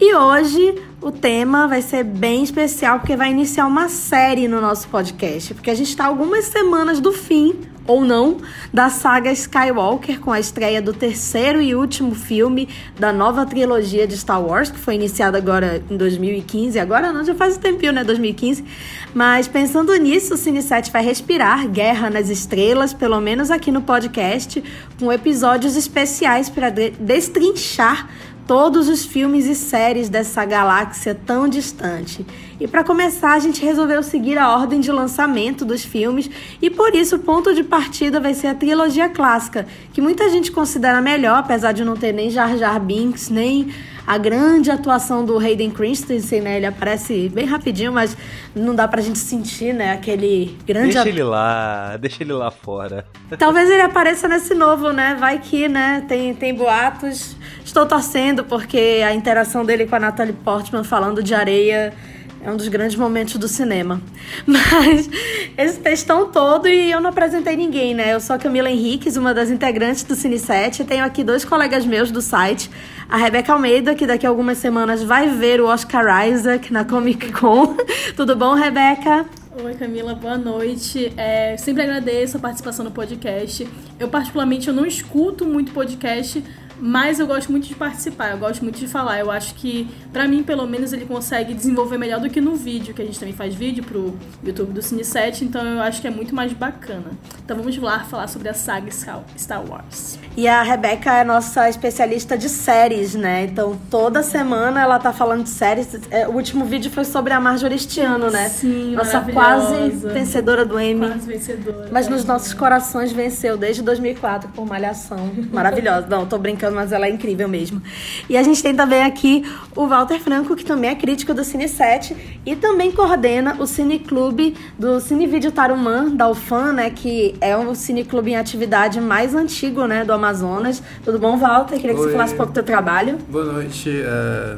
E 0.00 0.14
hoje 0.16 0.82
o 1.00 1.12
tema 1.12 1.68
vai 1.68 1.80
ser 1.80 2.02
bem 2.02 2.42
especial 2.42 2.98
porque 2.98 3.16
vai 3.16 3.30
iniciar 3.30 3.66
uma 3.66 3.88
série 3.88 4.48
no 4.48 4.60
nosso 4.60 4.88
podcast, 4.88 5.54
porque 5.54 5.70
a 5.70 5.76
gente 5.76 5.90
está 5.90 6.06
algumas 6.06 6.46
semanas 6.46 6.98
do 6.98 7.12
fim 7.12 7.54
ou 7.90 8.04
não, 8.04 8.36
da 8.72 8.88
saga 8.88 9.32
Skywalker, 9.32 10.20
com 10.20 10.30
a 10.30 10.38
estreia 10.38 10.80
do 10.80 10.92
terceiro 10.92 11.60
e 11.60 11.74
último 11.74 12.14
filme 12.14 12.68
da 12.98 13.12
nova 13.12 13.44
trilogia 13.44 14.06
de 14.06 14.16
Star 14.16 14.40
Wars, 14.40 14.70
que 14.70 14.78
foi 14.78 14.94
iniciada 14.94 15.36
agora 15.36 15.82
em 15.90 15.96
2015. 15.96 16.78
Agora 16.78 17.12
não, 17.12 17.24
já 17.24 17.34
faz 17.34 17.56
um 17.56 17.60
tempinho, 17.60 17.92
né? 17.92 18.04
2015. 18.04 18.64
Mas 19.12 19.48
pensando 19.48 19.92
nisso, 19.96 20.34
o 20.34 20.36
Cine 20.36 20.62
7 20.62 20.92
vai 20.92 21.04
respirar 21.04 21.66
Guerra 21.66 22.08
nas 22.08 22.28
Estrelas, 22.28 22.94
pelo 22.94 23.20
menos 23.20 23.50
aqui 23.50 23.72
no 23.72 23.82
podcast, 23.82 24.62
com 24.98 25.12
episódios 25.12 25.76
especiais 25.76 26.48
para 26.48 26.70
destrinchar 26.70 28.08
todos 28.46 28.88
os 28.88 29.04
filmes 29.04 29.46
e 29.46 29.54
séries 29.54 30.08
dessa 30.08 30.44
galáxia 30.44 31.14
tão 31.14 31.48
distante. 31.48 32.24
E 32.60 32.68
para 32.68 32.84
começar, 32.84 33.32
a 33.32 33.38
gente 33.38 33.64
resolveu 33.64 34.02
seguir 34.02 34.36
a 34.36 34.54
ordem 34.54 34.80
de 34.80 34.92
lançamento 34.92 35.64
dos 35.64 35.82
filmes 35.82 36.30
e 36.60 36.68
por 36.68 36.94
isso 36.94 37.16
o 37.16 37.18
ponto 37.18 37.54
de 37.54 37.64
partida 37.64 38.20
vai 38.20 38.34
ser 38.34 38.48
a 38.48 38.54
trilogia 38.54 39.08
clássica, 39.08 39.66
que 39.94 40.00
muita 40.02 40.28
gente 40.28 40.52
considera 40.52 41.00
melhor, 41.00 41.38
apesar 41.38 41.72
de 41.72 41.82
não 41.82 41.96
ter 41.96 42.12
nem 42.12 42.28
Jar 42.28 42.58
Jar 42.58 42.78
Binks, 42.78 43.30
nem 43.30 43.72
a 44.06 44.18
grande 44.18 44.70
atuação 44.70 45.24
do 45.24 45.38
Hayden 45.38 45.70
Christensen, 45.70 46.42
né? 46.42 46.56
Ele 46.58 46.66
aparece 46.66 47.30
bem 47.30 47.46
rapidinho, 47.46 47.92
mas 47.92 48.14
não 48.54 48.74
dá 48.74 48.86
pra 48.86 49.00
gente 49.00 49.18
sentir, 49.18 49.72
né? 49.72 49.92
Aquele 49.92 50.58
grande... 50.66 50.92
Deixa 50.92 51.08
ele 51.08 51.22
lá, 51.22 51.96
deixa 51.96 52.22
ele 52.22 52.32
lá 52.32 52.50
fora. 52.50 53.06
Talvez 53.38 53.70
ele 53.70 53.82
apareça 53.82 54.28
nesse 54.28 54.54
novo, 54.54 54.92
né? 54.92 55.16
Vai 55.18 55.38
que, 55.38 55.68
né? 55.68 56.04
Tem, 56.06 56.34
tem 56.34 56.54
boatos. 56.54 57.36
Estou 57.64 57.86
torcendo 57.86 58.44
porque 58.44 59.00
a 59.06 59.14
interação 59.14 59.64
dele 59.64 59.86
com 59.86 59.96
a 59.96 60.00
Natalie 60.00 60.34
Portman 60.34 60.84
falando 60.84 61.22
de 61.22 61.34
areia 61.34 61.94
é 62.42 62.50
um 62.50 62.56
dos 62.56 62.68
grandes 62.68 62.96
momentos 62.96 63.36
do 63.36 63.46
cinema. 63.46 64.00
Mas 64.46 65.08
esse 65.56 65.78
textão 65.78 66.30
todo 66.30 66.68
e 66.68 66.90
eu 66.90 67.00
não 67.00 67.10
apresentei 67.10 67.56
ninguém, 67.56 67.94
né? 67.94 68.14
Eu 68.14 68.20
sou 68.20 68.36
a 68.36 68.38
Camila 68.38 68.70
Henriques, 68.70 69.16
uma 69.16 69.34
das 69.34 69.50
integrantes 69.50 70.02
do 70.04 70.14
Cine 70.14 70.38
7. 70.38 70.84
Tenho 70.84 71.04
aqui 71.04 71.22
dois 71.22 71.44
colegas 71.44 71.84
meus 71.84 72.10
do 72.10 72.20
site. 72.20 72.70
A 73.08 73.16
Rebeca 73.16 73.52
Almeida, 73.52 73.94
que 73.94 74.06
daqui 74.06 74.24
a 74.24 74.28
algumas 74.28 74.58
semanas 74.58 75.02
vai 75.02 75.28
ver 75.28 75.60
o 75.60 75.66
Oscar 75.66 76.26
Isaac 76.28 76.72
na 76.72 76.84
Comic 76.84 77.32
Con. 77.32 77.76
Tudo 78.16 78.34
bom, 78.36 78.54
Rebeca? 78.54 79.26
Oi 79.62 79.74
Camila, 79.74 80.14
boa 80.14 80.38
noite. 80.38 81.12
É, 81.16 81.56
sempre 81.56 81.82
agradeço 81.82 82.36
a 82.36 82.40
participação 82.40 82.84
no 82.84 82.90
podcast. 82.92 83.68
Eu 83.98 84.08
particularmente 84.08 84.68
eu 84.68 84.74
não 84.74 84.86
escuto 84.86 85.44
muito 85.44 85.72
podcast, 85.72 86.42
mas 86.80 87.20
eu 87.20 87.26
gosto 87.26 87.50
muito 87.50 87.66
de 87.66 87.74
participar, 87.74 88.30
eu 88.30 88.38
gosto 88.38 88.62
muito 88.62 88.78
de 88.78 88.88
falar. 88.88 89.18
Eu 89.18 89.30
acho 89.30 89.54
que, 89.54 89.88
para 90.12 90.26
mim, 90.26 90.42
pelo 90.42 90.66
menos, 90.66 90.92
ele 90.92 91.04
consegue 91.04 91.54
desenvolver 91.54 91.98
melhor 91.98 92.20
do 92.20 92.30
que 92.30 92.40
no 92.40 92.54
vídeo, 92.54 92.94
que 92.94 93.02
a 93.02 93.04
gente 93.04 93.18
também 93.18 93.34
faz 93.34 93.54
vídeo 93.54 93.84
pro 93.84 94.16
YouTube 94.44 94.72
do 94.72 94.82
Cine 94.82 95.04
7, 95.04 95.44
então 95.44 95.64
eu 95.64 95.80
acho 95.80 96.00
que 96.00 96.06
é 96.06 96.10
muito 96.10 96.34
mais 96.34 96.52
bacana. 96.52 97.10
Então 97.44 97.56
vamos 97.56 97.76
lá 97.78 98.00
falar 98.00 98.28
sobre 98.28 98.48
a 98.48 98.54
saga 98.54 98.90
Star 98.90 99.62
Wars. 99.68 100.18
E 100.36 100.46
a 100.46 100.62
Rebeca 100.62 101.12
é 101.18 101.24
nossa 101.24 101.68
especialista 101.68 102.38
de 102.38 102.48
séries, 102.48 103.14
né? 103.14 103.44
Então 103.44 103.78
toda 103.90 104.22
semana 104.22 104.80
ela 104.80 104.98
tá 104.98 105.12
falando 105.12 105.44
de 105.44 105.50
séries. 105.50 105.98
É, 106.10 106.28
o 106.28 106.32
último 106.32 106.64
vídeo 106.64 106.90
foi 106.90 107.04
sobre 107.04 107.32
a 107.32 107.40
Marjorie 107.40 107.76
este 107.76 108.00
ano, 108.00 108.30
né? 108.30 108.48
Sim, 108.48 108.94
Nossa 108.94 109.20
quase 109.20 109.88
vencedora 110.12 110.64
do 110.64 110.78
Emmy. 110.80 111.08
Quase 111.08 111.26
vencedora. 111.26 111.88
Mas 111.90 112.08
nos 112.08 112.24
nossos 112.24 112.54
corações 112.54 113.12
venceu 113.12 113.56
desde 113.56 113.82
2004 113.82 114.50
por 114.50 114.66
Malhação. 114.66 115.30
Maravilhosa. 115.52 116.06
Não, 116.08 116.26
tô 116.26 116.38
brincando 116.38 116.69
mas 116.70 116.92
ela 116.92 117.06
é 117.06 117.10
incrível 117.10 117.48
mesmo. 117.48 117.82
E 118.28 118.36
a 118.36 118.42
gente 118.42 118.62
tem 118.62 118.74
também 118.74 119.02
aqui 119.02 119.44
o 119.74 119.86
Walter 119.86 120.18
Franco, 120.18 120.54
que 120.56 120.64
também 120.64 120.90
é 120.90 120.94
crítico 120.94 121.34
do 121.34 121.44
Cine 121.44 121.68
7 121.68 122.40
e 122.44 122.56
também 122.56 122.90
coordena 122.90 123.56
o 123.58 123.66
Cine 123.66 123.98
Clube 123.98 124.54
do 124.78 125.00
Cine 125.00 125.26
Vídeo 125.26 125.52
Tarumã, 125.52 126.08
da 126.08 126.28
UFAM, 126.28 126.72
né, 126.72 126.90
que 126.90 127.34
é 127.40 127.56
o 127.56 127.74
Cine 127.74 128.04
Clube 128.04 128.32
em 128.32 128.36
atividade 128.36 129.00
mais 129.00 129.34
antigo, 129.34 129.86
né, 129.86 130.04
do 130.04 130.12
Amazonas. 130.12 130.82
Tudo 131.04 131.18
bom, 131.18 131.36
Walter? 131.36 131.76
Queria 131.76 131.94
que 131.94 132.00
Oi. 132.00 132.06
você 132.06 132.12
falasse 132.12 132.34
um 132.34 132.36
pouco 132.36 132.52
do 132.52 132.54
teu 132.54 132.64
trabalho. 132.64 133.18
Boa 133.28 133.44
noite, 133.44 133.90
é, 133.90 134.56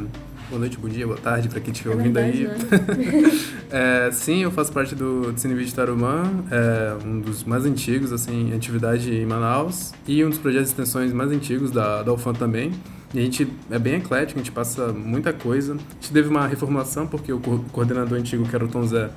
boa 0.52 0.60
noite, 0.60 0.76
bom 0.78 0.88
dia, 0.88 1.06
boa 1.06 1.18
tarde 1.18 1.48
para 1.48 1.60
quem 1.60 1.72
estiver 1.72 1.92
É 1.92 1.96
ouvindo 1.96 2.12
verdade, 2.14 2.46
aí. 2.46 3.52
É, 3.72 4.10
sim, 4.12 4.42
eu 4.42 4.50
faço 4.50 4.70
parte 4.70 4.94
do 4.94 5.32
Cine 5.36 5.54
Vídeo 5.54 5.74
Tarumã, 5.74 6.24
é 6.50 6.94
um 7.06 7.20
dos 7.20 7.42
mais 7.42 7.64
antigos, 7.64 8.12
assim, 8.12 8.50
em 8.50 8.54
atividade 8.54 9.10
em 9.14 9.24
Manaus 9.24 9.92
e 10.06 10.22
um 10.22 10.28
dos 10.28 10.36
projetos 10.38 10.66
de 10.68 10.72
extensões 10.74 11.10
mais 11.10 11.30
antigos 11.32 11.70
da, 11.70 12.02
da 12.02 12.12
UFAM 12.12 12.34
também. 12.34 12.70
E 13.14 13.18
a 13.18 13.22
gente 13.22 13.48
é 13.70 13.78
bem 13.78 13.94
eclético, 13.94 14.38
a 14.38 14.42
gente 14.42 14.52
passa 14.52 14.88
muita 14.88 15.32
coisa. 15.32 15.72
A 15.72 15.76
gente 15.76 16.12
teve 16.12 16.28
uma 16.28 16.46
reformulação 16.46 17.06
porque 17.06 17.32
o 17.32 17.40
co- 17.40 17.64
coordenador 17.72 18.18
antigo, 18.18 18.46
que 18.46 18.54
era 18.54 18.64
o 18.64 18.68
Tom 18.68 18.86
Zé, 18.86 19.08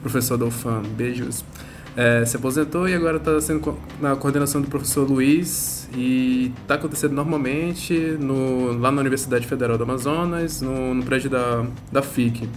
professor 0.00 0.38
da 0.38 0.46
UFAM, 0.46 0.82
beijos, 0.96 1.44
é, 1.98 2.24
se 2.24 2.36
aposentou 2.36 2.88
e 2.88 2.94
agora 2.94 3.16
está 3.16 3.40
sendo 3.40 3.76
na 4.00 4.14
coordenação 4.14 4.60
do 4.60 4.68
professor 4.68 5.10
Luiz 5.10 5.88
e 5.92 6.52
está 6.62 6.76
acontecendo 6.76 7.12
normalmente 7.12 7.92
no, 8.20 8.78
lá 8.78 8.92
na 8.92 9.00
Universidade 9.00 9.44
Federal 9.48 9.76
do 9.76 9.82
Amazonas, 9.82 10.62
no, 10.62 10.94
no 10.94 11.02
prédio 11.02 11.28
da, 11.28 11.66
da 11.90 12.00
FIC. 12.00 12.48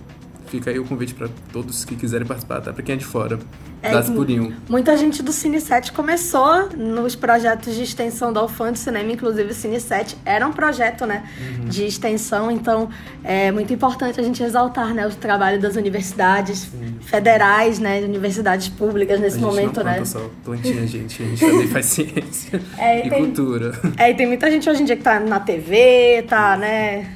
Fica 0.46 0.70
aí 0.70 0.78
o 0.78 0.86
convite 0.86 1.16
para 1.16 1.28
todos 1.52 1.84
que 1.84 1.96
quiserem 1.96 2.28
participar, 2.28 2.62
tá? 2.62 2.72
Para 2.72 2.84
quem 2.84 2.94
é 2.94 2.98
de 3.00 3.06
fora, 3.06 3.40
É, 3.84 3.92
das 3.92 4.10
purinho. 4.10 4.56
Muita 4.70 4.96
gente 4.96 5.24
do 5.24 5.32
Cine 5.32 5.60
7 5.60 5.92
começou 5.92 6.70
nos 6.78 7.16
projetos 7.16 7.74
de 7.76 7.82
extensão 7.84 8.32
da 8.32 8.44
UFAM 8.44 8.72
de 8.74 8.80
cinema, 8.80 9.12
inclusive 9.12 9.50
o 9.52 9.54
Cine 9.56 9.80
7 9.80 10.16
era 10.24 10.46
um 10.48 10.52
projeto, 10.54 11.06
né, 11.06 11.24
Uhum. 11.40 11.66
de 11.66 11.86
extensão, 11.86 12.52
então 12.52 12.90
é 13.24 13.52
muito 13.52 13.74
importante 13.74 14.20
a 14.20 14.24
gente 14.24 14.44
exaltar, 14.44 14.94
né, 14.94 15.08
o 15.08 15.10
trabalho 15.12 15.60
das 15.60 15.76
universidades 15.76 16.70
federais, 17.02 17.80
né, 17.80 18.02
universidades 18.02 18.68
públicas 18.70 19.18
A 19.20 19.22
nesse 19.24 19.38
gente 19.40 19.46
momento, 19.46 19.78
não 19.78 19.84
né. 19.92 20.06
só 20.06 20.30
plantinha, 20.44 20.86
gente. 20.86 21.22
A 21.22 21.26
gente 21.26 21.40
também 21.40 21.68
faz 21.68 21.86
ciência 21.88 22.62
É, 22.78 23.04
e 23.04 23.08
e 23.08 23.10
tem- 23.10 23.20
cultura. 23.26 23.72
É, 23.98 24.12
e 24.12 24.14
tem 24.14 24.28
muita 24.28 24.50
gente 24.52 24.70
hoje 24.70 24.82
em 24.84 24.86
dia 24.86 24.96
que 24.96 25.04
tá 25.04 25.20
na 25.20 25.40
TV, 25.40 26.24
tá, 26.28 26.56
né? 26.58 27.10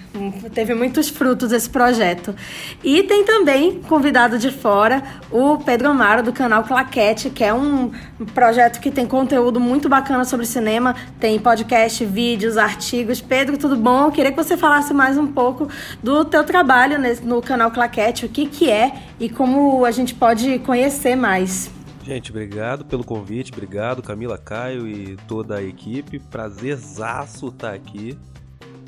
Teve 0.53 0.73
muitos 0.73 1.09
frutos 1.09 1.51
esse 1.51 1.69
projeto. 1.69 2.33
E 2.81 3.03
tem 3.03 3.25
também, 3.25 3.81
convidado 3.81 4.39
de 4.39 4.49
fora, 4.49 5.03
o 5.29 5.57
Pedro 5.57 5.89
Amaro, 5.89 6.23
do 6.23 6.31
canal 6.31 6.54
Claquete, 6.63 7.29
que 7.29 7.43
é 7.43 7.53
um 7.53 7.91
projeto 8.33 8.79
que 8.79 8.89
tem 8.89 9.05
conteúdo 9.05 9.59
muito 9.59 9.87
bacana 9.89 10.23
sobre 10.25 10.45
cinema. 10.45 10.95
Tem 11.19 11.39
podcast, 11.39 12.03
vídeos, 12.05 12.57
artigos. 12.57 13.19
Pedro, 13.21 13.57
tudo 13.57 13.75
bom? 13.75 14.05
Eu 14.05 14.11
queria 14.11 14.31
que 14.31 14.37
você 14.37 14.55
falasse 14.57 14.93
mais 14.93 15.17
um 15.17 15.27
pouco 15.27 15.67
do 16.01 16.23
teu 16.25 16.43
trabalho 16.43 16.97
nesse- 16.99 17.23
no 17.25 17.41
canal 17.41 17.71
Claquete, 17.71 18.25
o 18.25 18.29
que 18.29 18.45
que 18.45 18.69
é 18.69 18.93
e 19.19 19.29
como 19.29 19.83
a 19.85 19.91
gente 19.91 20.13
pode 20.13 20.59
conhecer 20.59 21.15
mais. 21.15 21.69
Gente, 22.03 22.29
obrigado 22.29 22.85
pelo 22.85 23.03
convite, 23.03 23.51
obrigado 23.51 24.01
Camila, 24.03 24.37
Caio 24.37 24.87
e 24.87 25.17
toda 25.27 25.55
a 25.57 25.63
equipe. 25.63 26.19
Prazerzaço 26.19 27.47
estar 27.47 27.73
aqui. 27.73 28.17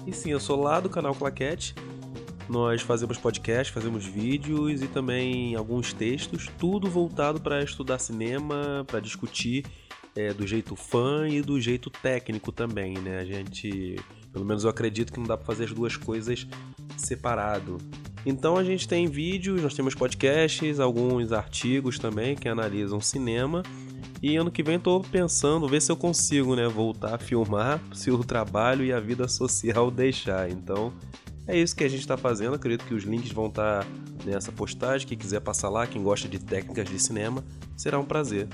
E 0.06 0.14
sim, 0.14 0.30
eu 0.32 0.40
sou 0.40 0.62
lá 0.62 0.80
do 0.80 0.88
canal 0.90 1.14
Claquete. 1.16 1.74
Nós 2.50 2.82
fazemos 2.82 3.18
podcast, 3.18 3.74
fazemos 3.74 4.06
vídeos 4.06 4.82
e 4.82 4.88
também 4.88 5.56
alguns 5.56 5.92
textos, 5.92 6.50
tudo 6.58 6.90
voltado 6.90 7.42
para 7.42 7.62
estudar 7.62 8.00
cinema, 8.00 8.86
para 8.88 9.02
discutir 9.02 9.66
é, 10.16 10.34
do 10.34 10.48
jeito 10.48 10.76
fã 10.76 11.28
e 11.28 11.42
do 11.42 11.60
jeito 11.60 11.90
técnico 11.90 12.52
também, 12.52 12.98
né? 12.98 13.20
A 13.20 13.26
gente, 13.26 13.98
pelo 14.32 14.46
menos 14.46 14.64
eu 14.64 14.70
acredito 14.70 15.12
que 15.12 15.20
não 15.20 15.28
dá 15.28 15.36
para 15.36 15.46
fazer 15.46 15.66
as 15.66 15.74
duas 15.74 15.98
coisas 15.98 16.48
separado. 16.96 17.78
Então 18.26 18.58
a 18.58 18.64
gente 18.64 18.88
tem 18.88 19.08
vídeos, 19.08 19.62
nós 19.62 19.74
temos 19.74 19.94
podcasts, 19.94 20.80
alguns 20.80 21.32
artigos 21.32 22.00
também 22.00 22.36
que 22.36 22.48
analisam 22.48 23.00
cinema. 23.00 23.62
E 24.22 24.36
ano 24.36 24.50
que 24.50 24.64
vem 24.64 24.80
tô 24.80 25.02
pensando, 25.02 25.68
ver 25.68 25.82
se 25.82 25.92
eu 25.92 25.96
consigo, 25.96 26.56
né, 26.56 26.68
voltar 26.68 27.16
a 27.16 27.18
filmar, 27.20 27.80
se 27.94 28.10
o 28.10 28.24
trabalho 28.24 28.84
e 28.84 28.92
a 28.92 29.00
vida 29.00 29.28
social 29.28 29.92
deixar. 29.92 30.50
Então, 30.50 30.92
É 31.48 31.58
isso 31.58 31.76
que 31.76 31.84
a 31.84 31.90
gente 31.90 32.02
está 32.02 32.18
fazendo. 32.18 32.56
Acredito 32.56 32.86
que 32.86 32.94
os 32.94 33.04
links 33.04 33.32
vão 33.32 33.48
estar 33.48 33.84
tá 33.84 33.88
nessa 34.26 34.52
postagem. 34.52 35.08
Quem 35.08 35.18
quiser 35.18 35.40
passar 35.40 35.70
lá, 35.70 35.88
quem 35.88 36.04
gosta 36.04 36.28
de 36.28 36.40
técnicas 36.40 36.90
de 36.90 37.00
cinema, 37.00 37.44
será 37.76 37.98
um 37.98 38.04
prazer. 38.04 38.48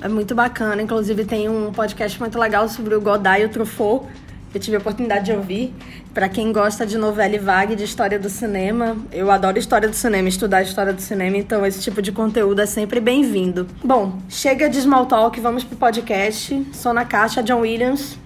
É 0.00 0.08
muito 0.08 0.34
bacana. 0.34 0.82
Inclusive, 0.82 1.24
tem 1.24 1.48
um 1.48 1.72
podcast 1.72 2.20
muito 2.20 2.38
legal 2.38 2.68
sobre 2.68 2.94
o 2.94 3.00
Godard 3.00 3.42
e 3.42 3.46
o 3.46 3.48
Truffaut. 3.48 4.06
Eu 4.52 4.60
tive 4.60 4.76
a 4.76 4.78
oportunidade 4.78 5.26
de 5.26 5.32
ouvir. 5.32 5.74
Para 6.14 6.28
quem 6.28 6.52
gosta 6.52 6.86
de 6.86 6.96
novela 6.96 7.34
e 7.34 7.38
vague, 7.38 7.76
de 7.76 7.84
história 7.84 8.18
do 8.18 8.30
cinema, 8.30 8.96
eu 9.12 9.30
adoro 9.30 9.58
história 9.58 9.88
do 9.88 9.94
cinema, 9.94 10.28
estudar 10.28 10.62
história 10.62 10.92
do 10.92 11.02
cinema, 11.02 11.36
então 11.36 11.64
esse 11.66 11.82
tipo 11.82 12.00
de 12.00 12.10
conteúdo 12.10 12.60
é 12.60 12.66
sempre 12.66 12.98
bem-vindo. 12.98 13.68
Bom, 13.84 14.18
chega 14.28 14.68
de 14.68 14.80
small 14.80 15.04
talk, 15.04 15.38
vamos 15.38 15.64
pro 15.64 15.76
podcast. 15.76 16.66
Sou 16.72 16.94
na 16.94 17.04
caixa, 17.04 17.42
John 17.42 17.60
Williams. 17.60 18.18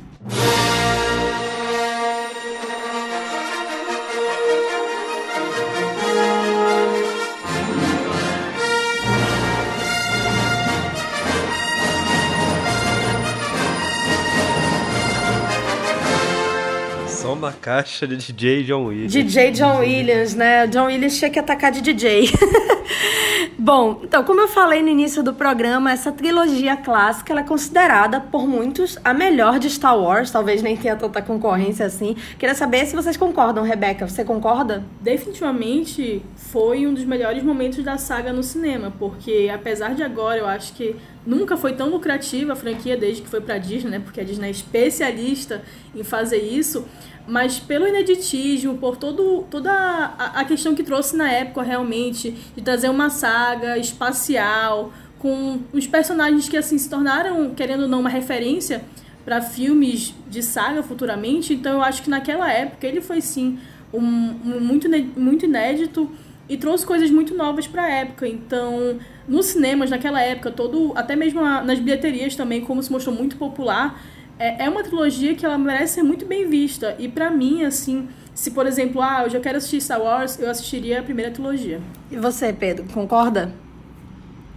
Caixa 17.62 18.08
de 18.08 18.16
DJ 18.16 18.64
John 18.64 18.86
Williams. 18.86 19.12
DJ 19.12 19.52
John 19.52 19.78
Williams, 19.78 20.34
né? 20.34 20.66
John 20.66 20.86
Williams 20.86 21.16
tinha 21.16 21.30
que 21.30 21.38
atacar 21.38 21.70
de 21.70 21.80
DJ. 21.80 22.28
Bom, 23.56 24.00
então, 24.02 24.24
como 24.24 24.40
eu 24.40 24.48
falei 24.48 24.82
no 24.82 24.88
início 24.88 25.22
do 25.22 25.32
programa, 25.32 25.92
essa 25.92 26.10
trilogia 26.10 26.76
clássica 26.76 27.38
é 27.38 27.42
considerada 27.44 28.20
por 28.20 28.48
muitos 28.48 28.98
a 29.04 29.14
melhor 29.14 29.60
de 29.60 29.70
Star 29.70 29.96
Wars. 29.96 30.32
Talvez 30.32 30.60
nem 30.60 30.76
tenha 30.76 30.96
tanta 30.96 31.22
concorrência 31.22 31.86
assim. 31.86 32.16
Queria 32.36 32.56
saber 32.56 32.84
se 32.86 32.96
vocês 32.96 33.16
concordam, 33.16 33.62
Rebeca. 33.62 34.08
Você 34.08 34.24
concorda? 34.24 34.82
Definitivamente 35.00 36.20
foi 36.34 36.84
um 36.84 36.92
dos 36.92 37.04
melhores 37.04 37.44
momentos 37.44 37.84
da 37.84 37.96
saga 37.96 38.32
no 38.32 38.42
cinema, 38.42 38.92
porque 38.98 39.48
apesar 39.54 39.94
de 39.94 40.02
agora 40.02 40.38
eu 40.38 40.46
acho 40.48 40.72
que 40.72 40.96
nunca 41.24 41.56
foi 41.56 41.74
tão 41.74 41.88
lucrativa 41.88 42.54
a 42.54 42.56
franquia 42.56 42.96
desde 42.96 43.22
que 43.22 43.28
foi 43.28 43.40
para 43.40 43.58
Disney, 43.58 43.92
né? 43.92 44.00
Porque 44.00 44.20
a 44.20 44.24
Disney 44.24 44.48
é 44.48 44.50
especialista 44.50 45.62
em 45.94 46.02
fazer 46.02 46.38
isso 46.38 46.84
mas 47.26 47.58
pelo 47.58 47.86
ineditismo, 47.86 48.76
por 48.78 48.96
todo, 48.96 49.44
toda 49.50 49.70
a, 49.72 50.40
a 50.40 50.44
questão 50.44 50.74
que 50.74 50.82
trouxe 50.82 51.16
na 51.16 51.30
época 51.30 51.62
realmente, 51.62 52.32
de 52.54 52.62
trazer 52.62 52.88
uma 52.88 53.10
saga 53.10 53.78
espacial, 53.78 54.92
com 55.18 55.60
os 55.72 55.86
personagens 55.86 56.48
que 56.48 56.56
assim 56.56 56.76
se 56.76 56.90
tornaram, 56.90 57.54
querendo 57.54 57.84
ou 57.84 57.88
não, 57.88 58.00
uma 58.00 58.10
referência 58.10 58.82
para 59.24 59.40
filmes 59.40 60.14
de 60.28 60.42
saga 60.42 60.82
futuramente. 60.82 61.54
Então 61.54 61.74
eu 61.74 61.82
acho 61.82 62.02
que 62.02 62.10
naquela 62.10 62.50
época 62.50 62.86
ele 62.86 63.00
foi 63.00 63.20
sim 63.20 63.58
um, 63.92 64.00
um 64.00 64.60
muito, 64.60 64.88
muito 65.16 65.44
inédito 65.44 66.10
e 66.48 66.56
trouxe 66.56 66.84
coisas 66.84 67.10
muito 67.10 67.34
novas 67.34 67.66
para 67.66 67.84
a 67.84 67.88
época. 67.88 68.26
Então, 68.26 68.98
nos 69.28 69.46
cinemas 69.46 69.90
naquela 69.90 70.20
época, 70.20 70.50
todo, 70.50 70.92
até 70.96 71.14
mesmo 71.14 71.40
nas 71.40 71.78
bilheterias 71.78 72.34
também, 72.34 72.60
como 72.62 72.82
se 72.82 72.90
mostrou 72.90 73.14
muito 73.14 73.36
popular, 73.36 74.02
é, 74.42 74.64
é 74.64 74.68
uma 74.68 74.82
trilogia 74.82 75.36
que 75.36 75.46
ela 75.46 75.56
merece 75.56 75.94
ser 75.94 76.02
muito 76.02 76.26
bem 76.26 76.50
vista. 76.50 76.96
E 76.98 77.08
para 77.08 77.30
mim, 77.30 77.62
assim, 77.62 78.08
se 78.34 78.50
por 78.50 78.66
exemplo, 78.66 79.00
ah, 79.00 79.22
eu 79.22 79.30
já 79.30 79.38
quero 79.38 79.58
assistir 79.58 79.80
Star 79.80 80.02
Wars, 80.02 80.36
eu 80.40 80.50
assistiria 80.50 80.98
a 80.98 81.02
primeira 81.02 81.30
trilogia. 81.30 81.80
E 82.10 82.16
você, 82.16 82.52
Pedro, 82.52 82.84
concorda? 82.92 83.54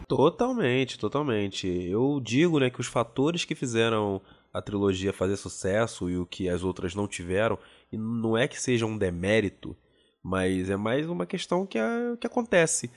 Totalmente, 0.08 0.98
totalmente. 0.98 1.68
Eu 1.68 2.20
digo, 2.20 2.60
né, 2.60 2.72
que 2.72 2.82
os 2.82 2.88
fatores 2.88 3.46
que 3.46 3.54
fizeram 3.54 4.20
a 4.52 4.60
trilogia 4.60 5.14
fazer 5.14 5.38
sucesso 5.38 6.10
e 6.10 6.18
o 6.18 6.26
que 6.26 6.50
as 6.50 6.64
outras 6.64 6.96
não 6.96 7.08
tiveram, 7.08 7.60
e 7.92 7.98
não 7.98 8.36
é 8.36 8.48
que 8.48 8.60
seja 8.60 8.86
um 8.86 8.98
demérito, 8.98 9.76
mas 10.24 10.70
é 10.70 10.76
mais 10.76 11.08
uma 11.08 11.28
questão 11.28 11.66
que, 11.66 11.78
a, 11.78 12.18
que 12.20 12.26
acontece. 12.26 12.90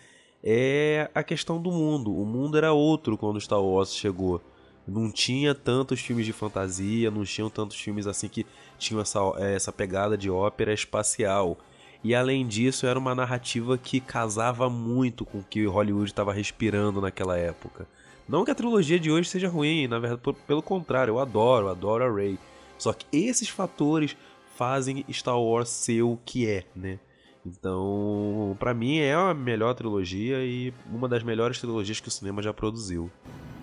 É 0.42 1.10
a 1.14 1.22
questão 1.22 1.60
do 1.60 1.70
mundo. 1.70 2.14
O 2.14 2.24
mundo 2.24 2.56
era 2.56 2.72
outro 2.72 3.18
quando 3.18 3.40
Star 3.40 3.60
Wars 3.60 3.92
chegou 3.94 4.40
não 4.88 5.10
tinha 5.10 5.54
tantos 5.54 6.00
filmes 6.00 6.24
de 6.24 6.32
fantasia, 6.32 7.10
não 7.10 7.24
tinham 7.24 7.50
tantos 7.50 7.76
filmes 7.76 8.06
assim 8.06 8.28
que 8.28 8.46
tinham 8.78 9.00
essa, 9.00 9.20
é, 9.36 9.54
essa 9.54 9.72
pegada 9.72 10.16
de 10.16 10.30
ópera 10.30 10.72
espacial. 10.72 11.58
E 12.02 12.14
além 12.14 12.46
disso, 12.46 12.86
era 12.86 12.98
uma 12.98 13.14
narrativa 13.14 13.76
que 13.76 14.00
casava 14.00 14.70
muito 14.70 15.24
com 15.24 15.38
o 15.38 15.44
que 15.44 15.66
Hollywood 15.66 16.10
estava 16.10 16.32
respirando 16.32 17.00
naquela 17.00 17.36
época. 17.36 17.86
Não 18.28 18.44
que 18.44 18.50
a 18.50 18.54
trilogia 18.54 19.00
de 19.00 19.10
hoje 19.10 19.28
seja 19.28 19.48
ruim, 19.48 19.88
na 19.88 19.98
verdade, 19.98 20.36
pelo 20.46 20.62
contrário, 20.62 21.12
eu 21.12 21.18
adoro, 21.18 21.68
adoro 21.68 22.04
a 22.04 22.12
Rey. 22.12 22.38
Só 22.78 22.92
que 22.92 23.06
esses 23.12 23.48
fatores 23.48 24.16
fazem 24.54 25.04
Star 25.10 25.40
Wars 25.40 25.68
ser 25.68 26.02
o 26.02 26.18
que 26.24 26.48
é, 26.48 26.64
né? 26.74 26.98
Então, 27.44 28.56
para 28.58 28.74
mim 28.74 28.98
é 28.98 29.14
a 29.14 29.32
melhor 29.32 29.74
trilogia 29.74 30.44
e 30.44 30.72
uma 30.92 31.08
das 31.08 31.22
melhores 31.22 31.58
trilogias 31.58 32.00
que 32.00 32.08
o 32.08 32.10
cinema 32.10 32.42
já 32.42 32.52
produziu. 32.52 33.10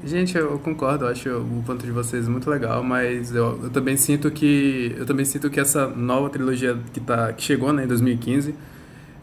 Gente, 0.06 0.38
eu 0.38 0.60
concordo, 0.60 1.06
eu 1.06 1.10
acho 1.10 1.28
o 1.30 1.64
ponto 1.66 1.84
de 1.84 1.92
vocês 1.92 2.28
muito 2.28 2.48
legal, 2.48 2.84
mas 2.84 3.34
eu, 3.34 3.60
eu, 3.64 3.70
também 3.72 3.98
sinto 3.98 4.30
que 4.30 4.94
eu 4.96 5.04
também 5.04 5.26
sinto 5.26 5.50
que 5.50 5.60
essa 5.60 5.88
nova 5.88 6.30
trilogia 6.30 6.78
que 6.94 7.00
tá 7.00 7.34
que 7.34 7.42
chegou, 7.42 7.74
né, 7.74 7.86
em 7.86 7.88
2015, 7.88 8.54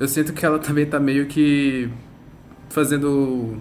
eu 0.00 0.08
sinto 0.08 0.32
que 0.32 0.44
ela 0.44 0.58
também 0.58 0.84
tá 0.84 0.98
meio 0.98 1.26
que 1.26 1.88
fazendo 2.68 3.56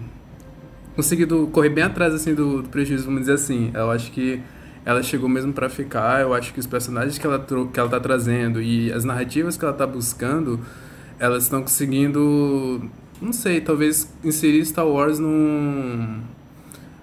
conseguindo 0.96 1.46
correr 1.52 1.68
bem 1.68 1.84
atrás 1.84 2.12
assim 2.12 2.34
do, 2.34 2.60
do 2.62 2.68
prejuízo, 2.68 3.04
vamos 3.04 3.20
dizer 3.20 3.34
assim. 3.34 3.70
Eu 3.72 3.88
acho 3.92 4.10
que 4.10 4.42
ela 4.84 5.00
chegou 5.00 5.28
mesmo 5.28 5.52
para 5.52 5.68
ficar. 5.68 6.22
Eu 6.22 6.34
acho 6.34 6.52
que 6.52 6.58
os 6.58 6.66
personagens 6.66 7.18
que 7.18 7.26
ela 7.26 7.38
que 7.72 7.78
ela 7.78 7.88
tá 7.88 8.00
trazendo 8.00 8.60
e 8.60 8.92
as 8.92 9.04
narrativas 9.04 9.56
que 9.56 9.64
ela 9.64 9.74
tá 9.74 9.86
buscando, 9.86 10.58
elas 11.20 11.44
estão 11.44 11.62
conseguindo, 11.62 12.82
não 13.20 13.32
sei, 13.32 13.60
talvez 13.60 14.12
inserir 14.24 14.64
Star 14.66 14.88
Wars 14.88 15.20
num 15.20 16.20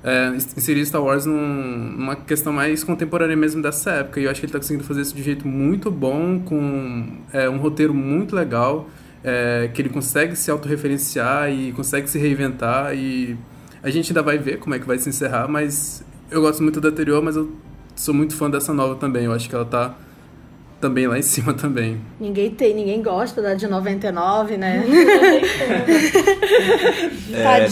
é, 0.04 0.30
inserir 0.36 0.86
Star 0.86 1.04
Wars 1.04 1.26
num, 1.26 1.94
numa 1.98 2.16
questão 2.16 2.54
mais 2.54 2.84
contemporânea 2.84 3.36
mesmo 3.36 3.62
dessa 3.62 3.92
época. 3.92 4.20
E 4.20 4.24
eu 4.24 4.32
acho 4.32 4.40
que 4.40 4.46
ele 4.46 4.50
está 4.50 4.60
conseguindo 4.60 4.84
fazer 4.84 5.02
isso 5.02 5.16
de 5.16 5.24
jeito 5.24 5.48
muito 5.48 5.92
bom, 5.92 6.40
com 6.40 7.18
é, 7.34 7.50
um 7.50 7.58
roteiro 7.58 7.94
muito 7.94 8.36
legal, 8.36 8.88
é, 9.24 9.70
que 9.74 9.82
ele 9.82 9.90
consegue 9.90 10.36
se 10.36 10.50
autorreferenciar 10.50 11.52
e 11.52 11.72
consegue 11.74 12.10
se 12.10 12.18
reinventar. 12.18 12.96
E 12.96 13.38
a 13.84 13.90
gente 13.90 14.12
ainda 14.12 14.24
vai 14.24 14.38
ver 14.38 14.60
como 14.60 14.76
é 14.76 14.80
que 14.80 14.88
vai 14.88 14.98
se 14.98 15.10
encerrar, 15.10 15.48
mas 15.48 16.04
eu 16.32 16.42
gosto 16.42 16.64
muito 16.64 16.80
da 16.80 16.90
anterior, 16.90 17.22
mas 17.22 17.36
eu 17.36 17.52
sou 17.96 18.14
muito 18.14 18.36
fã 18.36 18.50
dessa 18.50 18.74
nova 18.74 18.96
também. 18.96 19.26
Eu 19.26 19.34
acho 19.34 19.50
que 19.50 19.56
ela 19.56 19.66
está 19.66 19.96
também 20.80 21.08
lá 21.08 21.18
em 21.18 21.22
cima 21.22 21.54
também. 21.54 22.00
Ninguém 22.20 22.50
tem, 22.52 22.74
ninguém 22.74 23.02
gosta 23.02 23.42
da 23.42 23.54
de 23.54 23.68
99, 23.68 24.58
né? 24.58 24.84
é. 27.34 27.68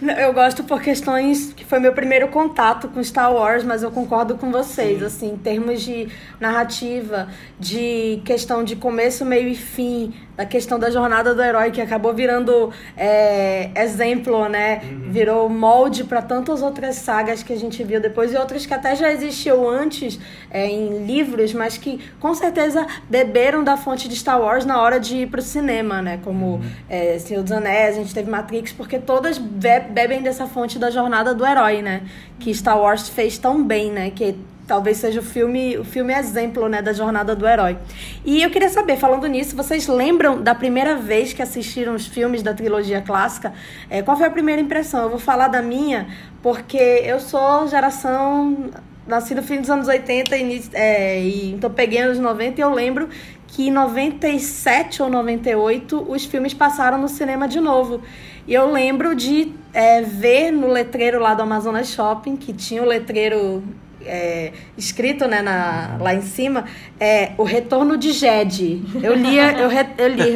Não, 0.00 0.14
eu 0.14 0.32
gosto 0.32 0.64
por 0.64 0.80
questões 0.80 1.52
que 1.52 1.64
foi 1.64 1.78
meu 1.78 1.92
primeiro 1.92 2.28
contato 2.28 2.88
com 2.88 3.02
Star 3.04 3.32
Wars, 3.32 3.62
mas 3.64 3.82
eu 3.82 3.90
concordo 3.90 4.36
com 4.36 4.50
vocês, 4.50 5.00
Sim. 5.00 5.04
assim, 5.04 5.28
em 5.32 5.36
termos 5.36 5.82
de 5.82 6.08
narrativa, 6.40 7.28
de 7.58 8.22
questão 8.24 8.64
de 8.64 8.76
começo, 8.76 9.24
meio 9.24 9.48
e 9.48 9.54
fim, 9.54 10.14
da 10.40 10.46
questão 10.46 10.78
da 10.78 10.88
jornada 10.88 11.34
do 11.34 11.42
herói, 11.42 11.70
que 11.70 11.82
acabou 11.82 12.14
virando 12.14 12.72
é, 12.96 13.70
exemplo, 13.76 14.48
né? 14.48 14.80
Uhum. 14.82 15.12
Virou 15.12 15.48
molde 15.50 16.02
para 16.02 16.22
tantas 16.22 16.62
outras 16.62 16.96
sagas 16.96 17.42
que 17.42 17.52
a 17.52 17.58
gente 17.58 17.84
viu 17.84 18.00
depois 18.00 18.32
e 18.32 18.38
outras 18.38 18.64
que 18.64 18.72
até 18.72 18.96
já 18.96 19.12
existiam 19.12 19.68
antes 19.68 20.18
é, 20.50 20.66
em 20.66 21.04
livros, 21.04 21.52
mas 21.52 21.76
que 21.76 22.00
com 22.18 22.34
certeza 22.34 22.86
beberam 23.06 23.62
da 23.62 23.76
fonte 23.76 24.08
de 24.08 24.16
Star 24.16 24.40
Wars 24.40 24.64
na 24.64 24.80
hora 24.80 24.98
de 24.98 25.18
ir 25.18 25.26
pro 25.26 25.42
cinema, 25.42 26.00
né? 26.00 26.18
Como 26.24 26.54
uhum. 26.54 26.62
é, 26.88 27.18
Senhor 27.18 27.42
dos 27.42 27.52
Anéis, 27.52 27.96
a 27.96 28.00
gente 28.00 28.14
teve 28.14 28.30
Matrix, 28.30 28.72
porque 28.72 28.98
todas 28.98 29.36
bebem 29.36 30.22
dessa 30.22 30.46
fonte 30.46 30.78
da 30.78 30.90
jornada 30.90 31.34
do 31.34 31.44
herói, 31.44 31.82
né? 31.82 32.00
Que 32.38 32.54
Star 32.54 32.80
Wars 32.80 33.10
fez 33.10 33.36
tão 33.36 33.62
bem, 33.62 33.92
né? 33.92 34.10
Que 34.10 34.34
talvez 34.70 34.98
seja 34.98 35.18
o 35.18 35.22
filme, 35.22 35.76
o 35.76 35.84
filme 35.84 36.14
exemplo, 36.14 36.68
né, 36.68 36.80
da 36.80 36.92
jornada 36.92 37.34
do 37.34 37.44
herói. 37.44 37.76
E 38.24 38.40
eu 38.40 38.50
queria 38.50 38.68
saber, 38.68 38.96
falando 38.96 39.26
nisso, 39.26 39.56
vocês 39.56 39.88
lembram 39.88 40.40
da 40.40 40.54
primeira 40.54 40.94
vez 40.94 41.32
que 41.32 41.42
assistiram 41.42 41.92
os 41.96 42.06
filmes 42.06 42.40
da 42.40 42.54
trilogia 42.54 43.00
clássica? 43.00 43.52
É, 43.90 44.00
qual 44.00 44.16
foi 44.16 44.28
a 44.28 44.30
primeira 44.30 44.62
impressão? 44.62 45.02
Eu 45.02 45.10
vou 45.10 45.18
falar 45.18 45.48
da 45.48 45.60
minha, 45.60 46.06
porque 46.40 46.76
eu 46.76 47.18
sou 47.18 47.66
geração 47.66 48.70
nasci 49.08 49.34
no 49.34 49.42
fim 49.42 49.60
dos 49.60 49.68
anos 49.68 49.88
80 49.88 50.36
e, 50.36 50.62
é, 50.72 51.20
e 51.20 51.50
então 51.50 51.68
peguei 51.68 51.98
anos 51.98 52.20
90 52.20 52.60
e 52.60 52.62
eu 52.62 52.72
lembro 52.72 53.08
que 53.48 53.66
em 53.66 53.72
97 53.72 55.02
ou 55.02 55.08
98 55.08 56.06
os 56.08 56.24
filmes 56.26 56.54
passaram 56.54 56.96
no 56.96 57.08
cinema 57.08 57.48
de 57.48 57.58
novo. 57.58 58.02
E 58.46 58.54
eu 58.54 58.70
lembro 58.70 59.16
de 59.16 59.52
é, 59.72 60.00
ver 60.02 60.52
no 60.52 60.68
letreiro 60.68 61.18
lá 61.18 61.34
do 61.34 61.42
Amazonas 61.42 61.88
Shopping, 61.88 62.36
que 62.36 62.52
tinha 62.52 62.80
o 62.80 62.86
letreiro 62.86 63.64
é, 64.04 64.52
escrito 64.76 65.26
né, 65.26 65.42
na, 65.42 65.96
lá 66.00 66.14
em 66.14 66.22
cima, 66.22 66.64
é 66.98 67.32
O 67.36 67.44
Retorno 67.44 67.96
de 67.96 68.12
Jed. 68.12 68.82
Eu 69.02 69.14
li, 69.14 69.36
eu, 69.36 69.68
re, 69.68 69.86
eu, 69.98 70.08
li, 70.08 70.34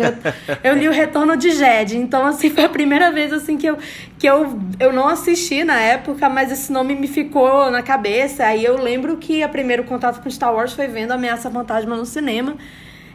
eu 0.63 0.75
li 0.75 0.89
O 0.89 0.93
Retorno 0.93 1.37
de 1.37 1.51
Jed. 1.51 1.97
Então, 1.97 2.27
assim, 2.27 2.51
foi 2.51 2.65
a 2.65 2.69
primeira 2.69 3.11
vez 3.11 3.33
assim, 3.33 3.57
que, 3.57 3.67
eu, 3.67 3.79
que 4.19 4.27
eu, 4.27 4.59
eu 4.79 4.93
não 4.93 5.09
assisti 5.09 5.65
na 5.65 5.81
época, 5.81 6.29
mas 6.29 6.53
esse 6.53 6.73
nome 6.73 6.95
me 6.95 7.07
ficou 7.07 7.71
na 7.71 7.83
cabeça. 7.83 8.45
Aí 8.45 8.65
eu 8.65 8.77
lembro 8.77 9.17
que 9.17 9.45
o 9.45 9.49
primeiro 9.49 9.85
contato 9.85 10.23
com 10.23 10.31
Star 10.31 10.55
Wars 10.55 10.73
foi 10.73 10.87
vendo 10.87 11.13
Ameaça 11.13 11.51
Fantasma 11.51 11.97
no 11.97 12.07
cinema. 12.07 12.57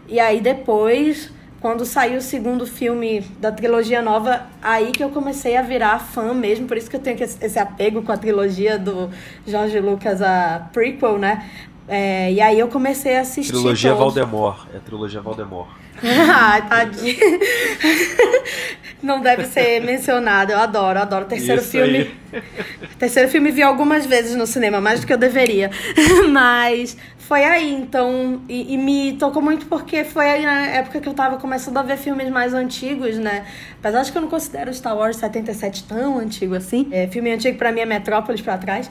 E 0.08 0.20
aí 0.20 0.42
depois 0.42 1.32
quando 1.60 1.86
saiu 1.86 2.20
o 2.20 2.22
segundo 2.22 2.66
filme 2.66 3.22
da 3.40 3.52
trilogia 3.52 4.02
nova, 4.02 4.44
aí 4.62 4.92
que 4.92 5.04
eu 5.04 5.10
comecei 5.10 5.58
a 5.58 5.62
virar 5.62 6.00
fã 6.00 6.34
mesmo, 6.34 6.68
por 6.68 6.78
isso 6.78 6.90
que 6.90 6.96
eu 6.96 7.02
tenho 7.02 7.22
esse 7.22 7.60
apego 7.60 8.02
com 8.02 8.12
a 8.12 8.18
trilogia 8.18 8.80
do 8.80 9.10
George 9.46 9.80
Lucas, 9.80 10.22
a 10.22 10.70
prequel, 10.72 11.18
né? 11.18 11.50
É, 11.88 12.32
e 12.32 12.40
aí 12.40 12.60
eu 12.60 12.68
comecei 12.68 13.18
a 13.18 13.22
assistir. 13.22 13.52
Trilogia 13.52 13.94
todos. 13.96 14.14
Valdemort. 14.14 14.68
É 14.74 14.78
a 14.78 14.80
trilogia 14.80 15.22
Valdemort. 15.22 15.70
Ai, 16.04 16.68
tadinho. 16.68 17.18
Não 19.02 19.22
deve 19.22 19.46
ser 19.46 19.82
mencionado. 19.82 20.52
Eu 20.52 20.60
adoro, 20.60 21.00
adoro. 21.00 21.26
Terceiro 21.26 21.62
Isso 21.62 21.72
filme. 21.72 22.12
Aí. 22.34 22.44
Terceiro 23.00 23.30
filme 23.30 23.52
vi 23.52 23.64
algumas 23.64 24.06
vezes 24.06 24.36
no 24.36 24.46
cinema, 24.46 24.82
mais 24.82 25.00
do 25.02 25.08
que 25.08 25.14
eu 25.14 25.18
deveria. 25.18 25.72
Mas 26.30 26.98
foi 27.30 27.44
aí, 27.44 27.72
então. 27.76 28.42
E, 28.50 28.74
e, 28.74 28.78
me 28.78 29.14
tocou 29.14 29.40
muito 29.40 29.68
porque 29.68 30.04
foi 30.04 30.28
aí 30.28 30.44
na 30.44 30.66
época 30.66 31.00
que 31.00 31.08
eu 31.08 31.14
tava 31.14 31.38
começando 31.38 31.78
a 31.78 31.84
ver 31.84 31.96
filmes 31.96 32.28
mais 32.30 32.56
antigos, 32.56 33.20
né? 33.20 33.46
Apesar 33.78 34.02
de 34.02 34.12
que 34.12 34.18
eu 34.18 34.24
não 34.24 34.30
considero 34.30 34.74
Star 34.74 34.98
Wars 34.98 35.18
77 35.18 35.84
tão 35.84 36.18
antigo 36.18 36.56
assim. 36.56 36.88
É, 36.92 37.08
filme 37.08 37.32
antigo 37.32 37.56
para 37.56 37.72
mim 37.72 37.82
é 37.82 37.86
Metrópolis 37.86 38.42
para 38.42 38.58
trás. 38.58 38.90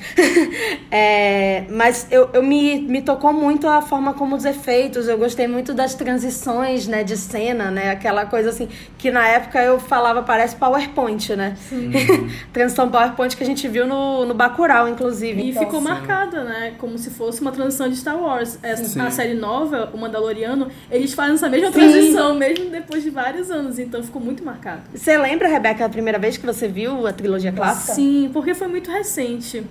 é, 0.89 1.65
mas 1.69 2.07
eu, 2.13 2.31
eu 2.33 2.41
me, 2.41 2.81
me 2.81 3.03
tocou 3.03 3.33
muito 3.33 3.67
a 3.67 3.83
forma 3.83 4.15
como 4.15 4.37
os 4.37 4.45
efeitos. 4.45 5.09
Eu 5.09 5.19
gostei 5.19 5.49
muito 5.49 5.75
das 5.75 5.95
transições, 5.95 6.87
né? 6.87 6.98
De 7.03 7.17
cena, 7.17 7.71
né? 7.71 7.91
Aquela 7.91 8.27
coisa 8.27 8.51
assim, 8.51 8.69
que 8.97 9.11
na 9.11 9.27
época 9.27 9.63
eu 9.63 9.79
falava, 9.79 10.23
parece 10.23 10.57
PowerPoint, 10.57 11.35
né? 11.37 11.57
transição 12.53 12.91
PowerPoint 12.91 13.37
que 13.37 13.43
a 13.43 13.47
gente 13.47 13.67
viu 13.69 13.87
no, 13.87 14.25
no 14.25 14.35
Bacurau, 14.35 14.89
inclusive. 14.89 15.41
E 15.41 15.51
então, 15.51 15.65
ficou 15.65 15.81
sim. 15.81 15.87
marcada, 15.87 16.45
né? 16.45 16.75
Como 16.79 16.99
se 16.99 17.11
fosse 17.11 17.41
uma 17.41 17.53
transição 17.53 17.89
de 17.89 17.97
Star 17.97 18.21
Wars. 18.21 18.59
Essa, 18.63 19.03
a 19.05 19.11
série 19.11 19.35
nova, 19.35 19.91
O 19.93 19.99
Mandaloriano, 19.99 20.69
eles 20.91 21.13
fazem 21.15 21.35
essa 21.35 21.49
mesma 21.49 21.69
Sim. 21.69 21.73
transição, 21.73 22.35
mesmo 22.35 22.71
depois 22.71 23.03
de 23.03 23.11
vários 23.11 23.51
anos. 23.51 23.79
Então 23.79 24.03
ficou 24.03 24.21
muito 24.21 24.45
marcado. 24.45 24.83
Você 24.95 25.17
lembra, 25.17 25.49
Rebeca, 25.49 25.85
a 25.85 25.89
primeira 25.89 26.19
vez 26.19 26.37
que 26.37 26.47
você 26.47 26.69
viu 26.69 27.07
a 27.07 27.13
trilogia 27.13 27.53
clássica? 27.53 27.95
Sim, 27.95 28.31
porque 28.33 28.55
foi 28.55 28.69
muito 28.69 28.91
recente. 28.91 29.65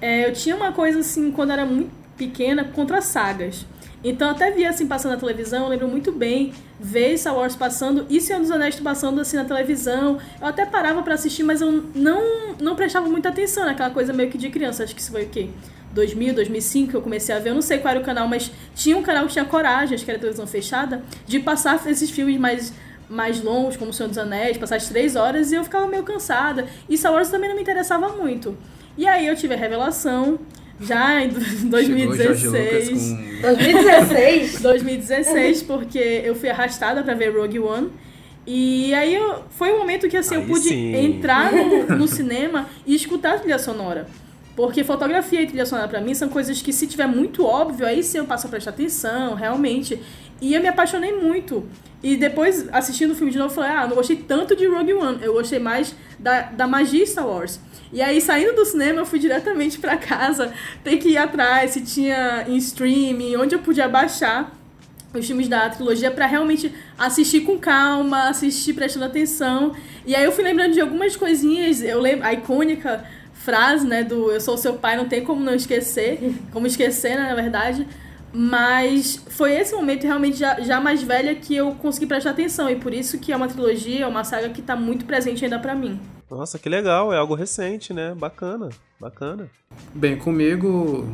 É, 0.00 0.26
eu 0.26 0.32
tinha 0.32 0.56
uma 0.56 0.72
coisa 0.72 1.00
assim, 1.00 1.30
quando 1.30 1.52
era 1.52 1.64
muito 1.66 1.90
pequena, 2.16 2.64
contra 2.64 3.00
sagas. 3.00 3.66
Então 4.02 4.30
até 4.30 4.50
via 4.50 4.70
assim 4.70 4.86
passando 4.86 5.12
na 5.12 5.18
televisão, 5.18 5.64
eu 5.64 5.68
lembro 5.68 5.88
muito 5.88 6.10
bem 6.10 6.52
ver 6.78 7.16
Star 7.18 7.36
Wars 7.36 7.54
passando 7.54 8.06
e 8.08 8.20
Senhor 8.20 8.40
dos 8.40 8.50
Anéis 8.50 8.78
passando 8.80 9.20
assim 9.20 9.36
na 9.36 9.44
televisão. 9.44 10.18
Eu 10.40 10.46
até 10.46 10.64
parava 10.64 11.02
para 11.02 11.14
assistir, 11.14 11.42
mas 11.42 11.60
eu 11.60 11.70
não 11.94 12.54
não 12.58 12.74
prestava 12.74 13.08
muita 13.08 13.28
atenção 13.28 13.66
naquela 13.66 13.90
coisa 13.90 14.12
meio 14.12 14.30
que 14.30 14.38
de 14.38 14.48
criança. 14.48 14.84
Acho 14.84 14.94
que 14.94 15.00
isso 15.00 15.12
foi 15.12 15.24
o 15.24 15.28
quê? 15.28 15.50
2000, 15.92 16.34
2005 16.34 16.90
que 16.90 16.96
eu 16.96 17.02
comecei 17.02 17.34
a 17.34 17.38
ver. 17.38 17.50
Eu 17.50 17.54
não 17.54 17.62
sei 17.62 17.78
qual 17.78 17.90
era 17.90 18.00
o 18.00 18.04
canal, 18.04 18.26
mas 18.26 18.50
tinha 18.74 18.96
um 18.96 19.02
canal 19.02 19.26
que 19.26 19.32
tinha 19.32 19.44
coragem, 19.44 19.94
acho 19.94 20.04
que 20.04 20.10
era 20.10 20.18
televisão 20.18 20.46
fechada, 20.46 21.02
de 21.26 21.40
passar 21.40 21.80
esses 21.86 22.10
filmes 22.10 22.38
mais 22.38 22.72
mais 23.08 23.42
longos, 23.42 23.76
como 23.76 23.92
Senhor 23.92 24.08
dos 24.08 24.16
Anéis, 24.16 24.56
passar 24.56 24.76
as 24.76 24.88
três 24.88 25.16
horas, 25.16 25.50
e 25.50 25.56
eu 25.56 25.64
ficava 25.64 25.88
meio 25.88 26.04
cansada. 26.04 26.66
E 26.88 26.96
Star 26.96 27.12
Wars 27.12 27.28
também 27.28 27.48
não 27.48 27.56
me 27.56 27.62
interessava 27.62 28.10
muito. 28.10 28.56
E 28.96 29.04
aí 29.06 29.26
eu 29.26 29.34
tive 29.34 29.54
a 29.54 29.56
revelação 29.56 30.38
já 30.80 31.22
em 31.22 31.28
2016. 31.28 32.90
Com... 32.90 33.40
2016? 33.42 34.60
2016, 34.60 35.62
porque 35.68 35.98
eu 35.98 36.34
fui 36.34 36.48
arrastada 36.48 37.02
para 37.02 37.14
ver 37.14 37.36
Rogue 37.36 37.58
One. 37.58 37.90
E 38.46 38.92
aí 38.94 39.14
eu, 39.14 39.44
foi 39.50 39.72
um 39.72 39.78
momento 39.78 40.08
que 40.08 40.16
assim, 40.16 40.36
aí 40.36 40.40
eu 40.42 40.46
pude 40.46 40.68
sim. 40.68 40.96
entrar 40.96 41.52
no, 41.52 41.96
no 41.96 42.08
cinema 42.08 42.66
e 42.86 42.94
escutar 42.94 43.34
a 43.34 43.38
trilha 43.38 43.58
sonora. 43.58 44.06
Porque 44.56 44.82
fotografia 44.82 45.42
e 45.42 45.46
trilha 45.46 45.64
sonora 45.64 45.88
para 45.88 46.00
mim 46.00 46.14
são 46.14 46.28
coisas 46.28 46.60
que 46.60 46.72
se 46.72 46.86
tiver 46.86 47.06
muito 47.06 47.44
óbvio, 47.44 47.86
aí 47.86 48.02
sim 48.02 48.18
eu 48.18 48.24
passo 48.24 48.46
a 48.46 48.50
prestar 48.50 48.70
atenção, 48.70 49.34
realmente. 49.34 50.00
E 50.40 50.54
eu 50.54 50.60
me 50.60 50.68
apaixonei 50.68 51.12
muito. 51.12 51.66
E 52.02 52.16
depois, 52.16 52.66
assistindo 52.72 53.10
o 53.10 53.14
filme 53.14 53.30
de 53.30 53.38
novo, 53.38 53.50
eu 53.50 53.54
falei, 53.54 53.70
ah, 53.70 53.86
não 53.86 53.94
gostei 53.94 54.16
tanto 54.16 54.56
de 54.56 54.66
Rogue 54.66 54.94
One, 54.94 55.18
eu 55.22 55.34
gostei 55.34 55.58
mais 55.58 55.94
da, 56.18 56.42
da 56.42 56.66
magia 56.66 57.04
Star 57.06 57.26
Wars. 57.26 57.60
E 57.92 58.00
aí, 58.00 58.20
saindo 58.20 58.54
do 58.54 58.64
cinema, 58.64 59.00
eu 59.00 59.06
fui 59.06 59.18
diretamente 59.18 59.78
para 59.78 59.96
casa, 59.98 60.52
ter 60.82 60.96
que 60.96 61.10
ir 61.10 61.18
atrás, 61.18 61.72
se 61.72 61.82
tinha 61.82 62.46
em 62.48 62.56
streaming, 62.56 63.36
onde 63.36 63.54
eu 63.54 63.58
podia 63.58 63.88
baixar 63.88 64.56
os 65.12 65.26
filmes 65.26 65.48
da 65.48 65.68
trilogia 65.68 66.10
para 66.10 66.24
realmente 66.24 66.72
assistir 66.96 67.40
com 67.40 67.58
calma, 67.58 68.28
assistir 68.28 68.74
prestando 68.74 69.06
atenção. 69.06 69.74
E 70.06 70.14
aí 70.14 70.24
eu 70.24 70.32
fui 70.32 70.44
lembrando 70.44 70.72
de 70.72 70.80
algumas 70.80 71.16
coisinhas, 71.16 71.82
eu 71.82 72.00
lembro, 72.00 72.24
a 72.24 72.32
icônica 72.32 73.04
frase, 73.34 73.86
né, 73.86 74.04
do 74.04 74.30
eu 74.30 74.40
sou 74.40 74.56
seu 74.56 74.74
pai, 74.74 74.96
não 74.96 75.06
tem 75.06 75.24
como 75.24 75.42
não 75.42 75.54
esquecer, 75.54 76.32
como 76.52 76.66
esquecer, 76.66 77.16
né, 77.16 77.28
na 77.28 77.34
verdade. 77.34 77.86
Mas 78.32 79.16
foi 79.30 79.54
esse 79.54 79.74
momento 79.74 80.04
realmente 80.04 80.36
já, 80.36 80.60
já 80.60 80.80
mais 80.80 81.02
velha 81.02 81.34
que 81.34 81.54
eu 81.54 81.72
consegui 81.74 82.06
prestar 82.06 82.30
atenção. 82.30 82.70
E 82.70 82.76
por 82.76 82.94
isso 82.94 83.18
que 83.18 83.32
é 83.32 83.36
uma 83.36 83.48
trilogia, 83.48 84.04
é 84.04 84.06
uma 84.06 84.24
saga 84.24 84.48
que 84.50 84.60
está 84.60 84.76
muito 84.76 85.04
presente 85.04 85.44
ainda 85.44 85.58
para 85.58 85.74
mim. 85.74 85.98
Nossa, 86.30 86.58
que 86.58 86.68
legal, 86.68 87.12
é 87.12 87.18
algo 87.18 87.34
recente, 87.34 87.92
né? 87.92 88.14
Bacana, 88.16 88.68
bacana. 89.00 89.50
Bem, 89.92 90.16
comigo, 90.16 91.12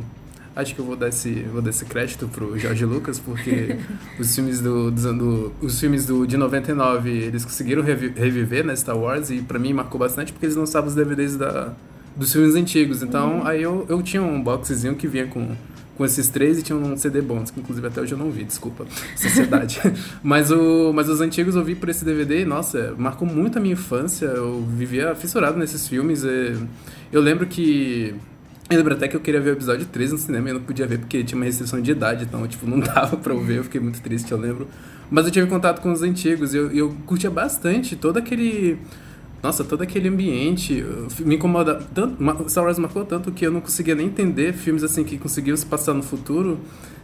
acho 0.55 0.75
que 0.75 0.79
eu 0.79 0.85
vou 0.85 0.95
dar 0.95 1.09
esse, 1.09 1.41
vou 1.43 1.59
dar 1.59 1.71
esse 1.71 1.85
crédito 1.85 2.27
pro 2.27 2.57
Jorge 2.57 2.85
Lucas, 2.85 3.19
porque 3.19 3.77
os 4.19 4.35
filmes 4.35 4.61
do, 4.61 4.91
do, 4.91 5.13
do, 5.13 5.53
os 5.59 5.79
filmes 5.79 6.05
do, 6.05 6.27
de 6.27 6.37
99, 6.37 7.09
eles 7.09 7.43
conseguiram 7.43 7.81
reviver 7.81 8.63
né, 8.63 8.75
Star 8.75 8.97
Wars, 8.97 9.31
e 9.31 9.41
para 9.41 9.57
mim 9.57 9.73
marcou 9.73 9.99
bastante 9.99 10.31
porque 10.31 10.45
eles 10.45 10.55
lançavam 10.55 10.87
os 10.87 10.93
DVDs 10.93 11.35
da, 11.35 11.73
dos 12.15 12.31
filmes 12.31 12.55
antigos. 12.55 13.01
Então, 13.01 13.39
uhum. 13.39 13.47
aí 13.47 13.63
eu, 13.63 13.87
eu 13.89 14.03
tinha 14.03 14.21
um 14.21 14.41
boxezinho 14.41 14.95
que 14.95 15.07
vinha 15.07 15.25
com, 15.25 15.55
com 15.97 16.05
esses 16.05 16.29
três 16.29 16.59
e 16.59 16.61
tinha 16.61 16.77
um 16.77 16.95
CD 16.95 17.21
bônus, 17.21 17.49
que 17.49 17.59
inclusive 17.59 17.87
até 17.87 17.99
hoje 17.99 18.13
eu 18.13 18.17
não 18.17 18.29
vi, 18.29 18.43
desculpa, 18.43 18.85
sociedade. 19.15 19.81
mas, 20.21 20.51
o, 20.51 20.93
mas 20.93 21.09
os 21.09 21.19
antigos 21.19 21.55
eu 21.55 21.63
vi 21.63 21.73
por 21.73 21.89
esse 21.89 22.05
DVD 22.05 22.41
e, 22.41 22.45
nossa, 22.45 22.93
marcou 22.97 23.27
muito 23.27 23.57
a 23.57 23.61
minha 23.61 23.73
infância. 23.73 24.27
Eu 24.27 24.63
vivia 24.63 25.15
fissurado 25.15 25.57
nesses 25.57 25.87
filmes. 25.87 26.23
Eu 27.11 27.21
lembro 27.21 27.47
que. 27.47 28.13
Eu 28.69 28.77
lembro 28.77 28.93
até 28.93 29.07
que 29.07 29.15
eu 29.15 29.21
queria 29.21 29.39
ver 29.39 29.51
o 29.51 29.53
episódio 29.53 29.85
3 29.85 30.11
no 30.11 30.17
cinema 30.17 30.49
e 30.49 30.51
eu 30.51 30.55
não 30.55 30.61
podia 30.61 30.85
ver 30.85 30.99
porque 30.99 31.23
tinha 31.23 31.37
uma 31.37 31.45
restrição 31.45 31.81
de 31.81 31.89
idade, 31.89 32.25
então, 32.25 32.45
tipo, 32.47 32.67
não 32.67 32.79
dava 32.81 33.15
pra 33.15 33.33
eu 33.33 33.41
ver, 33.41 33.59
eu 33.59 33.63
fiquei 33.63 33.79
muito 33.79 34.01
triste, 34.01 34.31
eu 34.31 34.37
lembro. 34.37 34.67
Mas 35.09 35.25
eu 35.25 35.31
tive 35.31 35.47
contato 35.47 35.81
com 35.81 35.91
os 35.91 36.01
antigos 36.01 36.53
e 36.53 36.57
eu, 36.57 36.71
eu 36.71 36.95
curtia 37.05 37.31
bastante 37.31 37.95
todo 37.95 38.17
aquele 38.17 38.77
nossa, 39.47 39.63
todo 39.63 39.81
aquele 39.81 40.09
ambiente 40.09 40.85
me 41.21 41.35
incomoda 41.35 41.75
tanto. 41.75 42.49
Star 42.49 42.65
Wars 42.65 42.77
marcou 42.77 43.05
tanto 43.05 43.31
que 43.31 43.47
eu 43.47 43.51
não 43.51 43.61
conseguia 43.61 43.95
nem 43.95 44.07
entender 44.07 44.51
filmes 44.51 44.83
assim 44.83 45.05
que 45.05 45.17
conseguiam 45.17 45.55
se 45.55 45.65
passar 45.65 45.93
no 45.93 46.03
futuro, 46.03 46.59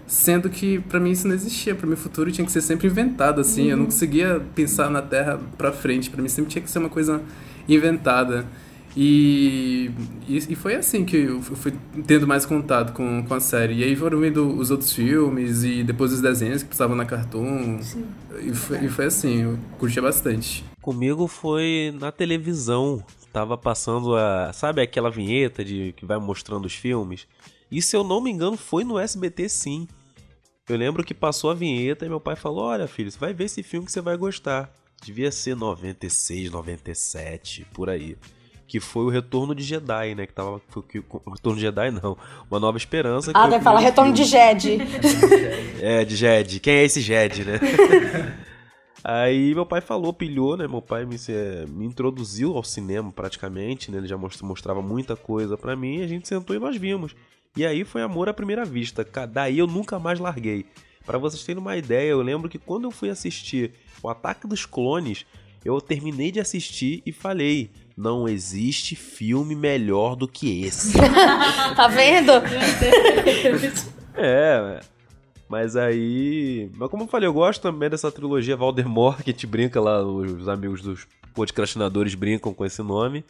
sendo 0.06 0.50
que 0.50 0.80
para 0.80 1.00
mim 1.00 1.12
isso 1.12 1.26
não 1.26 1.34
existia. 1.34 1.74
Para 1.74 1.88
mim, 1.88 1.94
o 1.94 1.98
futuro 1.98 2.30
tinha 2.34 2.46
que 2.46 2.52
ser 2.52 2.60
sempre 2.60 2.88
inventado, 2.88 3.40
assim. 3.40 3.64
Uhum. 3.64 3.70
Eu 3.70 3.78
não 3.78 3.84
uhum. 3.86 3.92
conseguia 3.92 4.42
pensar 4.54 4.90
na 4.90 5.02
Terra 5.02 5.40
para 5.58 5.72
frente. 5.72 6.10
Para 6.10 6.22
mim, 6.22 6.28
sempre 6.28 6.52
tinha 6.52 6.62
que 6.62 6.70
ser 6.70 6.80
uma 6.80 6.90
coisa 6.90 7.22
inventada. 7.68 8.46
E, 8.96 9.90
e, 10.28 10.38
e, 10.38 10.56
foi 10.56 10.76
assim 10.76 11.04
que 11.06 11.16
eu 11.16 11.42
fui 11.42 11.74
tendo 12.06 12.28
mais 12.28 12.46
contato 12.46 12.92
com, 12.92 13.24
com 13.24 13.34
a 13.34 13.40
série. 13.40 13.76
E 13.76 13.84
aí 13.86 13.96
foram 13.96 14.20
vendo 14.20 14.54
os 14.54 14.70
outros 14.70 14.92
filmes 14.92 15.64
e 15.64 15.82
depois 15.82 16.12
os 16.12 16.20
desenhos 16.20 16.62
que 16.62 16.70
passavam 16.70 16.96
na 16.96 17.06
Cartoon. 17.06 17.82
Sim. 17.82 18.04
E 18.42 18.54
foi, 18.54 18.84
e 18.84 18.90
foi 18.90 19.06
assim, 19.06 19.44
eu 19.44 19.58
curtia 19.80 20.02
bastante. 20.02 20.73
Comigo 20.84 21.28
foi 21.28 21.96
na 21.98 22.12
televisão. 22.12 23.02
Tava 23.32 23.58
passando 23.58 24.18
a. 24.18 24.52
Sabe 24.52 24.82
aquela 24.82 25.10
vinheta 25.10 25.63
de 25.63 25.94
que 25.94 26.06
vai 26.06 26.20
mostrando 26.20 26.66
os 26.66 26.74
filmes? 26.74 27.25
E 27.72 27.82
se 27.82 27.96
eu 27.96 28.04
não 28.04 28.20
me 28.20 28.30
engano, 28.30 28.58
foi 28.58 28.84
no 28.84 29.00
SBT 29.00 29.48
sim. 29.48 29.88
Eu 30.68 30.75
lembro 30.75 31.02
que 31.02 31.13
passou 31.13 31.50
a 31.50 31.54
vinheta 31.54 32.06
e 32.06 32.10
meu 32.10 32.20
pai 32.20 32.36
falou: 32.36 32.66
Olha, 32.66 32.86
filho, 32.86 33.10
você 33.10 33.18
vai 33.18 33.34
ver 33.34 33.46
esse 33.46 33.63
filme 33.63 33.86
que 33.86 33.94
você 33.94 34.02
vai 34.02 34.18
gostar. 34.18 34.70
Devia 35.02 35.32
ser 35.32 35.56
96, 35.56 36.52
97, 36.52 37.66
por 37.74 37.90
aí 37.90 38.18
que 38.68 38.80
foi 38.80 39.04
o 39.04 39.10
Retorno 39.10 39.54
de 39.54 39.63
Jedi, 39.63 40.16
né? 40.16 40.25
Que 40.25 40.34
tava. 40.34 40.60
Foi, 40.68 40.82
que, 40.82 41.00
o 41.00 41.32
Retorno 41.32 41.58
de 41.58 41.62
Jedi, 41.62 41.92
não. 41.92 42.18
Uma 42.50 42.60
Nova 42.60 42.78
Esperança. 42.78 43.32
Ah, 43.34 43.48
deve 43.48 43.63
falar 43.63 43.80
Retorno 43.80 44.12
de 44.12 44.24
Jedi. 44.24 44.80
é, 45.80 46.04
de 46.04 46.16
Jedi. 46.16 46.60
Quem 46.60 46.74
é 46.74 46.84
esse 46.84 47.00
Jedi, 47.00 47.46
né? 47.46 47.60
Aí 49.04 49.54
meu 49.54 49.66
pai 49.66 49.82
falou, 49.82 50.14
pilhou, 50.14 50.56
né? 50.56 50.68
Meu 50.68 50.82
pai 50.82 51.06
me, 51.06 51.18
me 51.70 51.86
introduziu 51.86 52.56
ao 52.56 52.64
cinema 52.64 53.12
praticamente, 53.12 53.92
né? 53.92 53.98
Ele 53.98 54.08
já 54.08 54.18
mostrava 54.18 54.82
muita 54.82 55.16
coisa 55.16 55.58
para 55.58 55.76
mim, 55.76 56.02
a 56.02 56.08
gente 56.08 56.28
sentou 56.28 56.56
e 56.56 56.60
nós 56.60 56.78
vimos. 56.78 57.14
E 57.56 57.66
aí 57.66 57.84
foi 57.84 58.02
amor 58.02 58.30
à 58.30 58.34
primeira 58.34 58.64
vista. 58.64 59.06
Daí 59.30 59.58
eu 59.58 59.68
nunca 59.68 60.00
mais 60.00 60.20
larguei. 60.20 60.66
Para 61.06 61.18
vocês 61.18 61.44
terem 61.44 61.62
uma 61.62 61.76
ideia, 61.76 62.10
eu 62.10 62.22
lembro 62.22 62.50
que 62.50 62.58
quando 62.58 62.86
eu 62.86 62.92
fui 62.92 63.10
assistir 63.10 63.74
O 64.02 64.08
Ataque 64.08 64.48
dos 64.48 64.66
Clones, 64.66 65.26
eu 65.66 65.80
terminei 65.82 66.32
de 66.32 66.40
assistir 66.40 67.04
e 67.06 67.12
falei: 67.12 67.70
não 67.96 68.28
existe 68.28 68.96
filme 68.96 69.54
melhor 69.54 70.16
do 70.16 70.28
que 70.28 70.64
esse. 70.64 70.94
tá 71.76 71.88
vendo? 71.88 72.32
é, 74.16 74.80
mas 75.54 75.76
aí. 75.76 76.68
Mas 76.76 76.90
como 76.90 77.04
eu 77.04 77.08
falei, 77.08 77.28
eu 77.28 77.34
gosto 77.34 77.62
também 77.62 77.88
dessa 77.88 78.12
trilogia 78.12 78.58
Valdemort, 78.58 79.18
que 79.18 79.30
a 79.30 79.34
gente 79.34 79.46
brinca 79.46 79.80
lá, 79.80 80.02
os 80.02 80.50
amigos 80.50 80.82
dos 80.82 81.06
podcastinadores 81.32 82.16
brincam 82.16 82.52
com 82.52 82.66
esse 82.66 82.82
nome. 82.82 83.24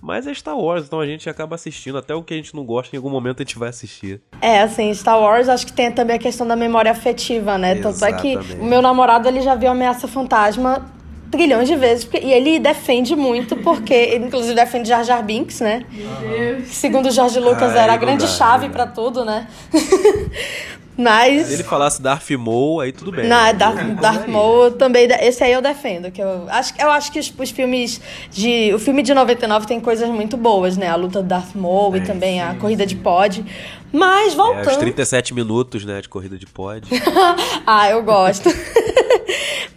Mas 0.00 0.26
é 0.26 0.32
Star 0.32 0.56
Wars, 0.56 0.86
então 0.86 0.98
a 0.98 1.04
gente 1.04 1.28
acaba 1.28 1.56
assistindo. 1.56 1.98
Até 1.98 2.14
o 2.14 2.22
que 2.22 2.32
a 2.32 2.36
gente 2.38 2.54
não 2.54 2.64
gosta, 2.64 2.96
em 2.96 2.98
algum 2.98 3.10
momento 3.10 3.42
a 3.42 3.44
gente 3.44 3.58
vai 3.58 3.68
assistir. 3.68 4.22
É, 4.40 4.62
assim, 4.62 4.94
Star 4.94 5.20
Wars 5.20 5.46
acho 5.46 5.66
que 5.66 5.72
tem 5.74 5.92
também 5.92 6.16
a 6.16 6.18
questão 6.18 6.46
da 6.46 6.56
memória 6.56 6.90
afetiva, 6.90 7.58
né? 7.58 7.76
Exatamente. 7.76 8.00
Tanto 8.00 8.46
é 8.46 8.54
que 8.54 8.54
o 8.54 8.64
meu 8.64 8.80
namorado 8.80 9.28
ele 9.28 9.42
já 9.42 9.54
viu 9.54 9.70
Ameaça 9.70 10.08
Fantasma 10.08 10.90
trilhões 11.30 11.68
de 11.68 11.76
vezes 11.76 12.08
e 12.22 12.32
ele 12.32 12.58
defende 12.58 13.14
muito 13.14 13.54
porque 13.56 13.92
ele 13.92 14.24
inclusive 14.32 14.54
defende 14.54 14.88
Jar 14.88 15.04
Jar 15.04 15.22
Binks, 15.22 15.60
né? 15.60 15.84
Uhum. 15.92 16.64
Segundo 16.64 17.10
Jorge 17.10 17.38
Lucas 17.38 17.76
ah, 17.76 17.82
era 17.82 17.92
a 17.92 17.96
grande 17.98 18.24
dá, 18.24 18.28
chave 18.28 18.70
para 18.70 18.86
tudo, 18.86 19.22
né? 19.26 19.46
Mas. 20.98 21.46
Se 21.46 21.52
ele 21.54 21.62
falasse 21.62 22.02
Darth 22.02 22.28
Maul, 22.30 22.80
aí 22.80 22.90
tudo 22.90 23.12
bem. 23.12 23.28
Não, 23.28 23.36
é 23.36 23.52
Darth, 23.52 24.00
Darth 24.00 24.26
Maul 24.26 24.72
também. 24.72 25.06
Esse 25.20 25.44
aí 25.44 25.52
eu 25.52 25.62
defendo. 25.62 26.10
Que 26.10 26.20
eu, 26.20 26.46
acho, 26.48 26.74
eu 26.76 26.90
acho 26.90 27.12
que 27.12 27.20
os, 27.20 27.32
os, 27.38 27.50
filmes 27.50 28.00
de. 28.32 28.74
O 28.74 28.80
filme 28.80 29.00
de 29.00 29.14
99 29.14 29.68
tem 29.68 29.78
coisas 29.78 30.08
muito 30.08 30.36
boas, 30.36 30.76
né? 30.76 30.88
A 30.88 30.96
luta 30.96 31.22
do 31.22 31.28
Darth 31.28 31.54
Maul 31.54 31.94
é, 31.94 31.98
e 31.98 32.00
também 32.00 32.34
sim, 32.34 32.40
a 32.40 32.54
corrida 32.56 32.82
sim. 32.82 32.88
de 32.88 32.96
pod. 32.96 33.44
Mas 33.92 34.34
voltando. 34.34 34.68
É, 34.68 34.72
os 34.72 34.76
37 34.76 35.32
minutos, 35.32 35.84
né, 35.84 36.00
de 36.00 36.08
corrida 36.08 36.36
de 36.36 36.46
pod. 36.46 36.86
ah, 37.64 37.88
eu 37.88 38.02
gosto. 38.02 38.50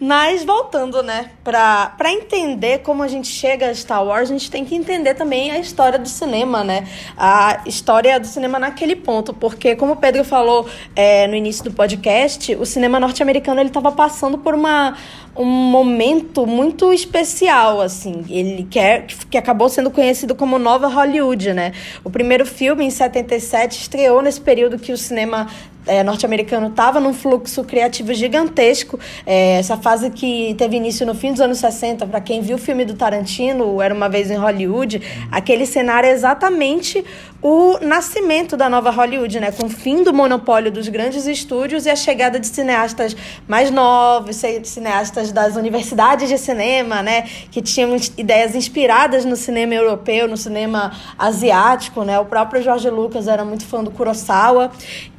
Mas 0.00 0.44
voltando, 0.44 1.02
né, 1.02 1.30
pra, 1.44 1.94
pra 1.96 2.12
entender 2.12 2.78
como 2.78 3.02
a 3.02 3.08
gente 3.08 3.28
chega 3.28 3.68
a 3.68 3.74
Star 3.74 4.04
Wars, 4.04 4.30
a 4.30 4.32
gente 4.32 4.50
tem 4.50 4.64
que 4.64 4.74
entender 4.74 5.14
também 5.14 5.50
a 5.50 5.58
história 5.58 5.98
do 5.98 6.08
cinema, 6.08 6.64
né? 6.64 6.86
A 7.16 7.62
história 7.66 8.18
do 8.18 8.26
cinema 8.26 8.58
naquele 8.58 8.96
ponto, 8.96 9.32
porque 9.32 9.76
como 9.76 9.92
o 9.92 9.96
Pedro 9.96 10.24
falou 10.24 10.66
é, 10.96 11.26
no 11.26 11.34
início 11.34 11.64
do 11.64 11.72
podcast, 11.72 12.54
o 12.56 12.66
cinema 12.66 12.98
norte-americano 12.98 13.60
ele 13.60 13.68
estava 13.68 13.92
passando 13.92 14.38
por 14.38 14.54
uma 14.54 14.96
um 15.36 15.44
momento 15.44 16.46
muito 16.46 16.92
especial, 16.92 17.80
assim. 17.80 18.24
Ele 18.28 18.66
quer 18.70 19.06
que 19.30 19.38
acabou 19.38 19.68
sendo 19.68 19.90
conhecido 19.90 20.34
como 20.34 20.58
Nova 20.58 20.88
Hollywood, 20.88 21.54
né? 21.54 21.72
O 22.04 22.10
primeiro 22.10 22.44
filme, 22.44 22.84
em 22.84 22.90
77, 22.90 23.80
estreou 23.80 24.20
nesse 24.20 24.40
período 24.40 24.78
que 24.78 24.92
o 24.92 24.96
cinema 24.96 25.48
é, 25.86 26.02
norte-americano 26.02 26.68
estava 26.68 27.00
num 27.00 27.12
fluxo 27.12 27.64
criativo 27.64 28.14
gigantesco. 28.14 28.98
É, 29.26 29.58
essa 29.58 29.76
fase 29.76 30.10
que 30.10 30.54
teve 30.56 30.76
início 30.76 31.06
no 31.06 31.14
fim 31.14 31.32
dos 31.32 31.40
anos 31.40 31.58
60, 31.58 32.06
para 32.06 32.20
quem 32.20 32.40
viu 32.40 32.56
o 32.56 32.58
filme 32.58 32.84
do 32.84 32.94
Tarantino, 32.94 33.80
Era 33.80 33.94
Uma 33.94 34.08
Vez 34.08 34.30
em 34.30 34.36
Hollywood, 34.36 35.00
aquele 35.30 35.66
cenário 35.66 36.08
é 36.08 36.12
exatamente 36.12 37.04
o 37.42 37.78
nascimento 37.80 38.56
da 38.56 38.70
nova 38.70 38.90
Hollywood, 38.90 39.40
né? 39.40 39.50
Com 39.50 39.66
o 39.66 39.68
fim 39.68 40.04
do 40.04 40.14
monopólio 40.14 40.70
dos 40.70 40.88
grandes 40.88 41.26
estúdios 41.26 41.86
e 41.86 41.90
a 41.90 41.96
chegada 41.96 42.38
de 42.38 42.46
cineastas 42.46 43.16
mais 43.48 43.68
novos, 43.68 44.36
cineastas 44.62 45.32
das 45.32 45.56
universidades 45.56 46.28
de 46.28 46.38
cinema, 46.38 47.02
né? 47.02 47.22
Que 47.50 47.60
tinham 47.60 47.96
ideias 48.16 48.54
inspiradas 48.54 49.24
no 49.24 49.34
cinema 49.34 49.74
europeu, 49.74 50.28
no 50.28 50.36
cinema 50.36 50.92
asiático, 51.18 52.04
né? 52.04 52.16
O 52.20 52.24
próprio 52.24 52.62
George 52.62 52.88
Lucas 52.88 53.26
era 53.26 53.44
muito 53.44 53.66
fã 53.66 53.82
do 53.82 53.90
Kurosawa. 53.90 54.70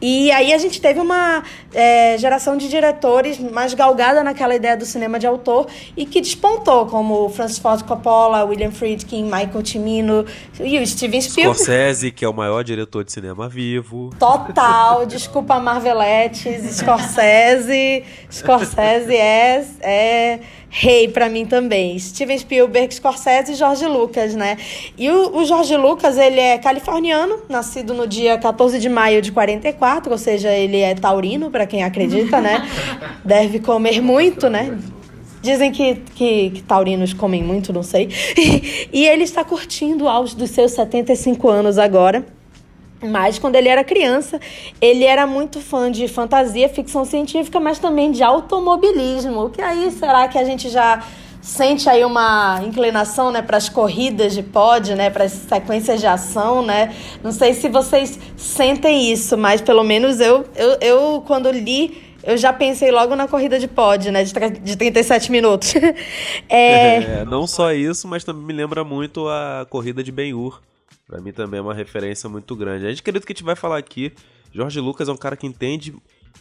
E 0.02 0.32
aí 0.32 0.54
a 0.54 0.58
gente 0.58 0.80
teve 0.80 1.02
uma 1.02 1.44
é, 1.74 2.18
geração 2.18 2.56
de 2.56 2.70
diretores 2.70 3.38
mais 3.38 3.74
galgada 3.74 4.24
naquela 4.24 4.56
ideia 4.56 4.78
do 4.78 4.86
cinema 4.86 5.20
de 5.20 5.28
autor 5.28 5.68
e 5.98 6.06
que 6.06 6.22
despontou, 6.22 6.86
como 6.86 7.28
Francis 7.30 7.58
Ford 7.58 7.84
Coppola, 7.84 8.46
William 8.46 8.72
Friedkin, 8.72 9.24
Michael 9.24 9.66
Cimino 9.66 10.26
e 10.62 10.80
o 10.80 10.88
Steven 10.88 11.20
Spielberg. 11.20 11.58
Scorsese, 11.58 12.13
que 12.14 12.24
é 12.24 12.30
o 12.30 12.34
maior 12.34 12.64
diretor 12.64 13.04
de 13.04 13.12
cinema 13.12 13.50
vivo. 13.50 14.12
Total, 14.18 15.06
desculpa 15.08 15.60
Marveletes, 15.60 16.78
Scorsese, 16.78 18.04
Scorsese 18.32 19.16
é, 19.16 19.66
é 19.82 20.40
rei 20.70 21.08
para 21.08 21.30
mim 21.30 21.46
também. 21.46 21.98
Steven 22.00 22.38
Spielberg, 22.38 22.94
Scorsese 22.96 23.52
e 23.52 23.56
George 23.56 23.86
Lucas, 23.86 24.34
né? 24.34 24.58
E 24.98 25.10
o, 25.10 25.38
o 25.38 25.46
George 25.46 25.76
Lucas, 25.78 26.18
ele 26.18 26.40
é 26.40 26.58
californiano, 26.58 27.40
nascido 27.48 27.94
no 27.94 28.08
dia 28.08 28.38
14 28.38 28.80
de 28.80 28.90
maio 28.90 29.22
de 29.22 29.32
44, 29.32 30.12
ou 30.12 30.18
seja, 30.18 30.52
ele 30.52 30.80
é 30.80 30.96
taurino, 30.96 31.52
para 31.52 31.68
quem 31.68 31.84
acredita, 31.84 32.42
né? 32.42 32.68
Deve 33.24 33.60
comer 33.60 34.02
muito, 34.02 34.50
né? 34.50 34.78
Dizem 35.44 35.74
que, 35.74 35.96
que, 36.16 36.50
que, 36.52 36.64
taurinos 36.64 37.14
comem 37.14 37.44
muito, 37.44 37.74
não 37.74 37.84
sei. 37.84 38.08
E, 38.94 39.06
ele 39.06 39.24
está 39.24 39.44
curtindo 39.44 40.06
o 40.06 40.10
auge 40.10 40.36
dos 40.36 40.52
seus 40.52 40.72
75 40.72 41.50
anos 41.50 41.78
agora. 41.78 42.26
Mas 43.02 43.38
quando 43.38 43.58
ele 43.58 43.68
era 43.68 43.84
criança, 43.84 44.40
ele 44.80 45.04
era 45.04 45.28
muito 45.28 45.60
fã 45.60 45.92
de 45.92 46.08
fantasia, 46.08 46.70
ficção 46.70 47.04
científica, 47.04 47.60
mas 47.60 47.78
também 47.78 48.12
de 48.12 48.24
automobilismo. 48.24 49.46
O 49.46 49.50
que 49.50 49.62
aí 49.62 49.92
será 49.92 50.30
que 50.30 50.38
a 50.38 50.46
gente 50.46 50.70
já 50.70 51.04
sente 51.42 51.90
aí 51.90 52.06
uma 52.06 52.62
inclinação, 52.66 53.30
né, 53.30 53.42
para 53.42 53.58
as 53.58 53.68
corridas 53.68 54.34
de 54.34 54.42
pod, 54.42 54.96
né, 54.96 55.10
para 55.10 55.26
as 55.26 55.34
sequências 55.34 56.00
de 56.00 56.08
ação, 56.08 56.66
né? 56.66 56.96
Não 57.22 57.34
sei 57.34 57.54
se 57.54 57.68
vocês 57.68 58.18
sentem 58.38 59.12
isso, 59.12 59.38
mas 59.38 59.60
pelo 59.60 59.84
menos 59.84 60.22
eu, 60.22 60.46
eu, 60.56 60.78
eu 60.80 61.24
quando 61.28 61.52
li 61.52 62.13
eu 62.24 62.38
já 62.38 62.52
pensei 62.54 62.92
logo 62.92 63.16
na 63.16 63.28
corrida 63.28 63.60
de 63.60 63.68
pod, 63.68 64.10
né? 64.12 64.24
De, 64.24 64.34
de 64.60 64.76
37 64.76 65.32
minutos. 65.32 65.74
é... 66.50 67.20
é... 67.20 67.26
Não 67.26 67.46
só 67.46 67.74
isso, 67.74 68.08
mas 68.08 68.24
também 68.24 68.44
me 68.44 68.54
lembra 68.54 68.84
muito 68.84 69.28
a 69.28 69.66
corrida 69.70 70.04
de 70.04 70.12
Ben-Hur 70.12 70.62
Pra 71.08 71.20
mim 71.20 71.32
também 71.32 71.60
é 71.60 71.62
uma 71.62 71.74
referência 71.74 72.30
muito 72.30 72.56
grande. 72.56 72.86
A 72.86 72.90
gente 72.90 73.02
acredita 73.02 73.26
que 73.26 73.34
a 73.34 73.36
gente 73.36 73.44
vai 73.44 73.56
falar 73.56 73.78
aqui. 73.78 74.14
Jorge 74.52 74.80
Lucas 74.80 75.08
é 75.10 75.12
um 75.12 75.18
cara 75.18 75.36
que 75.36 75.46
entende 75.46 75.94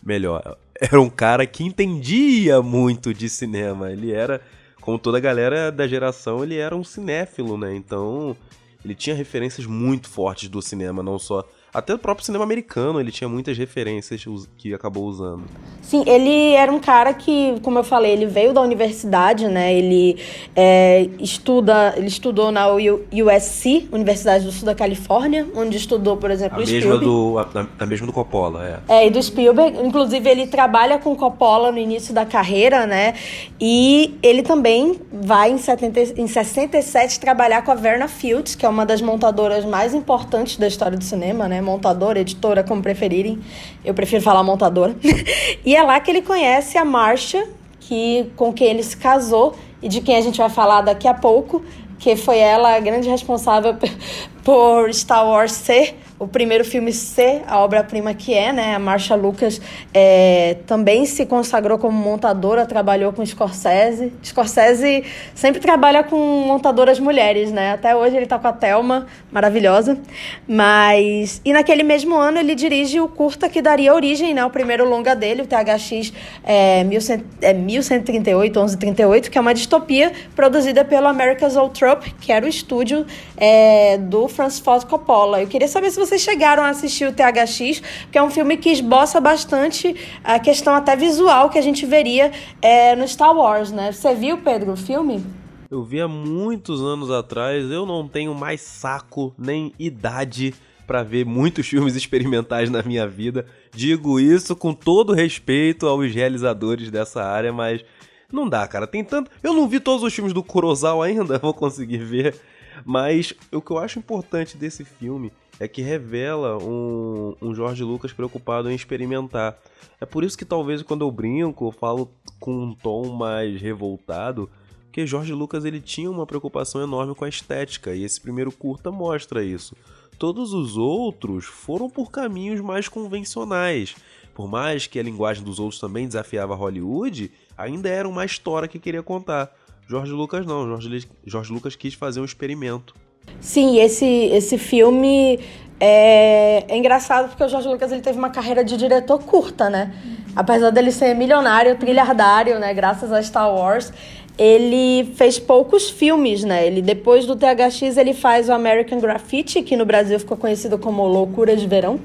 melhor. 0.02 0.56
Era 0.80 1.00
um 1.00 1.10
cara 1.10 1.46
que 1.46 1.64
entendia 1.64 2.62
muito 2.62 3.12
de 3.12 3.28
cinema. 3.28 3.90
Ele 3.90 4.12
era, 4.12 4.40
como 4.80 4.98
toda 4.98 5.18
a 5.18 5.20
galera 5.20 5.70
da 5.70 5.86
geração, 5.86 6.42
ele 6.42 6.56
era 6.56 6.76
um 6.76 6.84
cinéfilo, 6.84 7.58
né? 7.58 7.74
Então, 7.74 8.36
ele 8.84 8.94
tinha 8.94 9.16
referências 9.16 9.66
muito 9.66 10.08
fortes 10.08 10.48
do 10.48 10.62
cinema, 10.62 11.02
não 11.02 11.18
só 11.18 11.44
até 11.72 11.94
o 11.94 11.98
próprio 11.98 12.24
cinema 12.26 12.44
americano, 12.44 13.00
ele 13.00 13.10
tinha 13.10 13.28
muitas 13.28 13.56
referências 13.56 14.22
que 14.58 14.74
acabou 14.74 15.04
usando. 15.04 15.44
Sim, 15.80 16.04
ele 16.06 16.52
era 16.52 16.70
um 16.70 16.78
cara 16.78 17.14
que, 17.14 17.58
como 17.62 17.78
eu 17.78 17.84
falei, 17.84 18.12
ele 18.12 18.26
veio 18.26 18.52
da 18.52 18.60
universidade, 18.60 19.48
né? 19.48 19.72
Ele 19.72 20.18
é, 20.54 21.08
estuda, 21.18 21.94
ele 21.96 22.08
estudou 22.08 22.52
na 22.52 22.66
USC, 22.68 23.88
Universidade 23.90 24.44
do 24.44 24.52
Sul 24.52 24.66
da 24.66 24.74
Califórnia, 24.74 25.46
onde 25.56 25.78
estudou, 25.78 26.16
por 26.18 26.30
exemplo, 26.30 26.56
a 26.56 26.58
o 26.58 26.60
mesma 26.60 26.78
Spielberg. 26.78 27.04
Do, 27.04 27.38
a, 27.38 27.66
a 27.78 27.86
mesma 27.86 28.06
do 28.06 28.12
Coppola, 28.12 28.82
é. 28.88 28.94
É, 28.94 29.06
e 29.06 29.10
do 29.10 29.22
Spielberg. 29.22 29.78
Inclusive, 29.82 30.28
ele 30.28 30.46
trabalha 30.46 30.98
com 30.98 31.16
Coppola 31.16 31.72
no 31.72 31.78
início 31.78 32.12
da 32.12 32.26
carreira, 32.26 32.86
né? 32.86 33.14
E 33.58 34.18
ele 34.22 34.42
também 34.42 35.00
vai, 35.10 35.50
em, 35.50 35.58
70, 35.58 36.20
em 36.20 36.26
67, 36.26 37.18
trabalhar 37.18 37.62
com 37.62 37.70
a 37.70 37.74
Verna 37.74 38.08
Fields, 38.08 38.54
que 38.54 38.66
é 38.66 38.68
uma 38.68 38.84
das 38.84 39.00
montadoras 39.00 39.64
mais 39.64 39.94
importantes 39.94 40.58
da 40.58 40.66
história 40.66 40.98
do 40.98 41.04
cinema, 41.04 41.48
né? 41.48 41.61
Montadora, 41.62 42.20
editora, 42.20 42.62
como 42.62 42.82
preferirem. 42.82 43.38
Eu 43.84 43.94
prefiro 43.94 44.22
falar 44.22 44.42
montadora. 44.42 44.94
e 45.64 45.74
é 45.74 45.82
lá 45.82 45.98
que 46.00 46.10
ele 46.10 46.22
conhece 46.22 46.76
a 46.76 46.84
Marcia, 46.84 47.48
que, 47.80 48.30
com 48.36 48.52
quem 48.52 48.68
ele 48.68 48.82
se 48.82 48.96
casou 48.96 49.54
e 49.80 49.88
de 49.88 50.00
quem 50.00 50.16
a 50.16 50.20
gente 50.20 50.38
vai 50.38 50.50
falar 50.50 50.82
daqui 50.82 51.08
a 51.08 51.14
pouco, 51.14 51.62
que 51.98 52.16
foi 52.16 52.38
ela 52.38 52.76
a 52.76 52.80
grande 52.80 53.08
responsável 53.08 53.76
por 54.44 54.92
Star 54.92 55.26
Wars 55.26 55.52
ser 55.52 56.01
o 56.22 56.28
primeiro 56.28 56.64
filme 56.64 56.92
ser 56.92 57.42
a 57.48 57.58
obra-prima 57.58 58.14
que 58.14 58.32
é, 58.32 58.52
né? 58.52 58.76
A 58.76 58.78
Marcia 58.78 59.16
Lucas 59.16 59.60
é, 59.92 60.56
também 60.68 61.04
se 61.04 61.26
consagrou 61.26 61.78
como 61.78 61.98
montadora, 61.98 62.64
trabalhou 62.64 63.12
com 63.12 63.26
Scorsese. 63.26 64.12
Scorsese 64.22 65.04
sempre 65.34 65.60
trabalha 65.60 66.04
com 66.04 66.16
montadoras 66.46 67.00
mulheres, 67.00 67.50
né? 67.50 67.72
Até 67.72 67.96
hoje 67.96 68.16
ele 68.16 68.26
tá 68.26 68.38
com 68.38 68.46
a 68.46 68.52
Thelma, 68.52 69.08
maravilhosa. 69.32 69.98
Mas... 70.46 71.40
E 71.44 71.52
naquele 71.52 71.82
mesmo 71.82 72.14
ano 72.14 72.38
ele 72.38 72.54
dirige 72.54 73.00
o 73.00 73.08
curta 73.08 73.48
que 73.48 73.60
daria 73.60 73.92
origem, 73.92 74.32
né? 74.32 74.44
O 74.44 74.50
primeiro 74.50 74.88
longa 74.88 75.16
dele, 75.16 75.42
o 75.42 75.46
THX 75.46 76.12
é, 76.44 76.84
1100, 76.84 77.24
é 77.40 77.52
1138, 77.52 78.60
1138, 78.60 79.28
que 79.28 79.36
é 79.36 79.40
uma 79.40 79.52
distopia 79.52 80.12
produzida 80.36 80.84
pelo 80.84 81.08
America's 81.08 81.54
Zoetrope, 81.54 82.14
que 82.20 82.30
era 82.30 82.46
o 82.46 82.48
estúdio 82.48 83.04
é, 83.36 83.98
do 83.98 84.28
Francis 84.28 84.60
Ford 84.60 84.84
Coppola. 84.84 85.42
Eu 85.42 85.48
queria 85.48 85.66
saber 85.66 85.90
se 85.90 85.98
você 85.98 86.11
vocês 86.12 86.22
chegaram 86.22 86.62
a 86.62 86.68
assistir 86.68 87.06
o 87.06 87.12
THX, 87.12 87.82
que 88.10 88.18
é 88.18 88.22
um 88.22 88.30
filme 88.30 88.58
que 88.58 88.68
esboça 88.68 89.18
bastante 89.18 89.96
a 90.22 90.38
questão 90.38 90.74
até 90.74 90.94
visual 90.94 91.48
que 91.48 91.56
a 91.56 91.62
gente 91.62 91.86
veria 91.86 92.30
é, 92.60 92.94
no 92.94 93.08
Star 93.08 93.34
Wars, 93.34 93.72
né? 93.72 93.92
Você 93.92 94.14
viu, 94.14 94.36
Pedro, 94.36 94.72
o 94.72 94.76
filme? 94.76 95.24
Eu 95.70 95.82
vi 95.82 96.02
há 96.02 96.08
muitos 96.08 96.82
anos 96.82 97.10
atrás, 97.10 97.70
eu 97.70 97.86
não 97.86 98.06
tenho 98.06 98.34
mais 98.34 98.60
saco 98.60 99.32
nem 99.38 99.72
idade 99.78 100.52
para 100.86 101.02
ver 101.02 101.24
muitos 101.24 101.66
filmes 101.66 101.96
experimentais 101.96 102.68
na 102.68 102.82
minha 102.82 103.08
vida. 103.08 103.46
Digo 103.74 104.20
isso 104.20 104.54
com 104.54 104.74
todo 104.74 105.14
respeito 105.14 105.86
aos 105.86 106.12
realizadores 106.12 106.90
dessa 106.90 107.22
área, 107.22 107.54
mas 107.54 107.82
não 108.30 108.46
dá, 108.46 108.68
cara. 108.68 108.86
Tem 108.86 109.02
tanto. 109.02 109.30
Eu 109.42 109.54
não 109.54 109.66
vi 109.66 109.80
todos 109.80 110.02
os 110.02 110.12
filmes 110.12 110.34
do 110.34 110.42
Kurosawa 110.42 111.06
ainda, 111.06 111.38
vou 111.40 111.54
conseguir 111.54 112.04
ver. 112.04 112.36
Mas 112.84 113.32
o 113.50 113.62
que 113.62 113.70
eu 113.70 113.78
acho 113.78 113.98
importante 113.98 114.58
desse 114.58 114.84
filme 114.84 115.32
é 115.62 115.68
que 115.68 115.80
revela 115.80 116.58
um, 116.58 117.36
um 117.40 117.54
Jorge 117.54 117.84
Lucas 117.84 118.12
preocupado 118.12 118.68
em 118.68 118.74
experimentar. 118.74 119.56
É 120.00 120.04
por 120.04 120.24
isso 120.24 120.36
que 120.36 120.44
talvez 120.44 120.82
quando 120.82 121.02
eu 121.04 121.10
brinco, 121.12 121.68
eu 121.68 121.70
falo 121.70 122.10
com 122.40 122.52
um 122.52 122.74
tom 122.74 123.12
mais 123.14 123.62
revoltado, 123.62 124.50
porque 124.86 125.06
Jorge 125.06 125.32
Lucas 125.32 125.64
ele 125.64 125.80
tinha 125.80 126.10
uma 126.10 126.26
preocupação 126.26 126.82
enorme 126.82 127.14
com 127.14 127.24
a 127.24 127.28
estética 127.28 127.94
e 127.94 128.02
esse 128.02 128.20
primeiro 128.20 128.50
curta 128.50 128.90
mostra 128.90 129.44
isso. 129.44 129.76
Todos 130.18 130.52
os 130.52 130.76
outros 130.76 131.44
foram 131.44 131.88
por 131.88 132.10
caminhos 132.10 132.60
mais 132.60 132.88
convencionais. 132.88 133.94
Por 134.34 134.48
mais 134.48 134.88
que 134.88 134.98
a 134.98 135.02
linguagem 135.02 135.44
dos 135.44 135.60
outros 135.60 135.80
também 135.80 136.08
desafiava 136.08 136.56
Hollywood, 136.56 137.30
ainda 137.56 137.88
era 137.88 138.08
uma 138.08 138.24
história 138.24 138.66
que 138.66 138.80
queria 138.80 139.02
contar. 139.02 139.54
Jorge 139.86 140.10
Lucas 140.10 140.44
não, 140.44 140.66
Jorge, 140.66 141.08
Jorge 141.24 141.52
Lucas 141.52 141.76
quis 141.76 141.94
fazer 141.94 142.20
um 142.20 142.24
experimento. 142.24 142.96
Sim, 143.40 143.80
esse, 143.80 144.06
esse 144.06 144.56
filme 144.56 145.40
é, 145.84 146.64
é, 146.68 146.76
engraçado 146.76 147.28
porque 147.28 147.42
o 147.42 147.48
Jorge 147.48 147.66
Lucas 147.66 147.90
ele 147.90 148.00
teve 148.00 148.16
uma 148.16 148.30
carreira 148.30 148.64
de 148.64 148.76
diretor 148.76 149.18
curta, 149.24 149.68
né? 149.68 149.92
Apesar 150.36 150.70
dele 150.70 150.92
ser 150.92 151.12
milionário, 151.14 151.76
trilhardário, 151.76 152.60
né? 152.60 152.72
Graças 152.72 153.10
a 153.10 153.20
Star 153.20 153.52
Wars, 153.52 153.92
ele 154.38 155.12
fez 155.16 155.40
poucos 155.40 155.90
filmes, 155.90 156.44
né? 156.44 156.64
Ele 156.64 156.80
depois 156.80 157.26
do 157.26 157.34
THX 157.34 157.96
ele 157.96 158.14
faz 158.14 158.48
o 158.48 158.52
American 158.52 159.00
Graffiti, 159.00 159.60
que 159.60 159.76
no 159.76 159.84
Brasil 159.84 160.20
ficou 160.20 160.36
conhecido 160.36 160.78
como 160.78 161.04
Loucura 161.04 161.56
de 161.56 161.66
Verão. 161.66 161.98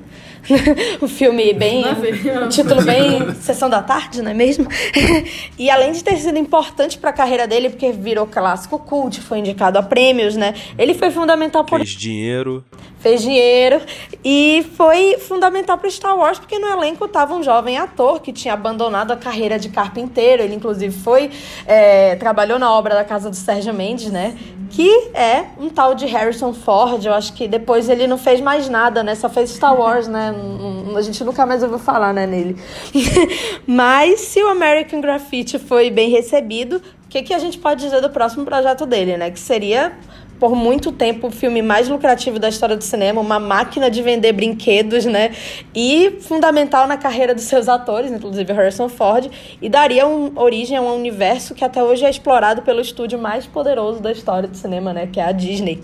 o 1.02 1.08
filme 1.08 1.54
bem. 1.54 1.84
Um 2.44 2.50
título 2.50 2.82
bem 2.84 3.34
Sessão 3.36 3.70
da 3.70 3.82
Tarde, 3.82 4.22
não 4.22 4.32
é 4.32 4.34
mesmo? 4.34 4.68
e 5.58 5.70
além 5.70 5.92
de 5.92 6.04
ter 6.04 6.18
sido 6.18 6.38
importante 6.38 6.98
para 6.98 7.10
a 7.10 7.14
carreira 7.14 7.48
dele, 7.48 7.70
porque 7.70 7.92
virou 7.92 8.26
clássico 8.26 8.80
cult, 8.80 9.22
foi 9.22 9.40
indicado 9.40 9.78
a 9.78 9.84
prêmios, 9.84 10.36
né? 10.36 10.54
Ele 10.78 10.94
foi 10.94 11.12
fundamental 11.12 11.64
por. 11.64 11.80
Fez 11.80 11.92
dinheiro. 11.92 12.64
Fez 13.00 13.22
dinheiro. 13.22 13.82
E 14.24 14.66
foi 14.76 15.18
fundamental 15.20 15.78
para 15.78 15.90
Star 15.90 16.18
Wars, 16.18 16.40
porque 16.40 16.58
no 16.58 16.68
elenco 16.68 17.06
estava 17.06 17.36
um 17.36 17.44
jovem 17.44 17.78
ator 17.78 18.22
que 18.22 18.34
tinha 18.34 18.54
abandonado 18.54 19.12
a 19.12 19.18
carreira 19.18 19.60
de 19.60 19.70
carpinteiro. 19.70 20.42
Ele, 20.42 20.56
inclusive, 20.56 20.96
foi. 20.96 21.30
É, 21.66 22.16
trabalhou 22.16 22.58
na 22.58 22.72
obra 22.72 22.96
da 22.96 23.04
casa 23.04 23.30
do 23.30 23.36
Sérgio 23.36 23.74
Mendes, 23.74 24.12
né? 24.12 24.36
Que 24.70 25.10
é 25.14 25.46
um 25.60 25.70
tal 25.70 25.94
de 25.96 26.06
Harrison 26.06 26.54
Ford. 26.54 27.04
Eu 27.06 27.14
acho 27.14 27.34
que 27.34 27.48
depois 27.48 27.88
ele 27.90 28.08
não 28.08 28.18
fez 28.18 28.42
mais 28.42 28.68
nada, 28.68 29.04
né? 29.04 29.16
Só 29.16 29.30
fez 29.30 29.52
Star 29.52 29.80
Wars, 29.80 30.08
né? 30.08 30.34
A 30.96 31.02
gente 31.02 31.24
nunca 31.24 31.46
mais 31.46 31.64
ouviu 31.64 31.80
falar, 31.80 32.14
né, 32.14 32.26
nele. 32.26 32.58
Mas 33.66 34.22
se 34.22 34.42
o 34.42 34.48
American 34.48 35.02
Graffiti 35.02 35.60
foi 35.60 35.90
bem 35.90 36.10
recebido, 36.10 36.82
o 37.06 37.10
que, 37.10 37.24
que 37.24 37.34
a 37.34 37.40
gente 37.40 37.58
pode 37.58 37.84
dizer 37.84 38.02
do 38.02 38.10
próximo 38.10 38.44
projeto 38.44 38.86
dele, 38.86 39.16
né? 39.18 39.32
Que 39.32 39.40
seria 39.40 39.94
por 40.40 40.56
muito 40.56 40.92
tempo 40.92 41.28
o 41.28 41.32
filme 41.32 41.62
mais 41.62 41.90
lucrativo 41.90 42.40
da 42.40 42.50
história 42.50 42.76
do 42.76 42.84
cinema, 42.84 43.20
uma 43.20 43.40
máquina 43.40 43.90
de 43.90 44.02
vender 44.02 44.34
brinquedos, 44.34 45.06
né? 45.06 45.32
E 45.74 46.18
fundamental 46.22 46.88
na 46.88 46.98
carreira 46.98 47.34
dos 47.34 47.46
seus 47.46 47.68
atores, 47.68 48.12
inclusive 48.12 48.52
Harrison 48.54 48.90
Ford, 48.90 49.30
e 49.62 49.70
daria 49.70 50.08
um, 50.08 50.32
origem 50.36 50.78
a 50.78 50.82
um 50.82 50.96
universo 50.96 51.56
que 51.56 51.64
até 51.64 51.84
hoje 51.84 52.06
é 52.06 52.10
explorado 52.10 52.62
pelo 52.62 52.82
estúdio 52.82 53.18
mais 53.20 53.46
poderoso 53.46 54.00
da 54.00 54.12
história 54.12 54.48
do 54.48 54.56
cinema, 54.56 54.94
né? 54.94 55.08
Que 55.12 55.20
é 55.20 55.26
a 55.26 55.32
Disney. 55.32 55.84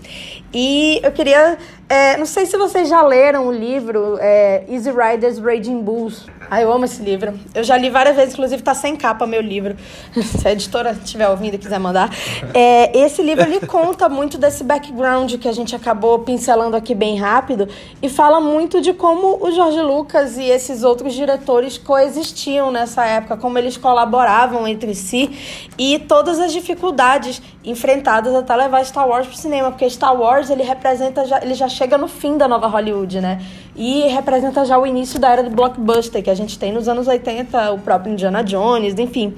E 0.52 1.00
eu 1.02 1.12
queria. 1.12 1.58
É, 1.88 2.16
não 2.16 2.24
sei 2.24 2.46
se 2.46 2.56
vocês 2.56 2.88
já 2.88 3.02
leram 3.02 3.46
o 3.48 3.52
livro 3.52 4.16
é, 4.18 4.64
Easy 4.68 4.90
Riders 4.90 5.38
Raging 5.38 5.82
Bulls. 5.82 6.26
Ah, 6.50 6.60
eu 6.60 6.72
amo 6.72 6.84
esse 6.84 7.02
livro. 7.02 7.38
Eu 7.54 7.62
já 7.62 7.76
li 7.76 7.90
várias 7.90 8.16
vezes, 8.16 8.34
inclusive 8.34 8.62
tá 8.62 8.74
sem 8.74 8.96
capa 8.96 9.26
meu 9.26 9.40
livro. 9.40 9.76
Se 10.14 10.46
a 10.46 10.52
editora 10.52 10.92
estiver 10.92 11.28
ouvindo 11.28 11.54
e 11.54 11.58
quiser 11.58 11.78
mandar. 11.78 12.10
É, 12.54 12.96
esse 12.98 13.22
livro 13.22 13.44
ele 13.44 13.66
conta 13.66 14.08
muito 14.08 14.38
desse 14.38 14.64
background 14.64 15.34
que 15.34 15.48
a 15.48 15.52
gente 15.52 15.74
acabou 15.76 16.20
pincelando 16.20 16.76
aqui 16.76 16.94
bem 16.94 17.18
rápido 17.18 17.68
e 18.02 18.08
fala 18.08 18.40
muito 18.40 18.80
de 18.80 18.92
como 18.92 19.38
o 19.44 19.50
Jorge 19.52 19.80
Lucas 19.80 20.38
e 20.38 20.44
esses 20.44 20.84
outros 20.84 21.14
diretores 21.14 21.76
coexistiam 21.76 22.70
nessa 22.70 23.04
época, 23.04 23.36
como 23.36 23.58
eles 23.58 23.76
colaboravam 23.76 24.66
entre 24.66 24.94
si 24.94 25.30
e 25.78 25.98
todas 25.98 26.38
as 26.38 26.52
dificuldades 26.52 27.42
enfrentadas 27.64 28.34
até 28.34 28.54
levar 28.54 28.84
Star 28.84 29.08
Wars 29.08 29.26
pro 29.26 29.36
cinema, 29.36 29.70
porque 29.70 29.88
Star 29.88 30.14
Wars 30.14 30.50
ele 30.50 30.62
representa 30.62 31.24
já, 31.24 31.42
ele 31.42 31.54
já 31.54 31.68
chega 31.68 31.96
no 31.96 32.06
fim 32.06 32.36
da 32.36 32.46
nova 32.46 32.66
Hollywood, 32.66 33.20
né? 33.20 33.40
E 33.74 34.02
representa 34.08 34.64
já 34.64 34.78
o 34.78 34.86
início 34.86 35.18
da 35.18 35.30
era 35.30 35.42
do 35.42 35.50
blockbuster 35.50 36.22
que 36.22 36.28
a 36.28 36.34
gente 36.34 36.58
tem 36.58 36.72
nos 36.72 36.88
anos 36.88 37.08
80, 37.08 37.72
o 37.72 37.78
próprio 37.78 38.12
Indiana 38.12 38.44
Jones, 38.44 38.98
enfim. 38.98 39.34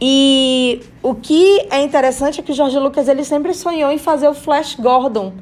E 0.00 0.82
o 1.02 1.14
que 1.14 1.66
é 1.70 1.80
interessante 1.80 2.40
é 2.40 2.42
que 2.42 2.52
o 2.52 2.54
George 2.54 2.78
Lucas 2.78 3.08
ele 3.08 3.24
sempre 3.24 3.54
sonhou 3.54 3.90
em 3.90 3.98
fazer 3.98 4.28
o 4.28 4.34
Flash 4.34 4.76
Gordon. 4.78 5.32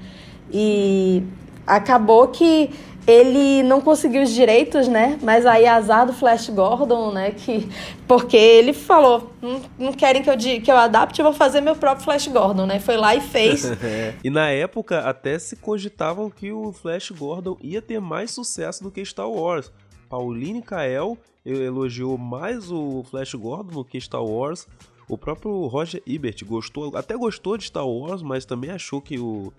E 0.53 1.25
acabou 1.67 2.29
que 2.29 2.71
ele 3.07 3.63
não 3.63 3.81
conseguiu 3.81 4.23
os 4.23 4.31
direitos, 4.31 4.87
né? 4.87 5.19
Mas 5.23 5.47
aí 5.47 5.67
azar 5.67 6.07
do 6.07 6.13
Flash 6.13 6.49
Gordon, 6.51 7.13
né? 7.13 7.31
Que, 7.33 7.69
porque 8.07 8.37
ele 8.37 8.73
falou, 8.73 9.33
não, 9.41 9.63
não 9.79 9.93
querem 9.93 10.23
que 10.23 10.31
eu, 10.31 10.37
que 10.37 10.71
eu 10.71 10.77
adapte, 10.77 11.21
eu 11.21 11.25
vou 11.25 11.33
fazer 11.33 11.61
meu 11.61 11.75
próprio 11.75 12.05
Flash 12.05 12.29
Gordon, 12.29 12.67
né? 12.67 12.79
Foi 12.79 12.97
lá 12.97 13.15
e 13.15 13.21
fez. 13.21 13.65
e 14.23 14.31
na 14.31 14.51
época 14.51 15.01
até 15.01 15.39
se 15.39 15.57
cogitavam 15.57 16.31
que 16.31 16.53
o 16.53 16.73
Flash 16.73 17.11
Gordon 17.11 17.57
ia 17.61 17.81
ter 17.81 18.01
mais 18.01 18.31
sucesso 18.31 18.83
do 18.83 18.91
que 18.91 19.05
Star 19.05 19.31
Wars. 19.31 19.73
Pauline 20.09 20.63
Kael 20.63 21.17
elogiou 21.45 22.19
mais 22.19 22.71
o 22.71 23.05
Flash 23.11 23.35
Gordon 23.35 23.73
do 23.73 23.85
que 23.85 24.01
Star 24.01 24.25
Wars. 24.25 24.67
O 25.09 25.19
próprio 25.19 25.67
Roger 25.67 26.03
Ebert 26.07 26.45
gostou, 26.45 26.97
até 26.97 27.17
gostou 27.17 27.57
de 27.57 27.65
Star 27.65 27.89
Wars, 27.89 28.23
mas 28.23 28.45
também 28.45 28.71
achou 28.71 29.01
que 29.01 29.19
o 29.19 29.53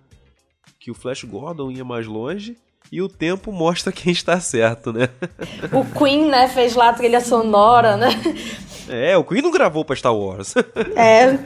que 0.80 0.90
o 0.90 0.96
Flash 0.96 1.24
Gordon 1.24 1.72
ia 1.72 1.86
mais 1.86 2.08
longe. 2.08 2.58
E 2.92 3.02
o 3.02 3.08
tempo 3.08 3.54
mostra 3.54 3.90
quem 3.90 4.12
está 4.12 4.38
certo, 4.42 4.92
né? 4.92 5.08
O 5.72 5.86
Queen, 5.98 6.26
né, 6.26 6.50
fez 6.50 6.76
lá 6.76 6.90
a 6.90 6.94
trilha 6.94 7.22
sonora, 7.22 7.96
né? 7.96 8.10
É, 8.90 9.16
o 9.16 9.24
Queen 9.24 9.42
não 9.42 9.52
gravou 9.52 9.86
pra 9.86 9.96
Star 9.96 10.14
Wars. 10.14 10.54
É, 10.98 11.40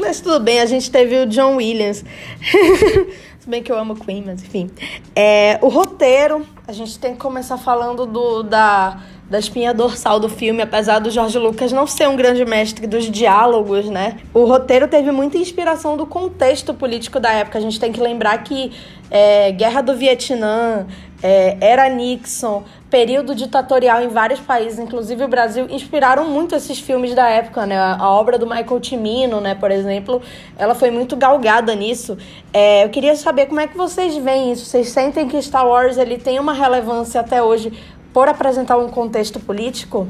mas 0.00 0.22
tudo 0.22 0.40
bem, 0.40 0.60
a 0.60 0.64
gente 0.64 0.90
teve 0.90 1.18
o 1.18 1.26
John 1.26 1.56
Williams. 1.56 2.02
Se 3.38 3.46
bem 3.46 3.62
que 3.62 3.70
eu 3.70 3.78
amo 3.78 3.94
Queen, 3.94 4.22
mas 4.24 4.42
enfim. 4.42 4.70
É, 5.14 5.58
o 5.60 5.68
roteiro, 5.68 6.46
a 6.66 6.72
gente 6.72 6.98
tem 6.98 7.12
que 7.12 7.18
começar 7.18 7.58
falando 7.58 8.06
do, 8.06 8.42
da 8.42 8.98
da 9.28 9.38
espinha 9.38 9.74
dorsal 9.74 10.20
do 10.20 10.28
filme, 10.28 10.62
apesar 10.62 11.00
do 11.00 11.10
Jorge 11.10 11.38
Lucas 11.38 11.72
não 11.72 11.86
ser 11.86 12.08
um 12.08 12.14
grande 12.14 12.44
mestre 12.44 12.86
dos 12.86 13.10
diálogos, 13.10 13.86
né? 13.86 14.18
O 14.32 14.44
roteiro 14.44 14.86
teve 14.86 15.10
muita 15.10 15.36
inspiração 15.36 15.96
do 15.96 16.06
contexto 16.06 16.72
político 16.72 17.18
da 17.18 17.32
época. 17.32 17.58
A 17.58 17.60
gente 17.60 17.80
tem 17.80 17.90
que 17.90 18.00
lembrar 18.00 18.38
que 18.44 18.72
é, 19.10 19.50
Guerra 19.50 19.80
do 19.80 19.96
Vietnã, 19.96 20.86
é, 21.22 21.56
era 21.60 21.88
Nixon, 21.88 22.62
período 22.90 23.34
ditatorial 23.34 24.02
em 24.02 24.08
vários 24.08 24.38
países, 24.38 24.78
inclusive 24.78 25.24
o 25.24 25.28
Brasil, 25.28 25.66
inspiraram 25.68 26.28
muito 26.28 26.54
esses 26.54 26.78
filmes 26.78 27.14
da 27.14 27.28
época, 27.28 27.66
né? 27.66 27.76
A 27.76 28.08
obra 28.10 28.38
do 28.38 28.46
Michael 28.46 28.82
Cimino, 28.82 29.40
né, 29.40 29.54
por 29.54 29.70
exemplo, 29.70 30.22
ela 30.56 30.74
foi 30.74 30.90
muito 30.90 31.16
galgada 31.16 31.74
nisso. 31.74 32.16
É, 32.52 32.84
eu 32.84 32.90
queria 32.90 33.16
saber 33.16 33.46
como 33.46 33.60
é 33.60 33.66
que 33.66 33.76
vocês 33.76 34.16
veem 34.16 34.52
isso. 34.52 34.66
Vocês 34.66 34.88
sentem 34.88 35.26
que 35.26 35.40
Star 35.42 35.66
Wars 35.66 35.98
ele 35.98 36.16
tem 36.16 36.38
uma 36.38 36.52
relevância 36.52 37.20
até 37.20 37.42
hoje 37.42 37.72
por 38.16 38.30
apresentar 38.30 38.78
um 38.78 38.88
contexto 38.88 39.38
político? 39.38 40.08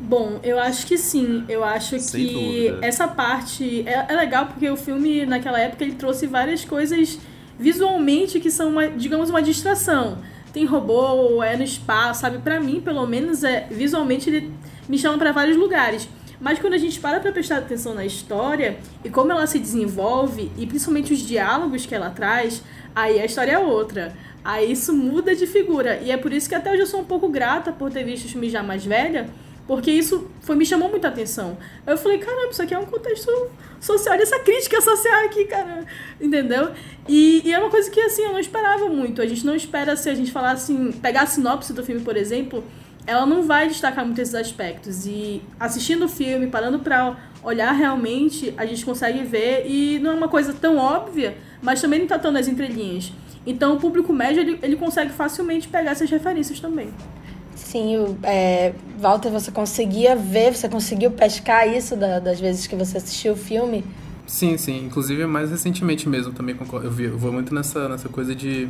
Bom, 0.00 0.40
eu 0.42 0.58
acho 0.58 0.86
que 0.86 0.96
sim. 0.96 1.44
Eu 1.46 1.62
acho 1.62 1.98
Sem 1.98 2.26
que 2.26 2.32
dúvida. 2.32 2.86
essa 2.86 3.06
parte 3.06 3.86
é, 3.86 4.06
é, 4.08 4.16
legal 4.16 4.46
porque 4.46 4.70
o 4.70 4.78
filme, 4.78 5.26
naquela 5.26 5.60
época, 5.60 5.84
ele 5.84 5.92
trouxe 5.92 6.26
várias 6.26 6.64
coisas 6.64 7.18
visualmente 7.58 8.40
que 8.40 8.50
são, 8.50 8.70
uma, 8.70 8.88
digamos, 8.88 9.28
uma 9.28 9.42
distração. 9.42 10.16
Tem 10.54 10.64
robô, 10.64 11.42
é 11.42 11.54
no 11.54 11.62
espaço, 11.62 12.22
sabe? 12.22 12.38
Para 12.38 12.58
mim, 12.60 12.80
pelo 12.80 13.06
menos, 13.06 13.44
é 13.44 13.66
visualmente 13.70 14.30
ele 14.30 14.50
me 14.88 14.96
chama 14.96 15.18
para 15.18 15.30
vários 15.30 15.58
lugares. 15.58 16.08
Mas 16.40 16.58
quando 16.58 16.72
a 16.72 16.78
gente 16.78 16.98
para 16.98 17.20
pra 17.20 17.30
prestar 17.30 17.58
atenção 17.58 17.94
na 17.94 18.06
história 18.06 18.78
e 19.04 19.10
como 19.10 19.32
ela 19.32 19.46
se 19.46 19.58
desenvolve, 19.58 20.50
e 20.56 20.66
principalmente 20.66 21.12
os 21.12 21.18
diálogos 21.18 21.84
que 21.84 21.94
ela 21.94 22.08
traz, 22.08 22.62
aí 22.94 23.20
a 23.20 23.26
história 23.26 23.52
é 23.52 23.58
outra. 23.58 24.14
Aí 24.48 24.72
isso 24.72 24.94
muda 24.94 25.36
de 25.36 25.46
figura. 25.46 26.00
E 26.02 26.10
é 26.10 26.16
por 26.16 26.32
isso 26.32 26.48
que 26.48 26.54
até 26.54 26.72
hoje 26.72 26.80
eu 26.80 26.86
sou 26.86 27.00
um 27.00 27.04
pouco 27.04 27.28
grata 27.28 27.70
por 27.70 27.92
ter 27.92 28.02
visto 28.02 28.24
os 28.24 28.32
filmes 28.32 28.50
já 28.50 28.62
mais 28.62 28.82
velha, 28.82 29.28
porque 29.66 29.90
isso 29.90 30.26
foi, 30.40 30.56
me 30.56 30.64
chamou 30.64 30.88
muita 30.88 31.08
atenção. 31.08 31.58
Eu 31.86 31.98
falei, 31.98 32.16
caramba, 32.16 32.50
isso 32.50 32.62
aqui 32.62 32.72
é 32.72 32.78
um 32.78 32.86
contexto 32.86 33.30
social, 33.78 34.14
essa 34.14 34.38
crítica 34.38 34.80
social 34.80 35.26
aqui, 35.26 35.44
cara. 35.44 35.84
Entendeu? 36.18 36.70
E, 37.06 37.42
e, 37.44 37.52
é 37.52 37.58
uma 37.58 37.68
coisa 37.68 37.90
que, 37.90 38.00
assim, 38.00 38.22
eu 38.22 38.32
não 38.32 38.38
esperava 38.38 38.88
muito. 38.88 39.20
A 39.20 39.26
gente 39.26 39.44
não 39.44 39.54
espera, 39.54 39.94
se 39.96 40.08
a 40.08 40.14
gente 40.14 40.32
falar 40.32 40.52
assim, 40.52 40.92
pegar 40.92 41.24
a 41.24 41.26
sinopse 41.26 41.74
do 41.74 41.84
filme, 41.84 42.00
por 42.00 42.16
exemplo, 42.16 42.64
ela 43.06 43.26
não 43.26 43.42
vai 43.42 43.68
destacar 43.68 44.02
muito 44.02 44.18
esses 44.18 44.34
aspectos. 44.34 45.04
E 45.06 45.42
assistindo 45.60 46.06
o 46.06 46.08
filme, 46.08 46.46
parando 46.46 46.78
pra 46.78 47.18
olhar 47.42 47.72
realmente, 47.72 48.54
a 48.56 48.64
gente 48.64 48.82
consegue 48.82 49.22
ver. 49.24 49.66
E 49.66 49.98
não 49.98 50.12
é 50.12 50.14
uma 50.14 50.28
coisa 50.28 50.54
tão 50.54 50.78
óbvia, 50.78 51.36
mas 51.60 51.82
também 51.82 52.00
não 52.00 52.06
tá 52.06 52.18
tão 52.18 52.32
nas 52.32 52.48
entrelinhas. 52.48 53.12
Então 53.46 53.76
o 53.76 53.80
público 53.80 54.12
médio 54.12 54.40
ele, 54.40 54.58
ele 54.62 54.76
consegue 54.76 55.12
facilmente 55.12 55.68
pegar 55.68 55.92
essas 55.92 56.10
referências 56.10 56.60
também. 56.60 56.90
Sim, 57.54 58.16
é, 58.22 58.72
Walter, 58.98 59.30
você 59.30 59.50
conseguia 59.50 60.14
ver, 60.14 60.54
você 60.54 60.68
conseguiu 60.68 61.10
pescar 61.10 61.68
isso 61.68 61.96
da, 61.96 62.20
das 62.20 62.38
vezes 62.40 62.66
que 62.66 62.76
você 62.76 62.98
assistiu 62.98 63.32
o 63.32 63.36
filme? 63.36 63.84
Sim, 64.26 64.56
sim. 64.56 64.84
Inclusive, 64.84 65.26
mais 65.26 65.50
recentemente 65.50 66.08
mesmo 66.08 66.32
também 66.32 66.54
concordo. 66.54 66.86
Eu, 66.86 66.90
vi, 66.90 67.04
eu 67.04 67.18
vou 67.18 67.32
muito 67.32 67.52
nessa, 67.54 67.88
nessa 67.88 68.08
coisa 68.08 68.34
de 68.34 68.68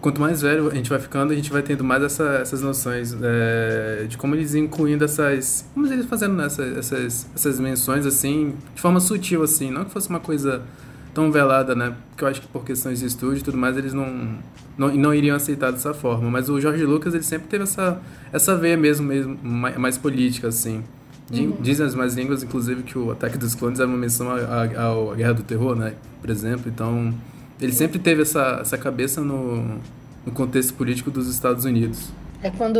quanto 0.00 0.20
mais 0.20 0.42
velho 0.42 0.70
a 0.70 0.74
gente 0.74 0.90
vai 0.90 1.00
ficando, 1.00 1.32
a 1.32 1.36
gente 1.36 1.50
vai 1.50 1.62
tendo 1.62 1.82
mais 1.82 2.02
essa, 2.02 2.24
essas 2.34 2.60
noções 2.60 3.16
é, 3.22 4.04
de 4.06 4.18
como 4.18 4.34
eles 4.34 4.54
incluindo 4.54 5.02
essas. 5.02 5.66
Como 5.72 5.86
eles 5.86 6.04
fazendo 6.04 6.40
essa, 6.42 6.62
essas, 6.62 7.26
essas 7.34 7.58
menções 7.58 8.04
assim, 8.04 8.54
de 8.74 8.80
forma 8.82 9.00
sutil, 9.00 9.42
assim, 9.42 9.70
não 9.70 9.84
que 9.84 9.90
fosse 9.90 10.10
uma 10.10 10.20
coisa 10.20 10.62
tão 11.14 11.30
velada, 11.30 11.74
né? 11.74 11.94
Porque 12.10 12.24
eu 12.24 12.28
acho 12.28 12.40
que 12.40 12.48
por 12.48 12.64
questões 12.64 12.98
de 12.98 13.06
estúdio 13.06 13.38
e 13.38 13.42
tudo 13.42 13.56
mais, 13.56 13.76
eles 13.76 13.94
não, 13.94 14.38
não, 14.76 14.94
não 14.94 15.14
iriam 15.14 15.36
aceitar 15.36 15.70
dessa 15.70 15.94
forma. 15.94 16.28
Mas 16.30 16.48
o 16.48 16.60
Jorge 16.60 16.84
Lucas, 16.84 17.14
ele 17.14 17.22
sempre 17.22 17.46
teve 17.48 17.62
essa, 17.62 18.00
essa 18.32 18.56
veia 18.56 18.76
mesmo, 18.76 19.06
mesmo 19.06 19.38
mais, 19.42 19.76
mais 19.78 19.98
política, 19.98 20.48
assim. 20.48 20.82
Uhum. 21.32 21.56
Dizem 21.60 21.86
as 21.86 21.94
mais 21.94 22.14
línguas, 22.14 22.42
inclusive, 22.42 22.82
que 22.82 22.98
o 22.98 23.10
Ataque 23.10 23.38
dos 23.38 23.54
Clones 23.54 23.80
é 23.80 23.84
uma 23.86 23.96
menção 23.96 24.30
à 24.30 25.14
Guerra 25.14 25.32
do 25.34 25.42
Terror, 25.42 25.74
né? 25.74 25.94
Por 26.20 26.28
exemplo. 26.28 26.70
Então, 26.72 27.14
ele 27.60 27.72
sempre 27.72 27.98
teve 27.98 28.22
essa, 28.22 28.58
essa 28.60 28.76
cabeça 28.76 29.20
no, 29.20 29.78
no 30.26 30.32
contexto 30.32 30.74
político 30.74 31.10
dos 31.10 31.28
Estados 31.28 31.64
Unidos. 31.64 32.12
É 32.42 32.50
quando 32.50 32.78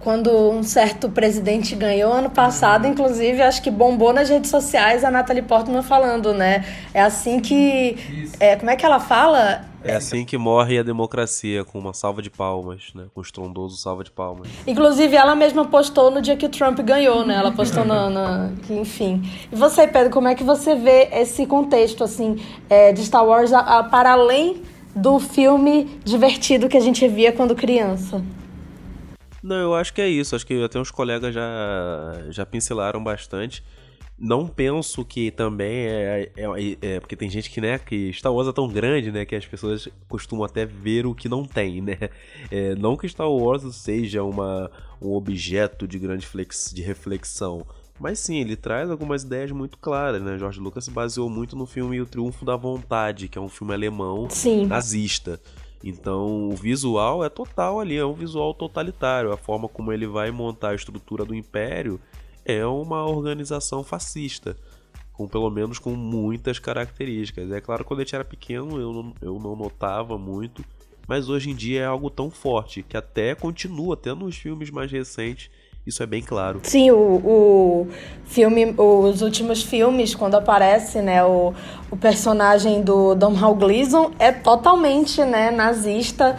quando 0.00 0.30
um 0.30 0.62
certo 0.62 1.10
presidente 1.10 1.76
ganhou 1.76 2.10
ano 2.12 2.30
passado, 2.30 2.86
inclusive, 2.86 3.42
acho 3.42 3.62
que 3.62 3.70
bombou 3.70 4.12
nas 4.14 4.30
redes 4.30 4.50
sociais 4.50 5.04
a 5.04 5.10
Natalie 5.10 5.42
Portman 5.42 5.82
falando, 5.82 6.32
né? 6.32 6.64
É 6.94 7.02
assim 7.02 7.38
que. 7.38 7.96
É, 8.40 8.56
como 8.56 8.70
é 8.70 8.76
que 8.76 8.84
ela 8.84 8.98
fala? 8.98 9.66
É 9.84 9.94
assim 9.94 10.24
que 10.24 10.36
morre 10.36 10.78
a 10.78 10.82
democracia, 10.82 11.64
com 11.64 11.78
uma 11.78 11.92
salva 11.92 12.22
de 12.22 12.30
palmas, 12.30 12.92
né? 12.94 13.04
Com 13.14 13.20
um 13.20 13.22
estrondoso 13.22 13.76
salva 13.76 14.02
de 14.02 14.10
palmas. 14.10 14.48
Inclusive, 14.66 15.14
ela 15.16 15.34
mesma 15.34 15.66
postou 15.66 16.10
no 16.10 16.22
dia 16.22 16.36
que 16.36 16.46
o 16.46 16.50
Trump 16.50 16.80
ganhou, 16.80 17.26
né? 17.26 17.34
Ela 17.34 17.52
postou 17.52 17.84
na. 17.84 18.08
na 18.08 18.50
enfim. 18.70 19.22
E 19.52 19.54
você, 19.54 19.86
Pedro, 19.86 20.10
como 20.10 20.28
é 20.28 20.34
que 20.34 20.44
você 20.44 20.74
vê 20.74 21.08
esse 21.12 21.44
contexto, 21.44 22.02
assim, 22.02 22.38
é, 22.70 22.90
de 22.92 23.04
Star 23.04 23.24
Wars 23.24 23.52
a, 23.52 23.60
a, 23.60 23.84
para 23.84 24.12
além 24.12 24.62
do 24.94 25.18
filme 25.20 26.00
divertido 26.04 26.68
que 26.68 26.76
a 26.76 26.80
gente 26.80 27.06
via 27.06 27.32
quando 27.32 27.54
criança? 27.54 28.22
Não, 29.42 29.56
eu 29.56 29.74
acho 29.74 29.92
que 29.92 30.00
é 30.00 30.08
isso. 30.08 30.36
Acho 30.36 30.46
que 30.46 30.62
até 30.62 30.78
uns 30.78 30.90
colegas 30.90 31.34
já, 31.34 32.24
já 32.30 32.44
pincelaram 32.44 33.02
bastante. 33.02 33.62
Não 34.18 34.46
penso 34.46 35.02
que 35.02 35.30
também 35.30 35.86
é, 35.86 36.30
é, 36.36 36.44
é, 36.44 36.76
é, 36.82 37.00
Porque 37.00 37.16
tem 37.16 37.30
gente 37.30 37.48
que, 37.48 37.58
né, 37.58 37.78
que 37.78 38.12
Star 38.12 38.34
Wars 38.34 38.48
é 38.48 38.52
tão 38.52 38.68
grande, 38.68 39.10
né, 39.10 39.24
que 39.24 39.34
as 39.34 39.46
pessoas 39.46 39.88
costumam 40.06 40.44
até 40.44 40.66
ver 40.66 41.06
o 41.06 41.14
que 41.14 41.26
não 41.26 41.42
tem, 41.42 41.80
né? 41.80 41.96
É, 42.50 42.74
não 42.74 42.98
que 42.98 43.08
Star 43.08 43.30
Wars 43.30 43.62
seja 43.74 44.22
uma, 44.22 44.70
um 45.00 45.12
objeto 45.12 45.88
de 45.88 45.98
grande 45.98 46.26
flex, 46.26 46.70
de 46.74 46.82
reflexão. 46.82 47.66
Mas 47.98 48.18
sim, 48.18 48.38
ele 48.38 48.56
traz 48.56 48.90
algumas 48.90 49.22
ideias 49.22 49.50
muito 49.52 49.78
claras, 49.78 50.22
né? 50.22 50.38
George 50.38 50.58
Lucas 50.58 50.84
se 50.84 50.90
baseou 50.90 51.30
muito 51.30 51.54
no 51.54 51.66
filme 51.66 52.00
O 52.00 52.06
Triunfo 52.06 52.44
da 52.44 52.56
Vontade, 52.56 53.28
que 53.28 53.38
é 53.38 53.40
um 53.40 53.48
filme 53.48 53.72
alemão 53.72 54.28
sim. 54.28 54.66
nazista. 54.66 55.40
Então 55.82 56.50
o 56.50 56.54
visual 56.54 57.24
é 57.24 57.28
total 57.28 57.80
ali, 57.80 57.96
é 57.96 58.04
um 58.04 58.12
visual 58.12 58.52
totalitário. 58.52 59.32
A 59.32 59.36
forma 59.36 59.68
como 59.68 59.92
ele 59.92 60.06
vai 60.06 60.30
montar 60.30 60.70
a 60.70 60.74
estrutura 60.74 61.24
do 61.24 61.34
império 61.34 62.00
é 62.44 62.64
uma 62.66 63.04
organização 63.04 63.82
fascista, 63.82 64.56
com 65.12 65.26
pelo 65.26 65.50
menos 65.50 65.78
com 65.78 65.94
muitas 65.94 66.58
características. 66.58 67.50
É 67.50 67.60
claro, 67.60 67.84
quando 67.84 68.00
a 68.00 68.02
gente 68.04 68.14
era 68.14 68.24
pequeno 68.24 68.78
eu 68.80 68.92
não, 68.92 69.14
eu 69.20 69.38
não 69.38 69.56
notava 69.56 70.18
muito, 70.18 70.64
mas 71.08 71.28
hoje 71.28 71.50
em 71.50 71.54
dia 71.54 71.82
é 71.82 71.86
algo 71.86 72.10
tão 72.10 72.30
forte 72.30 72.82
que 72.82 72.96
até 72.96 73.34
continua, 73.34 73.94
até 73.94 74.14
nos 74.14 74.36
filmes 74.36 74.70
mais 74.70 74.92
recentes, 74.92 75.50
isso 75.86 76.02
é 76.02 76.06
bem 76.06 76.22
claro. 76.22 76.60
Sim, 76.62 76.90
o, 76.90 76.96
o 76.96 77.88
filme, 78.26 78.74
os 78.76 79.22
últimos 79.22 79.62
filmes, 79.62 80.14
quando 80.14 80.36
aparece, 80.36 81.00
né, 81.00 81.24
o, 81.24 81.54
o 81.90 81.96
personagem 81.96 82.82
do 82.82 83.14
Domhnall 83.14 83.54
Gleeson 83.54 84.12
é 84.18 84.30
totalmente, 84.30 85.22
né, 85.24 85.50
nazista, 85.50 86.36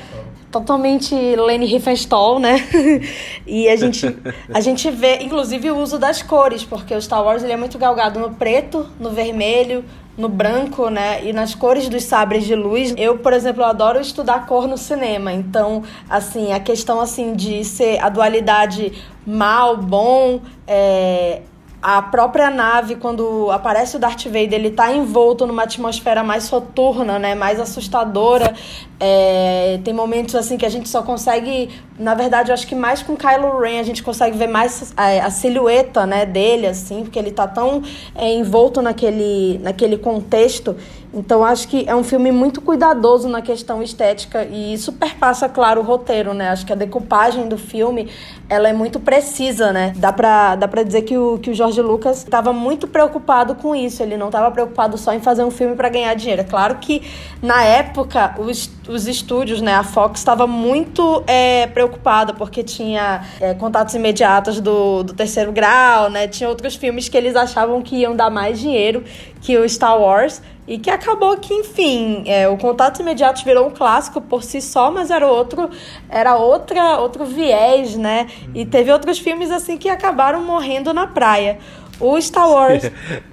totalmente 0.52 1.16
Leni 1.16 1.66
Riefenstahl, 1.66 2.40
né? 2.40 2.58
e 3.48 3.68
a 3.70 3.76
gente, 3.76 4.16
a 4.54 4.60
gente 4.60 4.92
vê, 4.92 5.20
inclusive, 5.22 5.72
o 5.72 5.78
uso 5.78 5.98
das 5.98 6.22
cores, 6.22 6.64
porque 6.64 6.94
o 6.94 7.02
Star 7.02 7.24
Wars 7.24 7.44
ele 7.44 7.54
é 7.54 7.58
muito 7.58 7.78
galgado 7.80 8.20
no 8.20 8.32
preto, 8.32 8.88
no 9.00 9.10
vermelho, 9.10 9.84
no 10.18 10.28
branco, 10.28 10.90
né, 10.90 11.24
e 11.24 11.34
nas 11.34 11.56
cores 11.56 11.88
dos 11.88 12.04
sabres 12.04 12.44
de 12.44 12.56
luz. 12.56 12.94
Eu, 12.98 13.18
por 13.18 13.34
exemplo, 13.34 13.64
adoro 13.64 14.00
estudar 14.00 14.46
cor 14.46 14.68
no 14.68 14.78
cinema. 14.78 15.32
Então, 15.32 15.84
assim, 16.10 16.54
a 16.54 16.60
questão 16.60 17.00
assim 17.00 17.34
de 17.34 17.64
ser 17.64 18.00
a 18.00 18.10
dualidade 18.10 18.94
mal, 19.26 19.78
bom, 19.78 20.42
é, 20.68 21.42
a 21.82 22.00
própria 22.02 22.52
nave, 22.52 22.96
quando 22.96 23.50
aparece 23.50 23.96
o 23.98 24.00
Darth 24.00 24.26
Vader, 24.26 24.54
ele 24.54 24.70
tá 24.70 24.92
envolto 24.94 25.48
numa 25.48 25.64
atmosfera 25.64 26.24
mais 26.24 26.44
soturna, 26.44 27.18
né? 27.18 27.34
Mais 27.34 27.60
assustadora. 27.60 28.54
É, 29.00 29.80
tem 29.84 29.92
momentos 29.92 30.36
assim 30.36 30.58
que 30.58 30.66
a 30.66 30.70
gente 30.70 30.88
só 30.88 31.02
consegue, 31.02 31.70
na 31.98 32.14
verdade, 32.14 32.52
eu 32.52 32.54
acho 32.54 32.68
que 32.68 32.76
mais 32.76 33.02
com 33.02 33.18
Kylo 33.18 33.60
Ren 33.60 33.80
a 33.80 33.84
gente 33.84 34.04
consegue 34.04 34.38
ver 34.38 34.46
mais 34.46 34.94
a, 34.96 35.26
a 35.26 35.32
silhueta, 35.32 36.06
né, 36.06 36.24
dele 36.24 36.68
assim, 36.68 37.02
porque 37.02 37.18
ele 37.18 37.32
tá 37.32 37.48
tão 37.48 37.82
é, 38.14 38.32
envolto 38.32 38.80
naquele, 38.80 39.60
naquele 39.64 39.98
contexto. 39.98 40.76
Então 41.14 41.44
acho 41.44 41.68
que 41.68 41.84
é 41.88 41.96
um 41.96 42.04
filme 42.04 42.32
muito 42.32 42.62
cuidadoso 42.62 43.28
na 43.28 43.42
questão 43.42 43.84
estética 43.84 44.46
e 44.46 44.74
isso 44.74 44.94
perpassa, 44.94 45.50
claro, 45.50 45.82
o 45.82 45.84
roteiro, 45.84 46.34
né? 46.34 46.50
Acho 46.50 46.66
que 46.66 46.72
a 46.72 46.76
decupagem 46.76 47.50
do 47.50 47.58
filme, 47.58 48.10
ela 48.48 48.70
é 48.70 48.74
muito 48.74 49.00
precisa, 49.00 49.74
né? 49.74 49.94
Dá 49.98 50.14
pra, 50.14 50.56
dá 50.56 50.68
pra 50.68 50.84
dizer 50.84 51.02
que 51.02 51.18
o, 51.18 51.38
que 51.38 51.50
o 51.50 51.54
Jorge 51.54 51.82
Lucas 51.82 52.20
estava 52.20 52.54
muito 52.54 52.88
preocupado 52.88 53.56
com 53.56 53.76
isso. 53.76 54.02
Ele 54.02 54.16
não 54.16 54.28
estava 54.28 54.50
preocupado 54.52 54.98
só 54.98 55.14
em 55.14 55.20
fazer 55.20 55.44
um 55.44 55.52
filme 55.52 55.76
para 55.76 55.90
ganhar 55.90 56.14
dinheiro. 56.14 56.42
É 56.42 56.46
claro 56.46 56.76
que 56.76 57.02
na 57.42 57.64
época 57.64 58.36
os 58.40 58.70
os 58.92 59.08
estúdios, 59.08 59.62
né? 59.62 59.74
A 59.74 59.84
Fox 59.84 60.20
estava 60.20 60.46
muito 60.46 61.24
é, 61.28 61.68
preocupada 61.68 62.34
porque 62.34 62.64
tinha 62.64 63.24
é, 63.40 63.54
contatos 63.54 63.96
imediatos 63.96 64.60
do, 64.60 65.04
do 65.04 65.14
terceiro 65.14 65.52
grau, 65.52 66.10
né? 66.10 66.28
Tinha 66.28 66.50
outros 66.50 66.76
filmes 66.76 67.08
que 67.08 67.18
eles 67.18 67.36
achavam 67.36 67.82
que 67.82 67.96
iam 67.96 68.16
dar 68.16 68.30
mais 68.30 68.60
dinheiro 68.60 69.04
que 69.42 69.58
o 69.58 69.68
Star 69.68 70.00
Wars. 70.00 70.42
E 70.72 70.78
que 70.78 70.90
acabou 70.90 71.36
que, 71.36 71.54
enfim, 71.54 72.24
é, 72.26 72.48
o 72.48 72.56
Contatos 72.56 73.02
Imediatos 73.02 73.44
virou 73.44 73.68
um 73.68 73.72
clássico 73.72 74.22
por 74.22 74.42
si 74.42 74.62
só, 74.62 74.90
mas 74.90 75.12
era 75.12 75.28
outro, 75.28 75.70
era 76.08 76.38
outra, 76.38 76.98
outro 76.98 77.26
viés, 77.26 77.98
né? 77.98 78.28
E 78.56 78.66
teve 78.66 78.90
outros 78.90 79.20
filmes 79.20 79.52
assim 79.52 79.78
que 79.78 79.90
acabaram 79.90 80.42
morrendo 80.42 80.94
na 80.94 81.06
praia. 81.06 81.60
O 82.00 82.20
Star 82.22 82.50
Wars. 82.50 82.84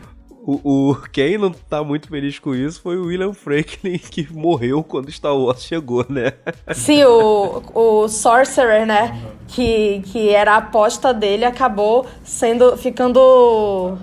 O, 0.51 0.93
o, 0.93 0.97
quem 1.13 1.37
não 1.37 1.51
tá 1.51 1.85
muito 1.85 2.09
feliz 2.09 2.39
com 2.39 2.55
isso 2.55 2.81
foi 2.81 2.97
o 2.97 3.09
William 3.09 3.35
Franklin, 3.35 3.99
que 4.11 4.27
morreu 4.33 4.83
quando 4.83 5.13
Star 5.13 5.37
Wars 5.37 5.63
chegou, 5.63 6.07
né? 6.09 6.33
Sim, 6.73 7.05
o, 7.05 7.63
o 7.75 8.09
Sorcerer, 8.09 8.87
né? 8.87 9.21
Que, 9.47 10.01
que 10.07 10.31
era 10.31 10.55
a 10.55 10.57
aposta 10.57 11.13
dele, 11.13 11.45
acabou 11.45 12.07
sendo. 12.25 12.79
ficando. 12.79 13.99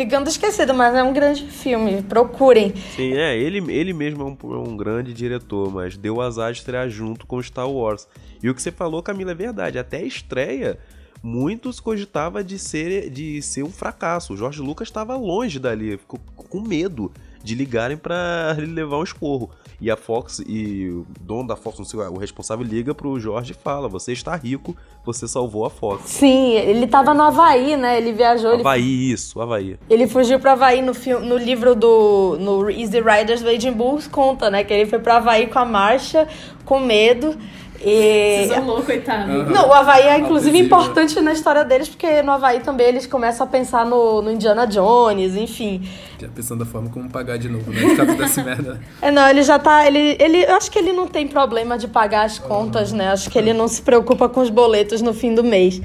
Ficando 0.00 0.30
esquecido, 0.30 0.72
mas 0.72 0.94
é 0.94 1.02
um 1.02 1.12
grande 1.12 1.46
filme. 1.46 2.02
Procurem. 2.02 2.72
Sim, 2.96 3.12
é. 3.12 3.36
Ele, 3.36 3.58
ele 3.70 3.92
mesmo 3.92 4.22
é 4.22 4.24
um, 4.24 4.54
é 4.54 4.56
um 4.56 4.74
grande 4.74 5.12
diretor, 5.12 5.70
mas 5.70 5.94
deu 5.94 6.22
azar 6.22 6.50
de 6.52 6.60
estrear 6.60 6.88
junto 6.88 7.26
com 7.26 7.42
Star 7.42 7.70
Wars. 7.70 8.08
E 8.42 8.48
o 8.48 8.54
que 8.54 8.62
você 8.62 8.72
falou, 8.72 9.02
Camila, 9.02 9.32
é 9.32 9.34
verdade. 9.34 9.78
Até 9.78 9.98
a 9.98 10.02
estreia 10.02 10.78
muitos 11.22 11.80
cogitava 11.80 12.42
de 12.42 12.58
ser, 12.58 13.10
de 13.10 13.42
ser 13.42 13.62
um 13.62 13.70
fracasso. 13.70 14.32
O 14.32 14.36
Jorge 14.38 14.62
Lucas 14.62 14.88
estava 14.88 15.14
longe 15.16 15.58
dali, 15.58 15.98
ficou 15.98 16.18
com 16.34 16.62
medo 16.62 17.12
de 17.42 17.54
ligarem 17.54 17.96
para 17.96 18.54
ele 18.58 18.72
levar 18.72 18.98
um 18.98 19.02
esporro. 19.02 19.50
E 19.80 19.90
a 19.90 19.96
Fox 19.96 20.42
e 20.46 20.88
o 20.90 21.06
dono 21.20 21.48
da 21.48 21.56
Fox, 21.56 21.78
não 21.78 21.86
sei, 21.86 21.98
o 22.00 22.18
responsável 22.18 22.64
liga 22.64 22.94
pro 22.94 23.18
Jorge 23.18 23.52
e 23.52 23.54
fala: 23.54 23.88
"Você 23.88 24.12
está 24.12 24.36
rico, 24.36 24.76
você 25.04 25.26
salvou 25.26 25.64
a 25.64 25.70
Fox". 25.70 26.02
Sim, 26.04 26.52
ele 26.52 26.86
tava 26.86 27.14
no 27.14 27.22
Havaí, 27.22 27.76
né? 27.76 27.96
Ele 27.96 28.12
viajou, 28.12 28.54
Havaí, 28.60 28.82
ele... 28.82 29.12
isso, 29.12 29.40
Havaí. 29.40 29.78
Ele 29.88 30.06
fugiu 30.06 30.38
para 30.38 30.52
Havaí 30.52 30.82
no 30.82 30.92
filme, 30.92 31.26
no 31.26 31.38
livro 31.38 31.74
do 31.74 32.36
no 32.38 32.68
Easy 32.70 33.00
Riders 33.00 33.42
Raging 33.42 33.72
Bulls 33.72 34.06
conta, 34.06 34.50
né, 34.50 34.64
que 34.64 34.72
ele 34.72 34.86
foi 34.86 34.98
para 34.98 35.16
Havaí 35.16 35.46
com 35.46 35.58
a 35.58 35.64
marcha, 35.64 36.28
com 36.64 36.78
medo. 36.78 37.36
E... 37.82 38.44
Isolou, 38.44 38.82
coitado. 38.82 39.32
Uhum. 39.32 39.50
Não, 39.50 39.68
o 39.68 39.72
Havaí 39.72 40.06
é 40.06 40.18
inclusive 40.18 40.58
importante 40.58 41.18
na 41.20 41.32
história 41.32 41.64
deles, 41.64 41.88
porque 41.88 42.22
no 42.22 42.32
Havaí 42.32 42.60
também 42.60 42.86
eles 42.86 43.06
começam 43.06 43.46
a 43.46 43.48
pensar 43.48 43.86
no, 43.86 44.20
no 44.20 44.30
Indiana 44.30 44.66
Jones, 44.66 45.34
enfim. 45.34 45.88
Já 46.20 46.28
pensando 46.28 46.62
da 46.62 46.70
forma 46.70 46.90
como 46.90 47.08
pagar 47.08 47.38
de 47.38 47.48
novo, 47.48 47.70
né? 47.72 47.94
Caso 47.96 48.16
desse 48.16 48.42
merda. 48.44 48.80
É, 49.00 49.10
não, 49.10 49.26
ele 49.28 49.42
já 49.42 49.58
tá. 49.58 49.86
Ele, 49.86 50.16
ele, 50.20 50.44
eu 50.44 50.54
acho 50.56 50.70
que 50.70 50.78
ele 50.78 50.92
não 50.92 51.06
tem 51.06 51.26
problema 51.26 51.78
de 51.78 51.88
pagar 51.88 52.26
as 52.26 52.38
contas, 52.38 52.92
uhum. 52.92 52.98
né? 52.98 53.08
Acho 53.08 53.30
que 53.30 53.38
ele 53.38 53.54
não 53.54 53.66
se 53.66 53.80
preocupa 53.80 54.28
com 54.28 54.40
os 54.40 54.50
boletos 54.50 55.00
no 55.00 55.14
fim 55.14 55.34
do 55.34 55.42
mês. 55.42 55.80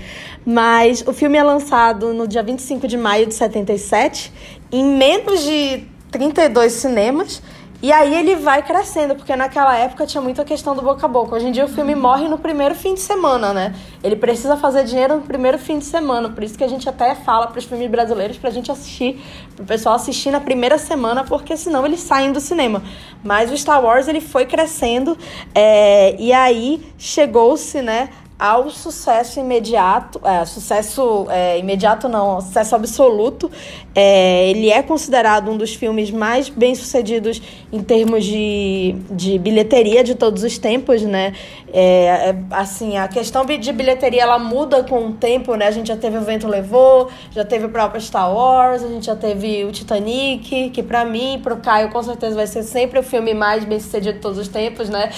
Mas 0.46 1.02
o 1.08 1.14
filme 1.14 1.38
é 1.38 1.44
lançado 1.44 2.14
no 2.14 2.28
dia 2.28 2.44
25 2.44 2.88
de 2.88 2.98
maio 2.98 3.26
de 3.26 3.34
77, 3.34 4.34
em 4.70 4.84
menos 4.84 5.44
de 5.44 5.84
32 6.12 6.74
cinemas. 6.74 7.42
E 7.86 7.92
aí 7.92 8.16
ele 8.16 8.36
vai 8.36 8.64
crescendo, 8.64 9.14
porque 9.14 9.36
naquela 9.36 9.78
época 9.78 10.08
tinha 10.08 10.20
muita 10.20 10.44
questão 10.44 10.76
do 10.76 10.82
boca 10.82 11.06
a 11.06 11.08
boca. 11.08 11.36
Hoje 11.36 11.50
em 11.50 11.52
dia 11.52 11.66
o 11.66 11.68
filme 11.68 11.94
morre 11.94 12.28
no 12.28 12.40
primeiro 12.40 12.74
fim 12.74 12.96
de 12.96 13.00
semana, 13.00 13.54
né? 13.54 13.76
Ele 14.04 14.16
precisa 14.16 14.58
fazer 14.58 14.86
dinheiro 14.86 15.18
no 15.18 15.22
primeiro 15.22 15.60
fim 15.60 15.78
de 15.78 15.86
semana. 15.86 16.28
Por 16.28 16.44
isso 16.44 16.58
que 16.58 16.64
a 16.64 16.68
gente 16.68 16.90
até 16.90 17.14
fala 17.14 17.46
para 17.46 17.60
os 17.60 17.66
filmes 17.66 17.88
brasileiros 17.88 18.40
pra 18.40 18.50
gente 18.50 18.72
assistir, 18.72 19.22
pro 19.56 19.66
pessoal 19.66 19.94
assistir 19.94 20.32
na 20.32 20.40
primeira 20.40 20.80
semana, 20.80 21.24
porque 21.26 21.56
senão 21.56 21.86
eles 21.86 22.00
saem 22.00 22.32
do 22.32 22.40
cinema. 22.40 22.82
Mas 23.24 23.52
o 23.52 23.56
Star 23.56 23.80
Wars 23.86 24.08
ele 24.08 24.20
foi 24.20 24.48
crescendo 24.48 25.16
é, 25.54 26.20
e 26.20 26.34
aí 26.34 26.84
chegou-se, 26.98 27.84
né? 27.84 28.10
ao 28.38 28.70
sucesso 28.70 29.40
imediato, 29.40 30.20
é, 30.24 30.44
sucesso 30.44 31.26
é, 31.30 31.58
imediato 31.58 32.10
não, 32.10 32.42
sucesso 32.42 32.76
absoluto. 32.76 33.50
É, 33.96 34.50
ele 34.50 34.70
é 34.70 34.84
considerado 34.84 35.50
um 35.50 35.56
dos 35.56 35.74
filmes 35.74 36.12
mais 36.12 36.50
bem 36.50 36.76
sucedidos 36.76 37.42
em 37.72 37.82
termos 37.82 38.26
de, 38.26 38.94
de 39.10 39.40
bilheteria 39.40 40.04
de 40.04 40.16
todos 40.16 40.44
os 40.44 40.58
tempos, 40.58 41.02
né? 41.02 41.34
É, 41.72 42.30
é, 42.30 42.36
assim, 42.52 42.98
a 42.98 43.08
questão 43.08 43.46
de 43.46 43.72
bilheteria 43.72 44.24
ela 44.24 44.38
muda 44.38 44.84
com 44.84 45.08
o 45.08 45.14
tempo, 45.14 45.56
né? 45.56 45.68
A 45.68 45.72
gente 45.72 45.88
já 45.88 45.96
teve 45.96 46.18
o 46.18 46.22
Vento 46.22 46.46
Levou, 46.46 47.10
já 47.32 47.46
teve 47.46 47.68
o 47.68 47.70
próprio 47.70 48.02
Star 48.02 48.34
Wars, 48.34 48.84
a 48.84 48.88
gente 48.90 49.06
já 49.06 49.16
teve 49.16 49.64
o 49.64 49.72
Titanic, 49.72 50.72
que 50.72 50.84
para 50.84 51.06
mim, 51.06 51.40
pro 51.42 51.56
Caio, 51.58 51.90
com 51.90 52.04
certeza 52.04 52.36
vai 52.36 52.48
ser 52.48 52.64
sempre 52.64 53.00
o 53.00 53.04
filme 53.04 53.34
mais 53.34 53.64
bem 53.64 53.80
sucedido 53.80 54.16
de 54.16 54.20
todos 54.20 54.38
os 54.38 54.50
tempos, 54.50 54.90
né? 54.90 55.10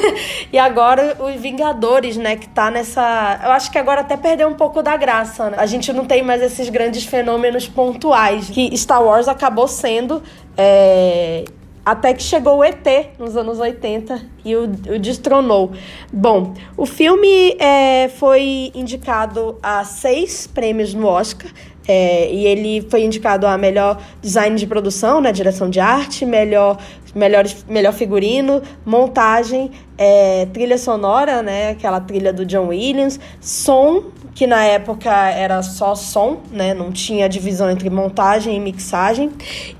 e 0.50 0.58
agora 0.58 1.18
os 1.20 1.38
Vingadores, 1.38 2.16
né? 2.16 2.36
Que 2.36 2.48
tá 2.48 2.70
nessa. 2.70 3.40
Eu 3.44 3.50
acho 3.50 3.70
que 3.70 3.76
agora 3.76 4.00
até 4.00 4.16
perdeu 4.16 4.48
um 4.48 4.54
pouco 4.54 4.82
da 4.82 4.96
graça, 4.96 5.50
né? 5.50 5.56
A 5.58 5.66
gente 5.66 5.92
não 5.92 6.06
tem 6.06 6.22
mais 6.22 6.40
esses 6.40 6.70
grandes 6.70 7.04
fenômenos 7.04 7.68
pontuais 7.68 8.21
que 8.52 8.76
Star 8.76 9.02
Wars 9.02 9.28
acabou 9.28 9.68
sendo. 9.68 10.22
É... 10.56 11.44
Até 11.84 12.14
que 12.14 12.22
chegou 12.22 12.58
o 12.58 12.64
ET 12.64 12.86
nos 13.18 13.36
anos 13.36 13.58
80 13.58 14.22
e 14.44 14.54
o, 14.54 14.64
o 14.64 14.98
destronou. 15.00 15.72
Bom, 16.12 16.54
o 16.76 16.86
filme 16.86 17.56
é, 17.58 18.08
foi 18.08 18.70
indicado 18.72 19.58
a 19.60 19.82
seis 19.82 20.46
prêmios 20.46 20.94
no 20.94 21.08
Oscar. 21.08 21.50
É, 21.88 22.32
e 22.32 22.46
ele 22.46 22.86
foi 22.88 23.02
indicado 23.02 23.44
a 23.44 23.58
melhor 23.58 24.00
design 24.20 24.56
de 24.56 24.68
produção, 24.68 25.20
né, 25.20 25.32
direção 25.32 25.68
de 25.68 25.80
arte, 25.80 26.24
melhor 26.24 26.78
melhor, 27.14 27.44
melhor 27.68 27.92
figurino, 27.92 28.62
montagem, 28.84 29.70
é, 29.96 30.46
trilha 30.46 30.78
sonora, 30.78 31.42
né? 31.42 31.70
Aquela 31.70 32.00
trilha 32.00 32.32
do 32.32 32.44
John 32.44 32.68
Williams, 32.68 33.20
som, 33.40 34.04
que 34.34 34.46
na 34.46 34.64
época 34.64 35.10
era 35.10 35.62
só 35.62 35.94
som, 35.94 36.40
né? 36.50 36.74
Não 36.74 36.90
tinha 36.90 37.28
divisão 37.28 37.70
entre 37.70 37.90
montagem 37.90 38.56
e 38.56 38.60
mixagem, 38.60 39.30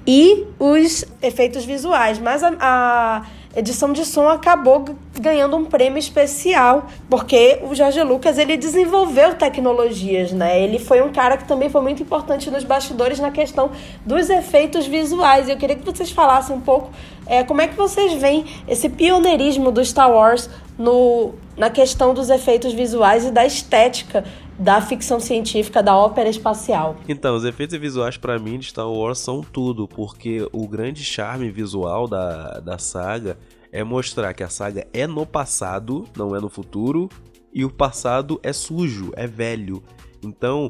e 0.07 0.45
os 0.59 1.05
efeitos 1.23 1.65
visuais. 1.65 2.19
Mas 2.19 2.43
a, 2.43 2.53
a 2.61 3.23
edição 3.55 3.93
de 3.93 4.05
som 4.05 4.29
acabou 4.29 4.85
ganhando 5.19 5.57
um 5.57 5.65
prêmio 5.65 5.99
especial, 5.99 6.87
porque 7.09 7.61
o 7.63 7.75
Jorge 7.75 8.03
Lucas 8.03 8.39
ele 8.39 8.57
desenvolveu 8.57 9.35
tecnologias, 9.35 10.33
né? 10.33 10.63
Ele 10.63 10.79
foi 10.79 11.03
um 11.03 11.13
cara 11.13 11.37
que 11.37 11.45
também 11.45 11.69
foi 11.69 11.81
muito 11.81 12.03
importante 12.03 12.51
nos 12.51 12.65
bastidores 12.65 13.21
na 13.21 13.31
questão 13.31 13.71
dos 14.05 14.31
efeitos 14.31 14.87
visuais. 14.87 15.49
Eu 15.49 15.57
queria 15.57 15.77
que 15.77 15.85
vocês 15.85 16.11
falassem 16.11 16.57
um 16.57 16.61
pouco 16.61 16.91
é, 17.27 17.45
como 17.45 17.61
é 17.61 17.69
que 17.69 17.77
vocês 17.77 18.15
veem 18.15 18.45
esse 18.67 18.89
pioneirismo 18.89 19.71
do 19.71 19.85
Star 19.85 20.11
Wars 20.11 20.49
no, 20.79 21.35
na 21.57 21.71
questão 21.71 22.15
dos 22.15 22.31
efeitos 22.31 22.73
visuais 22.73 23.27
e 23.27 23.31
da 23.31 23.45
estética 23.45 24.25
da 24.59 24.81
ficção 24.81 25.19
científica, 25.19 25.83
da 25.83 25.97
ópera 25.97 26.29
espacial. 26.29 26.97
Então, 27.09 27.35
os 27.35 27.45
efeitos 27.45 27.79
visuais 27.79 28.17
para 28.17 28.39
mim 28.39 28.59
de 28.59 28.67
Star 28.67 28.91
Wars 28.91 29.19
são 29.19 29.41
tudo, 29.41 29.89
porque 29.89 30.47
o 30.53 30.69
grande 30.69 31.05
charme 31.05 31.51
visual 31.51 32.07
da, 32.07 32.61
da 32.61 32.79
saga 32.79 33.39
é 33.71 33.83
mostrar 33.83 34.35
que 34.35 34.43
a 34.43 34.49
saga 34.49 34.87
é 34.93 35.07
no 35.07 35.27
passado, 35.27 36.05
não 36.17 36.37
é 36.37 36.41
no 36.41 36.49
futuro, 36.49 37.09
e 37.53 37.65
o 37.65 37.71
passado 37.71 38.39
é 38.43 38.53
sujo, 38.53 39.13
é 39.17 39.27
velho. 39.27 39.83
Então, 40.23 40.69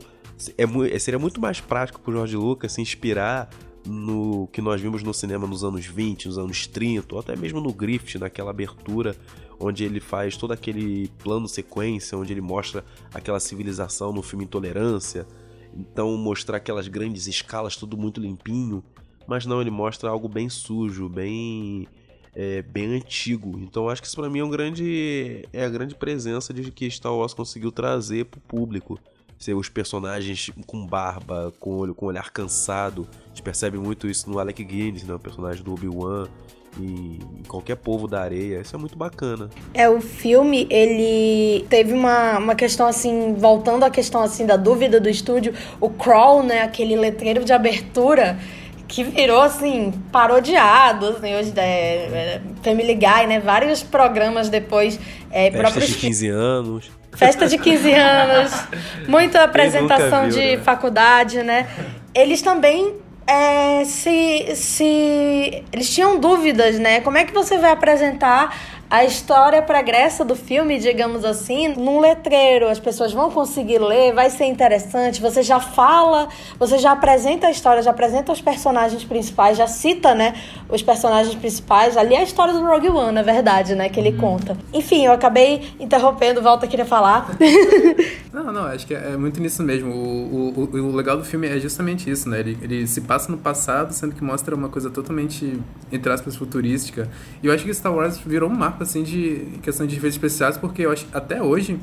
é, 0.57 0.99
seria 0.99 1.19
muito 1.19 1.41
mais 1.41 1.61
prático 1.61 2.01
pro 2.01 2.13
George 2.13 2.37
Lucas 2.37 2.73
se 2.73 2.81
inspirar 2.81 3.51
no 3.87 4.47
que 4.49 4.61
nós 4.61 4.81
vimos 4.81 5.03
no 5.03 5.13
cinema 5.13 5.47
nos 5.47 5.65
anos 5.65 5.87
20, 5.87 6.27
nos 6.29 6.39
anos 6.39 6.67
30, 6.67 7.15
ou 7.15 7.21
até 7.21 7.35
mesmo 7.37 7.61
no 7.61 7.73
Griffith, 7.73 8.19
naquela 8.19 8.51
abertura 8.51 9.17
onde 9.59 9.85
ele 9.85 10.01
faz 10.01 10.37
todo 10.37 10.53
aquele 10.53 11.09
plano 11.23 11.49
sequência, 11.49 12.19
onde 12.19 12.33
ele 12.33 12.41
mostra 12.41 12.85
aquela 13.15 13.39
civilização 13.39 14.13
no 14.13 14.23
filme 14.23 14.45
Intolerância. 14.45 15.27
Então, 15.75 16.17
mostrar 16.17 16.59
aquelas 16.59 16.89
grandes 16.89 17.27
escalas, 17.27 17.77
tudo 17.77 17.97
muito 17.97 18.21
limpinho. 18.21 18.83
Mas 19.27 19.47
não, 19.47 19.61
ele 19.61 19.71
mostra 19.71 20.11
algo 20.11 20.29
bem 20.29 20.49
sujo, 20.49 21.09
bem 21.09 21.87
é, 22.35 22.63
bem 22.63 22.95
antigo. 22.95 23.59
Então, 23.59 23.89
acho 23.89 24.03
que 24.03 24.09
isso 24.09 24.17
para 24.17 24.29
mim 24.29 24.41
é 24.41 24.45
um 24.45 24.51
grande 24.51 25.49
é 25.53 25.65
a 25.65 25.69
grande 25.69 25.95
presença 25.95 26.53
de 26.53 26.71
que 26.71 26.91
Star 26.91 27.15
Wars 27.15 27.35
conseguiu 27.35 27.71
trazer 27.71 28.27
pro 28.27 28.41
público 28.41 28.99
ser 29.43 29.55
os 29.55 29.69
personagens 29.69 30.51
com 30.67 30.87
barba, 30.87 31.53
com 31.59 31.77
olho, 31.77 31.95
com 31.95 32.07
olhar 32.07 32.31
cansado. 32.31 33.09
A 33.25 33.29
gente 33.29 33.43
percebe 33.43 33.77
muito 33.77 34.07
isso 34.07 34.31
no 34.31 34.39
Alec 34.39 34.63
Guinness, 34.63 35.03
né, 35.03 35.15
o 35.15 35.19
personagem 35.19 35.63
do 35.65 35.73
Obi-Wan 35.73 36.29
e 36.79 37.19
em 37.41 37.43
qualquer 37.49 37.77
povo 37.77 38.07
da 38.07 38.23
areia. 38.23 38.61
Isso 38.61 38.75
é 38.75 38.79
muito 38.79 38.97
bacana. 38.97 39.51
É, 39.75 39.89
o 39.89 40.01
filme, 40.01 40.67
ele 40.71 41.67
teve 41.69 41.93
uma, 41.93 42.39
uma 42.39 42.55
questão 42.55 42.87
assim, 42.87 43.35
voltando 43.35 43.85
à 43.85 43.91
questão 43.91 44.23
assim 44.23 44.47
da 44.47 44.57
dúvida 44.57 45.01
do 45.01 45.09
estúdio, 45.09 45.53
o 45.81 45.91
crawl, 45.91 46.43
né, 46.45 46.63
aquele 46.63 46.95
letreiro 46.95 47.45
de 47.45 47.53
abertura 47.53 48.39
que 48.87 49.03
virou 49.03 49.41
assim, 49.41 49.91
parodiado, 50.13 51.07
assim, 51.09 51.35
hoje 51.35 51.53
é, 51.57 51.63
é, 51.65 52.41
Family 52.63 52.95
Guy, 52.95 53.27
né, 53.27 53.41
vários 53.41 53.83
programas 53.83 54.49
depois. 54.49 55.01
É, 55.31 55.51
Festas 55.51 55.61
próprios... 55.61 55.87
de 55.89 55.97
15 55.97 56.29
anos. 56.29 57.02
Festa 57.15 57.47
de 57.47 57.59
15 57.59 57.93
anos, 57.93 58.53
muita 59.07 59.45
apresentação 59.45 60.23
viu, 60.23 60.31
de 60.31 60.57
né? 60.57 60.63
faculdade, 60.63 61.43
né? 61.43 61.69
Eles 62.15 62.41
também 62.41 62.95
é, 63.27 63.85
se, 63.85 64.55
se 64.57 65.65
eles 65.73 65.95
tinham 65.95 66.19
dúvidas, 66.19 66.79
né? 66.79 67.01
Como 67.01 67.19
é 67.19 67.25
que 67.25 67.33
você 67.33 67.59
vai 67.59 67.71
apresentar 67.71 68.57
a 68.93 69.07
história 69.07 69.63
pregressa 69.63 70.23
do 70.23 70.37
filme, 70.37 70.79
digamos 70.79 71.25
assim, 71.25 71.69
num 71.69 71.99
letreiro. 71.99 72.69
As 72.69 72.79
pessoas 72.79 73.11
vão 73.11 73.31
conseguir 73.31 73.79
ler, 73.79 74.13
vai 74.13 74.29
ser 74.29 74.45
interessante. 74.45 75.19
Você 75.19 75.43
já 75.43 75.59
fala, 75.59 76.29
você 76.59 76.77
já 76.77 76.93
apresenta 76.93 77.47
a 77.47 77.51
história, 77.51 77.83
já 77.83 77.91
apresenta 77.91 78.31
os 78.31 78.43
personagens 78.43 79.03
principais, 79.03 79.57
já 79.57 79.67
cita, 79.67 80.15
né, 80.15 80.35
os 80.69 80.83
personagens 80.83 81.35
principais. 81.35 81.97
Ali 81.97 82.15
é 82.15 82.19
a 82.19 82.23
história 82.23 82.53
do 82.53 82.61
Rogue 82.61 82.91
One, 82.91 83.13
na 83.13 83.23
verdade, 83.23 83.75
né, 83.75 83.89
que 83.89 83.99
ele 83.99 84.11
uhum. 84.11 84.19
conta. 84.19 84.59
Enfim, 84.75 85.07
eu 85.07 85.13
acabei 85.13 85.73
interrompendo, 85.81 86.43
Volta 86.43 86.67
queria 86.67 86.85
falar. 86.85 87.35
não, 88.31 88.53
não, 88.53 88.67
acho 88.67 88.87
que 88.87 88.93
é 88.95 89.17
muito 89.17 89.41
nisso 89.41 89.63
mesmo. 89.63 89.91
O, 89.91 90.53
o, 90.55 90.77
o, 90.77 90.95
legal 90.95 91.17
do 91.17 91.25
filme 91.25 91.49
é 91.49 91.59
justamente 91.59 92.11
isso, 92.11 92.29
né? 92.29 92.41
Ele, 92.41 92.59
ele 92.61 92.87
se 92.87 93.01
passa 93.01 93.33
no 93.33 93.39
passado, 93.39 93.95
sendo 93.95 94.15
que 94.15 94.23
mostra 94.23 94.55
uma 94.55 94.69
coisa 94.69 94.91
totalmente, 94.91 95.59
entre 95.91 96.13
aspas, 96.13 96.37
futurística. 96.37 97.09
E 97.43 97.47
eu 97.47 97.55
acho 97.55 97.65
que 97.65 97.73
Star 97.73 97.95
Wars 97.95 98.19
virou 98.19 98.51
um 98.51 98.55
marco 98.55 98.82
assim 98.83 99.03
de 99.03 99.59
questão 99.63 99.87
de 99.87 99.97
efeitos 99.97 100.17
especiais, 100.17 100.57
porque 100.57 100.83
eu 100.83 100.93
acho 100.93 101.07
até 101.13 101.43
hoje 101.43 101.79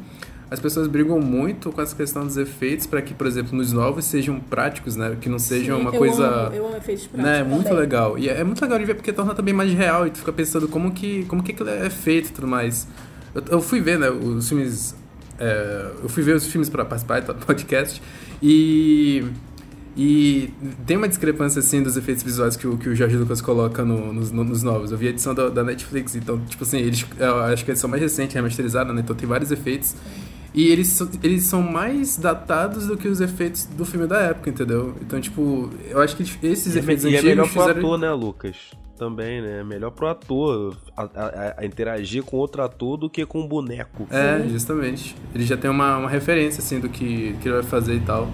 as 0.51 0.59
pessoas 0.59 0.87
brigam 0.87 1.19
muito 1.19 1.71
com 1.71 1.79
essa 1.81 1.95
questão 1.95 2.25
dos 2.25 2.35
efeitos 2.35 2.87
para 2.87 3.01
que, 3.01 3.13
por 3.13 3.27
exemplo, 3.27 3.55
nos 3.55 3.71
novos 3.71 4.05
sejam 4.05 4.39
práticos, 4.39 4.95
né? 4.95 5.15
Que 5.21 5.29
não 5.29 5.37
sejam 5.37 5.77
Sim, 5.77 5.81
uma 5.83 5.93
eu 5.93 5.99
coisa. 5.99 6.25
Amo, 6.25 6.55
eu 6.55 6.65
amo 6.65 6.75
efeitos 6.75 7.05
práticos. 7.05 7.31
Né? 7.31 7.43
Muito 7.43 7.73
legal. 7.73 8.17
E 8.17 8.27
é, 8.27 8.39
é, 8.39 8.43
muito 8.43 8.59
legal 8.61 8.79
de 8.79 8.85
ver 8.85 8.95
porque 8.95 9.13
torna 9.13 9.35
também 9.35 9.53
mais 9.53 9.71
real 9.71 10.07
e 10.07 10.09
tu 10.09 10.17
fica 10.19 10.33
pensando 10.33 10.67
como 10.67 10.91
que, 10.91 11.23
como 11.25 11.43
que 11.43 11.51
aquilo 11.51 11.69
é 11.69 11.89
feito 11.89 12.29
e 12.29 12.31
tudo 12.31 12.47
mais. 12.47 12.87
Eu, 13.35 13.43
eu 13.49 13.61
fui 13.61 13.79
ver, 13.79 13.99
né, 13.99 14.09
os 14.09 14.49
filmes. 14.49 14.95
É, 15.37 15.91
eu 16.01 16.09
fui 16.09 16.23
ver 16.23 16.35
os 16.35 16.47
filmes 16.47 16.67
para 16.67 16.83
participar 16.83 17.21
do 17.21 17.45
podcast 17.45 18.01
e 18.41 19.23
e 20.01 20.53
tem 20.87 20.95
uma 20.95 21.09
discrepância, 21.09 21.59
assim, 21.59 21.83
dos 21.83 21.97
efeitos 21.97 22.23
visuais 22.23 22.55
que 22.55 22.65
o, 22.65 22.77
que 22.77 22.87
o 22.87 22.95
Jorge 22.95 23.17
Lucas 23.17 23.41
coloca 23.41 23.83
no, 23.83 24.13
nos, 24.13 24.31
no, 24.31 24.45
nos 24.45 24.63
novos. 24.63 24.93
Eu 24.93 24.97
vi 24.97 25.07
a 25.07 25.09
edição 25.09 25.35
da, 25.35 25.49
da, 25.49 25.61
Netflix, 25.61 26.15
então, 26.15 26.39
tipo 26.47 26.63
assim, 26.63 26.77
eles, 26.77 27.05
eu 27.19 27.39
acho 27.39 27.65
que 27.65 27.71
a 27.71 27.73
edição 27.73 27.89
mais 27.89 28.01
recente, 28.01 28.33
remasterizada, 28.33 28.93
né? 28.93 29.01
Então 29.01 29.13
tem 29.13 29.27
vários 29.27 29.51
efeitos. 29.51 29.97
E 30.53 30.69
eles, 30.69 30.97
eles 31.21 31.43
são 31.43 31.61
mais 31.61 32.15
datados 32.15 32.87
do 32.87 32.95
que 32.95 33.09
os 33.09 33.19
efeitos 33.19 33.65
do 33.65 33.83
filme 33.83 34.07
da 34.07 34.21
época, 34.21 34.49
entendeu? 34.49 34.95
Então, 35.01 35.19
tipo, 35.19 35.69
eu 35.89 35.99
acho 35.99 36.15
que 36.15 36.23
esses 36.47 36.75
e 36.75 36.79
efeitos 36.79 37.03
e 37.03 37.07
antigos. 37.09 37.25
E 37.25 37.27
é 37.27 37.35
melhor 37.35 37.49
pro 37.51 37.61
ator, 37.63 37.97
né, 37.99 38.11
Lucas? 38.13 38.55
Também, 38.97 39.41
né? 39.41 39.59
É 39.59 39.63
melhor 39.65 39.91
pro 39.91 40.07
ator 40.07 40.77
a, 40.95 41.03
a, 41.03 41.55
a, 41.57 41.65
interagir 41.65 42.23
com 42.23 42.37
outro 42.37 42.63
ator 42.63 42.95
do 42.95 43.09
que 43.09 43.25
com 43.25 43.41
um 43.41 43.47
boneco. 43.47 44.07
É, 44.09 44.47
justamente. 44.47 45.13
Ele 45.35 45.43
já 45.43 45.57
tem 45.57 45.69
uma, 45.69 45.97
uma 45.97 46.09
referência, 46.09 46.61
assim, 46.61 46.79
do 46.79 46.87
que, 46.87 47.35
que 47.41 47.49
ele 47.49 47.55
vai 47.55 47.63
fazer 47.63 47.95
e 47.95 47.99
tal. 47.99 48.29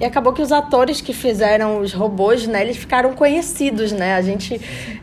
E 0.00 0.04
acabou 0.04 0.32
que 0.32 0.42
os 0.42 0.52
atores 0.52 1.00
que 1.00 1.12
fizeram 1.12 1.80
os 1.80 1.92
robôs, 1.92 2.46
né, 2.46 2.62
eles 2.62 2.76
ficaram 2.76 3.12
conhecidos, 3.14 3.90
né? 3.90 4.14
A 4.14 4.22
gente, 4.22 4.60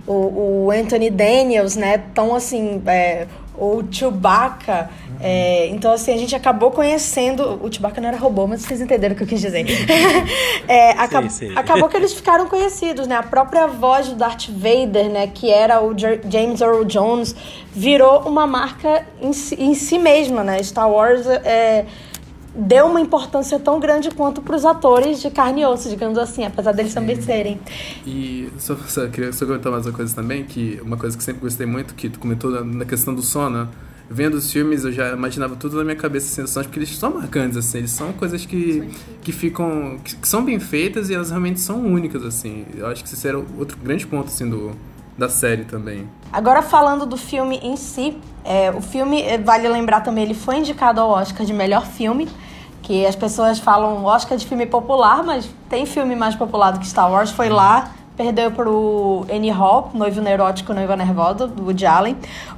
o, 0.07 0.65
o 0.65 0.71
Anthony 0.71 1.09
Daniels, 1.09 1.75
né, 1.75 1.97
tão 2.13 2.33
assim, 2.33 2.81
é, 2.85 3.27
o 3.57 3.83
Chewbacca, 3.89 4.89
É, 5.21 5.67
então, 5.67 5.93
assim, 5.93 6.13
a 6.13 6.17
gente 6.17 6.35
acabou 6.35 6.71
conhecendo. 6.71 7.59
O 7.63 7.71
Chewbacca 7.71 8.01
não 8.01 8.09
era 8.09 8.17
robô, 8.17 8.45
mas 8.45 8.61
vocês 8.61 8.81
entenderam 8.81 9.15
o 9.15 9.17
que 9.17 9.23
eu 9.23 9.27
quis 9.27 9.39
dizer. 9.39 9.65
é, 10.67 10.91
acab 10.91 11.29
sim, 11.31 11.47
sim. 11.47 11.53
Acabou 11.55 11.87
que 11.87 11.95
eles 11.95 12.13
ficaram 12.13 12.47
conhecidos, 12.47 13.07
né? 13.07 13.15
A 13.15 13.23
própria 13.23 13.65
voz 13.65 14.09
do 14.09 14.15
Darth 14.15 14.49
Vader, 14.49 15.09
né? 15.09 15.27
Que 15.33 15.49
era 15.49 15.81
o 15.81 15.97
James 15.97 16.59
Earl 16.59 16.83
Jones, 16.83 17.33
virou 17.73 18.19
uma 18.27 18.45
marca 18.45 19.05
em 19.21 19.31
si, 19.31 19.55
em 19.55 19.73
si 19.73 19.97
mesma, 19.97 20.43
né? 20.43 20.61
Star 20.61 20.91
Wars 20.91 21.25
é, 21.25 21.85
deu 22.55 22.85
uma 22.85 23.01
importância 23.01 23.59
tão 23.59 23.79
grande 23.79 24.09
quanto 24.11 24.41
para 24.41 24.55
os 24.55 24.65
atores 24.65 25.21
de 25.21 25.29
carne 25.29 25.61
e 25.61 25.65
osso, 25.65 25.89
digamos 25.89 26.17
assim, 26.17 26.45
apesar 26.45 26.71
deles 26.71 26.93
também 26.93 27.21
serem. 27.21 27.59
E 28.05 28.49
só, 28.57 28.75
só 28.87 29.07
queria 29.07 29.33
só 29.33 29.45
comentar 29.45 29.71
mais 29.71 29.85
uma 29.85 29.93
coisa 29.93 30.15
também, 30.15 30.43
que 30.45 30.79
uma 30.81 30.97
coisa 30.97 31.17
que 31.17 31.23
sempre 31.23 31.41
gostei 31.41 31.65
muito, 31.65 31.93
que 31.93 32.09
tu 32.09 32.19
comentou 32.19 32.49
na, 32.49 32.63
na 32.63 32.85
questão 32.85 33.13
do 33.13 33.21
sono, 33.21 33.67
vendo 34.09 34.35
os 34.35 34.51
filmes 34.51 34.85
eu 34.85 34.91
já 34.91 35.11
imaginava 35.11 35.55
tudo 35.55 35.77
na 35.77 35.83
minha 35.83 35.95
cabeça 35.95 36.27
assim, 36.27 36.41
os 36.43 36.51
sons, 36.51 36.65
porque 36.65 36.79
eles 36.79 36.95
são 36.95 37.13
marcantes, 37.13 37.57
assim, 37.57 37.79
eles 37.79 37.91
são 37.91 38.13
coisas 38.13 38.45
que, 38.45 38.87
que 39.21 39.31
ficam, 39.31 39.99
que, 40.03 40.15
que 40.15 40.27
são 40.27 40.43
bem 40.45 40.59
feitas 40.59 41.09
e 41.09 41.13
elas 41.13 41.29
realmente 41.29 41.59
são 41.59 41.81
únicas, 41.81 42.23
assim. 42.23 42.65
Eu 42.75 42.87
acho 42.87 43.03
que 43.03 43.13
esse 43.13 43.27
era 43.27 43.37
outro 43.37 43.77
grande 43.83 44.07
ponto, 44.07 44.27
assim, 44.27 44.49
do, 44.49 44.71
da 45.17 45.29
série 45.29 45.63
também. 45.63 46.09
Agora 46.31 46.61
falando 46.61 47.05
do 47.05 47.17
filme 47.17 47.59
em 47.63 47.75
si, 47.75 48.17
é, 48.43 48.71
o 48.71 48.81
filme, 48.81 49.21
é, 49.21 49.37
vale 49.37 49.67
lembrar 49.67 50.01
também, 50.01 50.23
ele 50.23 50.33
foi 50.33 50.57
indicado 50.57 50.99
ao 50.99 51.09
Oscar 51.09 51.45
de 51.45 51.53
melhor 51.53 51.85
filme, 51.85 52.27
que 52.81 53.05
as 53.05 53.15
pessoas 53.15 53.57
falam 53.57 54.03
Oscar 54.03 54.37
de 54.37 54.45
filme 54.45 54.65
popular, 54.65 55.23
mas 55.23 55.49
tem 55.69 55.85
filme 55.85 56.15
mais 56.15 56.35
popular 56.35 56.71
do 56.71 56.79
que 56.79 56.87
Star 56.87 57.11
Wars, 57.11 57.31
foi 57.31 57.49
lá, 57.49 57.91
perdeu 58.15 58.51
pro 58.51 59.25
Annie 59.33 59.49
Hall, 59.49 59.89
Noivo 59.93 60.21
Neurótico, 60.21 60.73
Noiva 60.73 60.95
Nervosa, 60.95 61.47
do 61.47 61.63
Woody 61.63 61.85
Allen. 61.85 62.15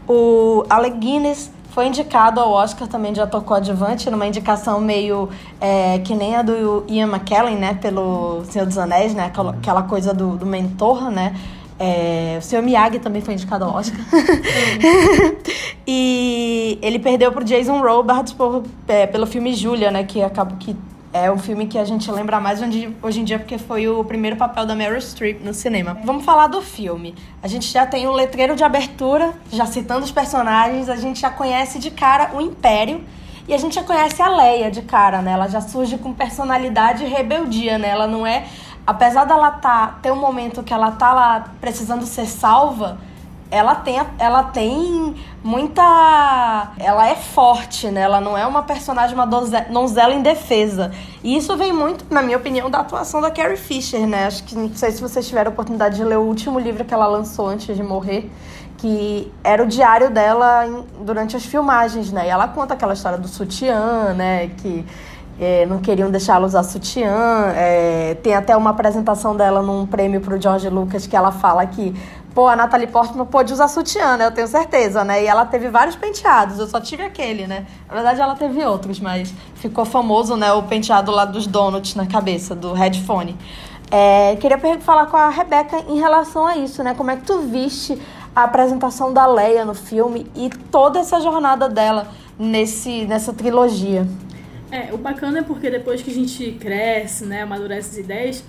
O 0.07 0.65
Alec 0.69 0.97
Guinness 0.97 1.51
foi 1.77 1.87
indicado 1.87 2.39
ao 2.39 2.51
Oscar 2.51 2.87
também 2.87 3.13
de 3.13 3.21
ator 3.21 3.43
coadjuvante, 3.43 4.09
numa 4.09 4.25
indicação 4.25 4.81
meio 4.81 5.29
é, 5.61 5.99
que 5.99 6.15
nem 6.15 6.35
a 6.35 6.41
do 6.41 6.83
Ian 6.87 7.07
McKellen, 7.07 7.55
né, 7.55 7.75
pelo 7.75 8.43
Senhor 8.45 8.65
dos 8.65 8.79
Anéis, 8.79 9.13
né, 9.13 9.25
aquela, 9.25 9.83
coisa 9.83 10.13
do, 10.13 10.35
do 10.35 10.45
mentor, 10.45 11.11
né, 11.11 11.35
é, 11.79 12.37
o 12.39 12.41
Sr. 12.41 12.61
Miyagi 12.61 12.99
também 12.99 13.21
foi 13.21 13.35
indicado 13.35 13.65
ao 13.65 13.75
Oscar. 13.75 13.99
e 15.85 16.79
ele 16.81 16.99
perdeu 16.99 17.31
pro 17.31 17.43
Jason 17.43 17.79
Robards 17.81 18.33
por, 18.33 18.63
é, 18.87 19.05
pelo 19.05 19.27
filme 19.27 19.53
Julia, 19.53 19.91
né? 19.91 20.03
Que 20.03 20.23
acaba 20.23 20.55
que 20.55 20.75
é 21.13 21.31
um 21.31 21.37
filme 21.37 21.67
que 21.67 21.77
a 21.77 21.85
gente 21.85 22.11
lembra 22.11 22.39
mais 22.39 22.61
hoje, 22.61 22.95
hoje 23.01 23.21
em 23.21 23.23
dia 23.23 23.39
porque 23.39 23.57
foi 23.57 23.87
o 23.87 24.03
primeiro 24.03 24.35
papel 24.35 24.65
da 24.65 24.75
Meryl 24.75 24.99
Streep 24.99 25.41
no 25.43 25.53
cinema. 25.53 25.97
Vamos 26.03 26.25
falar 26.25 26.47
do 26.47 26.61
filme. 26.61 27.15
A 27.41 27.47
gente 27.47 27.65
já 27.71 27.85
tem 27.85 28.07
o 28.07 28.11
um 28.11 28.13
letreiro 28.13 28.55
de 28.55 28.63
abertura, 28.63 29.33
já 29.51 29.65
citando 29.65 30.03
os 30.03 30.11
personagens, 30.11 30.89
a 30.89 30.95
gente 30.95 31.19
já 31.19 31.29
conhece 31.29 31.79
de 31.79 31.91
cara 31.91 32.35
o 32.35 32.41
Império. 32.41 33.01
E 33.47 33.53
a 33.53 33.57
gente 33.57 33.75
já 33.75 33.83
conhece 33.83 34.21
a 34.21 34.27
Leia 34.27 34.69
de 34.69 34.81
cara, 34.81 35.21
né? 35.21 35.31
Ela 35.31 35.47
já 35.47 35.61
surge 35.61 35.97
com 35.97 36.13
personalidade 36.13 37.05
e 37.05 37.07
rebeldia, 37.07 37.77
né? 37.77 37.87
Ela 37.87 38.05
não 38.05 38.27
é 38.27 38.45
apesar 38.87 39.25
dela 39.25 39.51
tá, 39.51 39.97
ter 40.01 40.11
um 40.11 40.15
momento 40.15 40.63
que 40.63 40.73
ela 40.73 40.91
tá 40.91 41.13
lá 41.13 41.47
precisando 41.59 42.05
ser 42.05 42.25
salva, 42.25 42.97
ela 43.49 43.75
tem, 43.75 43.99
ela 44.17 44.43
tem 44.43 45.15
muita. 45.43 46.71
Ela 46.77 47.07
é 47.07 47.15
forte, 47.15 47.89
né? 47.89 48.01
Ela 48.01 48.19
não 48.19 48.37
é 48.37 48.45
uma 48.45 48.63
personagem, 48.63 49.13
uma 49.13 49.25
donzela 49.25 50.13
indefesa. 50.13 50.91
E 51.23 51.35
isso 51.35 51.55
vem 51.55 51.71
muito, 51.71 52.05
na 52.09 52.21
minha 52.21 52.37
opinião, 52.37 52.69
da 52.69 52.79
atuação 52.79 53.21
da 53.21 53.31
Carrie 53.31 53.57
Fisher, 53.57 54.05
né? 54.05 54.25
Acho 54.25 54.43
que 54.43 54.55
não 54.55 54.73
sei 54.73 54.91
se 54.91 55.01
vocês 55.01 55.27
tiveram 55.27 55.51
a 55.51 55.53
oportunidade 55.53 55.95
de 55.95 56.03
ler 56.03 56.17
o 56.17 56.23
último 56.23 56.59
livro 56.59 56.83
que 56.83 56.93
ela 56.93 57.07
lançou 57.07 57.47
antes 57.47 57.75
de 57.75 57.83
morrer, 57.83 58.29
que 58.77 59.31
era 59.43 59.63
o 59.63 59.65
diário 59.65 60.09
dela 60.09 60.65
durante 61.01 61.37
as 61.37 61.45
filmagens, 61.45 62.11
né? 62.11 62.27
E 62.27 62.29
ela 62.29 62.49
conta 62.49 62.73
aquela 62.73 62.93
história 62.93 63.17
do 63.17 63.29
sutiã, 63.29 64.13
né? 64.13 64.47
Que 64.57 64.85
é, 65.39 65.65
não 65.65 65.79
queriam 65.79 66.09
deixar 66.09 66.35
ela 66.35 66.45
usar 66.45 66.63
sutiã. 66.63 67.53
É, 67.55 68.17
tem 68.23 68.33
até 68.33 68.55
uma 68.55 68.71
apresentação 68.71 69.35
dela 69.35 69.61
num 69.61 69.85
prêmio 69.85 70.19
pro 70.19 70.41
George 70.41 70.69
Lucas 70.69 71.05
que 71.05 71.15
ela 71.15 71.31
fala 71.31 71.65
que, 71.65 71.93
pô, 72.33 72.47
a 72.47 72.55
Natalie 72.55 72.87
Portman 72.87 73.25
pôde 73.25 73.53
usar 73.53 73.67
sutiã, 73.67 74.17
né? 74.17 74.25
Eu 74.25 74.31
tenho 74.31 74.47
certeza, 74.47 75.03
né? 75.03 75.23
E 75.23 75.27
ela 75.27 75.45
teve 75.45 75.69
vários 75.69 75.95
penteados, 75.95 76.59
eu 76.59 76.67
só 76.67 76.79
tive 76.79 77.03
aquele, 77.03 77.45
né? 77.45 77.65
Na 77.87 77.93
verdade, 77.93 78.19
ela 78.19 78.35
teve 78.35 78.65
outros, 78.65 78.99
mas 78.99 79.33
ficou 79.55 79.85
famoso, 79.85 80.35
né? 80.35 80.51
O 80.53 80.63
penteado 80.63 81.11
lá 81.11 81.25
dos 81.25 81.45
donuts 81.45 81.93
na 81.95 82.07
cabeça, 82.07 82.55
do 82.55 82.73
headphone. 82.73 83.37
É, 83.89 84.35
queria 84.37 84.59
falar 84.79 85.05
com 85.05 85.15
a 85.15 85.29
Rebeca 85.29 85.77
em 85.87 85.97
relação 85.99 86.45
a 86.45 86.57
isso, 86.57 86.83
né? 86.83 86.93
Como 86.93 87.11
é 87.11 87.15
que 87.15 87.23
tu 87.23 87.39
viste 87.39 87.97
a 88.35 88.43
apresentação 88.43 89.13
da 89.13 89.25
Leia 89.25 89.63
no 89.63 89.73
filme 89.73 90.29
e 90.35 90.49
toda 90.49 90.99
essa 90.99 91.21
jornada 91.21 91.69
dela 91.69 92.07
nesse, 92.37 93.05
nessa 93.05 93.31
trilogia? 93.31 94.05
É, 94.71 94.93
o 94.93 94.97
bacana 94.97 95.39
é 95.39 95.41
porque 95.41 95.69
depois 95.69 96.01
que 96.01 96.11
a 96.11 96.13
gente 96.13 96.51
cresce, 96.59 97.25
né, 97.25 97.41
amadurece 97.43 97.91
as 97.91 97.97
ideias, 97.97 98.43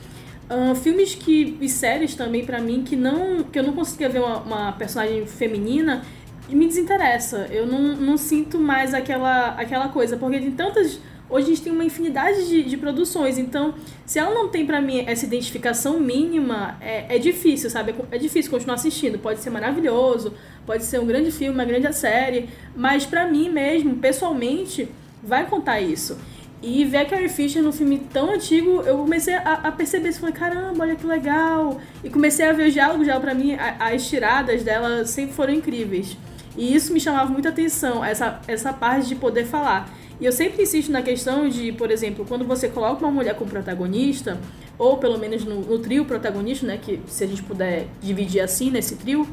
uh, 0.51 0.75
filmes 0.75 1.14
que 1.14 1.57
e 1.61 1.69
séries 1.69 2.14
também 2.14 2.45
para 2.45 2.61
mim 2.61 2.83
que 2.83 2.97
não 2.97 3.45
que 3.45 3.59
eu 3.59 3.62
não 3.62 3.73
conseguia 3.73 4.09
ver 4.09 4.21
uma, 4.21 4.39
uma, 4.39 4.73
personagem 4.73 5.27
feminina 5.27 6.05
me 6.49 6.66
desinteressa. 6.66 7.47
Eu 7.51 7.66
não, 7.66 7.97
não 7.97 8.16
sinto 8.16 8.59
mais 8.59 8.95
aquela 8.95 9.51
aquela 9.51 9.89
coisa, 9.89 10.16
porque 10.16 10.41
tem 10.41 10.51
tantas 10.51 10.99
Hoje 11.31 11.45
a 11.45 11.49
gente 11.51 11.62
tem 11.62 11.73
uma 11.73 11.85
infinidade 11.85 12.49
de, 12.49 12.62
de 12.62 12.77
produções, 12.79 13.37
então 13.37 13.75
se 14.07 14.19
ela 14.19 14.33
não 14.33 14.49
tem 14.49 14.64
para 14.64 14.81
mim 14.81 15.05
essa 15.07 15.27
identificação 15.27 16.01
mínima, 16.01 16.79
é, 16.81 17.16
é 17.16 17.19
difícil, 17.19 17.69
sabe? 17.69 17.95
É 18.11 18.16
difícil 18.16 18.51
continuar 18.51 18.77
assistindo. 18.77 19.19
Pode 19.19 19.41
ser 19.41 19.51
maravilhoso, 19.51 20.33
pode 20.64 20.85
ser 20.85 20.99
um 20.99 21.07
grande 21.07 21.31
filme, 21.31 21.53
uma 21.53 21.66
grande 21.66 21.95
série, 21.95 22.49
mas 22.75 23.05
para 23.05 23.27
mim 23.27 23.51
mesmo, 23.51 23.97
pessoalmente, 23.97 24.89
vai 25.23 25.47
contar 25.47 25.81
isso. 25.81 26.16
E 26.61 26.85
ver 26.85 26.99
a 26.99 27.05
Carrie 27.05 27.29
Fisher 27.29 27.62
num 27.62 27.71
filme 27.71 28.01
tão 28.12 28.31
antigo, 28.31 28.83
eu 28.83 28.99
comecei 28.99 29.35
a, 29.35 29.61
a 29.64 29.73
perceber 29.73 30.09
isso. 30.09 30.21
Falei, 30.21 30.35
caramba, 30.35 30.85
olha 30.85 30.97
que 30.97 31.07
legal. 31.07 31.81
E 32.03 32.11
comecei 32.11 32.47
a 32.47 32.53
ver 32.53 32.69
os 32.69 32.73
diálogos 32.73 33.07
dela, 33.07 33.21
pra 33.21 33.35
mim, 33.35 33.55
a, 33.55 33.93
as 33.93 34.09
tiradas 34.09 34.64
dela 34.64 35.05
sempre 35.05 35.35
foram 35.35 35.55
incríveis. 35.55 36.16
E 36.57 36.75
isso 36.75 36.93
me 36.93 36.99
chamava 36.99 37.31
muita 37.31 37.51
atenção, 37.51 38.05
essa, 38.05 38.41
essa 38.49 38.73
parte 38.73 39.09
de 39.09 39.14
poder 39.14 39.45
falar. 39.45 39.89
E 40.21 40.27
eu 40.27 40.33
sempre 40.33 40.64
insisto 40.64 40.91
na 40.91 41.01
questão 41.01 41.49
de, 41.49 41.71
por 41.71 41.93
exemplo, 41.93 42.25
quando 42.27 42.45
você 42.45 42.69
coloca 42.69 43.05
uma 43.05 43.12
mulher 43.12 43.37
como 43.37 43.49
protagonista, 43.49 44.37
ou 44.77 44.97
pelo 44.97 45.16
menos 45.16 45.45
no, 45.45 45.61
no 45.61 45.79
trio 45.79 46.05
protagonista, 46.05 46.66
né, 46.66 46.77
que 46.77 47.01
se 47.07 47.23
a 47.23 47.27
gente 47.29 47.45
puder 47.45 47.87
dividir 48.03 48.41
assim 48.41 48.69
nesse 48.69 48.97
trio, 48.97 49.29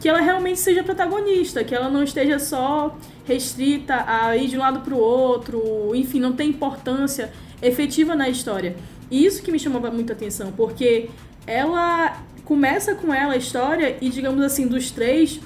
que 0.00 0.08
ela 0.08 0.20
realmente 0.20 0.60
seja 0.60 0.82
protagonista, 0.82 1.64
que 1.64 1.74
ela 1.74 1.88
não 1.88 2.02
esteja 2.02 2.38
só 2.38 2.96
restrita 3.26 4.04
a 4.06 4.36
ir 4.36 4.48
de 4.48 4.56
um 4.56 4.60
lado 4.60 4.80
para 4.80 4.94
o 4.94 4.98
outro, 4.98 5.92
enfim, 5.94 6.20
não 6.20 6.32
tem 6.32 6.50
importância 6.50 7.32
efetiva 7.60 8.14
na 8.14 8.28
história. 8.28 8.76
E 9.10 9.24
isso 9.24 9.42
que 9.42 9.50
me 9.50 9.58
chamou 9.58 9.80
muita 9.92 10.12
atenção, 10.12 10.52
porque 10.52 11.10
ela 11.46 12.22
começa 12.44 12.94
com 12.94 13.12
ela 13.12 13.34
a 13.34 13.36
história 13.36 13.96
e, 14.00 14.08
digamos 14.08 14.42
assim, 14.42 14.66
dos 14.66 14.90
três, 14.90 15.40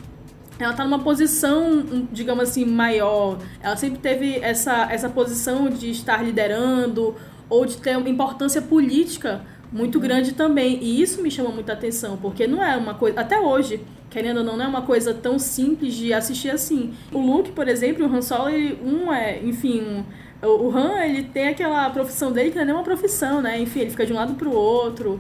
ela 0.58 0.72
tá 0.72 0.84
numa 0.84 1.00
posição, 1.00 2.06
digamos 2.12 2.44
assim, 2.44 2.64
maior. 2.64 3.38
Ela 3.60 3.76
sempre 3.76 3.98
teve 3.98 4.38
essa, 4.40 4.86
essa 4.90 5.08
posição 5.08 5.68
de 5.68 5.90
estar 5.90 6.22
liderando 6.22 7.16
ou 7.48 7.66
de 7.66 7.76
ter 7.78 7.96
importância 8.06 8.62
política 8.62 9.42
muito 9.72 9.98
grande 9.98 10.32
também. 10.32 10.78
E 10.82 11.00
isso 11.00 11.22
me 11.22 11.30
chama 11.30 11.50
muita 11.50 11.72
atenção, 11.72 12.16
porque 12.16 12.46
não 12.46 12.62
é 12.62 12.76
uma 12.76 12.94
coisa. 12.94 13.20
Até 13.20 13.40
hoje, 13.40 13.80
querendo 14.10 14.38
ou 14.38 14.44
não, 14.44 14.56
não 14.56 14.64
é 14.64 14.68
uma 14.68 14.82
coisa 14.82 15.14
tão 15.14 15.38
simples 15.38 15.94
de 15.94 16.12
assistir 16.12 16.50
assim. 16.50 16.92
O 17.10 17.18
Luke, 17.18 17.50
por 17.52 17.66
exemplo, 17.66 18.06
o 18.06 18.14
Han 18.14 18.22
Solo, 18.22 18.50
ele, 18.50 18.78
um 18.84 19.12
é, 19.12 19.40
enfim, 19.42 19.80
um, 19.80 20.04
o 20.46 20.70
Han, 20.76 21.02
ele 21.02 21.22
tem 21.22 21.48
aquela 21.48 21.88
profissão 21.90 22.30
dele 22.30 22.50
que 22.50 22.56
não 22.56 22.62
é 22.62 22.66
nem 22.66 22.74
uma 22.74 22.84
profissão, 22.84 23.40
né? 23.40 23.58
Enfim, 23.58 23.80
ele 23.80 23.90
fica 23.90 24.04
de 24.04 24.12
um 24.12 24.16
lado 24.16 24.34
pro 24.34 24.52
outro. 24.52 25.18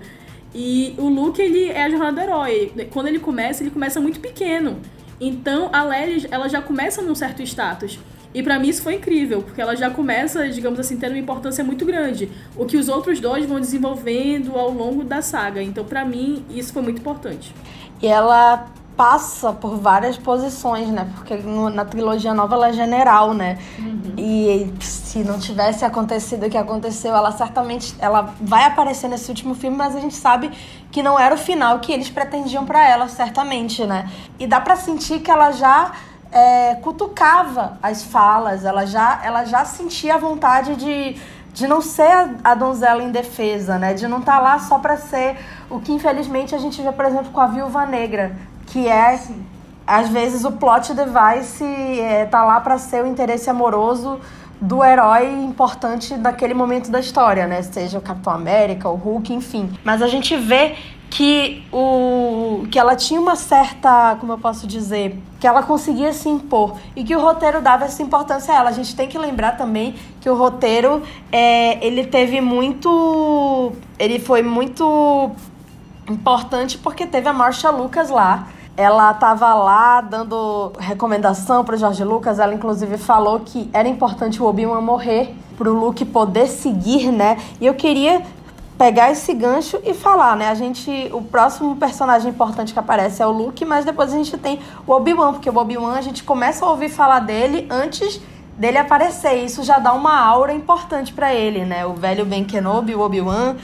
E 0.54 0.94
o 0.98 1.08
Luke, 1.08 1.40
ele 1.40 1.70
é 1.70 1.84
a 1.84 1.90
jornada 1.90 2.12
do 2.12 2.20
herói. 2.20 2.72
Quando 2.90 3.06
ele 3.06 3.18
começa, 3.18 3.62
ele 3.62 3.70
começa 3.70 4.00
muito 4.00 4.20
pequeno. 4.20 4.78
Então, 5.18 5.70
a 5.72 5.82
Leia, 5.82 6.26
ela 6.30 6.48
já 6.48 6.60
começa 6.60 7.00
num 7.00 7.14
certo 7.14 7.42
status. 7.42 7.98
E 8.34 8.42
para 8.42 8.58
mim 8.58 8.68
isso 8.68 8.82
foi 8.82 8.94
incrível, 8.94 9.42
porque 9.42 9.60
ela 9.60 9.76
já 9.76 9.90
começa, 9.90 10.48
digamos 10.48 10.80
assim, 10.80 10.96
tendo 10.96 11.12
uma 11.12 11.18
importância 11.18 11.62
muito 11.62 11.84
grande. 11.84 12.30
O 12.56 12.64
que 12.64 12.76
os 12.76 12.88
outros 12.88 13.20
dois 13.20 13.46
vão 13.46 13.60
desenvolvendo 13.60 14.58
ao 14.58 14.70
longo 14.70 15.04
da 15.04 15.20
saga. 15.20 15.62
Então, 15.62 15.84
para 15.84 16.04
mim, 16.04 16.44
isso 16.50 16.72
foi 16.72 16.82
muito 16.82 17.00
importante. 17.00 17.54
E 18.00 18.06
ela 18.06 18.66
passa 18.96 19.52
por 19.52 19.76
várias 19.76 20.16
posições, 20.16 20.88
né? 20.88 21.10
Porque 21.14 21.36
no, 21.36 21.70
na 21.70 21.84
trilogia 21.84 22.34
nova 22.34 22.54
ela 22.54 22.68
é 22.68 22.72
general, 22.72 23.32
né? 23.32 23.58
Uhum. 23.78 24.14
E 24.16 24.72
se 24.80 25.24
não 25.24 25.38
tivesse 25.38 25.84
acontecido 25.84 26.46
o 26.46 26.50
que 26.50 26.58
aconteceu, 26.58 27.14
ela 27.14 27.32
certamente 27.32 27.94
ela 27.98 28.34
vai 28.40 28.64
aparecer 28.64 29.08
nesse 29.08 29.30
último 29.30 29.54
filme, 29.54 29.76
mas 29.76 29.96
a 29.96 30.00
gente 30.00 30.14
sabe 30.14 30.50
que 30.90 31.02
não 31.02 31.18
era 31.18 31.34
o 31.34 31.38
final 31.38 31.78
que 31.80 31.92
eles 31.92 32.10
pretendiam 32.10 32.66
para 32.66 32.86
ela, 32.86 33.08
certamente, 33.08 33.84
né? 33.86 34.10
E 34.38 34.46
dá 34.46 34.60
para 34.60 34.76
sentir 34.76 35.20
que 35.20 35.30
ela 35.30 35.52
já 35.52 35.92
é, 36.32 36.76
cutucava 36.76 37.78
as 37.82 38.02
falas, 38.02 38.64
ela 38.64 38.86
já, 38.86 39.20
ela 39.22 39.44
já 39.44 39.64
sentia 39.64 40.14
a 40.14 40.18
vontade 40.18 40.76
de, 40.76 41.20
de 41.52 41.66
não 41.66 41.82
ser 41.82 42.10
a, 42.10 42.30
a 42.42 42.54
donzela 42.54 43.02
indefesa, 43.02 43.78
né? 43.78 43.92
De 43.92 44.08
não 44.08 44.18
estar 44.18 44.36
tá 44.36 44.40
lá 44.40 44.58
só 44.58 44.78
para 44.78 44.96
ser 44.96 45.36
o 45.68 45.78
que 45.78 45.92
infelizmente 45.92 46.54
a 46.54 46.58
gente 46.58 46.80
vê, 46.80 46.90
por 46.90 47.04
exemplo, 47.04 47.30
com 47.30 47.40
a 47.40 47.46
Viúva 47.46 47.84
Negra, 47.84 48.34
que 48.66 48.88
é 48.88 49.20
às 49.86 50.08
vezes 50.08 50.44
o 50.44 50.52
plot 50.52 50.94
device 50.94 51.64
é, 52.00 52.24
tá 52.24 52.44
lá 52.44 52.60
para 52.60 52.78
ser 52.78 53.04
o 53.04 53.06
interesse 53.06 53.50
amoroso 53.50 54.18
do 54.60 54.82
herói 54.82 55.28
importante 55.28 56.14
daquele 56.14 56.54
momento 56.54 56.88
da 56.90 57.00
história, 57.00 57.46
né? 57.46 57.60
Seja 57.62 57.98
o 57.98 58.00
Capitão 58.00 58.32
América, 58.32 58.88
o 58.88 58.94
Hulk, 58.94 59.34
enfim. 59.34 59.76
Mas 59.84 60.00
a 60.00 60.06
gente 60.06 60.36
vê 60.36 60.76
que 61.12 61.62
o 61.70 62.66
que 62.70 62.78
ela 62.78 62.96
tinha 62.96 63.20
uma 63.20 63.36
certa, 63.36 64.16
como 64.18 64.32
eu 64.32 64.38
posso 64.38 64.66
dizer, 64.66 65.18
que 65.38 65.46
ela 65.46 65.62
conseguia 65.62 66.10
se 66.10 66.26
impor 66.26 66.78
e 66.96 67.04
que 67.04 67.14
o 67.14 67.20
roteiro 67.20 67.60
dava 67.60 67.84
essa 67.84 68.02
importância 68.02 68.54
a 68.54 68.56
ela. 68.56 68.70
A 68.70 68.72
gente 68.72 68.96
tem 68.96 69.06
que 69.06 69.18
lembrar 69.18 69.58
também 69.58 69.94
que 70.22 70.30
o 70.30 70.34
roteiro 70.34 71.02
é, 71.30 71.86
ele 71.86 72.06
teve 72.06 72.40
muito, 72.40 73.72
ele 73.98 74.18
foi 74.18 74.42
muito 74.42 75.30
importante 76.08 76.78
porque 76.78 77.06
teve 77.06 77.28
a 77.28 77.32
Marcia 77.32 77.70
Lucas 77.70 78.08
lá 78.08 78.48
ela 78.74 79.10
estava 79.10 79.52
lá 79.52 80.00
dando 80.00 80.72
recomendação 80.78 81.62
para 81.62 81.76
Jorge 81.76 82.02
Lucas. 82.02 82.38
Ela, 82.38 82.54
inclusive, 82.54 82.96
falou 82.96 83.40
que 83.40 83.68
era 83.70 83.86
importante 83.86 84.42
o 84.42 84.46
Obi-Wan 84.46 84.80
morrer 84.80 85.34
para 85.58 85.70
o 85.70 85.74
Luke 85.74 86.06
poder 86.06 86.46
seguir, 86.46 87.12
né? 87.12 87.36
E 87.60 87.66
eu 87.66 87.74
queria 87.74 88.22
pegar 88.82 89.12
esse 89.12 89.32
gancho 89.32 89.80
e 89.84 89.94
falar, 89.94 90.36
né? 90.36 90.48
A 90.48 90.56
gente, 90.56 91.08
o 91.12 91.22
próximo 91.22 91.76
personagem 91.76 92.28
importante 92.28 92.72
que 92.72 92.78
aparece 92.80 93.22
é 93.22 93.26
o 93.26 93.30
Luke, 93.30 93.64
mas 93.64 93.84
depois 93.84 94.12
a 94.12 94.16
gente 94.16 94.36
tem 94.36 94.58
o 94.84 94.90
Obi-Wan, 94.90 95.34
porque 95.34 95.48
o 95.48 95.56
Obi-Wan 95.56 95.94
a 95.96 96.00
gente 96.00 96.24
começa 96.24 96.66
a 96.66 96.68
ouvir 96.68 96.88
falar 96.88 97.20
dele 97.20 97.64
antes 97.70 98.20
dele 98.58 98.78
aparecer. 98.78 99.34
Isso 99.34 99.62
já 99.62 99.78
dá 99.78 99.92
uma 99.92 100.20
aura 100.20 100.52
importante 100.52 101.12
para 101.12 101.32
ele, 101.32 101.64
né? 101.64 101.86
O 101.86 101.92
velho 101.92 102.26
Ben 102.26 102.42
Kenobi, 102.42 102.92
o 102.92 103.00
Obi-Wan. 103.02 103.54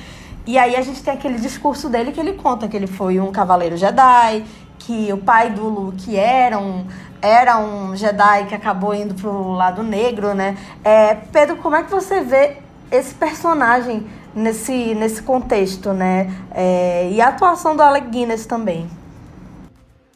E 0.46 0.56
aí 0.56 0.76
a 0.76 0.82
gente 0.82 1.02
tem 1.02 1.14
aquele 1.14 1.38
discurso 1.40 1.88
dele 1.88 2.12
que 2.12 2.20
ele 2.20 2.34
conta 2.34 2.68
que 2.68 2.76
ele 2.76 2.86
foi 2.86 3.18
um 3.18 3.32
cavaleiro 3.32 3.76
Jedi, 3.76 4.44
que 4.78 5.12
o 5.12 5.16
pai 5.18 5.50
do 5.50 5.64
Luke 5.64 6.16
era 6.16 6.60
um, 6.60 6.86
era 7.20 7.58
um 7.58 7.96
Jedi 7.96 8.46
que 8.48 8.54
acabou 8.54 8.94
indo 8.94 9.14
pro 9.14 9.50
lado 9.50 9.82
negro, 9.82 10.32
né? 10.32 10.56
É, 10.84 11.16
Pedro, 11.16 11.56
como 11.56 11.74
é 11.74 11.82
que 11.82 11.90
você 11.90 12.20
vê 12.20 12.58
esse 12.92 13.12
personagem 13.14 14.06
nesse, 14.38 14.94
nesse 14.94 15.22
contexto, 15.22 15.92
né? 15.92 16.30
É, 16.52 17.10
e 17.10 17.20
a 17.20 17.28
atuação 17.28 17.76
do 17.76 17.82
Alec 17.82 18.08
Guinness 18.08 18.46
também. 18.46 18.88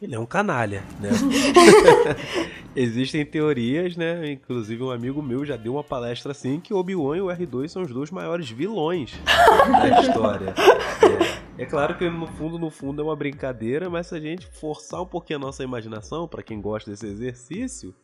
Ele 0.00 0.14
é 0.14 0.18
um 0.18 0.26
canalha, 0.26 0.82
né? 0.98 1.10
Existem 2.74 3.24
teorias, 3.24 3.96
né? 3.96 4.32
Inclusive 4.32 4.82
um 4.82 4.90
amigo 4.90 5.22
meu 5.22 5.44
já 5.44 5.56
deu 5.56 5.74
uma 5.74 5.84
palestra 5.84 6.32
assim 6.32 6.58
que 6.58 6.72
Obi-Wan 6.72 7.16
e 7.18 7.20
o 7.20 7.26
R2 7.26 7.68
são 7.68 7.82
os 7.82 7.92
dois 7.92 8.10
maiores 8.10 8.50
vilões 8.50 9.12
da 9.70 10.00
história. 10.00 10.54
É, 11.56 11.62
é, 11.62 11.66
claro 11.66 11.96
que 11.96 12.08
no 12.08 12.26
fundo, 12.26 12.58
no 12.58 12.70
fundo 12.70 13.02
é 13.02 13.04
uma 13.04 13.14
brincadeira, 13.14 13.90
mas 13.90 14.08
se 14.08 14.14
a 14.16 14.20
gente 14.20 14.46
forçar 14.46 15.02
um 15.02 15.06
pouquinho 15.06 15.38
a 15.38 15.42
nossa 15.42 15.62
imaginação, 15.62 16.26
para 16.26 16.42
quem 16.42 16.60
gosta 16.60 16.90
desse 16.90 17.06
exercício, 17.06 17.94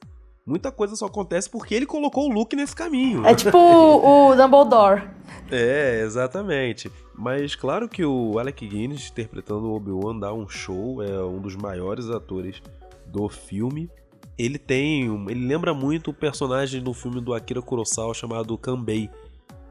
muita 0.48 0.72
coisa 0.72 0.96
só 0.96 1.06
acontece 1.06 1.48
porque 1.48 1.74
ele 1.74 1.86
colocou 1.86 2.28
o 2.28 2.32
Luke 2.32 2.56
nesse 2.56 2.74
caminho. 2.74 3.24
É 3.26 3.34
tipo 3.34 3.58
o, 3.58 4.34
Dumbledore. 4.34 5.02
É, 5.50 6.00
exatamente. 6.02 6.90
Mas 7.14 7.54
claro 7.54 7.88
que 7.88 8.04
o 8.04 8.38
Alec 8.38 8.66
Guinness 8.66 9.10
interpretando 9.10 9.66
o 9.66 9.74
Obi-Wan 9.74 10.18
dá 10.18 10.32
um 10.32 10.48
show, 10.48 11.02
é 11.02 11.22
um 11.22 11.40
dos 11.40 11.54
maiores 11.54 12.08
atores 12.08 12.62
do 13.06 13.28
filme. 13.28 13.90
Ele 14.38 14.58
tem, 14.58 15.04
ele 15.28 15.46
lembra 15.46 15.74
muito 15.74 16.10
o 16.10 16.14
personagem 16.14 16.80
do 16.80 16.94
filme 16.94 17.20
do 17.20 17.34
Akira 17.34 17.60
Kurosawa 17.60 18.14
chamado 18.14 18.56
Kanbei, 18.56 19.10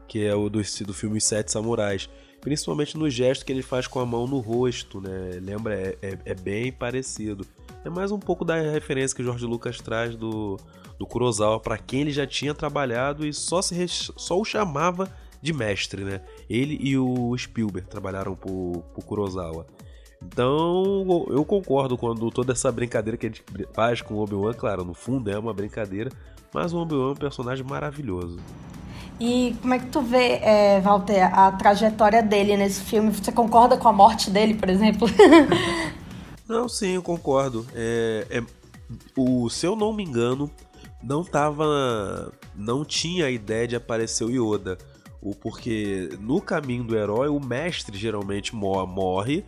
que 0.06 0.24
é 0.24 0.34
o 0.34 0.48
do, 0.48 0.60
do 0.60 0.94
filme 0.94 1.20
Sete 1.20 1.50
Samurais. 1.50 2.08
Principalmente 2.40 2.96
no 2.96 3.10
gesto 3.10 3.44
que 3.44 3.50
ele 3.50 3.62
faz 3.62 3.86
com 3.86 3.98
a 3.98 4.06
mão 4.06 4.26
no 4.26 4.38
rosto, 4.38 5.00
né? 5.00 5.40
Lembra, 5.42 5.74
é, 5.74 5.98
é, 6.02 6.18
é 6.26 6.34
bem 6.34 6.70
parecido. 6.70 7.44
É 7.84 7.90
mais 7.90 8.10
um 8.10 8.18
pouco 8.18 8.44
da 8.44 8.56
referência 8.56 9.14
que 9.14 9.22
o 9.22 9.24
George 9.24 9.46
Lucas 9.46 9.80
traz 9.80 10.16
do, 10.16 10.56
do 10.98 11.06
Kurosawa 11.06 11.60
para 11.60 11.78
quem 11.78 12.00
ele 12.00 12.10
já 12.10 12.26
tinha 12.26 12.52
trabalhado 12.52 13.26
e 13.26 13.32
só, 13.32 13.62
se, 13.62 13.86
só 13.88 14.38
o 14.38 14.44
chamava 14.44 15.08
de 15.40 15.52
mestre, 15.52 16.04
né? 16.04 16.20
Ele 16.50 16.76
e 16.80 16.98
o 16.98 17.36
Spielberg 17.38 17.88
trabalharam 17.88 18.34
por, 18.34 18.82
por 18.94 19.04
Kurosawa. 19.04 19.66
Então, 20.20 21.26
eu 21.30 21.44
concordo 21.44 21.96
quando 21.96 22.28
toda 22.30 22.52
essa 22.52 22.72
brincadeira 22.72 23.16
que 23.16 23.26
a 23.26 23.28
gente 23.28 23.44
faz 23.72 24.02
com 24.02 24.14
o 24.14 24.18
Obi-Wan, 24.22 24.52
claro, 24.52 24.84
no 24.84 24.92
fundo 24.92 25.30
é 25.30 25.38
uma 25.38 25.54
brincadeira, 25.54 26.10
mas 26.52 26.72
o 26.72 26.78
Obi-Wan 26.78 27.10
é 27.10 27.12
um 27.12 27.16
personagem 27.16 27.64
maravilhoso. 27.64 28.38
E 29.20 29.56
como 29.60 29.74
é 29.74 29.78
que 29.78 29.86
tu 29.86 30.00
vê, 30.00 30.40
é, 30.42 30.80
Walter, 30.80 31.22
a 31.32 31.52
trajetória 31.52 32.22
dele 32.22 32.56
nesse 32.56 32.82
filme? 32.82 33.12
Você 33.12 33.30
concorda 33.30 33.76
com 33.76 33.88
a 33.88 33.92
morte 33.92 34.30
dele, 34.30 34.54
por 34.54 34.68
exemplo? 34.68 35.08
não, 36.48 36.68
sim, 36.68 36.94
eu 36.94 37.02
concordo. 37.02 37.66
É, 37.74 38.26
é, 38.30 38.42
o, 39.16 39.48
se 39.50 39.66
eu 39.66 39.76
não 39.76 39.92
me 39.92 40.02
engano, 40.02 40.50
não 41.02 41.22
tava. 41.22 42.32
Não 42.54 42.84
tinha 42.84 43.26
a 43.26 43.30
ideia 43.30 43.68
de 43.68 43.76
aparecer 43.76 44.24
o 44.24 44.30
Yoda. 44.30 44.78
O, 45.20 45.34
porque 45.34 46.10
no 46.20 46.40
caminho 46.40 46.84
do 46.84 46.96
herói, 46.96 47.28
o 47.28 47.40
mestre 47.40 47.98
geralmente 47.98 48.54
morre 48.54 49.44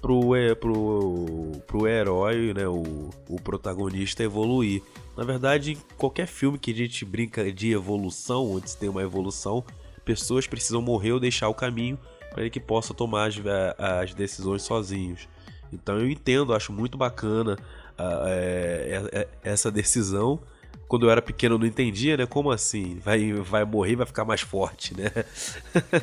pro, 0.00 0.34
é, 0.34 0.54
pro, 0.54 1.52
pro 1.66 1.86
herói, 1.86 2.52
né, 2.54 2.68
o, 2.68 3.10
o 3.28 3.36
protagonista 3.42 4.22
evoluir. 4.22 4.82
Na 5.16 5.24
verdade, 5.24 5.72
em 5.72 5.96
qualquer 5.96 6.26
filme 6.26 6.58
que 6.58 6.70
a 6.70 6.74
gente 6.74 7.04
brinca 7.04 7.52
de 7.52 7.72
evolução, 7.72 8.52
onde 8.52 8.70
se 8.70 8.78
tem 8.78 8.88
uma 8.88 9.02
evolução, 9.02 9.64
pessoas 10.04 10.46
precisam 10.46 10.80
morrer 10.80 11.12
ou 11.12 11.20
deixar 11.20 11.48
o 11.48 11.54
caminho 11.54 11.98
para 12.30 12.42
ele 12.42 12.50
que 12.50 12.60
possa 12.60 12.94
tomar 12.94 13.28
as, 13.28 13.36
as 13.78 14.14
decisões 14.14 14.62
sozinhos. 14.62 15.28
Então 15.72 15.98
eu 15.98 16.08
entendo, 16.08 16.54
acho 16.54 16.72
muito 16.72 16.96
bacana 16.96 17.58
uh, 17.98 18.26
é, 18.26 19.28
essa 19.42 19.70
decisão 19.70 20.40
quando 20.88 21.06
eu 21.06 21.10
era 21.10 21.20
pequeno 21.20 21.56
eu 21.56 21.58
não 21.58 21.66
entendia, 21.66 22.16
né? 22.16 22.26
Como 22.26 22.50
assim? 22.50 22.98
Vai, 23.04 23.32
vai 23.34 23.64
morrer 23.64 23.94
vai 23.94 24.06
ficar 24.06 24.24
mais 24.24 24.40
forte, 24.40 24.96
né? 24.96 25.10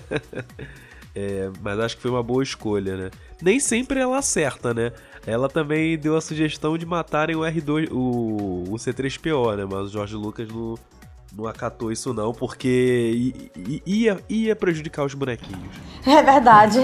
é, 1.16 1.50
mas 1.60 1.80
acho 1.80 1.96
que 1.96 2.04
foi 2.04 2.12
uma 2.12 2.22
boa 2.22 2.44
escolha, 2.44 2.96
né? 2.96 3.12
Nem 3.42 3.60
sempre 3.60 4.00
ela 4.00 4.20
acerta, 4.20 4.74
né? 4.74 4.94
Ela 5.26 5.50
também 5.50 5.98
deu 5.98 6.16
a 6.16 6.22
sugestão 6.22 6.78
de 6.78 6.86
matarem 6.86 7.36
o 7.36 7.40
R2, 7.40 7.90
o, 7.92 8.64
o 8.70 8.76
C3PO, 8.76 9.58
né? 9.58 9.66
Mas 9.66 9.88
o 9.88 9.90
Jorge 9.90 10.16
Lucas 10.16 10.48
não, 10.48 10.76
não 11.36 11.48
acatou 11.48 11.92
isso 11.92 12.14
não, 12.14 12.32
porque 12.32 13.34
ia, 13.86 14.20
ia 14.30 14.56
prejudicar 14.56 15.04
os 15.04 15.16
bonequinhos. 15.16 15.76
É 16.06 16.22
verdade. 16.22 16.80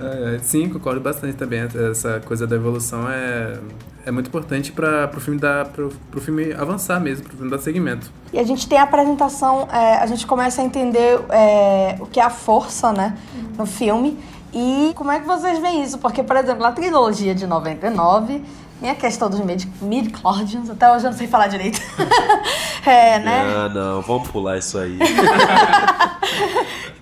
É, 0.00 0.38
sim, 0.40 0.68
concordo 0.68 1.00
bastante 1.00 1.36
também. 1.36 1.60
Essa 1.90 2.20
coisa 2.20 2.46
da 2.46 2.56
evolução 2.56 3.10
é, 3.10 3.58
é 4.06 4.10
muito 4.10 4.28
importante 4.28 4.70
para 4.70 5.10
o 5.14 5.20
filme 5.20 5.40
dar 5.40 5.66
pro, 5.66 5.90
pro 6.10 6.20
filme 6.20 6.52
avançar 6.52 7.00
mesmo, 7.00 7.24
para 7.24 7.34
o 7.34 7.36
filme 7.36 7.50
dar 7.50 7.58
segmento. 7.58 8.10
E 8.32 8.38
a 8.38 8.44
gente 8.44 8.68
tem 8.68 8.78
a 8.78 8.84
apresentação, 8.84 9.68
é, 9.72 9.96
a 9.96 10.06
gente 10.06 10.26
começa 10.26 10.62
a 10.62 10.64
entender 10.64 11.20
é, 11.30 11.96
o 12.00 12.06
que 12.06 12.20
é 12.20 12.22
a 12.22 12.30
força, 12.30 12.92
né, 12.92 13.16
no 13.56 13.66
filme. 13.66 14.18
E 14.52 14.92
como 14.94 15.10
é 15.10 15.20
que 15.20 15.26
vocês 15.26 15.58
veem 15.58 15.82
isso? 15.82 15.98
Porque, 15.98 16.22
por 16.22 16.36
exemplo, 16.36 16.62
na 16.62 16.72
trilogia 16.72 17.34
de 17.34 17.46
99, 17.46 18.42
tem 18.80 18.90
a 18.90 18.94
questão 18.94 19.28
dos 19.28 19.40
midi-chlorians, 19.40 20.70
até 20.70 20.90
hoje 20.90 21.04
eu 21.04 21.10
não 21.10 21.18
sei 21.18 21.26
falar 21.26 21.48
direito. 21.48 21.80
é, 22.86 23.18
né? 23.18 23.44
Não, 23.44 23.68
não, 23.68 24.02
vamos 24.02 24.28
pular 24.28 24.56
isso 24.56 24.78
aí. 24.78 24.98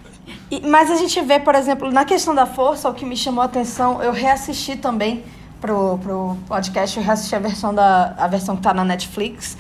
E, 0.50 0.60
mas 0.66 0.90
a 0.90 0.96
gente 0.96 1.20
vê, 1.22 1.38
por 1.38 1.54
exemplo, 1.54 1.90
na 1.90 2.04
questão 2.04 2.34
da 2.34 2.46
força, 2.46 2.88
o 2.88 2.94
que 2.94 3.04
me 3.04 3.16
chamou 3.16 3.42
a 3.42 3.46
atenção, 3.46 4.02
eu 4.02 4.12
reassisti 4.12 4.76
também 4.76 5.24
pro, 5.60 5.98
pro 5.98 6.36
podcast, 6.46 6.96
eu 6.96 7.02
reassisti 7.02 7.34
a 7.34 7.38
versão, 7.38 7.74
da, 7.74 8.14
a 8.16 8.26
versão 8.28 8.56
que 8.56 8.62
tá 8.62 8.72
na 8.72 8.84
Netflix, 8.84 9.56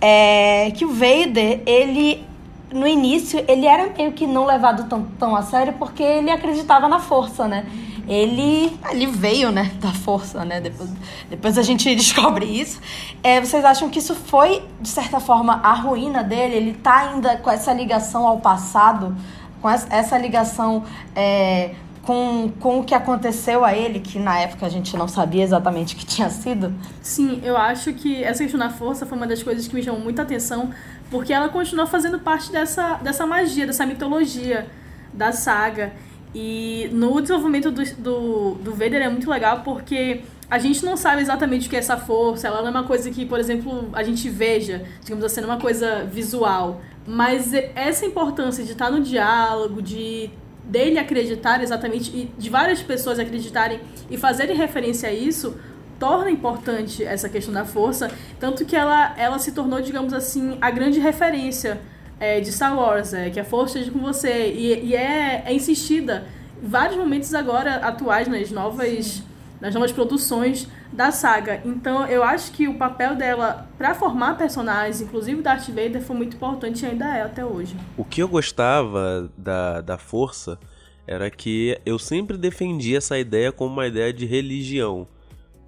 é, 0.00 0.70
que 0.70 0.84
o 0.84 0.92
Vader, 0.92 1.62
ele, 1.66 2.24
no 2.72 2.86
início, 2.86 3.44
ele 3.46 3.66
era 3.66 3.92
meio 3.96 4.12
que 4.12 4.26
não 4.26 4.46
levado 4.46 4.88
tão, 4.88 5.04
tão 5.18 5.36
a 5.36 5.42
sério 5.42 5.74
porque 5.74 6.02
ele 6.02 6.30
acreditava 6.30 6.88
na 6.88 7.00
força, 7.00 7.46
né? 7.46 7.66
Ele, 8.08 8.76
ele 8.90 9.06
veio, 9.06 9.52
né, 9.52 9.70
da 9.78 9.92
força, 9.92 10.44
né? 10.44 10.60
Depois, 10.60 10.90
depois 11.28 11.58
a 11.58 11.62
gente 11.62 11.94
descobre 11.94 12.44
isso. 12.44 12.80
É, 13.22 13.40
vocês 13.40 13.64
acham 13.64 13.88
que 13.88 13.98
isso 13.98 14.14
foi, 14.14 14.64
de 14.80 14.88
certa 14.88 15.20
forma, 15.20 15.60
a 15.62 15.74
ruína 15.74 16.24
dele? 16.24 16.56
Ele 16.56 16.72
tá 16.72 17.10
ainda 17.10 17.36
com 17.36 17.50
essa 17.50 17.72
ligação 17.72 18.26
ao 18.26 18.38
passado? 18.38 19.14
Com 19.60 19.68
essa 19.68 20.16
ligação 20.18 20.84
é, 21.14 21.74
com, 22.02 22.50
com 22.58 22.80
o 22.80 22.84
que 22.84 22.94
aconteceu 22.94 23.64
a 23.64 23.74
ele, 23.74 24.00
que 24.00 24.18
na 24.18 24.38
época 24.38 24.66
a 24.66 24.68
gente 24.68 24.96
não 24.96 25.06
sabia 25.06 25.42
exatamente 25.42 25.94
o 25.94 25.98
que 25.98 26.06
tinha 26.06 26.30
sido? 26.30 26.72
Sim, 27.02 27.40
eu 27.44 27.56
acho 27.56 27.92
que 27.92 28.22
essa 28.24 28.42
questão 28.42 28.58
da 28.58 28.70
força 28.70 29.06
foi 29.06 29.16
uma 29.16 29.26
das 29.26 29.42
coisas 29.42 29.68
que 29.68 29.74
me 29.74 29.82
chamou 29.82 30.00
muita 30.00 30.22
atenção, 30.22 30.70
porque 31.10 31.32
ela 31.32 31.48
continua 31.48 31.86
fazendo 31.86 32.18
parte 32.18 32.50
dessa, 32.50 32.94
dessa 32.94 33.26
magia, 33.26 33.66
dessa 33.66 33.84
mitologia 33.84 34.66
da 35.12 35.32
saga. 35.32 35.92
E 36.34 36.88
no 36.92 37.20
desenvolvimento 37.20 37.70
do, 37.70 37.84
do, 37.96 38.54
do 38.54 38.70
Vader 38.72 39.02
é 39.02 39.08
muito 39.08 39.28
legal 39.28 39.60
porque 39.64 40.22
a 40.50 40.58
gente 40.58 40.84
não 40.84 40.96
sabe 40.96 41.22
exatamente 41.22 41.66
o 41.66 41.70
que 41.70 41.76
é 41.76 41.78
essa 41.78 41.96
força, 41.96 42.48
ela 42.48 42.60
não 42.60 42.68
é 42.68 42.70
uma 42.70 42.84
coisa 42.84 43.08
que, 43.10 43.24
por 43.24 43.38
exemplo, 43.38 43.88
a 43.92 44.02
gente 44.02 44.28
veja, 44.28 44.82
digamos 45.02 45.24
assim, 45.24 45.40
não 45.40 45.50
é 45.50 45.52
uma 45.54 45.60
coisa 45.60 46.04
visual. 46.04 46.80
Mas 47.06 47.52
essa 47.74 48.04
importância 48.04 48.64
de 48.64 48.72
estar 48.72 48.90
no 48.90 49.00
diálogo, 49.00 49.80
de 49.82 50.30
dele 50.64 50.98
acreditar 50.98 51.62
exatamente, 51.62 52.10
e 52.14 52.32
de 52.38 52.48
várias 52.48 52.82
pessoas 52.82 53.18
acreditarem 53.18 53.80
e 54.08 54.16
fazerem 54.16 54.56
referência 54.56 55.08
a 55.08 55.12
isso, 55.12 55.56
torna 55.98 56.30
importante 56.30 57.04
essa 57.04 57.28
questão 57.28 57.52
da 57.52 57.64
força, 57.64 58.10
tanto 58.38 58.64
que 58.64 58.76
ela, 58.76 59.14
ela 59.18 59.38
se 59.38 59.52
tornou, 59.52 59.80
digamos 59.80 60.14
assim, 60.14 60.56
a 60.60 60.70
grande 60.70 60.98
referência 60.98 61.80
é, 62.18 62.40
de 62.40 62.52
Star 62.52 62.76
Wars, 62.76 63.12
é, 63.12 63.30
que 63.30 63.40
a 63.40 63.44
força 63.44 63.78
esteja 63.78 63.92
com 63.92 64.00
você, 64.00 64.50
e, 64.50 64.86
e 64.86 64.94
é, 64.94 65.42
é 65.44 65.52
insistida 65.52 66.26
em 66.62 66.66
vários 66.66 66.96
momentos 66.96 67.34
agora 67.34 67.76
atuais, 67.76 68.28
nas 68.28 68.50
novas, 68.50 69.22
nas 69.60 69.74
novas 69.74 69.92
produções 69.92 70.68
da 70.92 71.12
saga. 71.12 71.62
Então 71.64 72.06
eu 72.06 72.22
acho 72.22 72.52
que 72.52 72.66
o 72.68 72.74
papel 72.74 73.14
dela 73.14 73.68
para 73.78 73.94
formar 73.94 74.36
personagens, 74.36 75.00
inclusive 75.00 75.40
Darth 75.42 75.68
Vader, 75.68 76.02
foi 76.02 76.16
muito 76.16 76.36
importante 76.36 76.84
e 76.84 76.88
ainda 76.88 77.16
é 77.16 77.22
até 77.22 77.44
hoje. 77.44 77.76
O 77.96 78.04
que 78.04 78.22
eu 78.22 78.28
gostava 78.28 79.30
da, 79.36 79.80
da 79.80 79.98
força 79.98 80.58
era 81.06 81.30
que 81.30 81.80
eu 81.84 81.98
sempre 81.98 82.36
defendi 82.36 82.96
essa 82.96 83.18
ideia 83.18 83.52
como 83.52 83.72
uma 83.72 83.86
ideia 83.86 84.12
de 84.12 84.26
religião. 84.26 85.06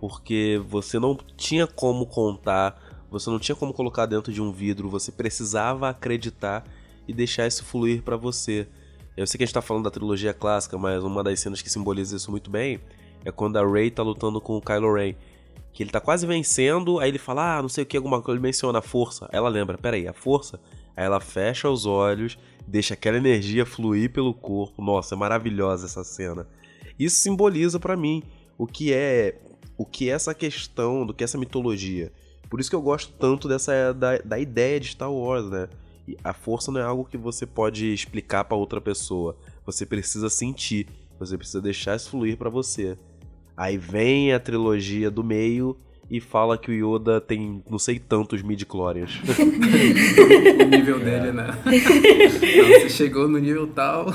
Porque 0.01 0.61
você 0.69 0.99
não 0.99 1.17
tinha 1.37 1.67
como 1.67 2.07
contar, 2.07 2.81
você 3.09 3.31
não 3.31 3.39
tinha 3.39 3.55
como 3.55 3.73
colocar 3.73 4.07
dentro 4.07 4.33
de 4.33 4.43
um 4.43 4.51
vidro, 4.51 4.89
você 4.89 5.13
precisava 5.13 5.89
acreditar 5.89 6.65
e 7.07 7.13
deixar 7.13 7.47
isso 7.47 7.65
fluir 7.65 8.03
para 8.03 8.17
você. 8.17 8.67
Eu 9.17 9.27
sei 9.27 9.39
que 9.39 9.45
a 9.45 9.47
gente 9.47 9.55
tá 9.55 9.63
falando 9.63 9.85
da 9.85 9.91
trilogia 9.91 10.35
clássica, 10.35 10.77
mas 10.77 11.05
uma 11.05 11.23
das 11.23 11.39
cenas 11.39 11.63
que 11.63 11.71
simboliza 11.71 12.17
isso 12.17 12.31
muito 12.31 12.51
bem 12.51 12.81
é 13.25 13.31
quando 13.31 13.57
a 13.57 13.67
Rey 13.67 13.91
tá 13.91 14.03
lutando 14.03 14.41
com 14.41 14.57
o 14.57 14.61
Kylo 14.61 14.95
Ren. 14.95 15.15
Que 15.73 15.83
ele 15.83 15.91
tá 15.91 16.01
quase 16.01 16.27
vencendo, 16.27 16.99
aí 16.99 17.09
ele 17.09 17.19
fala, 17.19 17.57
ah, 17.59 17.63
não 17.63 17.69
sei 17.69 17.85
o 17.85 17.87
que, 17.87 17.97
alguma 17.97 18.21
coisa, 18.21 18.37
ele 18.37 18.43
menciona 18.47 18.79
a 18.79 18.83
força. 18.83 19.29
Ela 19.33 19.49
lembra, 19.49 19.79
peraí, 19.79 20.07
a 20.07 20.13
força? 20.13 20.61
Aí 20.97 21.05
ela 21.05 21.21
fecha 21.21 21.71
os 21.71 21.87
olhos, 21.87 22.39
deixa 22.67 22.95
aquela 22.95 23.17
energia 23.17 23.65
fluir 23.65 24.13
pelo 24.13 24.35
corpo. 24.35 24.83
Nossa, 24.83 25.15
é 25.15 25.19
maravilhosa 25.19 25.87
essa 25.87 26.05
cena. 26.05 26.47
Isso 26.99 27.17
simboliza 27.17 27.81
para 27.81 27.97
mim 27.97 28.23
o 28.59 28.67
que 28.67 28.93
é 28.93 29.41
o 29.77 29.87
que 29.87 30.11
é 30.11 30.13
essa 30.13 30.35
questão, 30.35 31.07
do 31.07 31.15
que 31.15 31.25
é 31.25 31.27
essa 31.27 31.39
mitologia. 31.39 32.13
Por 32.49 32.61
isso 32.61 32.69
que 32.69 32.77
eu 32.77 32.83
gosto 32.83 33.13
tanto 33.19 33.49
dessa 33.49 33.93
da, 33.95 34.19
da 34.19 34.39
ideia 34.39 34.79
de 34.79 34.89
Star 34.89 35.11
Wars, 35.11 35.49
né? 35.49 35.69
E 36.07 36.17
a 36.23 36.35
força 36.35 36.71
não 36.71 36.81
é 36.81 36.85
algo 36.85 37.05
que 37.05 37.17
você 37.17 37.47
pode 37.47 37.93
explicar 37.93 38.45
para 38.45 38.57
outra 38.57 38.81
pessoa. 38.81 39.37
Você 39.65 39.87
precisa 39.87 40.29
sentir, 40.29 40.87
você 41.19 41.39
precisa 41.39 41.61
deixar 41.61 41.97
isso 41.97 42.11
fluir 42.11 42.37
para 42.37 42.51
você. 42.51 42.99
Aí 43.57 43.77
vem 43.77 44.33
a 44.33 44.41
trilogia 44.41 45.11
do 45.11 45.23
meio 45.23 45.77
e 46.11 46.21
fala 46.21 46.59
que 46.59 46.71
o 46.71 46.97
Yoda 46.97 47.21
tem 47.21 47.63
não 47.71 47.79
sei 47.79 47.99
tantos 47.99 48.43
midi-chlorians. 48.43 49.21
o 50.61 50.65
nível 50.69 50.99
dele, 50.99 51.33
né? 51.33 51.49
Então, 51.67 52.81
você 52.81 52.89
chegou 52.91 53.29
no 53.29 53.39
nível 53.39 53.67
tal, 53.67 54.15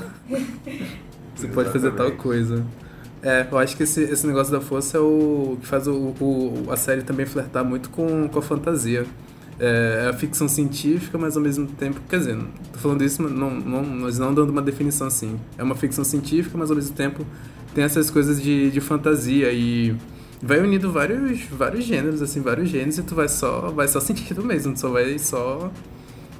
você 1.36 1.48
pode 1.48 1.72
fazer 1.72 1.92
tal 1.92 2.12
coisa. 2.12 2.66
É, 3.22 3.48
eu 3.52 3.58
acho 3.58 3.76
que 3.76 3.84
esse, 3.84 4.02
esse 4.04 4.28
negócio 4.28 4.52
da 4.52 4.62
força 4.62 4.98
é 4.98 5.00
o 5.00 5.58
que 5.60 5.66
faz 5.66 5.88
o, 5.88 6.14
o 6.20 6.66
a 6.70 6.78
série 6.78 7.02
também 7.02 7.26
flertar 7.26 7.66
muito 7.66 7.90
com, 7.90 8.28
com 8.28 8.40
a 8.40 8.42
fantasia. 8.42 9.06
É, 9.60 10.04
é 10.06 10.10
a 10.10 10.14
ficção 10.14 10.48
científica, 10.48 11.18
mas 11.18 11.36
ao 11.36 11.42
mesmo 11.42 11.66
tempo. 11.66 12.00
Quer 12.08 12.20
dizer, 12.20 12.38
tô 12.72 12.78
falando 12.78 13.04
isso, 13.04 13.24
não, 13.24 13.50
não, 13.50 13.84
mas 13.84 14.20
não 14.20 14.34
dando 14.34 14.52
uma 14.52 14.62
definição 14.62 15.08
assim. 15.08 15.40
É 15.58 15.64
uma 15.64 15.76
ficção 15.76 16.04
científica, 16.04 16.56
mas 16.58 16.70
ao 16.70 16.76
mesmo 16.76 16.96
tempo 16.96 17.26
tem 17.78 17.84
essas 17.84 18.10
coisas 18.10 18.42
de, 18.42 18.72
de 18.72 18.82
fantasia 18.82 19.52
e 19.54 19.96
vai 20.42 20.60
unindo 20.60 20.92
vários, 20.92 21.44
vários 21.44 21.86
gêneros, 21.86 22.24
assim, 22.24 22.42
vários 22.42 22.70
gêneros 22.70 22.98
e 22.98 23.04
tu 23.04 23.14
vai 23.14 23.28
só, 23.28 23.70
vai 23.70 23.88
só 23.88 24.00
sentindo 24.02 24.44
mesmo, 24.44 24.74
tu 24.74 24.80
só 24.80 24.90
vai 24.90 25.20
só, 25.20 25.72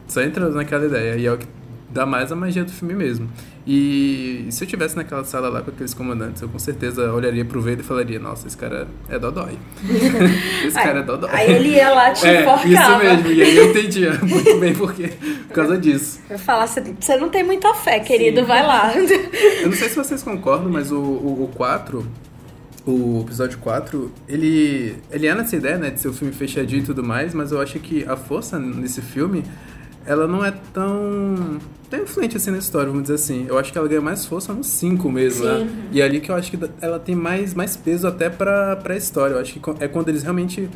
só 0.08 0.24
entrando 0.24 0.56
naquela 0.56 0.88
ideia. 0.88 1.16
E 1.16 1.28
é 1.28 1.32
o 1.32 1.38
que 1.38 1.46
dá 1.92 2.08
mais 2.08 2.32
a 2.32 2.36
magia 2.36 2.66
do 2.66 2.72
filme 2.72 2.96
mesmo. 2.96 3.30
E 3.70 4.48
se 4.50 4.64
eu 4.64 4.68
tivesse 4.68 4.96
naquela 4.96 5.26
sala 5.26 5.50
lá 5.50 5.62
com 5.62 5.72
aqueles 5.72 5.94
comandantes, 5.94 6.42
eu 6.42 6.48
com 6.48 6.58
certeza 6.58 7.12
olharia 7.12 7.44
pro 7.44 7.60
Vader 7.60 7.82
e 7.82 7.84
falaria, 7.84 8.18
nossa, 8.18 8.48
esse 8.48 8.56
cara 8.56 8.88
é 9.10 9.20
dodói. 9.20 9.60
esse 10.66 10.74
cara 10.74 11.00
é 11.00 11.04
dodói. 11.04 11.30
Aí 11.34 11.52
ele 11.52 11.70
ia 11.72 11.90
lá 11.90 12.14
te 12.14 12.26
é, 12.26 12.42
enforcava. 12.42 12.70
Isso 12.70 12.98
mesmo, 12.98 13.32
e 13.34 13.42
aí 13.44 13.58
eu 13.58 13.70
entendia 13.70 14.14
muito 14.24 14.58
bem 14.58 14.74
porque, 14.74 15.10
por 15.48 15.54
causa 15.54 15.78
disso. 15.78 16.22
Eu 16.30 16.40
falar, 16.40 16.66
você 16.66 17.18
não 17.18 17.28
tem 17.28 17.44
muita 17.44 17.74
fé, 17.74 18.00
querido, 18.00 18.40
Sim. 18.40 18.46
vai 18.48 18.66
lá. 18.66 18.94
Eu 18.96 19.70
não 19.70 19.76
sei 19.76 19.90
se 19.90 19.96
vocês 19.98 20.24
concordam, 20.24 20.72
mas 20.72 20.90
o, 20.92 20.98
o, 20.98 21.44
o 21.44 21.48
4, 21.50 22.08
o 22.86 23.22
episódio 23.26 23.58
4, 23.60 24.12
ele, 24.30 24.96
ele 25.12 25.28
é 25.28 25.36
nessa 25.36 25.58
ideia, 25.58 25.78
né, 25.78 25.90
de 25.90 26.00
ser 26.00 26.08
um 26.08 26.14
filme 26.14 26.34
fechadinho 26.34 26.84
e 26.84 26.86
tudo 26.86 27.04
mais, 27.04 27.34
mas 27.34 27.52
eu 27.52 27.60
acho 27.60 27.78
que 27.80 28.06
a 28.08 28.16
força 28.16 28.58
nesse 28.58 29.02
filme 29.02 29.44
ela 30.08 30.26
não 30.26 30.44
é 30.44 30.52
tão, 30.74 31.60
tão 31.90 32.02
influente 32.02 32.38
assim 32.38 32.50
na 32.50 32.58
história, 32.58 32.88
vamos 32.88 33.04
dizer 33.04 33.16
assim. 33.16 33.46
Eu 33.48 33.58
acho 33.58 33.72
que 33.72 33.78
ela 33.78 33.88
ganha 33.88 34.02
mais 34.02 34.26
força 34.26 34.54
no 34.54 34.64
5 34.64 35.12
mesmo, 35.12 35.46
né? 35.46 35.60
Sim. 35.60 35.66
né? 35.66 35.90
E 35.92 36.02
é 36.02 36.06
ali 36.06 36.20
que 36.22 36.32
eu 36.32 36.36
acho 36.36 36.50
que 36.50 36.58
ela 36.82 36.98
tem 36.98 37.14
mais, 37.14 37.54
mais 37.54 37.76
peso 37.76 38.08
até 38.08 38.30
pra, 38.30 38.78
pra 38.78 38.96
história. 38.96 39.34
Eu 39.34 39.40
acho 39.40 39.60
que 39.60 39.84
é 39.84 39.88
quando 39.88 40.10
eles 40.10 40.24
realmente 40.24 40.70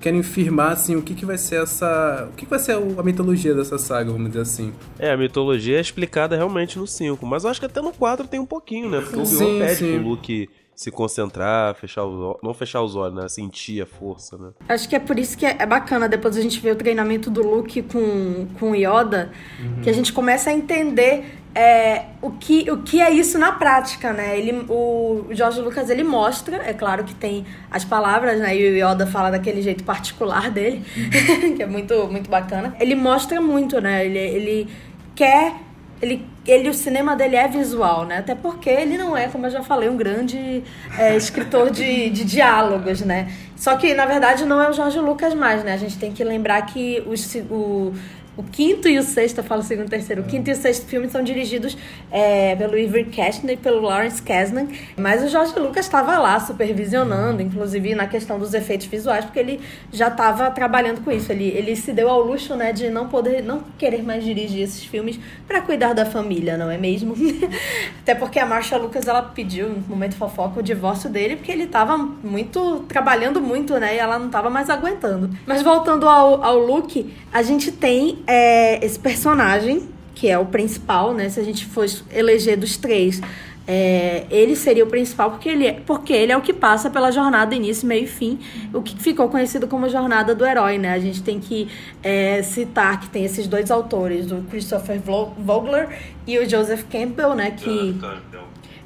querem 0.00 0.22
firmar 0.22 0.72
assim 0.72 0.96
o 0.96 1.02
que, 1.02 1.14
que 1.14 1.26
vai 1.26 1.36
ser 1.36 1.62
essa. 1.62 2.28
O 2.30 2.34
que, 2.34 2.44
que 2.46 2.50
vai 2.50 2.58
ser 2.58 2.72
a 2.72 3.02
mitologia 3.02 3.54
dessa 3.54 3.78
saga, 3.78 4.10
vamos 4.10 4.28
dizer 4.28 4.40
assim. 4.40 4.72
É, 4.98 5.12
a 5.12 5.16
mitologia 5.16 5.76
é 5.76 5.80
explicada 5.80 6.34
realmente 6.34 6.78
no 6.78 6.86
5, 6.86 7.24
mas 7.26 7.44
eu 7.44 7.50
acho 7.50 7.60
que 7.60 7.66
até 7.66 7.82
no 7.82 7.92
4 7.92 8.26
tem 8.26 8.40
um 8.40 8.46
pouquinho, 8.46 8.88
né? 8.88 9.00
Porque 9.00 9.16
o 9.16 9.22
Obi-Wan 9.22 9.58
pede 9.58 9.76
sim. 9.76 9.92
pro 9.98 10.08
Luke 10.08 10.48
se 10.78 10.92
concentrar, 10.92 11.74
fechar 11.74 12.04
os 12.04 12.36
não 12.40 12.54
fechar 12.54 12.80
os 12.82 12.94
olhos, 12.94 13.16
né? 13.16 13.28
Sentir 13.28 13.82
a 13.82 13.86
força, 13.86 14.38
né? 14.38 14.50
Acho 14.68 14.88
que 14.88 14.94
é 14.94 15.00
por 15.00 15.18
isso 15.18 15.36
que 15.36 15.44
é 15.44 15.66
bacana 15.66 16.08
depois 16.08 16.36
a 16.36 16.40
gente 16.40 16.60
ver 16.60 16.70
o 16.70 16.76
treinamento 16.76 17.28
do 17.32 17.42
Luke 17.42 17.82
com, 17.82 18.46
com 18.60 18.76
Yoda, 18.76 19.32
uhum. 19.58 19.82
que 19.82 19.90
a 19.90 19.92
gente 19.92 20.12
começa 20.12 20.50
a 20.50 20.52
entender 20.52 21.24
é, 21.52 22.04
o, 22.22 22.30
que, 22.30 22.70
o 22.70 22.80
que 22.84 23.00
é 23.00 23.10
isso 23.10 23.40
na 23.40 23.50
prática, 23.50 24.12
né? 24.12 24.38
Ele, 24.38 24.66
o 24.68 25.26
Jorge 25.30 25.60
Lucas 25.60 25.90
ele 25.90 26.04
mostra, 26.04 26.58
é 26.58 26.72
claro 26.72 27.02
que 27.02 27.12
tem 27.12 27.44
as 27.68 27.84
palavras, 27.84 28.38
né? 28.38 28.56
E 28.56 28.80
o 28.80 28.88
Yoda 28.88 29.04
fala 29.04 29.32
daquele 29.32 29.60
jeito 29.60 29.82
particular 29.82 30.48
dele, 30.48 30.84
uhum. 30.96 31.54
que 31.58 31.62
é 31.64 31.66
muito, 31.66 32.06
muito 32.06 32.30
bacana. 32.30 32.76
Ele 32.78 32.94
mostra 32.94 33.40
muito, 33.40 33.80
né? 33.80 34.06
Ele, 34.06 34.16
ele 34.16 34.68
quer 35.16 35.54
ele, 36.00 36.24
ele, 36.46 36.68
o 36.68 36.74
cinema 36.74 37.16
dele 37.16 37.36
é 37.36 37.48
visual, 37.48 38.04
né? 38.04 38.18
Até 38.18 38.34
porque 38.34 38.70
ele 38.70 38.96
não 38.96 39.16
é, 39.16 39.28
como 39.28 39.46
eu 39.46 39.50
já 39.50 39.62
falei, 39.62 39.88
um 39.88 39.96
grande 39.96 40.62
é, 40.96 41.16
escritor 41.16 41.70
de, 41.70 42.10
de 42.10 42.24
diálogos, 42.24 43.00
né? 43.00 43.32
Só 43.56 43.76
que, 43.76 43.92
na 43.94 44.06
verdade, 44.06 44.44
não 44.44 44.62
é 44.62 44.70
o 44.70 44.72
Jorge 44.72 45.00
Lucas 45.00 45.34
mais, 45.34 45.64
né? 45.64 45.74
A 45.74 45.76
gente 45.76 45.98
tem 45.98 46.12
que 46.12 46.22
lembrar 46.22 46.62
que 46.62 47.02
o, 47.04 47.54
o 47.54 47.94
o 48.38 48.44
quinto 48.44 48.88
e 48.88 48.96
o 49.00 49.02
sexto, 49.02 49.38
eu 49.38 49.44
falo 49.44 49.64
segundo 49.64 49.88
e 49.88 49.90
terceiro, 49.90 50.22
o 50.22 50.24
quinto 50.24 50.48
e 50.48 50.52
o 50.52 50.56
sexto 50.56 50.86
filme 50.86 51.10
são 51.10 51.24
dirigidos 51.24 51.76
é, 52.08 52.54
pelo 52.54 52.78
Iver 52.78 53.06
Kastner 53.10 53.54
e 53.54 53.56
pelo 53.56 53.80
Lawrence 53.80 54.22
Kasdan, 54.22 54.68
mas 54.96 55.24
o 55.24 55.28
Jorge 55.28 55.58
Lucas 55.58 55.86
estava 55.86 56.16
lá 56.18 56.38
supervisionando, 56.38 57.42
inclusive 57.42 57.96
na 57.96 58.06
questão 58.06 58.38
dos 58.38 58.54
efeitos 58.54 58.86
visuais, 58.86 59.24
porque 59.24 59.40
ele 59.40 59.60
já 59.92 60.06
estava 60.06 60.48
trabalhando 60.52 61.00
com 61.00 61.10
isso. 61.10 61.32
Ele, 61.32 61.48
ele 61.48 61.74
se 61.74 61.92
deu 61.92 62.08
ao 62.08 62.20
luxo, 62.20 62.54
né, 62.54 62.72
de 62.72 62.88
não 62.90 63.08
poder, 63.08 63.42
não 63.42 63.60
querer 63.76 64.04
mais 64.04 64.22
dirigir 64.22 64.62
esses 64.62 64.84
filmes 64.84 65.18
para 65.44 65.60
cuidar 65.60 65.92
da 65.92 66.06
família, 66.06 66.56
não 66.56 66.70
é 66.70 66.78
mesmo? 66.78 67.16
Até 68.02 68.14
porque 68.14 68.38
a 68.38 68.46
Marcia 68.46 68.78
Lucas 68.78 69.08
ela 69.08 69.22
pediu 69.22 69.68
no 69.68 69.82
momento 69.88 70.14
fofoca 70.14 70.60
o 70.60 70.62
divórcio 70.62 71.10
dele, 71.10 71.34
porque 71.34 71.50
ele 71.50 71.64
estava 71.64 71.98
muito 71.98 72.84
trabalhando 72.88 73.40
muito, 73.40 73.76
né, 73.80 73.96
e 73.96 73.98
ela 73.98 74.16
não 74.16 74.26
estava 74.26 74.48
mais 74.48 74.70
aguentando. 74.70 75.28
Mas 75.44 75.60
voltando 75.60 76.08
ao, 76.08 76.44
ao 76.44 76.58
Luke, 76.60 77.12
a 77.32 77.42
gente 77.42 77.72
tem 77.72 78.22
é, 78.28 78.84
esse 78.84 78.98
personagem, 78.98 79.88
que 80.14 80.28
é 80.28 80.38
o 80.38 80.44
principal, 80.44 81.14
né? 81.14 81.30
Se 81.30 81.40
a 81.40 81.42
gente 81.42 81.64
fosse 81.64 82.04
eleger 82.12 82.58
dos 82.58 82.76
três, 82.76 83.22
é, 83.66 84.24
ele 84.30 84.54
seria 84.54 84.84
o 84.84 84.86
principal 84.86 85.30
porque 85.30 85.48
ele, 85.48 85.66
é, 85.66 85.72
porque 85.72 86.12
ele 86.12 86.32
é 86.32 86.36
o 86.36 86.40
que 86.40 86.52
passa 86.52 86.90
pela 86.90 87.10
jornada 87.10 87.54
início, 87.54 87.88
meio 87.88 88.04
e 88.04 88.06
fim, 88.06 88.38
o 88.72 88.82
que 88.82 88.96
ficou 88.98 89.28
conhecido 89.28 89.66
como 89.66 89.88
jornada 89.88 90.34
do 90.34 90.44
herói, 90.44 90.76
né? 90.76 90.92
A 90.92 90.98
gente 90.98 91.22
tem 91.22 91.40
que 91.40 91.68
é, 92.02 92.42
citar 92.42 93.00
que 93.00 93.08
tem 93.08 93.24
esses 93.24 93.46
dois 93.46 93.70
autores, 93.70 94.30
o 94.30 94.42
Christopher 94.50 95.00
Vogler 95.00 95.88
e 96.26 96.38
o 96.38 96.48
Joseph 96.48 96.84
Campbell, 96.90 97.34
né? 97.34 97.50
Que 97.50 97.98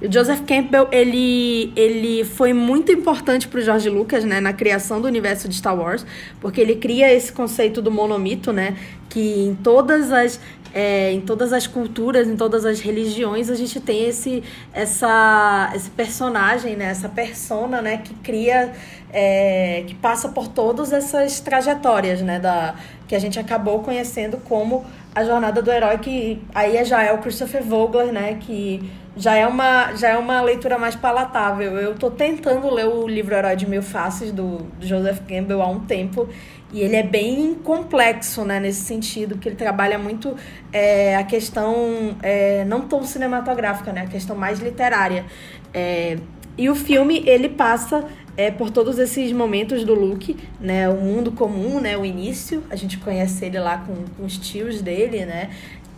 o 0.03 0.12
Joseph 0.12 0.40
Campbell, 0.46 0.88
ele, 0.90 1.72
ele 1.76 2.24
foi 2.24 2.53
muito 2.53 2.90
importante 2.90 3.46
para 3.46 3.61
o 3.61 3.62
George 3.62 3.88
Lucas, 3.88 4.24
né, 4.24 4.40
na 4.40 4.53
criação 4.53 5.00
do 5.00 5.07
universo 5.07 5.48
de 5.48 5.55
Star 5.55 5.78
Wars, 5.78 6.05
porque 6.40 6.61
ele 6.61 6.76
cria 6.76 7.12
esse 7.12 7.32
conceito 7.32 7.80
do 7.80 7.90
monomito, 7.90 8.53
né, 8.53 8.76
que 9.09 9.44
em 9.44 9.55
todas 9.55 10.11
as 10.11 10.40
é, 10.74 11.12
em 11.12 11.20
todas 11.20 11.53
as 11.53 11.66
culturas, 11.66 12.26
em 12.26 12.36
todas 12.36 12.64
as 12.64 12.80
religiões, 12.80 13.50
a 13.50 13.55
gente 13.55 13.78
tem 13.78 14.09
esse, 14.09 14.42
essa, 14.72 15.70
esse 15.74 15.90
personagem, 15.90 16.76
né? 16.76 16.86
essa 16.86 17.09
persona 17.09 17.82
né? 17.82 17.98
que 17.98 18.14
cria, 18.14 18.72
é, 19.12 19.84
que 19.86 19.94
passa 19.94 20.30
por 20.30 20.48
todas 20.48 20.92
essas 20.92 21.40
trajetórias 21.40 22.22
né? 22.22 22.38
da, 22.40 22.74
que 23.07 23.14
a 23.14 23.18
gente 23.18 23.38
acabou 23.38 23.80
conhecendo 23.80 24.38
como 24.38 24.84
a 25.14 25.24
jornada 25.24 25.60
do 25.60 25.70
herói, 25.70 25.98
que 25.98 26.42
aí 26.54 26.82
já 26.84 27.02
é 27.02 27.12
o 27.12 27.18
Christopher 27.18 27.62
Vogler, 27.62 28.12
né? 28.12 28.38
que 28.40 28.90
já 29.14 29.34
é 29.34 29.46
uma, 29.46 29.94
já 29.94 30.08
é 30.08 30.16
uma 30.16 30.40
leitura 30.40 30.78
mais 30.78 30.96
palatável. 30.96 31.76
Eu 31.78 31.92
estou 31.92 32.10
tentando 32.10 32.72
ler 32.72 32.86
o 32.86 33.06
livro 33.06 33.34
Herói 33.34 33.54
de 33.56 33.66
Mil 33.68 33.82
Faces, 33.82 34.32
do, 34.32 34.58
do 34.58 34.86
Joseph 34.86 35.20
Campbell, 35.28 35.60
há 35.60 35.68
um 35.68 35.80
tempo, 35.80 36.26
e 36.72 36.80
ele 36.80 36.96
é 36.96 37.02
bem 37.02 37.54
complexo, 37.54 38.42
né, 38.42 38.58
nesse 38.58 38.80
sentido, 38.80 39.36
que 39.36 39.50
ele 39.50 39.56
trabalha 39.56 39.98
muito 39.98 40.34
é, 40.72 41.14
a 41.16 41.24
questão 41.24 42.16
é, 42.22 42.64
não 42.64 42.88
tão 42.88 43.04
cinematográfica, 43.04 43.92
né, 43.92 44.02
a 44.02 44.06
questão 44.06 44.34
mais 44.34 44.60
literária. 44.60 45.26
É, 45.74 46.16
E 46.56 46.68
o 46.68 46.74
filme, 46.74 47.22
ele 47.26 47.48
passa 47.48 48.04
é, 48.37 48.51
por 48.51 48.70
todos 48.70 48.99
esses 48.99 49.33
momentos 49.33 49.85
do 49.85 49.95
Luke, 49.95 50.37
né? 50.61 50.89
O 50.89 50.97
mundo 50.97 51.33
comum, 51.33 51.80
né? 51.80 51.97
O 51.97 52.05
início, 52.05 52.62
a 52.70 52.76
gente 52.76 52.99
conhece 52.99 53.45
ele 53.45 53.59
lá 53.59 53.78
com, 53.78 53.95
com 54.16 54.24
os 54.24 54.39
tios 54.39 54.80
dele, 54.80 55.24
né? 55.24 55.51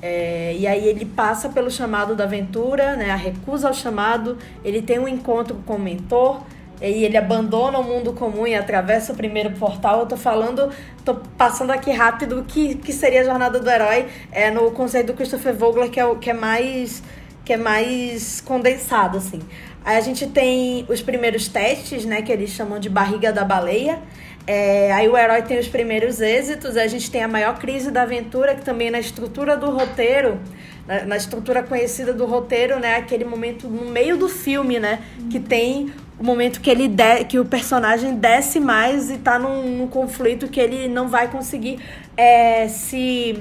É, 0.02 0.54
e 0.58 0.66
aí 0.66 0.86
ele 0.86 1.06
passa 1.06 1.48
pelo 1.48 1.70
chamado 1.70 2.14
da 2.14 2.24
aventura, 2.24 2.96
né? 2.96 3.10
A 3.10 3.16
recusa 3.16 3.68
ao 3.68 3.74
chamado, 3.74 4.36
ele 4.64 4.82
tem 4.82 4.98
um 4.98 5.08
encontro 5.08 5.56
com 5.64 5.76
o 5.76 5.78
mentor, 5.78 6.42
e 6.80 7.04
ele 7.04 7.16
abandona 7.16 7.78
o 7.78 7.84
mundo 7.84 8.12
comum 8.12 8.46
e 8.46 8.54
atravessa 8.54 9.12
o 9.12 9.16
primeiro 9.16 9.52
portal. 9.52 10.00
Eu 10.00 10.06
tô 10.06 10.16
falando, 10.16 10.70
tô 11.04 11.14
passando 11.14 11.70
aqui 11.70 11.90
rápido 11.90 12.40
o 12.40 12.44
que, 12.44 12.74
que 12.74 12.92
seria 12.92 13.22
a 13.22 13.24
jornada 13.24 13.60
do 13.60 13.70
herói 13.70 14.06
é 14.32 14.50
no 14.50 14.70
conceito 14.72 15.08
do 15.08 15.14
Christopher 15.14 15.54
Vogler, 15.54 15.90
que 15.90 16.00
é, 16.00 16.04
o, 16.04 16.16
que 16.16 16.30
é 16.30 16.34
mais 16.34 17.02
que 17.44 17.52
é 17.52 17.58
mais 17.58 18.40
condensado, 18.40 19.18
assim. 19.18 19.40
Aí 19.84 19.96
a 19.96 20.00
gente 20.00 20.26
tem 20.26 20.86
os 20.88 21.02
primeiros 21.02 21.46
testes, 21.46 22.04
né, 22.04 22.22
que 22.22 22.32
eles 22.32 22.50
chamam 22.50 22.78
de 22.78 22.88
barriga 22.88 23.32
da 23.32 23.44
baleia. 23.44 23.98
É, 24.46 24.92
aí 24.92 25.08
o 25.08 25.16
herói 25.16 25.42
tem 25.42 25.58
os 25.58 25.68
primeiros 25.68 26.20
êxitos, 26.20 26.76
a 26.76 26.86
gente 26.86 27.10
tem 27.10 27.22
a 27.22 27.28
maior 27.28 27.58
crise 27.58 27.90
da 27.90 28.02
aventura, 28.02 28.54
que 28.54 28.62
também 28.62 28.90
na 28.90 28.98
estrutura 28.98 29.56
do 29.56 29.70
roteiro, 29.70 30.38
na, 30.86 31.04
na 31.04 31.16
estrutura 31.16 31.62
conhecida 31.62 32.12
do 32.12 32.24
roteiro, 32.24 32.78
né, 32.78 32.96
aquele 32.96 33.24
momento 33.24 33.68
no 33.68 33.90
meio 33.90 34.16
do 34.16 34.28
filme, 34.28 34.78
né, 34.78 35.00
que 35.30 35.38
tem 35.38 35.92
o 36.18 36.24
momento 36.24 36.60
que 36.60 36.70
ele 36.70 36.88
de, 36.88 37.24
que 37.24 37.38
o 37.38 37.44
personagem 37.44 38.14
desce 38.14 38.60
mais 38.60 39.10
e 39.10 39.18
tá 39.18 39.38
num, 39.38 39.78
num 39.78 39.86
conflito 39.86 40.48
que 40.48 40.60
ele 40.60 40.88
não 40.88 41.08
vai 41.08 41.30
conseguir 41.30 41.78
é, 42.16 42.68
se, 42.68 43.38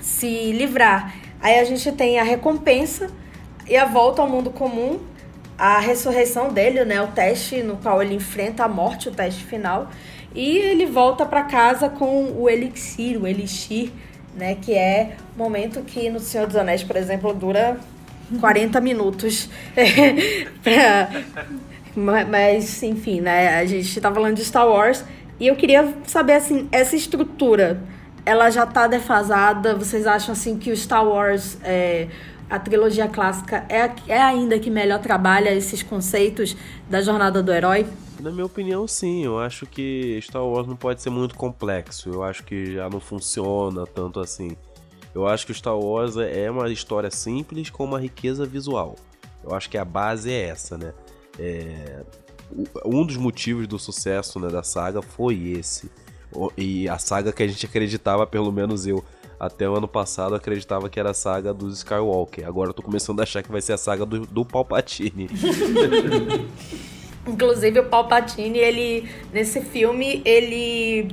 se 0.00 0.52
livrar. 0.52 1.14
Aí 1.40 1.58
a 1.58 1.64
gente 1.64 1.90
tem 1.92 2.18
a 2.18 2.22
recompensa 2.22 3.10
e 3.68 3.76
a 3.76 3.84
volta 3.84 4.22
ao 4.22 4.28
mundo 4.28 4.50
comum, 4.50 5.00
a 5.62 5.78
ressurreição 5.78 6.52
dele, 6.52 6.84
né, 6.84 7.00
o 7.00 7.06
teste 7.06 7.62
no 7.62 7.76
qual 7.76 8.02
ele 8.02 8.16
enfrenta 8.16 8.64
a 8.64 8.68
morte, 8.68 9.08
o 9.08 9.12
teste 9.12 9.44
final, 9.44 9.88
e 10.34 10.58
ele 10.58 10.86
volta 10.86 11.24
para 11.24 11.44
casa 11.44 11.88
com 11.88 12.32
o 12.36 12.50
elixir, 12.50 13.16
o 13.22 13.28
elixir, 13.28 13.92
né, 14.34 14.56
que 14.60 14.74
é 14.74 15.14
o 15.36 15.38
momento 15.38 15.80
que 15.82 16.10
no 16.10 16.18
Senhor 16.18 16.48
dos 16.48 16.56
Anéis, 16.56 16.82
por 16.82 16.96
exemplo, 16.96 17.32
dura 17.32 17.78
40 18.40 18.80
minutos 18.82 19.48
pra, 20.64 21.08
mas, 21.94 22.82
enfim, 22.82 23.20
né? 23.20 23.60
A 23.60 23.64
gente 23.64 24.00
tá 24.00 24.12
falando 24.12 24.34
de 24.34 24.44
Star 24.44 24.66
Wars. 24.66 25.04
E 25.38 25.46
eu 25.46 25.54
queria 25.54 25.94
saber, 26.06 26.32
assim, 26.32 26.68
essa 26.72 26.96
estrutura, 26.96 27.80
ela 28.24 28.50
já 28.50 28.66
tá 28.66 28.88
defasada? 28.88 29.76
Vocês 29.76 30.06
acham, 30.08 30.32
assim, 30.32 30.56
que 30.56 30.72
o 30.72 30.76
Star 30.76 31.06
Wars, 31.06 31.58
é, 31.62 32.08
a 32.52 32.58
trilogia 32.58 33.08
clássica, 33.08 33.64
é, 33.66 33.90
é 34.06 34.20
ainda 34.20 34.58
que 34.58 34.68
melhor 34.68 35.00
trabalha 35.00 35.54
esses 35.54 35.82
conceitos 35.82 36.54
da 36.86 37.00
jornada 37.00 37.42
do 37.42 37.50
herói? 37.50 37.86
Na 38.20 38.30
minha 38.30 38.44
opinião, 38.44 38.86
sim. 38.86 39.24
Eu 39.24 39.38
acho 39.38 39.64
que 39.64 40.20
Star 40.20 40.44
Wars 40.44 40.66
não 40.66 40.76
pode 40.76 41.00
ser 41.00 41.08
muito 41.08 41.34
complexo. 41.34 42.10
Eu 42.10 42.22
acho 42.22 42.44
que 42.44 42.74
já 42.74 42.90
não 42.90 43.00
funciona 43.00 43.86
tanto 43.86 44.20
assim. 44.20 44.54
Eu 45.14 45.26
acho 45.26 45.46
que 45.46 45.54
Star 45.54 45.78
Wars 45.78 46.18
é 46.18 46.50
uma 46.50 46.68
história 46.70 47.10
simples 47.10 47.70
com 47.70 47.84
uma 47.84 47.98
riqueza 47.98 48.44
visual. 48.44 48.96
Eu 49.42 49.54
acho 49.54 49.70
que 49.70 49.78
a 49.78 49.84
base 49.84 50.30
é 50.30 50.48
essa, 50.48 50.76
né? 50.76 50.92
É, 51.38 52.02
um 52.84 53.06
dos 53.06 53.16
motivos 53.16 53.66
do 53.66 53.78
sucesso 53.78 54.38
né, 54.38 54.48
da 54.48 54.62
saga 54.62 55.00
foi 55.00 55.54
esse. 55.58 55.90
E 56.58 56.86
a 56.86 56.98
saga 56.98 57.32
que 57.32 57.42
a 57.42 57.48
gente 57.48 57.64
acreditava, 57.64 58.26
pelo 58.26 58.52
menos 58.52 58.86
eu, 58.86 59.02
até 59.42 59.68
o 59.68 59.74
ano 59.74 59.88
passado 59.88 60.36
acreditava 60.36 60.88
que 60.88 61.00
era 61.00 61.10
a 61.10 61.14
saga 61.14 61.52
dos 61.52 61.78
Skywalker. 61.78 62.46
Agora 62.46 62.70
eu 62.70 62.74
tô 62.74 62.80
começando 62.80 63.18
a 63.18 63.24
achar 63.24 63.42
que 63.42 63.50
vai 63.50 63.60
ser 63.60 63.72
a 63.72 63.76
saga 63.76 64.06
do, 64.06 64.20
do 64.24 64.44
Palpatine. 64.44 65.28
Inclusive 67.26 67.80
o 67.80 67.84
Palpatine, 67.86 68.56
ele 68.56 69.08
nesse 69.32 69.60
filme, 69.60 70.22
ele 70.24 71.08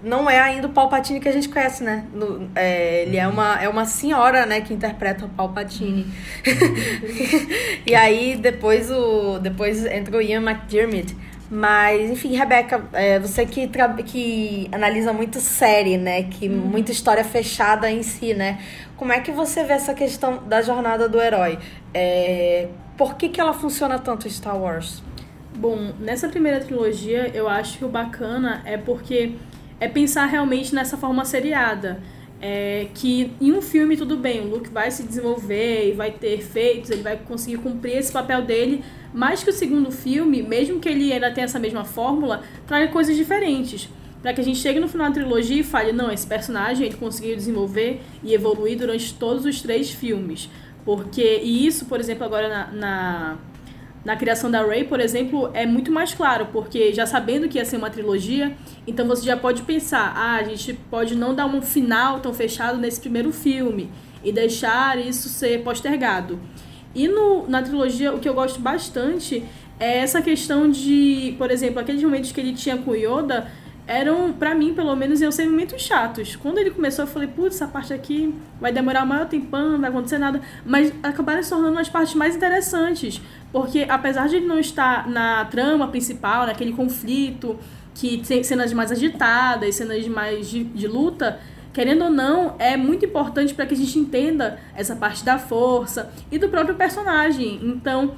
não 0.00 0.30
é 0.30 0.38
ainda 0.38 0.68
o 0.68 0.70
Palpatine 0.70 1.18
que 1.18 1.28
a 1.28 1.32
gente 1.32 1.48
conhece, 1.48 1.82
né? 1.82 2.06
No, 2.14 2.48
é, 2.54 3.02
ele 3.02 3.16
é 3.16 3.26
uma, 3.26 3.60
é 3.60 3.68
uma 3.68 3.84
senhora, 3.84 4.46
né, 4.46 4.60
que 4.60 4.72
interpreta 4.72 5.24
o 5.24 5.28
Palpatine. 5.28 6.06
e 7.84 7.96
aí 7.96 8.36
depois 8.36 8.92
o 8.92 9.40
depois 9.40 9.84
entra 9.86 10.16
o 10.16 10.22
Ian 10.22 10.48
McDermott. 10.48 11.16
Mas, 11.54 12.10
enfim, 12.10 12.34
Rebeca, 12.34 12.82
é, 12.94 13.18
você 13.18 13.44
que, 13.44 13.68
que 14.06 14.70
analisa 14.72 15.12
muito 15.12 15.38
série, 15.38 15.98
né? 15.98 16.22
Que 16.22 16.48
hum. 16.48 16.56
muita 16.56 16.90
história 16.90 17.22
fechada 17.22 17.90
em 17.90 18.02
si, 18.02 18.32
né? 18.32 18.58
Como 18.96 19.12
é 19.12 19.20
que 19.20 19.30
você 19.30 19.62
vê 19.62 19.74
essa 19.74 19.92
questão 19.92 20.42
da 20.46 20.62
jornada 20.62 21.10
do 21.10 21.20
herói? 21.20 21.58
É, 21.92 22.68
por 22.96 23.16
que, 23.16 23.28
que 23.28 23.38
ela 23.38 23.52
funciona 23.52 23.98
tanto 23.98 24.26
em 24.26 24.30
Star 24.30 24.58
Wars? 24.58 25.02
Bom, 25.54 25.92
nessa 26.00 26.26
primeira 26.26 26.58
trilogia, 26.58 27.30
eu 27.34 27.46
acho 27.46 27.76
que 27.76 27.84
o 27.84 27.88
bacana 27.88 28.62
é 28.64 28.78
porque 28.78 29.34
é 29.78 29.86
pensar 29.88 30.24
realmente 30.24 30.74
nessa 30.74 30.96
forma 30.96 31.22
seriada. 31.22 32.00
É, 32.44 32.88
que 32.92 33.30
em 33.40 33.52
um 33.52 33.62
filme 33.62 33.96
tudo 33.96 34.16
bem, 34.16 34.40
o 34.40 34.48
Luke 34.48 34.68
vai 34.68 34.90
se 34.90 35.04
desenvolver 35.04 35.90
e 35.90 35.92
vai 35.92 36.10
ter 36.10 36.32
efeitos, 36.40 36.90
ele 36.90 37.00
vai 37.00 37.16
conseguir 37.16 37.58
cumprir 37.58 37.96
esse 37.96 38.10
papel 38.10 38.42
dele, 38.42 38.82
mas 39.14 39.44
que 39.44 39.50
o 39.50 39.52
segundo 39.52 39.92
filme, 39.92 40.42
mesmo 40.42 40.80
que 40.80 40.88
ele 40.88 41.12
ainda 41.12 41.30
tenha 41.30 41.44
essa 41.44 41.60
mesma 41.60 41.84
fórmula, 41.84 42.42
traga 42.66 42.88
coisas 42.88 43.16
diferentes. 43.16 43.88
Para 44.20 44.32
que 44.32 44.40
a 44.40 44.44
gente 44.44 44.58
chegue 44.58 44.80
no 44.80 44.88
final 44.88 45.06
da 45.08 45.14
trilogia 45.14 45.60
e 45.60 45.62
fale, 45.62 45.92
não, 45.92 46.10
esse 46.10 46.26
personagem 46.26 46.86
ele 46.86 46.96
conseguiu 46.96 47.36
desenvolver 47.36 48.00
e 48.24 48.34
evoluir 48.34 48.76
durante 48.76 49.14
todos 49.14 49.44
os 49.44 49.62
três 49.62 49.90
filmes. 49.90 50.50
Porque, 50.84 51.40
e 51.44 51.64
isso, 51.64 51.84
por 51.86 52.00
exemplo, 52.00 52.24
agora 52.24 52.48
na, 52.48 52.72
na 52.72 53.38
na 54.04 54.16
criação 54.16 54.50
da 54.50 54.62
Ray, 54.64 54.84
por 54.84 55.00
exemplo, 55.00 55.50
é 55.54 55.64
muito 55.64 55.92
mais 55.92 56.12
claro, 56.12 56.48
porque 56.52 56.92
já 56.92 57.06
sabendo 57.06 57.48
que 57.48 57.58
ia 57.58 57.64
ser 57.64 57.76
uma 57.76 57.90
trilogia, 57.90 58.56
então 58.86 59.06
você 59.06 59.24
já 59.24 59.36
pode 59.36 59.62
pensar, 59.62 60.12
ah, 60.16 60.36
a 60.36 60.42
gente 60.42 60.74
pode 60.90 61.14
não 61.14 61.34
dar 61.34 61.46
um 61.46 61.62
final 61.62 62.18
tão 62.18 62.34
fechado 62.34 62.78
nesse 62.78 63.00
primeiro 63.00 63.32
filme 63.32 63.90
e 64.24 64.32
deixar 64.32 64.98
isso 64.98 65.28
ser 65.28 65.62
postergado. 65.62 66.38
E 66.94 67.08
no, 67.08 67.48
na 67.48 67.62
trilogia, 67.62 68.12
o 68.12 68.18
que 68.18 68.28
eu 68.28 68.34
gosto 68.34 68.60
bastante 68.60 69.44
é 69.78 69.98
essa 69.98 70.20
questão 70.20 70.70
de, 70.70 71.34
por 71.38 71.50
exemplo, 71.50 71.80
aqueles 71.80 72.02
momentos 72.02 72.32
que 72.32 72.40
ele 72.40 72.52
tinha 72.52 72.76
com 72.76 72.94
Yoda, 72.94 73.50
eram, 73.86 74.32
para 74.32 74.54
mim, 74.54 74.74
pelo 74.74 74.94
menos, 74.94 75.20
iam 75.20 75.32
ser 75.32 75.46
momentos 75.46 75.82
chatos. 75.82 76.36
Quando 76.36 76.58
ele 76.58 76.70
começou, 76.70 77.04
eu 77.04 77.10
falei, 77.10 77.28
putz, 77.28 77.56
essa 77.56 77.66
parte 77.66 77.92
aqui 77.92 78.34
vai 78.60 78.72
demorar 78.72 79.02
o 79.02 79.06
maior 79.06 79.26
tempão, 79.26 79.72
não 79.72 79.80
vai 79.80 79.90
acontecer 79.90 80.18
nada. 80.18 80.40
Mas 80.64 80.92
acabaram 81.02 81.42
se 81.42 81.50
tornando 81.50 81.78
as 81.78 81.88
partes 81.88 82.14
mais 82.14 82.36
interessantes. 82.36 83.20
Porque, 83.52 83.86
apesar 83.88 84.28
de 84.28 84.36
ele 84.36 84.46
não 84.46 84.58
estar 84.58 85.08
na 85.08 85.44
trama 85.44 85.88
principal, 85.88 86.46
naquele 86.46 86.72
conflito, 86.72 87.58
que 87.94 88.18
tem 88.18 88.42
cenas 88.42 88.72
mais 88.72 88.90
agitadas, 88.90 89.74
cenas 89.74 90.06
mais 90.08 90.48
de, 90.48 90.64
de 90.64 90.88
luta, 90.88 91.38
querendo 91.72 92.04
ou 92.04 92.10
não, 92.10 92.54
é 92.58 92.76
muito 92.76 93.04
importante 93.04 93.54
para 93.54 93.66
que 93.66 93.74
a 93.74 93.76
gente 93.76 93.98
entenda 93.98 94.58
essa 94.74 94.96
parte 94.96 95.24
da 95.24 95.38
força 95.38 96.10
e 96.30 96.38
do 96.38 96.48
próprio 96.48 96.74
personagem. 96.74 97.60
Então, 97.62 98.14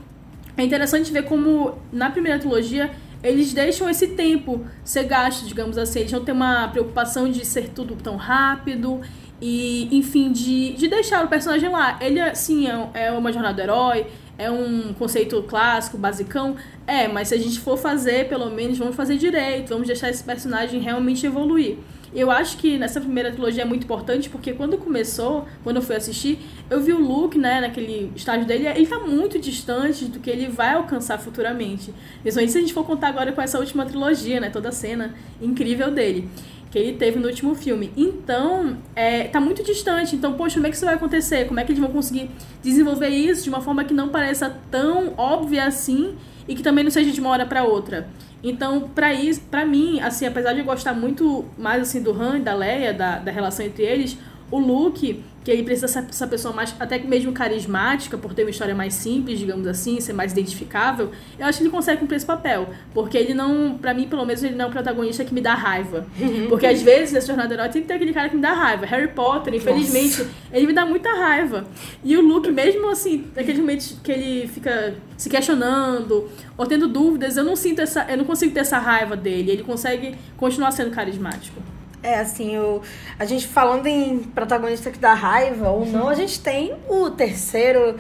é 0.57 0.63
interessante 0.63 1.13
ver 1.13 1.25
como, 1.25 1.79
na 1.93 2.11
primeira 2.11 2.39
trilogia, 2.39 2.91
eles 3.23 3.53
deixam 3.53 3.89
esse 3.89 4.09
tempo 4.09 4.65
ser 4.85 5.05
gasto, 5.05 5.47
digamos 5.47 5.79
assim. 5.79 6.01
Eles 6.01 6.13
não 6.13 6.25
têm 6.25 6.35
uma 6.35 6.69
preocupação 6.69 7.31
de 7.31 7.45
ser 7.45 7.71
tudo 7.71 7.97
tão 7.97 8.17
rápido 8.17 9.01
e, 9.41 9.89
enfim, 9.97 10.31
de, 10.31 10.75
de 10.75 10.89
deixar 10.89 11.25
o 11.25 11.29
personagem 11.29 11.71
lá. 11.71 11.99
Ele, 12.01 12.35
sim, 12.35 12.69
é, 12.69 13.07
é 13.07 13.13
uma 13.13 13.33
jornada 13.33 13.55
do 13.55 13.63
herói, 13.63 14.07
é 14.37 14.51
um 14.51 14.93
conceito 14.95 15.43
clássico, 15.45 15.97
basicão. 15.97 16.57
É, 16.87 17.09
mas 17.09 17.29
se 17.29 17.35
a 17.35 17.39
gente 17.39 17.61
for 17.61 17.77
fazer, 17.77 18.29
pelo 18.29 18.51
menos, 18.51 18.79
vamos 18.79 18.97
fazer 18.97 19.17
direito, 19.17 19.71
vamos 19.71 19.87
deixar 19.87 20.11
esse 20.11 20.23
personagem 20.23 20.81
realmente 20.81 21.25
evoluir. 21.25 21.77
Eu 22.15 22.31
acho 22.31 22.59
que 22.59 22.79
nessa 22.79 23.01
primeira 23.01 23.33
trilogia 23.33 23.63
é 23.63 23.65
muito 23.65 23.83
importante 23.83 24.31
porque 24.31 24.53
quando 24.53 24.79
começou, 24.79 25.47
quando 25.65 25.77
eu 25.77 25.83
fui 25.83 25.97
assistir, 25.97 26.39
eu 26.71 26.81
vi 26.81 26.93
o 26.93 26.99
Luke, 27.01 27.37
né, 27.37 27.61
naquele 27.61 28.13
estágio 28.15 28.47
dele, 28.47 28.69
ele 28.69 28.87
tá 28.87 29.01
muito 29.01 29.37
distante 29.37 30.05
do 30.05 30.21
que 30.21 30.31
ele 30.31 30.47
vai 30.47 30.75
alcançar 30.75 31.19
futuramente. 31.19 31.93
Principalmente 32.23 32.53
se 32.53 32.59
a 32.59 32.61
gente 32.61 32.73
for 32.73 32.85
contar 32.85 33.09
agora 33.09 33.33
com 33.33 33.43
essa 33.43 33.59
última 33.59 33.85
trilogia, 33.85 34.39
né, 34.39 34.49
toda 34.49 34.69
a 34.69 34.73
cena 34.73 35.13
incrível 35.43 35.91
dele 35.91 36.29
que 36.75 36.79
ele 36.81 36.95
teve 36.95 37.21
no 37.21 37.29
último 37.29 37.55
filme. 37.55 37.93
Então, 37.97 38.77
é, 38.97 39.29
tá 39.29 39.41
muito 39.41 39.63
distante. 39.63 40.17
Então, 40.17 40.33
poxa, 40.33 40.57
como 40.57 40.67
é 40.67 40.71
que 40.71 40.75
isso 40.75 40.85
vai 40.85 40.97
acontecer? 40.97 41.47
Como 41.47 41.61
é 41.61 41.65
que 41.65 41.71
eles 41.71 41.81
vão 41.81 41.89
conseguir 41.89 42.29
desenvolver 42.65 43.11
isso 43.11 43.45
de 43.45 43.49
uma 43.49 43.61
forma 43.61 43.85
que 43.85 43.95
não 43.95 44.09
pareça 44.09 44.51
tão 44.73 45.15
óbvia 45.17 45.67
assim 45.67 46.17
e 46.49 46.55
que 46.57 46.65
também 46.65 46.83
não 46.83 46.91
seja 46.91 47.13
de 47.13 47.21
uma 47.21 47.31
hora 47.31 47.47
para 47.47 47.63
outra? 47.63 48.09
Então, 48.43 48.91
para 48.93 49.15
isso, 49.15 49.43
para 49.43 49.65
mim, 49.65 50.01
assim, 50.01 50.27
apesar 50.27 50.53
de 50.53 50.59
eu 50.59 50.65
gostar 50.65 50.95
muito 50.95 51.45
mais 51.57 51.81
assim 51.81 52.03
do 52.03 52.11
Han 52.11 52.39
e 52.39 52.41
da 52.41 52.57
Leia, 52.57 52.93
da, 52.93 53.21
da 53.21 53.31
relação 53.31 53.65
entre 53.65 53.85
eles, 53.85 54.19
o 54.51 54.59
Luke 54.59 55.23
que 55.45 55.51
ele 55.51 55.63
precisa 55.63 55.87
ser 55.87 56.07
essa 56.09 56.27
pessoa 56.27 56.55
mais, 56.55 56.75
até 56.81 56.99
mesmo 56.99 57.31
carismática, 57.31 58.17
por 58.17 58.33
ter 58.33 58.45
uma 58.45 58.51
história 58.51 58.75
mais 58.75 58.95
simples, 58.95 59.39
digamos 59.39 59.67
assim, 59.67 60.01
ser 60.01 60.15
mais 60.15 60.33
identificável, 60.33 61.11
eu 61.39 61.47
acho 61.47 61.59
que 61.59 61.65
ele 61.65 61.71
consegue 61.71 62.01
cumprir 62.01 62.17
esse 62.17 62.25
papel. 62.25 62.71
Porque 62.95 63.19
ele 63.19 63.35
não, 63.35 63.77
pra 63.77 63.93
mim, 63.93 64.09
pelo 64.09 64.25
menos, 64.25 64.43
ele 64.43 64.55
não 64.55 64.65
é 64.65 64.69
um 64.69 64.71
protagonista 64.71 65.23
que 65.23 65.35
me 65.35 65.43
dá 65.43 65.55
raiva. 65.55 66.07
Uhum. 66.19 66.47
Porque 66.49 66.67
às 66.67 66.81
vezes, 66.81 67.13
nessa 67.13 67.27
jornada 67.27 67.53
herói, 67.53 67.69
tem 67.69 67.83
que 67.83 67.89
ter 67.89 67.95
aquele 67.95 68.15
cara 68.15 68.31
que 68.31 68.37
me 68.37 68.41
dá 68.41 68.55
raiva. 68.55 68.87
Harry 68.87 69.09
Potter, 69.09 69.55
infelizmente, 69.55 70.23
Nossa. 70.23 70.31
ele 70.51 70.67
me 70.67 70.73
dá 70.73 70.87
muita 70.87 71.11
raiva. 71.11 71.67
E 72.03 72.17
o 72.17 72.23
Luke, 72.23 72.51
mesmo 72.51 72.89
assim, 72.89 73.27
naqueles 73.37 73.61
momentos 73.61 73.99
que 74.03 74.11
ele 74.11 74.49
fica 74.49 74.95
se 75.19 75.29
questionando 75.29 76.27
ou 76.57 76.65
tendo 76.65 76.89
dúvidas, 76.89 77.37
eu 77.37 77.45
não 77.45 77.55
sinto 77.55 77.83
essa, 77.83 78.07
eu 78.09 78.17
não 78.17 78.25
consigo 78.25 78.55
ter 78.55 78.61
essa 78.61 78.79
raiva 78.79 79.15
dele. 79.15 79.51
Ele 79.51 79.63
consegue 79.63 80.15
continuar 80.39 80.71
sendo 80.71 80.91
carismático. 80.91 81.74
É, 82.05 82.17
assim, 82.17 82.59
o, 82.59 82.83
a 83.19 83.25
gente 83.25 83.49
falando 83.49 83.87
em 83.87 84.19
protagonista 84.19 84.91
que 84.91 84.99
dá 84.99 85.15
raiva 85.15 85.71
ou 85.71 85.87
não, 85.87 86.07
a 86.07 86.15
gente 86.15 86.39
tem 86.39 86.75
o 86.87 87.11
terceiro, 87.11 87.97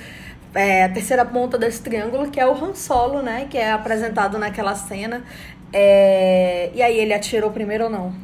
é, 0.54 0.84
a 0.84 0.90
terceira 0.90 1.24
ponta 1.24 1.56
desse 1.56 1.80
triângulo, 1.80 2.30
que 2.30 2.38
é 2.38 2.46
o 2.46 2.52
Han 2.52 2.74
Solo, 2.74 3.22
né? 3.22 3.46
Que 3.48 3.56
é 3.56 3.72
apresentado 3.72 4.38
naquela 4.38 4.74
cena. 4.74 5.24
É, 5.72 6.70
e 6.74 6.82
aí, 6.82 6.98
ele 6.98 7.14
atirou 7.14 7.50
primeiro 7.50 7.84
ou 7.84 7.90
não? 7.90 8.14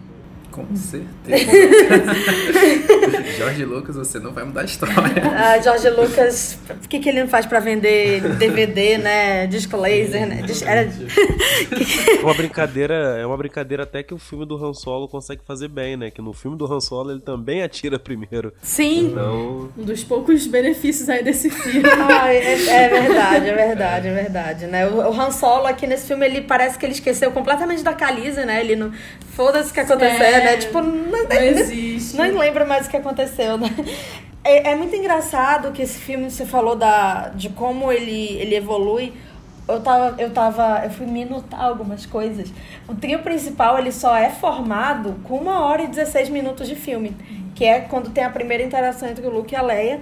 Com 0.51 0.67
certeza. 0.75 1.51
Jorge 3.39 3.65
Lucas, 3.65 3.97
você 3.97 4.19
não 4.19 4.33
vai 4.33 4.45
mudar 4.45 4.63
a 4.63 4.65
história. 4.65 5.23
Ah, 5.35 5.59
Jorge 5.61 5.89
Lucas, 5.91 6.59
o 6.69 6.89
que, 6.89 6.99
que 6.99 7.09
ele 7.09 7.21
não 7.21 7.29
faz 7.29 7.47
para 7.47 7.61
vender 7.61 8.21
DVD, 8.37 8.99
né? 8.99 9.47
Disco 9.47 9.77
laser, 9.77 10.27
né? 10.27 10.43
Era... 10.67 10.83
É 10.83 12.23
uma 12.23 12.35
brincadeira, 12.35 12.95
é 13.19 13.25
uma 13.25 13.37
brincadeira 13.37 13.85
até 13.85 14.03
que 14.03 14.13
o 14.13 14.19
filme 14.19 14.45
do 14.45 14.63
Han 14.63 14.75
Solo 14.75 15.09
consegue 15.09 15.43
fazer 15.47 15.69
bem, 15.69 15.97
né? 15.97 16.11
Que 16.11 16.21
no 16.21 16.33
filme 16.33 16.57
do 16.57 16.71
Han 16.71 16.81
Solo 16.81 17.13
ele 17.13 17.21
também 17.21 17.63
atira 17.63 17.99
primeiro. 17.99 18.53
Sim. 18.63 19.11
Então... 19.13 19.71
Um 19.77 19.85
dos 19.85 20.05
poucos 20.05 20.47
benefícios 20.47 21.09
aí 21.09 21.23
desse 21.23 21.49
filme. 21.51 21.89
Ah, 21.89 22.33
é, 22.33 22.53
é, 22.53 22.89
verdade, 22.89 23.49
é 23.49 23.55
verdade, 23.55 24.09
é 24.09 24.15
verdade, 24.15 24.67
né? 24.67 24.87
O, 24.89 24.97
o 24.97 25.21
Han 25.21 25.31
Solo 25.31 25.67
aqui 25.67 25.87
nesse 25.87 26.07
filme, 26.07 26.27
ele 26.27 26.43
parece 26.43 26.79
que 26.79 26.85
ele 26.85 26.93
esqueceu 26.93 27.31
completamente 27.31 27.83
da 27.83 27.93
Caliza, 27.93 28.45
né? 28.45 28.61
Ele 28.61 28.77
não... 28.77 28.93
Foda-se 29.31 29.71
o 29.71 29.75
que 29.75 29.81
aconteceu, 29.81 30.27
é, 30.27 30.45
né? 30.45 30.50
Tipo, 30.57 30.81
não, 30.81 31.25
não 31.25 31.33
existe. 31.33 32.17
Não 32.17 32.39
lembra 32.39 32.65
mais 32.65 32.87
o 32.87 32.91
que 32.91 32.97
aconteceu, 32.97 33.57
né? 33.59 33.69
É, 34.43 34.71
é, 34.71 34.75
muito 34.75 34.97
engraçado 34.97 35.71
que 35.71 35.83
esse 35.83 35.99
filme, 35.99 36.31
você 36.31 36.47
falou 36.47 36.75
da, 36.75 37.29
de 37.29 37.51
como 37.51 37.93
ele, 37.93 38.39
ele 38.39 38.55
evolui. 38.55 39.13
Eu 39.69 39.81
tava, 39.81 40.21
eu 40.21 40.31
tava, 40.31 40.81
eu 40.85 40.91
fui 40.91 41.07
minutar 41.07 41.63
algumas 41.63 42.07
coisas. 42.07 42.53
O 42.89 42.95
trio 42.95 43.21
principal, 43.21 43.79
ele 43.79 43.93
só 43.93 44.17
é 44.17 44.31
formado 44.31 45.17
com 45.25 45.37
uma 45.37 45.61
hora 45.61 45.83
e 45.83 45.87
16 45.87 46.31
minutos 46.31 46.67
de 46.67 46.75
filme. 46.75 47.15
Que 47.55 47.65
é 47.65 47.81
quando 47.81 48.11
tem 48.11 48.25
a 48.25 48.31
primeira 48.31 48.63
interação 48.63 49.09
entre 49.09 49.27
o 49.27 49.31
Luke 49.31 49.55
e 49.55 49.57
a 49.57 49.63
Leia. 49.63 50.01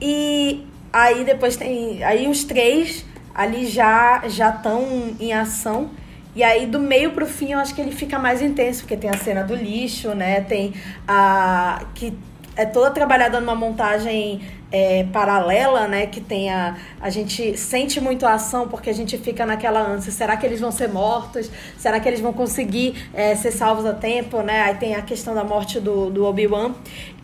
E 0.00 0.66
aí 0.92 1.24
depois 1.24 1.56
tem... 1.56 2.04
Aí 2.04 2.28
os 2.28 2.44
três 2.44 3.04
ali 3.34 3.66
já 3.66 4.22
já 4.28 4.50
estão 4.50 4.84
em 5.18 5.32
ação. 5.32 5.90
E 6.34 6.44
aí, 6.44 6.66
do 6.66 6.78
meio 6.78 7.10
pro 7.10 7.26
fim, 7.26 7.52
eu 7.52 7.58
acho 7.58 7.74
que 7.74 7.80
ele 7.80 7.92
fica 7.92 8.18
mais 8.18 8.40
intenso, 8.40 8.82
porque 8.82 8.96
tem 8.96 9.10
a 9.10 9.16
cena 9.16 9.42
do 9.42 9.54
lixo, 9.54 10.14
né? 10.14 10.40
Tem 10.42 10.72
a. 11.06 11.84
que 11.94 12.16
é 12.56 12.64
toda 12.64 12.90
trabalhada 12.90 13.40
numa 13.40 13.54
montagem 13.54 14.40
é, 14.70 15.04
paralela, 15.12 15.88
né? 15.88 16.06
Que 16.06 16.20
tem 16.20 16.50
a. 16.50 16.76
A 17.00 17.10
gente 17.10 17.56
sente 17.56 18.00
muito 18.00 18.24
a 18.26 18.34
ação 18.34 18.68
porque 18.68 18.90
a 18.90 18.92
gente 18.92 19.18
fica 19.18 19.44
naquela 19.44 19.80
ânsia. 19.80 20.12
Será 20.12 20.36
que 20.36 20.46
eles 20.46 20.60
vão 20.60 20.70
ser 20.70 20.88
mortos? 20.88 21.50
Será 21.76 21.98
que 21.98 22.08
eles 22.08 22.20
vão 22.20 22.32
conseguir 22.32 23.08
é, 23.12 23.34
ser 23.34 23.50
salvos 23.50 23.84
a 23.84 23.92
tempo, 23.92 24.40
né? 24.42 24.62
Aí 24.62 24.74
tem 24.76 24.94
a 24.94 25.02
questão 25.02 25.34
da 25.34 25.42
morte 25.42 25.80
do, 25.80 26.10
do 26.10 26.24
Obi-Wan. 26.24 26.74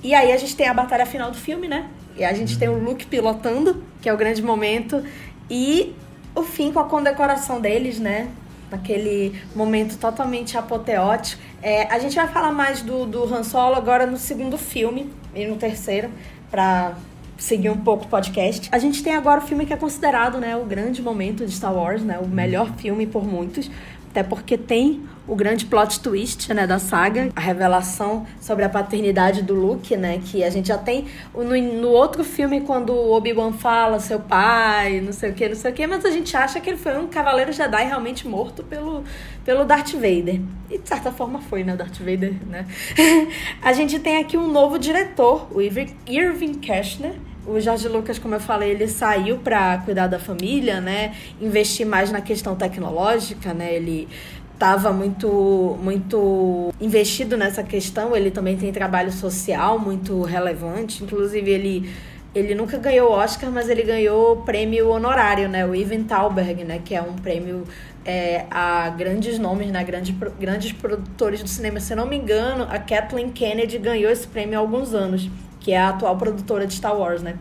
E 0.02 0.14
aí 0.14 0.32
a 0.32 0.36
gente 0.36 0.56
tem 0.56 0.68
a 0.68 0.74
batalha 0.74 1.06
final 1.06 1.30
do 1.30 1.36
filme, 1.36 1.68
né? 1.68 1.88
E 2.16 2.24
a 2.24 2.32
gente 2.32 2.58
tem 2.58 2.68
o 2.68 2.78
Luke 2.78 3.06
pilotando, 3.06 3.84
que 4.00 4.08
é 4.08 4.12
o 4.12 4.16
grande 4.16 4.42
momento. 4.42 5.04
E 5.48 5.94
o 6.34 6.42
fim 6.42 6.72
com 6.72 6.80
a 6.80 6.84
condecoração 6.84 7.60
deles, 7.60 8.00
né? 8.00 8.28
Naquele 8.70 9.40
momento 9.54 9.96
totalmente 9.98 10.56
apoteótico. 10.56 11.42
É, 11.62 11.92
a 11.92 11.98
gente 11.98 12.14
vai 12.16 12.28
falar 12.28 12.52
mais 12.52 12.82
do, 12.82 13.06
do 13.06 13.24
Han 13.24 13.42
Solo 13.42 13.76
agora 13.76 14.06
no 14.06 14.16
segundo 14.16 14.58
filme 14.58 15.10
e 15.34 15.46
no 15.46 15.56
terceiro, 15.56 16.10
para 16.50 16.94
seguir 17.38 17.70
um 17.70 17.76
pouco 17.76 18.04
o 18.04 18.08
podcast. 18.08 18.68
A 18.72 18.78
gente 18.78 19.02
tem 19.02 19.14
agora 19.14 19.40
o 19.40 19.46
filme 19.46 19.66
que 19.66 19.72
é 19.72 19.76
considerado 19.76 20.38
né, 20.38 20.56
o 20.56 20.64
grande 20.64 21.02
momento 21.02 21.44
de 21.44 21.52
Star 21.52 21.74
Wars, 21.74 22.02
né, 22.02 22.18
o 22.18 22.26
melhor 22.26 22.72
filme 22.76 23.06
por 23.06 23.24
muitos, 23.24 23.70
até 24.16 24.22
porque 24.22 24.56
tem 24.56 25.02
o 25.28 25.36
grande 25.36 25.66
plot 25.66 26.00
twist, 26.00 26.54
né, 26.54 26.66
da 26.66 26.78
saga, 26.78 27.28
a 27.36 27.40
revelação 27.40 28.26
sobre 28.40 28.64
a 28.64 28.68
paternidade 28.68 29.42
do 29.42 29.52
Luke, 29.52 29.94
né, 29.94 30.20
que 30.24 30.42
a 30.42 30.48
gente 30.48 30.68
já 30.68 30.78
tem 30.78 31.04
no, 31.34 31.44
no 31.44 31.88
outro 31.88 32.24
filme 32.24 32.62
quando 32.62 32.94
o 32.94 33.12
Obi-Wan 33.12 33.52
fala 33.52 34.00
seu 34.00 34.18
pai, 34.18 35.02
não 35.02 35.12
sei 35.12 35.32
o 35.32 35.34
que, 35.34 35.48
não 35.50 35.54
sei 35.54 35.70
o 35.70 35.74
que, 35.74 35.86
mas 35.86 36.02
a 36.06 36.10
gente 36.10 36.34
acha 36.34 36.58
que 36.60 36.70
ele 36.70 36.78
foi 36.78 36.96
um 36.96 37.08
cavaleiro 37.08 37.52
Jedi 37.52 37.84
realmente 37.84 38.26
morto 38.26 38.62
pelo, 38.62 39.04
pelo 39.44 39.66
Darth 39.66 39.92
Vader. 39.92 40.40
E 40.70 40.78
de 40.78 40.88
certa 40.88 41.12
forma 41.12 41.42
foi, 41.42 41.62
né, 41.62 41.76
Darth 41.76 41.98
Vader, 41.98 42.32
né. 42.46 42.64
a 43.60 43.74
gente 43.74 43.98
tem 43.98 44.16
aqui 44.16 44.38
um 44.38 44.50
novo 44.50 44.78
diretor, 44.78 45.46
o 45.52 45.60
Irving 45.60 46.54
Kershner, 46.54 47.16
o 47.46 47.60
Jorge 47.60 47.88
Lucas, 47.88 48.18
como 48.18 48.34
eu 48.34 48.40
falei, 48.40 48.70
ele 48.70 48.88
saiu 48.88 49.38
para 49.38 49.78
cuidar 49.78 50.06
da 50.06 50.18
família, 50.18 50.80
né? 50.80 51.14
Investir 51.40 51.86
mais 51.86 52.10
na 52.10 52.20
questão 52.20 52.56
tecnológica, 52.56 53.54
né? 53.54 53.74
Ele 53.74 54.08
estava 54.52 54.92
muito 54.92 55.78
muito 55.80 56.72
investido 56.80 57.36
nessa 57.36 57.62
questão. 57.62 58.16
Ele 58.16 58.30
também 58.30 58.56
tem 58.56 58.72
trabalho 58.72 59.12
social 59.12 59.78
muito 59.78 60.22
relevante. 60.22 61.04
Inclusive, 61.04 61.50
ele, 61.50 61.90
ele 62.34 62.54
nunca 62.54 62.78
ganhou 62.78 63.10
Oscar, 63.10 63.50
mas 63.50 63.68
ele 63.68 63.82
ganhou 63.82 64.38
prêmio 64.38 64.88
honorário, 64.88 65.48
né? 65.48 65.64
O 65.64 65.74
Ivan 65.74 66.02
Talberg, 66.02 66.64
né? 66.64 66.80
Que 66.84 66.94
é 66.94 67.02
um 67.02 67.14
prêmio 67.14 67.64
é, 68.04 68.46
a 68.50 68.88
grandes 68.90 69.38
nomes, 69.38 69.70
né? 69.70 69.84
Grandes, 69.84 70.14
grandes 70.40 70.72
produtores 70.72 71.42
do 71.42 71.48
cinema. 71.48 71.78
Se 71.78 71.92
eu 71.92 71.96
não 71.96 72.06
me 72.06 72.16
engano, 72.16 72.66
a 72.70 72.78
Kathleen 72.78 73.30
Kennedy 73.30 73.78
ganhou 73.78 74.10
esse 74.10 74.26
prêmio 74.26 74.58
há 74.58 74.60
alguns 74.60 74.94
anos, 74.94 75.28
que 75.60 75.72
é 75.72 75.78
a 75.78 75.90
atual 75.90 76.16
produtora 76.16 76.66
de 76.66 76.74
Star 76.74 76.96
Wars, 76.96 77.22
né? 77.22 77.36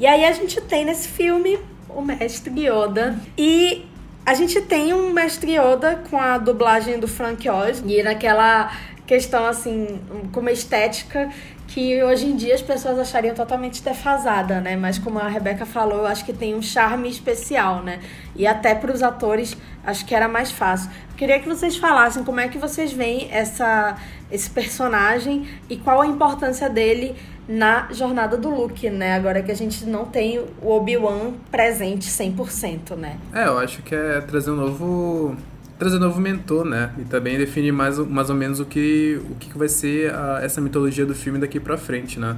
E 0.00 0.06
aí 0.06 0.24
a 0.24 0.32
gente 0.32 0.60
tem 0.60 0.84
nesse 0.84 1.08
filme 1.08 1.58
o 1.88 2.00
mestre 2.02 2.52
Yoda. 2.66 3.16
E 3.36 3.84
a 4.24 4.34
gente 4.34 4.60
tem 4.60 4.92
um 4.92 5.12
mestre 5.12 5.56
Yoda 5.56 6.02
com 6.10 6.18
a 6.18 6.38
dublagem 6.38 6.98
do 6.98 7.08
Frank 7.08 7.48
Oz 7.48 7.82
e 7.84 8.02
naquela 8.02 8.70
questão 9.06 9.46
assim, 9.46 10.00
com 10.32 10.40
uma 10.40 10.52
estética 10.52 11.30
que 11.68 12.02
hoje 12.02 12.26
em 12.26 12.34
dia 12.34 12.54
as 12.54 12.62
pessoas 12.62 12.98
achariam 12.98 13.34
totalmente 13.34 13.82
defasada, 13.82 14.60
né? 14.60 14.74
Mas 14.74 14.98
como 14.98 15.18
a 15.18 15.28
Rebeca 15.28 15.66
falou, 15.66 15.98
eu 15.98 16.06
acho 16.06 16.24
que 16.24 16.32
tem 16.32 16.54
um 16.54 16.62
charme 16.62 17.08
especial, 17.08 17.82
né? 17.82 18.00
E 18.34 18.46
até 18.46 18.74
para 18.74 18.92
os 18.92 19.02
atores, 19.02 19.56
acho 19.84 20.04
que 20.06 20.14
era 20.14 20.26
mais 20.26 20.50
fácil. 20.50 20.90
Queria 21.16 21.38
que 21.38 21.48
vocês 21.48 21.76
falassem 21.76 22.24
como 22.24 22.40
é 22.40 22.48
que 22.48 22.56
vocês 22.56 22.90
veem 22.92 23.28
essa, 23.30 23.96
esse 24.30 24.48
personagem 24.48 25.46
e 25.68 25.76
qual 25.76 26.00
a 26.00 26.06
importância 26.06 26.70
dele 26.70 27.14
na 27.48 27.88
jornada 27.92 28.36
do 28.36 28.50
Luke, 28.50 28.90
né? 28.90 29.14
Agora 29.14 29.42
que 29.42 29.50
a 29.50 29.54
gente 29.54 29.86
não 29.86 30.04
tem 30.04 30.38
o 30.38 30.70
Obi-Wan 30.70 31.32
presente 31.50 32.08
100%, 32.08 32.94
né? 32.94 33.18
É, 33.32 33.46
eu 33.46 33.58
acho 33.58 33.80
que 33.82 33.94
é 33.94 34.20
trazer 34.20 34.50
um 34.50 34.56
novo 34.56 35.34
trazer 35.78 35.96
um 35.96 36.00
novo 36.00 36.20
mentor, 36.20 36.64
né? 36.64 36.92
E 36.98 37.04
também 37.04 37.38
definir 37.38 37.72
mais, 37.72 37.98
mais 37.98 38.28
ou 38.28 38.36
menos 38.36 38.60
o 38.60 38.66
que, 38.66 39.20
o 39.30 39.36
que 39.36 39.56
vai 39.56 39.68
ser 39.68 40.12
a, 40.12 40.40
essa 40.42 40.60
mitologia 40.60 41.06
do 41.06 41.14
filme 41.14 41.38
daqui 41.38 41.58
pra 41.58 41.78
frente, 41.78 42.18
né? 42.18 42.36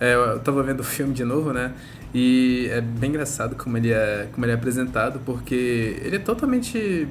É, 0.00 0.14
eu 0.14 0.40
tava 0.40 0.62
vendo 0.62 0.80
o 0.80 0.84
filme 0.84 1.12
de 1.12 1.24
novo, 1.24 1.52
né? 1.52 1.72
E 2.14 2.68
é 2.70 2.80
bem 2.80 3.10
engraçado 3.10 3.54
como 3.54 3.76
ele 3.76 3.92
é, 3.92 4.28
como 4.32 4.44
ele 4.44 4.52
é 4.52 4.54
apresentado, 4.54 5.20
porque 5.24 6.00
ele 6.02 6.16
é 6.16 6.18
totalmente 6.18 7.06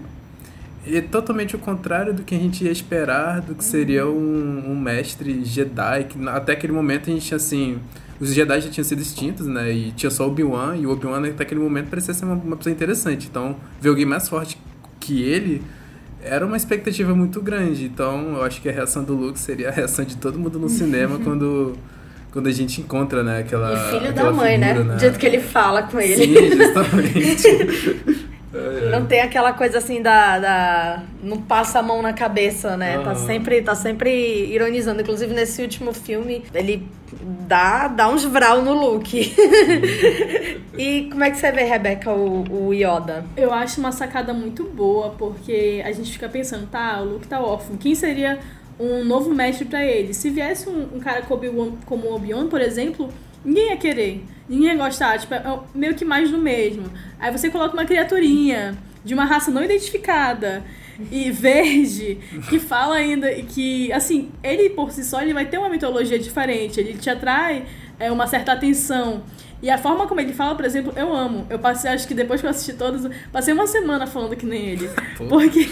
é 0.95 1.01
totalmente 1.01 1.55
o 1.55 1.59
contrário 1.59 2.13
do 2.13 2.23
que 2.23 2.35
a 2.35 2.37
gente 2.37 2.63
ia 2.63 2.71
esperar 2.71 3.41
do 3.41 3.55
que 3.55 3.63
seria 3.63 4.05
um, 4.05 4.71
um 4.71 4.79
mestre 4.79 5.43
Jedi, 5.43 6.05
que 6.05 6.29
até 6.29 6.53
aquele 6.53 6.73
momento 6.73 7.09
a 7.09 7.13
gente 7.13 7.25
tinha 7.25 7.35
assim. 7.37 7.79
Os 8.19 8.33
Jedi 8.33 8.61
já 8.61 8.69
tinham 8.69 8.83
sido 8.83 9.01
extintos, 9.01 9.45
né? 9.45 9.71
E 9.71 9.91
tinha 9.91 10.09
só 10.09 10.25
o 10.25 10.29
Obi-Wan, 10.29 10.75
e 10.75 10.87
o 10.87 10.91
Obi-Wan 10.91 11.27
até 11.27 11.43
aquele 11.43 11.59
momento 11.59 11.89
parecia 11.89 12.13
ser 12.13 12.25
uma, 12.25 12.35
uma 12.35 12.57
pessoa 12.57 12.73
interessante. 12.73 13.27
Então, 13.29 13.55
ver 13.79 13.89
alguém 13.89 14.05
mais 14.05 14.27
forte 14.27 14.57
que 14.99 15.21
ele 15.21 15.61
era 16.21 16.45
uma 16.45 16.57
expectativa 16.57 17.13
muito 17.13 17.41
grande. 17.41 17.85
Então, 17.85 18.35
eu 18.35 18.43
acho 18.43 18.61
que 18.61 18.69
a 18.69 18.71
reação 18.71 19.03
do 19.03 19.13
Luke 19.13 19.39
seria 19.39 19.69
a 19.69 19.71
reação 19.71 20.03
de 20.03 20.17
todo 20.17 20.39
mundo 20.39 20.59
no 20.59 20.69
cinema 20.69 21.19
quando 21.23 21.75
quando 22.31 22.47
a 22.47 22.51
gente 22.51 22.81
encontra, 22.81 23.23
né, 23.23 23.39
aquela 23.39 23.73
E 23.73 23.99
filho 23.99 24.13
da 24.13 24.31
mãe, 24.31 24.57
né? 24.57 24.67
figura, 24.67 24.83
né? 24.89 24.93
Do 24.95 24.99
jeito 24.99 25.17
que 25.17 25.25
ele 25.25 25.39
fala 25.39 25.83
com 25.83 25.99
ele. 25.99 26.15
Sim, 26.15 26.57
justamente. 26.57 28.26
Não 28.91 29.05
tem 29.05 29.19
aquela 29.21 29.51
coisa 29.51 29.77
assim 29.77 30.01
da, 30.01 30.39
da. 30.39 31.03
Não 31.21 31.41
passa 31.41 31.79
a 31.79 31.83
mão 31.83 32.01
na 32.01 32.13
cabeça, 32.13 32.77
né? 32.77 32.97
Tá, 32.99 33.13
sempre, 33.13 33.61
tá 33.61 33.75
sempre 33.75 34.45
ironizando. 34.45 35.01
Inclusive, 35.01 35.33
nesse 35.33 35.61
último 35.61 35.93
filme, 35.93 36.45
ele 36.53 36.87
dá, 37.47 37.89
dá 37.89 38.07
uns 38.09 38.23
vral 38.23 38.61
no 38.61 38.73
look. 38.73 39.13
e 40.77 41.09
como 41.11 41.23
é 41.23 41.31
que 41.31 41.37
você 41.37 41.51
vê, 41.51 41.63
Rebeca, 41.63 42.11
o, 42.11 42.67
o 42.67 42.73
Yoda? 42.73 43.25
Eu 43.35 43.53
acho 43.53 43.81
uma 43.81 43.91
sacada 43.91 44.33
muito 44.33 44.63
boa, 44.63 45.09
porque 45.09 45.81
a 45.85 45.91
gente 45.91 46.11
fica 46.13 46.29
pensando, 46.29 46.67
tá, 46.67 47.01
o 47.01 47.05
Luke 47.05 47.27
tá 47.27 47.41
órfão. 47.41 47.75
Quem 47.75 47.95
seria 47.95 48.39
um 48.79 49.03
novo 49.03 49.33
mestre 49.33 49.65
para 49.65 49.83
ele. 49.83 50.13
Se 50.13 50.29
viesse 50.29 50.69
um, 50.69 50.87
um 50.95 50.99
cara 50.99 51.23
como 51.23 52.07
o 52.07 52.15
Obi-Wan, 52.15 52.47
por 52.47 52.61
exemplo, 52.61 53.09
ninguém 53.43 53.69
ia 53.69 53.77
querer. 53.77 54.23
Ninguém 54.47 54.69
ia 54.69 54.75
gostar. 54.75 55.19
Tipo, 55.19 55.33
é 55.33 55.59
meio 55.73 55.95
que 55.95 56.05
mais 56.05 56.31
do 56.31 56.37
mesmo. 56.37 56.85
Aí 57.19 57.31
você 57.31 57.49
coloca 57.49 57.73
uma 57.73 57.85
criaturinha 57.85 58.77
de 59.03 59.13
uma 59.13 59.25
raça 59.25 59.51
não 59.51 59.63
identificada 59.63 60.63
e 61.11 61.29
verde, 61.31 62.17
que 62.49 62.59
fala 62.59 62.95
ainda 62.95 63.31
que, 63.43 63.91
assim, 63.91 64.31
ele 64.43 64.69
por 64.71 64.91
si 64.91 65.03
só 65.03 65.21
ele 65.21 65.33
vai 65.33 65.45
ter 65.45 65.57
uma 65.57 65.69
mitologia 65.69 66.17
diferente, 66.17 66.79
ele 66.79 66.93
te 66.93 67.09
atrai 67.09 67.65
é, 67.99 68.11
uma 68.11 68.27
certa 68.27 68.53
atenção. 68.53 69.23
E 69.61 69.71
a 69.71 69.77
forma 69.77 70.05
como 70.05 70.21
ele 70.21 70.33
fala, 70.33 70.53
por 70.53 70.65
exemplo, 70.65 70.93
eu 70.95 71.11
amo. 71.11 71.47
Eu 71.49 71.57
passei, 71.57 71.89
acho 71.89 72.07
que 72.07 72.13
depois 72.13 72.39
que 72.39 72.45
eu 72.45 72.51
assisti 72.51 72.73
todos, 72.73 73.09
passei 73.31 73.53
uma 73.53 73.65
semana 73.65 74.05
falando 74.05 74.35
que 74.35 74.45
nem 74.45 74.67
ele. 74.67 74.89
Porque 75.27 75.67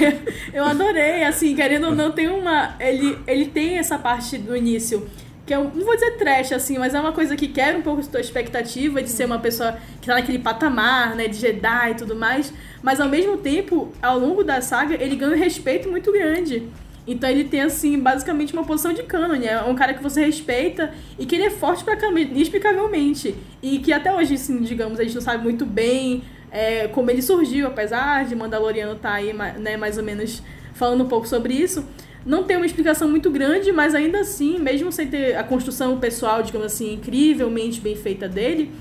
eu 0.51 0.63
adorei, 0.63 1.23
assim, 1.23 1.55
querendo 1.55 1.87
ou 1.87 1.95
não, 1.95 2.11
tem 2.11 2.27
uma. 2.27 2.75
Ele, 2.79 3.17
ele 3.27 3.45
tem 3.45 3.77
essa 3.77 3.99
parte 3.99 4.39
do 4.39 4.57
início 4.57 5.07
que 5.45 5.53
eu 5.53 5.65
não 5.65 5.85
vou 5.85 5.93
dizer 5.93 6.17
trash, 6.17 6.51
assim, 6.51 6.77
mas 6.77 6.95
é 6.95 6.99
uma 6.99 7.11
coisa 7.11 7.35
que 7.35 7.47
quer 7.47 7.75
um 7.75 7.81
pouco 7.81 8.01
a 8.01 8.05
tua 8.05 8.19
expectativa 8.19 9.01
de 9.01 9.09
ser 9.09 9.25
uma 9.25 9.39
pessoa 9.39 9.77
que 10.01 10.07
tá 10.07 10.15
naquele 10.15 10.39
patamar, 10.39 11.15
né, 11.15 11.27
de 11.27 11.37
Jedi 11.37 11.91
e 11.91 11.95
tudo 11.95 12.15
mais, 12.15 12.51
mas 12.81 12.99
ao 12.99 13.07
mesmo 13.07 13.37
tempo, 13.37 13.91
ao 14.01 14.17
longo 14.17 14.43
da 14.43 14.59
saga, 14.61 14.95
ele 14.95 15.15
ganha 15.15 15.33
um 15.33 15.39
respeito 15.39 15.89
muito 15.89 16.11
grande. 16.11 16.67
Então 17.07 17.29
ele 17.29 17.43
tem, 17.43 17.61
assim, 17.61 17.99
basicamente 17.99 18.53
uma 18.53 18.63
posição 18.63 18.91
de 18.91 19.03
cânone. 19.03 19.45
É 19.45 19.61
um 19.61 19.75
cara 19.75 19.93
que 19.93 20.01
você 20.01 20.25
respeita 20.25 20.91
e 21.19 21.25
que 21.25 21.35
ele 21.35 21.45
é 21.45 21.49
forte 21.51 21.83
pra 21.83 21.95
inexplicavelmente. 22.09 23.35
E 23.61 23.77
que 23.77 23.93
até 23.93 24.11
hoje, 24.13 24.33
assim, 24.33 24.61
digamos, 24.63 24.99
a 24.99 25.03
gente 25.03 25.13
não 25.13 25.21
sabe 25.21 25.43
muito 25.43 25.65
bem 25.65 26.23
é, 26.51 26.87
como 26.87 27.11
ele 27.11 27.21
surgiu, 27.21 27.67
apesar 27.67 28.25
de 28.25 28.35
Mandaloriano 28.35 28.95
tá 28.95 29.13
aí, 29.13 29.33
né, 29.33 29.77
mais 29.77 29.97
ou 29.97 30.03
menos 30.03 30.41
falando 30.73 31.03
um 31.03 31.07
pouco 31.07 31.27
sobre 31.27 31.53
isso. 31.53 31.85
Não 32.25 32.43
tem 32.43 32.57
uma 32.57 32.65
explicação 32.65 33.07
muito 33.07 33.29
grande, 33.29 33.71
mas 33.71 33.93
ainda 33.93 34.19
assim, 34.21 34.57
mesmo 34.57 34.91
sem 34.91 35.07
ter 35.07 35.35
a 35.35 35.43
construção 35.43 35.99
pessoal, 35.99 36.41
digamos 36.41 36.65
assim, 36.65 36.93
incrivelmente 36.93 37.79
bem 37.79 37.95
feita 37.95 38.27
dele, 38.27 38.71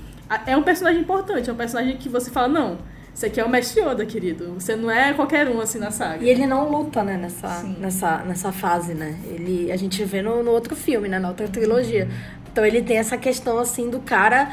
é 0.47 0.57
um 0.57 0.63
personagem 0.63 1.01
importante, 1.01 1.49
é 1.49 1.53
um 1.53 1.55
personagem 1.55 1.95
que 1.97 2.09
você 2.09 2.31
fala, 2.31 2.47
não, 2.47 2.77
você 3.15 3.27
aqui 3.27 3.39
é 3.39 3.45
o 3.45 3.49
Mestre 3.49 3.81
Yoda, 3.81 4.05
querido. 4.05 4.55
Você 4.55 4.75
não 4.75 4.91
é 4.91 5.13
qualquer 5.13 5.47
um, 5.47 5.61
assim, 5.61 5.79
na 5.79 5.89
saga. 5.89 6.21
E 6.21 6.27
ele 6.27 6.45
não 6.45 6.69
luta, 6.69 7.01
né, 7.01 7.15
nessa, 7.15 7.63
nessa, 7.79 8.17
nessa 8.25 8.51
fase, 8.51 8.93
né? 8.93 9.17
Ele, 9.27 9.71
a 9.71 9.77
gente 9.77 10.03
vê 10.03 10.21
no, 10.21 10.43
no 10.43 10.51
outro 10.51 10.75
filme, 10.75 11.07
né, 11.07 11.17
na 11.17 11.29
outra 11.29 11.47
trilogia. 11.47 12.09
Então 12.51 12.65
ele 12.65 12.81
tem 12.81 12.97
essa 12.97 13.17
questão, 13.17 13.57
assim, 13.57 13.89
do 13.89 14.01
cara 14.01 14.51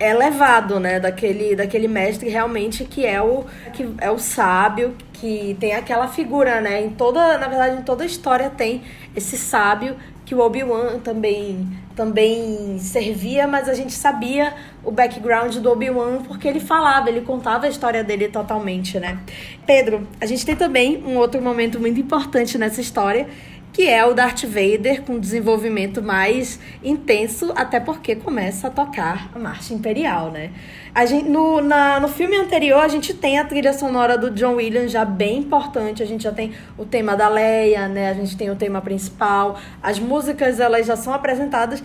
elevado, 0.00 0.80
né, 0.80 0.98
daquele, 0.98 1.54
daquele 1.54 1.86
mestre 1.86 2.30
realmente 2.30 2.84
que 2.84 3.04
é 3.04 3.20
o 3.20 3.44
que 3.72 3.86
é 3.98 4.10
o 4.10 4.18
sábio, 4.18 4.96
que 5.12 5.54
tem 5.60 5.74
aquela 5.74 6.08
figura, 6.08 6.60
né, 6.60 6.80
em 6.80 6.90
toda, 6.90 7.36
na 7.36 7.46
verdade, 7.46 7.80
em 7.80 7.82
toda 7.82 8.02
a 8.02 8.06
história 8.06 8.48
tem 8.48 8.82
esse 9.14 9.36
sábio 9.36 9.96
que 10.24 10.34
o 10.34 10.40
Obi-Wan 10.40 11.00
também 11.00 11.68
também 11.94 12.78
servia, 12.78 13.46
mas 13.46 13.68
a 13.68 13.74
gente 13.74 13.92
sabia 13.92 14.54
o 14.82 14.90
background 14.90 15.56
do 15.56 15.70
Obi-Wan 15.70 16.22
porque 16.22 16.48
ele 16.48 16.60
falava, 16.60 17.10
ele 17.10 17.20
contava 17.20 17.66
a 17.66 17.68
história 17.68 18.02
dele 18.02 18.28
totalmente, 18.28 18.98
né? 18.98 19.18
Pedro, 19.66 20.08
a 20.18 20.24
gente 20.24 20.46
tem 20.46 20.56
também 20.56 21.02
um 21.04 21.18
outro 21.18 21.42
momento 21.42 21.78
muito 21.78 22.00
importante 22.00 22.56
nessa 22.56 22.80
história, 22.80 23.28
que 23.72 23.88
é 23.88 24.04
o 24.04 24.12
Darth 24.14 24.44
Vader 24.44 25.02
com 25.02 25.18
desenvolvimento 25.18 26.02
mais 26.02 26.58
intenso, 26.82 27.52
até 27.54 27.78
porque 27.78 28.16
começa 28.16 28.68
a 28.68 28.70
tocar 28.70 29.30
a 29.34 29.38
marcha 29.38 29.72
imperial, 29.72 30.30
né? 30.30 30.50
A 30.94 31.06
gente, 31.06 31.28
no, 31.28 31.60
na, 31.60 32.00
no 32.00 32.08
filme 32.08 32.36
anterior, 32.36 32.80
a 32.80 32.88
gente 32.88 33.14
tem 33.14 33.38
a 33.38 33.44
trilha 33.44 33.72
sonora 33.72 34.18
do 34.18 34.30
John 34.30 34.54
Williams 34.54 34.90
já 34.90 35.04
bem 35.04 35.38
importante, 35.38 36.02
a 36.02 36.06
gente 36.06 36.24
já 36.24 36.32
tem 36.32 36.52
o 36.76 36.84
tema 36.84 37.16
da 37.16 37.28
Leia, 37.28 37.86
né? 37.88 38.10
A 38.10 38.14
gente 38.14 38.36
tem 38.36 38.50
o 38.50 38.56
tema 38.56 38.80
principal, 38.80 39.58
as 39.82 39.98
músicas 39.98 40.58
elas 40.58 40.86
já 40.86 40.96
são 40.96 41.14
apresentadas, 41.14 41.82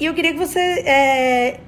e 0.00 0.06
eu 0.06 0.14
queria 0.14 0.32
que 0.32 0.38
você 0.38 0.58
é, 0.58 1.60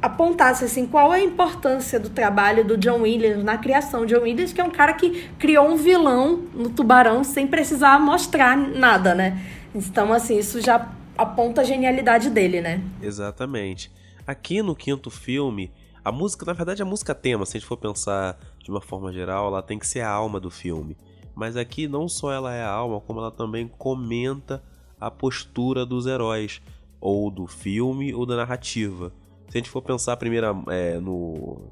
apontasse 0.00 0.64
assim 0.64 0.86
qual 0.86 1.12
é 1.12 1.20
a 1.20 1.24
importância 1.24 1.98
do 1.98 2.10
trabalho 2.10 2.64
do 2.64 2.76
John 2.76 3.02
Williams 3.02 3.42
na 3.42 3.58
criação. 3.58 4.06
John 4.06 4.22
Williams 4.22 4.52
que 4.52 4.60
é 4.60 4.64
um 4.64 4.70
cara 4.70 4.92
que 4.92 5.28
criou 5.38 5.68
um 5.68 5.76
vilão 5.76 6.44
no 6.54 6.70
Tubarão 6.70 7.24
sem 7.24 7.46
precisar 7.46 7.98
mostrar 7.98 8.56
nada, 8.56 9.14
né? 9.14 9.40
Então 9.74 10.12
assim, 10.12 10.38
isso 10.38 10.60
já 10.60 10.90
aponta 11.16 11.62
a 11.62 11.64
genialidade 11.64 12.30
dele, 12.30 12.60
né? 12.60 12.82
Exatamente. 13.02 13.90
Aqui 14.26 14.62
no 14.62 14.76
quinto 14.76 15.10
filme, 15.10 15.72
a 16.04 16.12
música, 16.12 16.46
na 16.46 16.52
verdade, 16.52 16.80
a 16.80 16.84
música 16.86 17.14
tema, 17.14 17.44
se 17.44 17.56
a 17.56 17.60
gente 17.60 17.68
for 17.68 17.76
pensar 17.76 18.38
de 18.62 18.70
uma 18.70 18.80
forma 18.80 19.12
geral, 19.12 19.48
ela 19.48 19.62
tem 19.62 19.78
que 19.78 19.86
ser 19.86 20.00
a 20.00 20.10
alma 20.10 20.38
do 20.38 20.50
filme. 20.50 20.96
Mas 21.34 21.56
aqui 21.56 21.88
não 21.88 22.08
só 22.08 22.32
ela 22.32 22.54
é 22.54 22.62
a 22.62 22.70
alma, 22.70 23.00
como 23.00 23.20
ela 23.20 23.30
também 23.30 23.68
comenta 23.78 24.62
a 25.00 25.10
postura 25.10 25.84
dos 25.84 26.06
heróis, 26.06 26.60
ou 27.00 27.30
do 27.30 27.46
filme 27.46 28.12
ou 28.14 28.26
da 28.26 28.36
narrativa. 28.36 29.12
Se 29.48 29.56
a 29.56 29.58
gente 29.58 29.70
for 29.70 29.82
pensar 29.82 30.16
primeiro 30.16 30.64
é, 30.68 30.98
no 30.98 31.62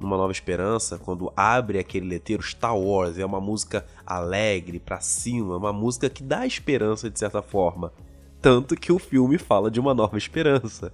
numa 0.00 0.16
Nova 0.16 0.32
Esperança, 0.32 0.98
quando 0.98 1.30
abre 1.36 1.78
aquele 1.78 2.08
letreiro 2.08 2.42
Star 2.42 2.74
Wars, 2.74 3.18
é 3.18 3.26
uma 3.26 3.38
música 3.38 3.84
alegre, 4.06 4.80
pra 4.80 4.98
cima, 4.98 5.58
uma 5.58 5.74
música 5.74 6.08
que 6.08 6.22
dá 6.22 6.46
esperança 6.46 7.10
de 7.10 7.18
certa 7.18 7.42
forma. 7.42 7.92
Tanto 8.40 8.74
que 8.74 8.90
o 8.90 8.98
filme 8.98 9.36
fala 9.36 9.70
de 9.70 9.78
uma 9.78 9.92
nova 9.92 10.16
esperança. 10.16 10.90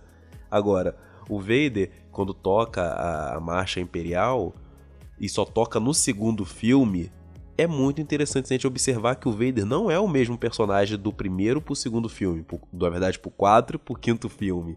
Agora, 0.50 0.96
o 1.28 1.38
Vader, 1.38 1.92
quando 2.10 2.34
toca 2.34 2.82
a, 2.82 3.36
a 3.36 3.40
marcha 3.40 3.78
imperial, 3.78 4.52
e 5.20 5.28
só 5.28 5.44
toca 5.44 5.78
no 5.78 5.94
segundo 5.94 6.44
filme, 6.44 7.10
é 7.56 7.66
muito 7.66 8.00
interessante 8.00 8.46
a 8.46 8.54
gente 8.54 8.66
observar 8.66 9.14
que 9.14 9.28
o 9.28 9.32
Vader 9.32 9.64
não 9.64 9.90
é 9.90 9.98
o 9.98 10.08
mesmo 10.08 10.36
personagem 10.36 10.98
do 10.98 11.12
primeiro 11.12 11.60
pro 11.60 11.74
segundo 11.74 12.08
filme, 12.08 12.42
pro, 12.42 12.60
na 12.72 12.90
verdade 12.90 13.18
pro 13.18 13.30
quatro 13.30 13.78
pro 13.78 13.94
quinto 13.94 14.28
filme. 14.28 14.76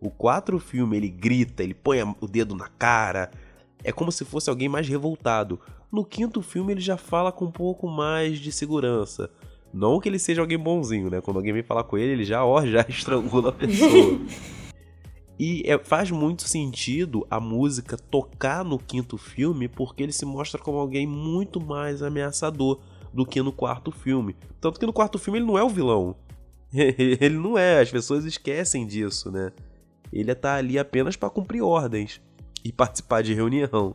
O 0.00 0.10
4 0.10 0.58
filme 0.58 0.96
ele 0.96 1.08
grita, 1.08 1.62
ele 1.62 1.74
põe 1.74 2.02
o 2.02 2.26
dedo 2.26 2.54
na 2.54 2.68
cara, 2.68 3.30
é 3.82 3.92
como 3.92 4.12
se 4.12 4.24
fosse 4.24 4.48
alguém 4.48 4.68
mais 4.68 4.88
revoltado. 4.88 5.60
No 5.90 6.04
quinto 6.04 6.42
filme 6.42 6.72
ele 6.72 6.80
já 6.80 6.96
fala 6.96 7.32
com 7.32 7.46
um 7.46 7.50
pouco 7.50 7.88
mais 7.88 8.38
de 8.38 8.52
segurança. 8.52 9.30
Não 9.72 10.00
que 10.00 10.08
ele 10.08 10.18
seja 10.18 10.40
alguém 10.40 10.58
bonzinho, 10.58 11.10
né? 11.10 11.20
Quando 11.20 11.38
alguém 11.38 11.52
vem 11.52 11.62
falar 11.62 11.84
com 11.84 11.98
ele, 11.98 12.12
ele 12.12 12.24
já, 12.24 12.44
ó, 12.44 12.64
já 12.66 12.84
estrangula 12.88 13.50
a 13.50 13.52
pessoa. 13.52 14.20
e 15.38 15.62
é, 15.66 15.78
faz 15.78 16.10
muito 16.10 16.42
sentido 16.42 17.26
a 17.30 17.40
música 17.40 17.96
tocar 17.96 18.64
no 18.64 18.78
quinto 18.78 19.16
filme 19.16 19.68
porque 19.68 20.02
ele 20.02 20.12
se 20.12 20.24
mostra 20.24 20.60
como 20.60 20.78
alguém 20.78 21.06
muito 21.06 21.60
mais 21.60 22.02
ameaçador 22.02 22.80
do 23.12 23.26
que 23.26 23.42
no 23.42 23.52
quarto 23.52 23.90
filme. 23.90 24.36
Tanto 24.60 24.78
que 24.78 24.86
no 24.86 24.92
quarto 24.92 25.18
filme 25.18 25.38
ele 25.38 25.46
não 25.46 25.58
é 25.58 25.62
o 25.62 25.68
vilão. 25.68 26.16
ele 26.72 27.36
não 27.36 27.56
é, 27.56 27.80
as 27.80 27.90
pessoas 27.90 28.24
esquecem 28.24 28.86
disso, 28.86 29.30
né? 29.30 29.52
Ele 30.12 30.32
está 30.32 30.56
ali 30.56 30.78
apenas 30.78 31.16
para 31.16 31.30
cumprir 31.30 31.62
ordens 31.62 32.20
e 32.64 32.72
participar 32.72 33.22
de 33.22 33.34
reunião. 33.34 33.94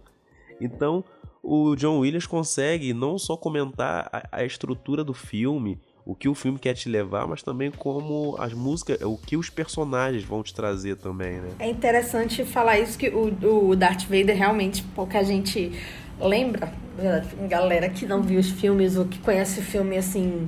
Então, 0.60 1.04
o 1.42 1.76
John 1.76 2.00
Williams 2.00 2.26
consegue 2.26 2.94
não 2.94 3.18
só 3.20 3.36
comentar 3.36 4.10
a, 4.12 4.40
a, 4.40 4.46
estrutura 4.46 5.04
do 5.04 5.14
filme, 5.14 5.78
o 6.06 6.16
que 6.16 6.30
o 6.30 6.34
filme 6.34 6.58
quer 6.58 6.74
te 6.74 6.88
levar, 6.88 7.28
mas 7.28 7.44
também 7.44 7.70
como 7.70 8.36
as 8.40 8.54
músicas, 8.54 9.02
o 9.02 9.18
que 9.18 9.36
os 9.36 9.50
personagens 9.50 10.24
vão 10.24 10.42
te 10.42 10.54
trazer 10.54 10.96
também, 10.96 11.42
né? 11.42 11.50
É 11.60 11.70
interessante 11.70 12.46
falar 12.46 12.80
isso 12.80 12.98
que 12.98 13.10
o, 13.10 13.70
o 13.70 13.76
Darth 13.76 14.04
Vader 14.04 14.38
realmente 14.38 14.84
pouca 14.96 15.22
gente 15.24 15.72
lembra, 16.20 16.72
galera 17.50 17.90
que 17.90 18.06
não 18.06 18.22
viu 18.22 18.40
os 18.40 18.50
filmes 18.50 18.96
ou 18.96 19.06
que 19.06 19.20
conhece 19.20 19.60
o 19.60 19.64
filme 19.64 19.98
assim, 19.98 20.48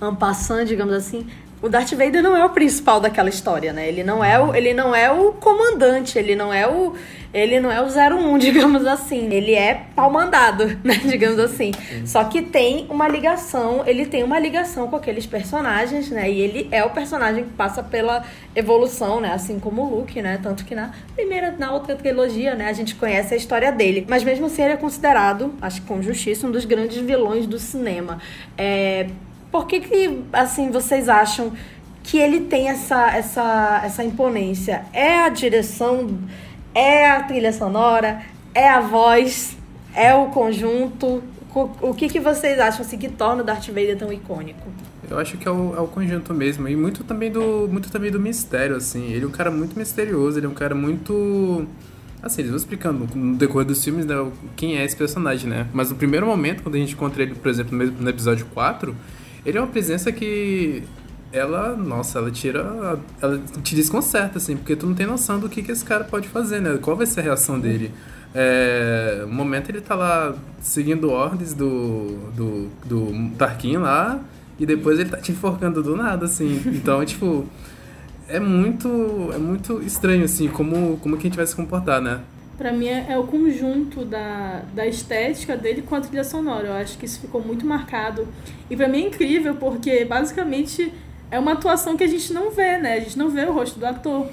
ampassando, 0.00 0.64
digamos 0.64 0.94
assim, 0.94 1.26
o 1.62 1.68
Darth 1.68 1.90
Vader 1.90 2.22
não 2.22 2.36
é 2.36 2.44
o 2.44 2.50
principal 2.50 3.00
daquela 3.00 3.28
história, 3.28 3.72
né? 3.72 3.86
Ele 3.86 4.02
não 4.02 4.24
é 4.24 4.38
o, 4.38 4.54
ele 4.54 4.72
não 4.72 4.94
é 4.94 5.10
o 5.10 5.32
comandante, 5.32 6.18
ele 6.18 6.34
não 6.34 6.52
é 6.52 6.66
o 6.66 6.94
ele 7.32 7.60
não 7.60 7.70
é 7.70 7.80
o 7.80 7.86
01, 7.86 8.38
digamos 8.40 8.86
assim. 8.86 9.32
Ele 9.32 9.54
é 9.54 9.86
pau 9.94 10.10
mandado, 10.10 10.66
né? 10.82 10.94
digamos 11.04 11.38
assim. 11.38 11.72
Sim. 11.72 12.06
Só 12.06 12.24
que 12.24 12.42
tem 12.42 12.86
uma 12.88 13.06
ligação, 13.06 13.84
ele 13.86 14.06
tem 14.06 14.22
uma 14.24 14.38
ligação 14.38 14.88
com 14.88 14.96
aqueles 14.96 15.26
personagens, 15.26 16.10
né? 16.10 16.30
E 16.30 16.40
ele 16.40 16.68
é 16.70 16.82
o 16.82 16.90
personagem 16.90 17.44
que 17.44 17.50
passa 17.50 17.82
pela 17.82 18.24
evolução, 18.56 19.20
né? 19.20 19.32
Assim 19.32 19.60
como 19.60 19.82
o 19.82 19.98
Luke, 19.98 20.20
né? 20.20 20.40
Tanto 20.42 20.64
que 20.64 20.74
na 20.74 20.92
primeira, 21.14 21.54
na 21.56 21.72
outra 21.72 21.94
trilogia, 21.94 22.54
né? 22.54 22.68
A 22.68 22.72
gente 22.72 22.94
conhece 22.94 23.34
a 23.34 23.36
história 23.36 23.70
dele. 23.70 24.06
Mas 24.08 24.24
mesmo 24.24 24.46
assim 24.46 24.62
ele 24.62 24.72
é 24.72 24.76
considerado, 24.76 25.54
acho 25.60 25.82
que 25.82 25.86
com 25.86 26.02
justiça, 26.02 26.46
um 26.46 26.50
dos 26.50 26.64
grandes 26.64 26.96
vilões 26.96 27.46
do 27.46 27.58
cinema. 27.58 28.18
É 28.56 29.08
por 29.50 29.66
que, 29.66 29.80
que 29.80 30.22
assim, 30.32 30.70
vocês 30.70 31.08
acham 31.08 31.52
que 32.02 32.18
ele 32.18 32.40
tem 32.42 32.68
essa, 32.68 33.10
essa, 33.10 33.82
essa 33.84 34.04
imponência? 34.04 34.84
É 34.92 35.18
a 35.18 35.28
direção, 35.28 36.18
é 36.74 37.10
a 37.10 37.22
trilha 37.22 37.52
sonora, 37.52 38.22
é 38.54 38.68
a 38.68 38.80
voz, 38.80 39.56
é 39.94 40.14
o 40.14 40.26
conjunto? 40.26 41.22
O 41.80 41.94
que, 41.94 42.08
que 42.08 42.20
vocês 42.20 42.58
acham 42.60 42.82
assim, 42.82 42.96
que 42.96 43.08
torna 43.08 43.42
o 43.42 43.44
Darth 43.44 43.66
Vader 43.68 43.98
tão 43.98 44.12
icônico? 44.12 44.68
Eu 45.10 45.18
acho 45.18 45.36
que 45.36 45.48
é 45.48 45.50
o, 45.50 45.74
é 45.76 45.80
o 45.80 45.88
conjunto 45.88 46.32
mesmo. 46.32 46.68
E 46.68 46.76
muito 46.76 47.02
também, 47.02 47.32
do, 47.32 47.68
muito 47.68 47.90
também 47.90 48.12
do 48.12 48.20
mistério, 48.20 48.76
assim. 48.76 49.12
Ele 49.12 49.24
é 49.24 49.26
um 49.26 49.32
cara 49.32 49.50
muito 49.50 49.76
misterioso, 49.76 50.38
ele 50.38 50.46
é 50.46 50.48
um 50.48 50.54
cara 50.54 50.74
muito... 50.74 51.66
Assim, 52.22 52.42
eles 52.42 52.50
vão 52.50 52.58
explicando 52.58 53.08
no 53.16 53.36
decorrer 53.36 53.66
dos 53.66 53.82
filmes 53.82 54.04
né, 54.04 54.14
quem 54.54 54.76
é 54.76 54.84
esse 54.84 54.94
personagem, 54.94 55.48
né? 55.48 55.66
Mas 55.72 55.90
no 55.90 55.96
primeiro 55.96 56.26
momento, 56.26 56.62
quando 56.62 56.74
a 56.76 56.78
gente 56.78 56.92
encontra 56.92 57.22
ele, 57.22 57.34
por 57.34 57.48
exemplo, 57.48 57.76
no 57.76 58.08
episódio 58.10 58.46
4 58.52 58.94
ele 59.44 59.58
é 59.58 59.60
uma 59.60 59.66
presença 59.66 60.10
que 60.12 60.82
ela, 61.32 61.76
nossa, 61.76 62.18
ela 62.18 62.30
tira. 62.30 62.98
Ela 63.20 63.40
te 63.62 63.74
desconcerta, 63.74 64.38
assim, 64.38 64.56
porque 64.56 64.74
tu 64.74 64.86
não 64.86 64.94
tem 64.94 65.06
noção 65.06 65.38
do 65.38 65.48
que, 65.48 65.62
que 65.62 65.70
esse 65.70 65.84
cara 65.84 66.04
pode 66.04 66.28
fazer, 66.28 66.60
né? 66.60 66.78
Qual 66.80 66.96
vai 66.96 67.06
ser 67.06 67.20
a 67.20 67.22
reação 67.22 67.58
dele? 67.58 67.92
É, 68.34 69.24
no 69.26 69.34
momento 69.34 69.70
ele 69.70 69.80
tá 69.80 69.94
lá 69.94 70.34
seguindo 70.60 71.10
ordens 71.10 71.52
do, 71.52 72.16
do, 72.34 72.68
do 72.84 73.30
Tarkin 73.36 73.78
lá, 73.78 74.20
e 74.58 74.66
depois 74.66 74.98
ele 74.98 75.08
tá 75.08 75.18
te 75.18 75.32
enforcando 75.32 75.82
do 75.82 75.96
nada, 75.96 76.26
assim. 76.26 76.62
Então, 76.66 77.02
tipo, 77.06 77.46
é 78.28 78.40
muito, 78.40 79.30
é 79.32 79.38
muito 79.38 79.80
estranho, 79.82 80.24
assim, 80.24 80.48
como, 80.48 80.98
como 80.98 81.16
que 81.16 81.26
a 81.26 81.30
gente 81.30 81.36
vai 81.36 81.46
se 81.46 81.54
comportar, 81.54 82.00
né? 82.00 82.20
Pra 82.60 82.72
mim 82.72 82.88
é, 82.88 83.06
é 83.08 83.18
o 83.18 83.24
conjunto 83.24 84.04
da, 84.04 84.60
da 84.74 84.86
estética 84.86 85.56
dele 85.56 85.80
com 85.80 85.94
a 85.94 86.00
trilha 86.02 86.22
sonora. 86.22 86.66
Eu 86.66 86.72
acho 86.74 86.98
que 86.98 87.06
isso 87.06 87.18
ficou 87.18 87.40
muito 87.40 87.64
marcado. 87.64 88.28
E 88.68 88.76
pra 88.76 88.86
mim 88.86 89.04
é 89.04 89.06
incrível, 89.06 89.54
porque 89.54 90.04
basicamente 90.04 90.92
é 91.30 91.38
uma 91.38 91.52
atuação 91.52 91.96
que 91.96 92.04
a 92.04 92.06
gente 92.06 92.34
não 92.34 92.50
vê, 92.50 92.76
né? 92.76 92.98
A 92.98 93.00
gente 93.00 93.16
não 93.16 93.30
vê 93.30 93.46
o 93.46 93.52
rosto 93.54 93.80
do 93.80 93.86
ator. 93.86 94.28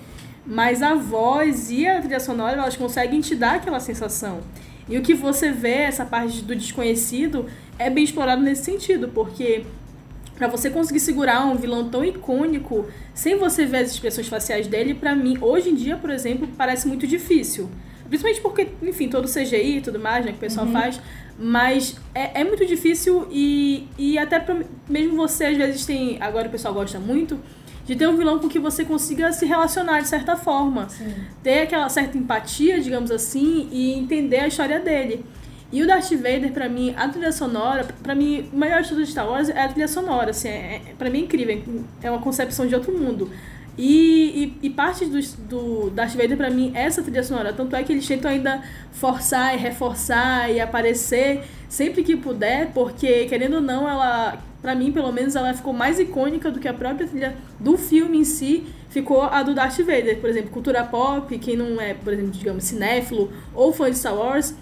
Mas 0.45 0.83
a 0.83 0.93
voz 0.93 1.71
e 1.71 1.87
a 1.87 2.01
trilha 2.01 2.19
sonora, 2.19 2.57
elas 2.57 2.75
conseguem 2.75 3.21
te 3.21 3.33
dar 3.33 3.55
aquela 3.55 3.79
sensação. 3.79 4.41
E 4.89 4.97
o 4.97 5.01
que 5.01 5.13
você 5.13 5.49
vê, 5.53 5.83
essa 5.83 6.03
parte 6.03 6.41
do 6.41 6.53
desconhecido, 6.53 7.45
é 7.79 7.89
bem 7.89 8.03
explorado 8.03 8.41
nesse 8.41 8.65
sentido, 8.65 9.07
porque 9.07 9.63
para 10.35 10.49
você 10.49 10.69
conseguir 10.69 10.99
segurar 10.99 11.45
um 11.45 11.55
vilão 11.55 11.87
tão 11.87 12.03
icônico 12.03 12.87
sem 13.13 13.37
você 13.37 13.65
ver 13.65 13.77
as 13.77 13.91
expressões 13.91 14.27
faciais 14.27 14.67
dele, 14.67 14.93
para 14.93 15.15
mim, 15.15 15.37
hoje 15.39 15.69
em 15.69 15.75
dia, 15.75 15.95
por 15.95 16.09
exemplo, 16.09 16.45
parece 16.57 16.89
muito 16.89 17.07
difícil. 17.07 17.69
Principalmente 18.07 18.41
porque, 18.41 18.67
enfim, 18.81 19.09
todo 19.09 19.27
CGI 19.27 19.77
e 19.77 19.81
tudo 19.81 19.99
mais, 19.99 20.25
né, 20.25 20.31
que 20.31 20.37
o 20.37 20.41
pessoal 20.41 20.65
uhum. 20.65 20.73
faz. 20.73 20.99
Mas 21.39 21.95
é, 22.15 22.41
é 22.41 22.43
muito 22.43 22.65
difícil 22.65 23.27
e, 23.29 23.87
e 23.97 24.17
até 24.17 24.39
pra, 24.39 24.57
mesmo 24.89 25.15
você, 25.15 25.45
às 25.45 25.57
vezes, 25.57 25.85
tem. 25.85 26.17
Agora 26.21 26.47
o 26.47 26.51
pessoal 26.51 26.73
gosta 26.73 26.99
muito 26.99 27.39
de 27.85 27.95
ter 27.95 28.07
um 28.07 28.17
vilão 28.17 28.37
com 28.37 28.49
que 28.49 28.59
você 28.59 28.83
consiga 28.83 29.31
se 29.31 29.45
relacionar 29.45 30.01
de 30.01 30.09
certa 30.09 30.35
forma. 30.35 30.89
Sim. 30.89 31.13
Ter 31.41 31.61
aquela 31.61 31.87
certa 31.87 32.17
empatia, 32.17 32.81
digamos 32.81 33.11
assim, 33.11 33.69
e 33.71 33.93
entender 33.93 34.39
a 34.39 34.47
história 34.47 34.79
dele. 34.79 35.23
E 35.71 35.81
o 35.83 35.87
Darth 35.87 36.11
Vader, 36.11 36.51
pra 36.53 36.69
mim, 36.69 36.93
a 36.95 37.09
trilha 37.09 37.31
sonora, 37.31 37.85
pra 38.01 38.15
mim, 38.15 38.49
o 38.53 38.57
melhor 38.57 38.81
estudo 38.81 39.03
de 39.03 39.11
Star 39.11 39.29
Wars 39.29 39.49
é 39.49 39.61
a 39.61 39.67
trilha 39.67 39.87
sonora, 39.87 40.31
assim, 40.31 40.47
é, 40.47 40.75
é, 40.75 40.93
pra 40.97 41.09
mim 41.09 41.19
é 41.19 41.21
incrível, 41.23 41.83
é 42.01 42.09
uma 42.09 42.21
concepção 42.21 42.65
de 42.65 42.73
outro 42.73 42.97
mundo. 42.97 43.29
E, 43.77 44.55
e, 44.61 44.67
e, 44.67 44.69
parte 44.71 45.05
do, 45.05 45.19
do 45.47 45.89
Darth 45.91 46.15
Vader, 46.15 46.35
pra 46.35 46.49
mim, 46.49 46.71
é 46.73 46.83
essa 46.83 47.03
trilha 47.03 47.23
sonora. 47.23 47.53
Tanto 47.53 47.75
é 47.75 47.83
que 47.83 47.93
eles 47.93 48.07
tentam 48.07 48.31
ainda 48.31 48.63
forçar 48.91 49.53
e 49.53 49.57
reforçar 49.57 50.51
e 50.51 50.59
aparecer 50.59 51.43
sempre 51.69 52.03
que 52.03 52.15
puder, 52.15 52.71
porque, 52.73 53.25
querendo 53.25 53.55
ou 53.55 53.61
não, 53.61 53.87
ela, 53.87 54.41
pra 54.61 54.73
mim, 54.73 54.91
pelo 54.91 55.11
menos, 55.11 55.35
ela 55.35 55.53
ficou 55.53 55.73
mais 55.73 55.99
icônica 55.99 56.49
do 56.49 56.59
que 56.59 56.67
a 56.67 56.73
própria 56.73 57.07
trilha 57.07 57.35
do 57.59 57.77
filme 57.77 58.17
em 58.17 58.23
si. 58.23 58.65
Ficou 58.89 59.21
a 59.21 59.43
do 59.43 59.53
Darth 59.53 59.77
Vader. 59.77 60.19
Por 60.19 60.29
exemplo, 60.29 60.49
cultura 60.49 60.83
pop, 60.83 61.37
quem 61.37 61.55
não 61.55 61.79
é, 61.79 61.93
por 61.93 62.13
exemplo, 62.13 62.31
digamos, 62.31 62.63
cinéfilo 62.63 63.31
ou 63.53 63.71
fã 63.71 63.91
de 63.91 63.97
Star 63.97 64.15
Wars, 64.15 64.55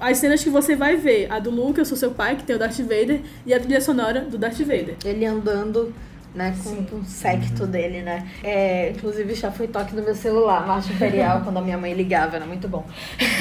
as 0.00 0.18
cenas 0.18 0.44
que 0.44 0.50
você 0.50 0.76
vai 0.76 0.96
ver, 0.96 1.26
a 1.30 1.38
do 1.38 1.50
Luke, 1.50 1.78
eu 1.78 1.84
sou 1.84 1.96
seu 1.96 2.10
pai, 2.12 2.36
que 2.36 2.44
tem 2.44 2.54
o 2.54 2.58
Darth 2.58 2.78
Vader, 2.78 3.20
e 3.44 3.52
a 3.52 3.58
trilha 3.58 3.80
sonora 3.80 4.20
do 4.20 4.38
Darth 4.38 4.58
Vader. 4.58 4.96
Ele 5.04 5.24
andando 5.24 5.92
né? 6.34 6.54
Com, 6.62 6.84
com 6.84 6.96
o 6.96 7.04
secto 7.04 7.64
uhum. 7.64 7.70
dele, 7.70 8.02
né? 8.02 8.28
É, 8.42 8.90
inclusive 8.90 9.34
já 9.34 9.50
foi 9.50 9.66
toque 9.66 9.94
no 9.94 10.02
meu 10.02 10.14
celular, 10.14 10.66
Marcha 10.66 10.92
Imperial, 10.92 11.40
quando 11.44 11.56
a 11.56 11.60
minha 11.60 11.78
mãe 11.78 11.92
ligava, 11.92 12.36
era 12.36 12.46
muito 12.46 12.68
bom. 12.68 12.84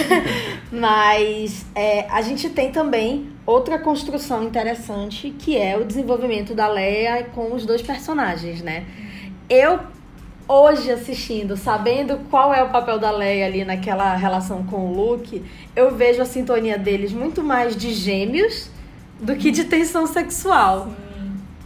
Mas 0.71 1.65
é, 1.75 2.07
a 2.09 2.21
gente 2.21 2.49
tem 2.49 2.71
também 2.71 3.29
outra 3.45 3.77
construção 3.79 4.43
interessante, 4.43 5.29
que 5.31 5.57
é 5.57 5.77
o 5.77 5.85
desenvolvimento 5.85 6.53
da 6.53 6.67
Leia 6.67 7.23
com 7.35 7.53
os 7.53 7.65
dois 7.65 7.81
personagens, 7.81 8.61
né? 8.61 8.85
Eu 9.49 9.79
hoje 10.47 10.89
assistindo, 10.91 11.57
sabendo 11.57 12.19
qual 12.29 12.53
é 12.53 12.63
o 12.63 12.69
papel 12.69 12.97
da 12.97 13.11
Leia 13.11 13.45
ali 13.45 13.65
naquela 13.65 14.15
relação 14.15 14.63
com 14.63 14.87
o 14.87 14.93
Luke, 14.93 15.43
eu 15.75 15.93
vejo 15.93 16.21
a 16.21 16.25
sintonia 16.25 16.77
deles 16.77 17.11
muito 17.11 17.43
mais 17.43 17.75
de 17.75 17.93
gêmeos 17.93 18.69
do 19.19 19.35
que 19.35 19.51
de 19.51 19.65
tensão 19.65 20.07
sexual. 20.07 20.85
Sim. 20.85 21.06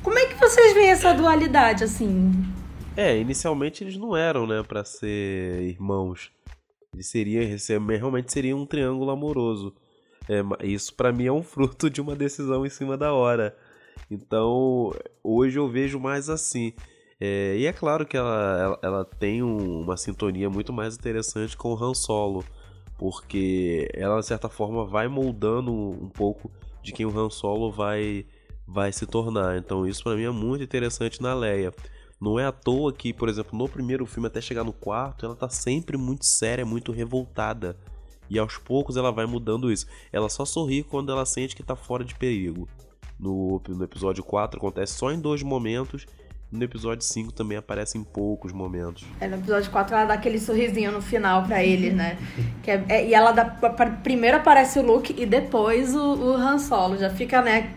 Como 0.03 0.17
é 0.17 0.25
que 0.25 0.35
vocês 0.35 0.73
veem 0.73 0.89
essa 0.89 1.13
dualidade, 1.13 1.83
assim? 1.83 2.31
É, 2.97 3.17
inicialmente 3.17 3.83
eles 3.83 3.97
não 3.97 4.15
eram, 4.17 4.47
né, 4.47 4.63
para 4.63 4.83
ser 4.83 5.61
irmãos. 5.61 6.31
Eles 6.93 7.67
realmente 7.67 8.31
seria 8.31 8.55
um 8.55 8.65
triângulo 8.65 9.11
amoroso. 9.11 9.73
É, 10.27 10.41
isso 10.65 10.93
para 10.95 11.11
mim 11.11 11.25
é 11.25 11.31
um 11.31 11.43
fruto 11.43 11.89
de 11.89 12.01
uma 12.01 12.15
decisão 12.15 12.65
em 12.65 12.69
cima 12.69 12.97
da 12.97 13.13
hora. 13.13 13.55
Então, 14.09 14.93
hoje 15.23 15.57
eu 15.57 15.69
vejo 15.69 15.99
mais 15.99 16.29
assim. 16.29 16.73
É, 17.19 17.55
e 17.57 17.65
é 17.65 17.71
claro 17.73 18.05
que 18.05 18.17
ela, 18.17 18.59
ela, 18.59 18.79
ela 18.81 19.05
tem 19.05 19.43
um, 19.43 19.81
uma 19.81 19.95
sintonia 19.95 20.49
muito 20.49 20.73
mais 20.73 20.95
interessante 20.95 21.55
com 21.55 21.73
o 21.73 21.83
Han 21.83 21.93
Solo. 21.93 22.43
Porque 22.97 23.89
ela, 23.93 24.19
de 24.19 24.25
certa 24.25 24.49
forma, 24.49 24.85
vai 24.85 25.07
moldando 25.07 25.71
um 25.73 26.09
pouco 26.09 26.51
de 26.83 26.91
quem 26.91 27.05
o 27.05 27.17
Han 27.17 27.29
Solo 27.29 27.71
vai 27.71 28.25
vai 28.67 28.91
se 28.91 29.05
tornar. 29.05 29.57
Então 29.57 29.87
isso 29.87 30.03
para 30.03 30.15
mim 30.15 30.23
é 30.23 30.31
muito 30.31 30.63
interessante 30.63 31.21
na 31.21 31.33
Leia. 31.33 31.73
Não 32.19 32.39
é 32.39 32.45
à 32.45 32.51
toa 32.51 32.93
que, 32.93 33.11
por 33.11 33.27
exemplo, 33.27 33.57
no 33.57 33.67
primeiro 33.67 34.05
filme 34.05 34.27
até 34.27 34.39
chegar 34.39 34.63
no 34.63 34.71
quarto, 34.71 35.25
ela 35.25 35.35
tá 35.35 35.49
sempre 35.49 35.97
muito 35.97 36.23
séria, 36.23 36.63
muito 36.63 36.91
revoltada. 36.91 37.75
E 38.29 38.37
aos 38.37 38.57
poucos 38.57 38.95
ela 38.95 39.11
vai 39.11 39.25
mudando 39.25 39.71
isso. 39.71 39.87
Ela 40.11 40.29
só 40.29 40.45
sorri 40.45 40.83
quando 40.83 41.11
ela 41.11 41.25
sente 41.25 41.55
que 41.55 41.63
tá 41.63 41.75
fora 41.75 42.05
de 42.05 42.15
perigo. 42.15 42.67
No, 43.19 43.61
no 43.67 43.83
episódio 43.83 44.23
4 44.23 44.57
acontece 44.57 44.93
só 44.93 45.11
em 45.11 45.19
dois 45.19 45.43
momentos. 45.43 46.05
No 46.51 46.63
episódio 46.63 47.03
5 47.03 47.31
também 47.31 47.57
aparece 47.57 47.97
em 47.97 48.03
poucos 48.03 48.51
momentos. 48.51 49.05
É, 49.19 49.27
no 49.27 49.37
episódio 49.37 49.71
4 49.71 49.95
ela 49.95 50.05
dá 50.05 50.13
aquele 50.15 50.37
sorrisinho 50.37 50.91
no 50.91 51.01
final 51.01 51.43
para 51.43 51.63
eles, 51.63 51.93
né? 51.93 52.17
Que 52.61 52.71
é, 52.71 52.85
é, 52.89 53.07
e 53.07 53.13
ela 53.13 53.31
dá. 53.31 53.45
Primeiro 54.03 54.37
aparece 54.37 54.77
o 54.79 54.81
Luke 54.81 55.15
e 55.17 55.25
depois 55.25 55.95
o, 55.95 56.13
o 56.13 56.33
Han 56.33 56.59
Solo. 56.59 56.97
Já 56.97 57.09
fica, 57.09 57.41
né? 57.41 57.73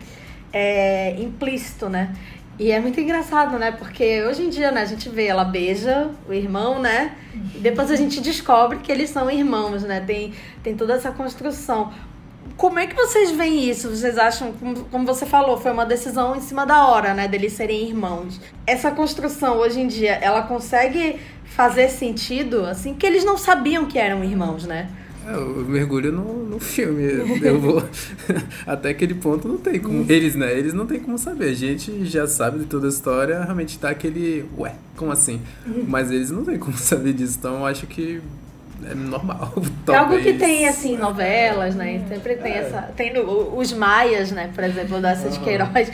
É, 0.51 1.15
implícito, 1.19 1.89
né? 1.89 2.13
E 2.57 2.71
é 2.71 2.79
muito 2.79 2.99
engraçado, 2.99 3.59
né? 3.59 3.71
Porque 3.71 4.23
hoje 4.23 4.43
em 4.43 4.49
dia, 4.49 4.71
né, 4.71 4.81
a 4.81 4.85
gente 4.85 5.09
vê 5.09 5.25
ela 5.25 5.43
beija 5.43 6.09
o 6.27 6.33
irmão, 6.33 6.79
né? 6.79 7.13
E 7.53 7.59
depois 7.59 7.91
a 7.91 7.95
gente 7.95 8.21
descobre 8.21 8.79
que 8.79 8.91
eles 8.91 9.09
são 9.09 9.29
irmãos, 9.29 9.83
né? 9.83 9.99
Tem, 9.99 10.33
tem 10.63 10.75
toda 10.75 10.93
essa 10.93 11.11
construção. 11.11 11.91
Como 12.55 12.79
é 12.79 12.87
que 12.87 12.95
vocês 12.95 13.31
veem 13.31 13.69
isso? 13.69 13.89
Vocês 13.89 14.17
acham, 14.17 14.53
como, 14.53 14.85
como 14.85 15.05
você 15.05 15.25
falou, 15.25 15.57
foi 15.57 15.71
uma 15.71 15.85
decisão 15.85 16.33
em 16.33 16.39
cima 16.39 16.65
da 16.65 16.87
hora, 16.87 17.13
né? 17.13 17.27
Deles 17.27 17.51
serem 17.51 17.89
irmãos. 17.89 18.39
Essa 18.65 18.89
construção 18.91 19.57
hoje 19.57 19.81
em 19.81 19.87
dia, 19.87 20.13
ela 20.13 20.43
consegue 20.43 21.19
fazer 21.43 21.89
sentido, 21.89 22.65
assim, 22.65 22.93
que 22.93 23.05
eles 23.05 23.25
não 23.25 23.37
sabiam 23.37 23.85
que 23.85 23.99
eram 23.99 24.23
irmãos, 24.23 24.65
né? 24.65 24.89
É, 25.27 25.33
eu 25.33 25.65
mergulho 25.65 26.11
no, 26.11 26.45
no 26.45 26.59
filme. 26.59 27.03
Eu 27.41 27.59
vou. 27.59 27.83
Até 28.65 28.89
aquele 28.89 29.15
ponto 29.15 29.47
não 29.47 29.57
tem 29.57 29.79
como. 29.79 30.05
Eles, 30.07 30.35
né? 30.35 30.57
Eles 30.57 30.73
não 30.73 30.85
tem 30.85 30.99
como 30.99 31.17
saber. 31.17 31.49
A 31.49 31.53
gente 31.53 32.05
já 32.05 32.27
sabe 32.27 32.59
de 32.59 32.65
toda 32.65 32.85
a 32.85 32.89
história, 32.89 33.43
realmente 33.43 33.79
tá 33.79 33.89
aquele. 33.89 34.45
Ué, 34.57 34.75
como 34.95 35.11
assim? 35.11 35.41
Mas 35.87 36.11
eles 36.11 36.29
não 36.29 36.45
tem 36.45 36.59
como 36.59 36.77
saber 36.77 37.13
disso. 37.13 37.37
Então 37.39 37.55
eu 37.55 37.65
acho 37.65 37.87
que 37.87 38.21
é 38.83 38.93
normal. 38.93 39.53
É 39.87 39.95
algo 39.95 40.19
que 40.19 40.33
tem, 40.33 40.67
assim, 40.67 40.97
novelas, 40.97 41.75
né? 41.75 42.05
Sempre 42.07 42.35
tem 42.35 42.51
é. 42.51 42.57
essa. 42.57 42.81
Tem 42.95 43.13
no, 43.13 43.57
os 43.57 43.73
Maias, 43.73 44.31
né? 44.31 44.51
Por 44.53 44.63
exemplo, 44.63 45.01
da 45.01 45.13
de 45.13 45.39
Queiroz, 45.39 45.91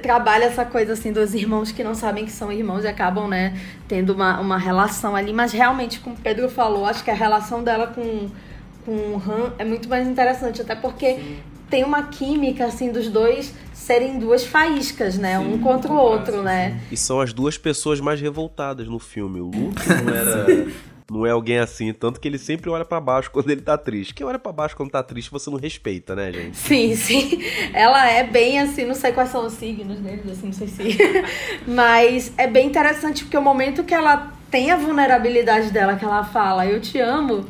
trabalha 0.00 0.44
essa 0.44 0.64
coisa 0.64 0.94
assim 0.94 1.12
dos 1.12 1.34
irmãos 1.34 1.70
que 1.70 1.84
não 1.84 1.94
sabem 1.94 2.24
que 2.24 2.32
são 2.32 2.50
irmãos 2.50 2.84
e 2.84 2.86
acabam, 2.86 3.28
né, 3.28 3.58
tendo 3.86 4.14
uma, 4.14 4.40
uma 4.40 4.56
relação 4.56 5.14
ali. 5.14 5.32
Mas 5.32 5.52
realmente, 5.52 6.00
como 6.00 6.16
o 6.16 6.18
Pedro 6.18 6.48
falou, 6.48 6.86
acho 6.86 7.04
que 7.04 7.10
a 7.10 7.14
relação 7.14 7.62
dela 7.62 7.88
com 7.88 8.30
com 8.84 8.92
o 8.92 9.16
Han 9.16 9.52
é 9.58 9.64
muito 9.64 9.88
mais 9.88 10.06
interessante, 10.06 10.62
até 10.62 10.74
porque 10.74 11.14
Sim. 11.14 11.36
tem 11.70 11.84
uma 11.84 12.04
química 12.04 12.66
assim 12.66 12.90
dos 12.92 13.08
dois 13.08 13.54
serem 13.72 14.18
duas 14.18 14.44
faíscas, 14.44 15.18
né? 15.18 15.38
Sim, 15.38 15.54
um 15.54 15.58
contra 15.58 15.92
o 15.92 15.96
outro, 15.96 16.42
né? 16.42 16.80
E 16.90 16.96
são 16.96 17.20
as 17.20 17.32
duas 17.32 17.58
pessoas 17.58 18.00
mais 18.00 18.20
revoltadas 18.20 18.86
no 18.86 18.98
filme. 18.98 19.40
O 19.40 19.46
Luke 19.46 19.82
não 19.88 20.14
era 20.14 20.46
não 21.10 21.26
é 21.26 21.30
alguém 21.30 21.58
assim, 21.58 21.92
tanto 21.92 22.18
que 22.18 22.26
ele 22.26 22.38
sempre 22.38 22.70
olha 22.70 22.84
para 22.84 22.98
baixo 23.00 23.30
quando 23.30 23.50
ele 23.50 23.60
tá 23.60 23.76
triste. 23.76 24.14
Quem 24.14 24.26
olha 24.26 24.38
para 24.38 24.52
baixo 24.52 24.74
quando 24.74 24.90
tá 24.90 25.02
triste, 25.02 25.30
você 25.30 25.50
não 25.50 25.58
respeita, 25.58 26.14
né, 26.14 26.32
gente? 26.32 26.56
Sim, 26.56 26.96
sim. 26.96 27.42
Ela 27.74 28.08
é 28.10 28.24
bem 28.24 28.58
assim, 28.58 28.86
não 28.86 28.94
sei 28.94 29.12
quais 29.12 29.28
são 29.28 29.46
os 29.46 29.52
signos 29.52 29.98
deles, 29.98 30.26
assim, 30.30 30.46
não 30.46 30.52
sei 30.52 30.66
se. 30.66 30.98
Mas 31.68 32.32
é 32.38 32.46
bem 32.46 32.66
interessante 32.66 33.24
porque 33.24 33.36
o 33.36 33.42
momento 33.42 33.84
que 33.84 33.92
ela 33.92 34.32
tem 34.50 34.70
a 34.70 34.76
vulnerabilidade 34.76 35.70
dela, 35.70 35.96
que 35.96 36.04
ela 36.04 36.24
fala, 36.24 36.66
eu 36.66 36.80
te 36.80 36.98
amo 36.98 37.44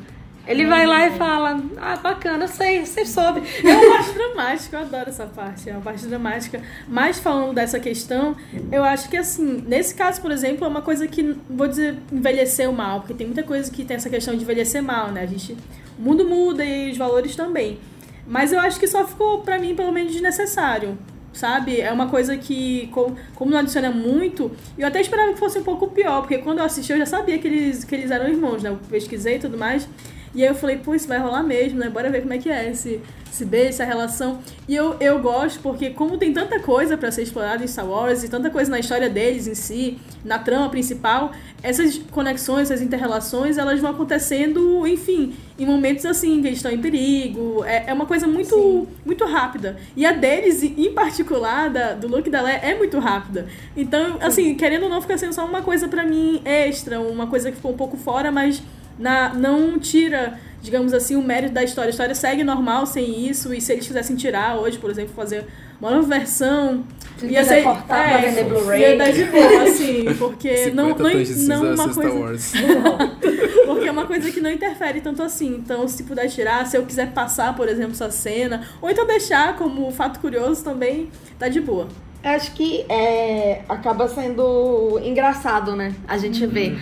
ele 0.47 0.66
vai 0.66 0.86
lá 0.86 1.07
e 1.07 1.12
fala, 1.12 1.60
ah, 1.78 1.97
bacana, 1.97 2.44
eu 2.44 2.48
sei, 2.48 2.85
você 2.85 3.05
soube. 3.05 3.43
É 3.64 3.73
uma 3.74 3.97
parte 3.97 4.12
dramática, 4.12 4.77
eu 4.77 4.81
adoro 4.81 5.09
essa 5.09 5.27
parte, 5.27 5.70
é 5.70 5.73
uma 5.73 5.81
parte 5.81 6.06
dramática. 6.06 6.60
Mas 6.86 7.18
falando 7.18 7.55
dessa 7.55 7.81
questão, 7.81 8.36
eu 8.70 8.85
acho 8.85 9.09
que 9.09 9.16
assim, 9.16 9.64
nesse 9.66 9.94
caso, 9.94 10.20
por 10.20 10.31
exemplo, 10.31 10.64
é 10.64 10.68
uma 10.68 10.82
coisa 10.82 11.06
que, 11.06 11.36
vou 11.48 11.66
dizer, 11.66 11.97
envelheceu 12.12 12.73
mal, 12.73 13.01
porque 13.01 13.14
tem 13.14 13.27
muita 13.27 13.43
coisa 13.43 13.70
que 13.70 13.85
tem 13.85 13.97
essa 13.97 14.10
questão 14.10 14.36
de 14.36 14.43
envelhecer 14.43 14.82
mal, 14.82 15.10
né? 15.10 15.23
A 15.23 15.27
gente, 15.27 15.56
o 15.98 16.02
mundo 16.02 16.24
muda 16.27 16.64
e 16.64 16.90
os 16.90 16.98
valores 16.98 17.35
também. 17.35 17.78
Mas 18.27 18.52
eu 18.52 18.60
acho 18.60 18.78
que 18.78 18.86
só 18.86 19.06
ficou, 19.06 19.40
para 19.40 19.59
mim, 19.59 19.74
pelo 19.74 19.93
menos, 19.93 20.12
desnecessário. 20.12 20.98
sabe? 21.32 21.81
É 21.81 21.93
uma 21.93 22.09
coisa 22.09 22.36
que, 22.36 22.89
como, 22.93 23.16
como 23.35 23.51
não 23.51 23.59
adiciona 23.59 23.90
muito, 23.90 24.51
eu 24.78 24.86
até 24.86 25.01
esperava 25.01 25.32
que 25.32 25.39
fosse 25.39 25.59
um 25.59 25.64
pouco 25.64 25.89
pior, 25.89 26.20
porque 26.20 26.39
quando 26.39 26.59
eu 26.59 26.64
assisti 26.64 26.93
eu 26.93 26.98
já 26.98 27.06
sabia 27.06 27.39
que 27.39 27.47
eles, 27.48 27.85
que 27.85 27.94
eles 27.94 28.10
eram 28.10 28.28
irmãos, 28.28 28.62
né? 28.62 28.70
Eu 28.70 28.78
pesquisei 28.89 29.36
e 29.36 29.39
tudo 29.39 29.59
mais. 29.59 29.89
E 30.35 30.43
aí 30.43 30.48
eu 30.48 30.55
falei, 30.55 30.78
pô, 30.78 30.94
isso 30.94 31.06
vai 31.06 31.19
rolar 31.19 31.43
mesmo, 31.43 31.78
né? 31.78 31.89
Bora 31.89 32.11
ver 32.11 32.23
como 32.23 32.32
é 32.32 32.39
que 32.39 32.51
é 32.51 32.69
esse, 32.70 33.01
esse 33.31 33.44
beijo, 33.44 33.69
essa 33.69 33.85
relação. 33.85 34.40
E 34.66 34.74
eu, 34.74 34.97
eu 34.98 35.20
gosto 35.20 35.61
porque, 35.61 35.90
como 35.90 36.19
tem 36.19 36.32
tanta 36.32 36.59
coisa 36.59 36.97
para 36.97 37.11
ser 37.12 37.23
explorada 37.23 37.62
em 37.62 37.66
Star 37.69 37.86
Wars 37.86 38.24
e 38.24 38.28
tanta 38.28 38.51
coisa 38.51 38.70
na 38.70 38.81
história 38.81 39.09
deles 39.09 39.47
em 39.47 39.55
si, 39.55 39.98
na 40.24 40.39
trama 40.39 40.69
principal, 40.69 41.32
essas 41.62 41.98
conexões, 42.11 42.70
essas 42.70 42.82
interrelações, 42.82 43.59
elas 43.59 43.81
vão 43.81 43.93
acontecendo, 43.93 44.86
enfim, 44.86 45.35
em 45.56 45.65
momentos 45.65 46.05
assim, 46.05 46.40
que 46.43 46.48
eles 46.48 46.59
estão 46.59 46.73
em 46.73 46.78
perigo. 46.78 47.65
É, 47.65 47.85
é 47.90 47.93
uma 47.93 48.06
coisa 48.06 48.27
muito, 48.27 48.89
muito 49.06 49.24
rápida. 49.24 49.77
E 49.97 50.05
a 50.05 50.11
deles, 50.11 50.65
em 50.65 50.93
particular, 50.93 51.70
da, 51.70 51.93
do 51.93 52.09
Luke 52.09 52.28
da 52.28 52.43
Leia, 52.43 52.56
é 52.56 52.74
muito 52.77 52.98
rápida. 52.98 53.47
Então, 53.77 54.19
assim, 54.20 54.56
querendo 54.56 54.85
ou 54.85 54.89
não, 54.89 55.01
fica 55.01 55.16
sendo 55.16 55.32
só 55.32 55.47
uma 55.47 55.62
coisa 55.62 55.86
para 55.86 56.05
mim 56.05 56.43
extra, 56.44 57.01
uma 57.01 57.28
coisa 57.28 57.51
que 57.51 57.56
ficou 57.56 57.73
um 57.73 57.77
pouco 57.77 57.97
fora, 57.97 58.32
mas 58.32 58.61
na, 58.98 59.34
não 59.34 59.78
tira, 59.78 60.38
digamos 60.62 60.92
assim, 60.92 61.16
o 61.16 61.22
mérito 61.22 61.52
da 61.52 61.62
história. 61.62 61.88
A 61.88 61.90
história 61.90 62.14
segue 62.14 62.44
normal 62.44 62.86
sem 62.86 63.28
isso, 63.28 63.52
e 63.54 63.60
se 63.60 63.72
eles 63.72 63.86
quisessem 63.86 64.16
tirar 64.16 64.56
hoje, 64.56 64.78
por 64.78 64.90
exemplo, 64.90 65.14
fazer 65.14 65.46
uma 65.80 65.90
nova 65.90 66.06
versão. 66.06 66.84
Se 67.18 67.26
ia 67.26 67.44
ser 67.44 67.62
cortar 67.62 68.08
é, 68.08 68.08
pra 68.08 68.28
vender 68.28 68.44
Blu-ray. 68.44 68.80
Ia 68.80 68.96
dar 68.96 69.12
de 69.12 69.24
boa, 69.24 69.62
assim, 69.62 70.04
porque 70.18 70.70
não, 70.70 70.88
não, 70.90 71.62
não 71.62 71.74
uma 71.74 71.94
coisa. 71.94 72.58
porque 73.66 73.88
é 73.88 73.90
uma 73.90 74.06
coisa 74.06 74.30
que 74.30 74.40
não 74.40 74.50
interfere 74.50 75.00
tanto 75.00 75.22
assim. 75.22 75.48
Então, 75.48 75.86
se 75.86 76.02
puder 76.02 76.28
tirar, 76.28 76.66
se 76.66 76.76
eu 76.76 76.84
quiser 76.84 77.12
passar, 77.12 77.54
por 77.54 77.68
exemplo, 77.68 77.92
essa 77.92 78.10
cena, 78.10 78.62
ou 78.80 78.90
então 78.90 79.06
deixar 79.06 79.56
como 79.56 79.90
fato 79.92 80.18
curioso 80.20 80.64
também, 80.64 81.10
tá 81.38 81.48
de 81.48 81.60
boa. 81.60 81.88
Acho 82.22 82.52
que 82.52 82.86
é, 82.88 83.60
acaba 83.68 84.08
sendo 84.08 84.98
engraçado, 85.04 85.76
né? 85.76 85.94
A 86.08 86.16
gente 86.16 86.42
uhum. 86.42 86.50
vê 86.50 86.74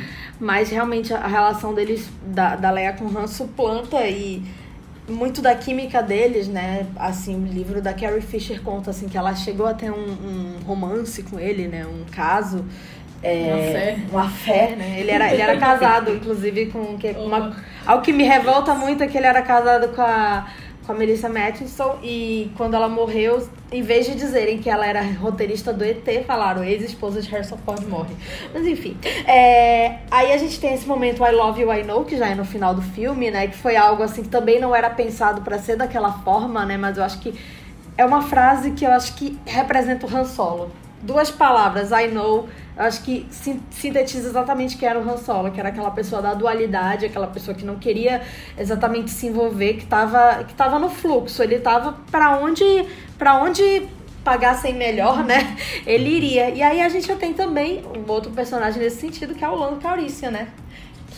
mas 0.43 0.71
realmente 0.71 1.15
a 1.15 1.29
relação 1.29 1.73
deles, 1.73 2.11
da, 2.21 2.57
da 2.57 2.69
Leia 2.73 2.93
com 2.95 3.07
Han, 3.17 3.29
suplanta 3.29 4.05
e 4.09 4.43
muito 5.09 5.41
da 5.41 5.55
química 5.55 6.03
deles, 6.03 6.49
né? 6.49 6.85
Assim, 6.97 7.41
o 7.41 7.47
livro 7.47 7.81
da 7.81 7.95
Carrie 7.95 8.21
Fisher 8.21 8.61
conta 8.61 8.91
assim 8.91 9.09
que 9.09 9.17
ela 9.17 9.37
chegou 9.37 9.69
a 9.69 9.73
ter 9.73 9.93
um, 9.93 9.95
um 9.95 10.57
romance 10.67 11.23
com 11.23 11.39
ele, 11.39 11.69
né? 11.69 11.87
Um 11.87 12.05
caso. 12.11 12.65
É, 13.23 13.55
uma 13.55 13.63
fé. 13.63 13.99
Uma 14.11 14.31
fé, 14.31 14.77
né? 14.77 14.97
Ele 14.99 15.13
era, 15.13 15.33
ele 15.33 15.43
era 15.43 15.57
casado, 15.59 16.11
inclusive, 16.17 16.67
com. 16.67 16.99
Que, 16.99 17.13
uma, 17.13 17.57
algo 17.87 18.03
que 18.03 18.13
me 18.13 18.25
revolta 18.25 18.75
muito 18.75 19.05
é 19.05 19.07
que 19.07 19.17
ele 19.17 19.29
era 19.29 19.43
casado 19.43 19.95
com 19.95 20.03
a 20.03 20.49
com 20.87 20.93
a 20.93 20.95
Melissa 20.95 21.29
Matinson 21.29 21.99
e 22.03 22.51
quando 22.57 22.75
ela 22.75 22.89
morreu, 22.89 23.47
em 23.71 23.83
vez 23.83 24.07
de 24.07 24.15
dizerem 24.15 24.59
que 24.59 24.69
ela 24.69 24.87
era 24.87 25.03
roteirista 25.03 25.73
do 25.73 25.85
ET, 25.85 26.05
falaram 26.27 26.65
ex-esposa 26.65 27.23
de 27.23 27.29
Harrison 27.31 27.57
Ford 27.59 27.87
morre. 27.89 28.15
Mas 28.53 28.67
enfim, 28.67 28.97
é... 29.27 30.01
aí 30.11 30.33
a 30.33 30.39
gente 30.39 30.59
tem 30.61 30.75
esse 30.75 30.87
momento 30.87 31.25
I 31.25 31.33
Love 31.33 31.63
You, 31.63 31.73
I 31.73 31.85
Know, 31.85 32.05
que 32.05 32.17
já 32.17 32.29
é 32.29 32.35
no 32.35 32.45
final 32.45 32.75
do 32.75 32.83
filme, 32.83 33.31
né, 33.31 33.47
que 33.47 33.57
foi 33.57 33.77
algo 33.77 34.03
assim 34.03 34.23
que 34.23 34.29
também 34.29 34.61
não 34.61 34.75
era 34.75 34.91
pensado 34.91 35.43
para 35.43 35.59
ser 35.59 35.77
daquela 35.77 36.13
forma, 36.21 36.65
né, 36.67 36.77
mas 36.77 36.99
eu 36.99 37.05
acho 37.05 37.21
que 37.21 37.35
é 37.97 38.05
uma 38.05 38.23
frase 38.23 38.73
que 38.73 38.85
eu 38.85 38.91
acho 38.91 39.15
que 39.15 39.39
representa 39.47 40.07
o 40.07 40.17
Han 40.17 40.25
Solo. 40.25 40.71
Duas 41.03 41.31
palavras, 41.31 41.91
I 41.91 42.09
Know, 42.09 42.49
acho 42.77 43.03
que 43.03 43.27
sintetiza 43.71 44.29
exatamente 44.29 44.77
que 44.77 44.87
era 44.87 44.99
o 44.99 45.03
Han 45.03 45.17
Solo, 45.17 45.51
que 45.51 45.61
era 45.61 45.69
aquela 45.69 45.91
pessoa 45.91 46.23
da 46.23 46.35
dualidade, 46.35 47.07
aquela 47.07 47.27
pessoa 47.27 47.55
que 47.55 47.65
não 47.65 47.77
queria 47.77 48.23
exatamente 48.57 49.11
se 49.11 49.27
envolver, 49.27 49.75
que 49.75 49.85
estava 49.85 50.45
que 50.45 50.55
tava 50.55 50.79
no 50.79 50.89
fluxo, 50.89 51.43
ele 51.43 51.57
estava 51.57 51.93
para 52.11 52.39
onde 52.39 52.65
para 53.19 53.43
onde 53.43 53.89
pagassem 54.25 54.75
melhor, 54.75 55.25
né? 55.25 55.57
Ele 55.87 56.09
iria. 56.09 56.51
E 56.51 56.63
aí 56.63 56.81
a 56.81 56.89
gente 56.89 57.13
tem 57.17 57.35
também 57.35 57.83
um 57.97 58.11
outro 58.11 58.31
personagem 58.31 58.81
nesse 58.81 59.01
sentido, 59.01 59.35
que 59.35 59.45
é 59.45 59.49
o 59.49 59.55
Lando 59.55 59.81
Calrissian, 59.81 60.31
né? 60.31 60.49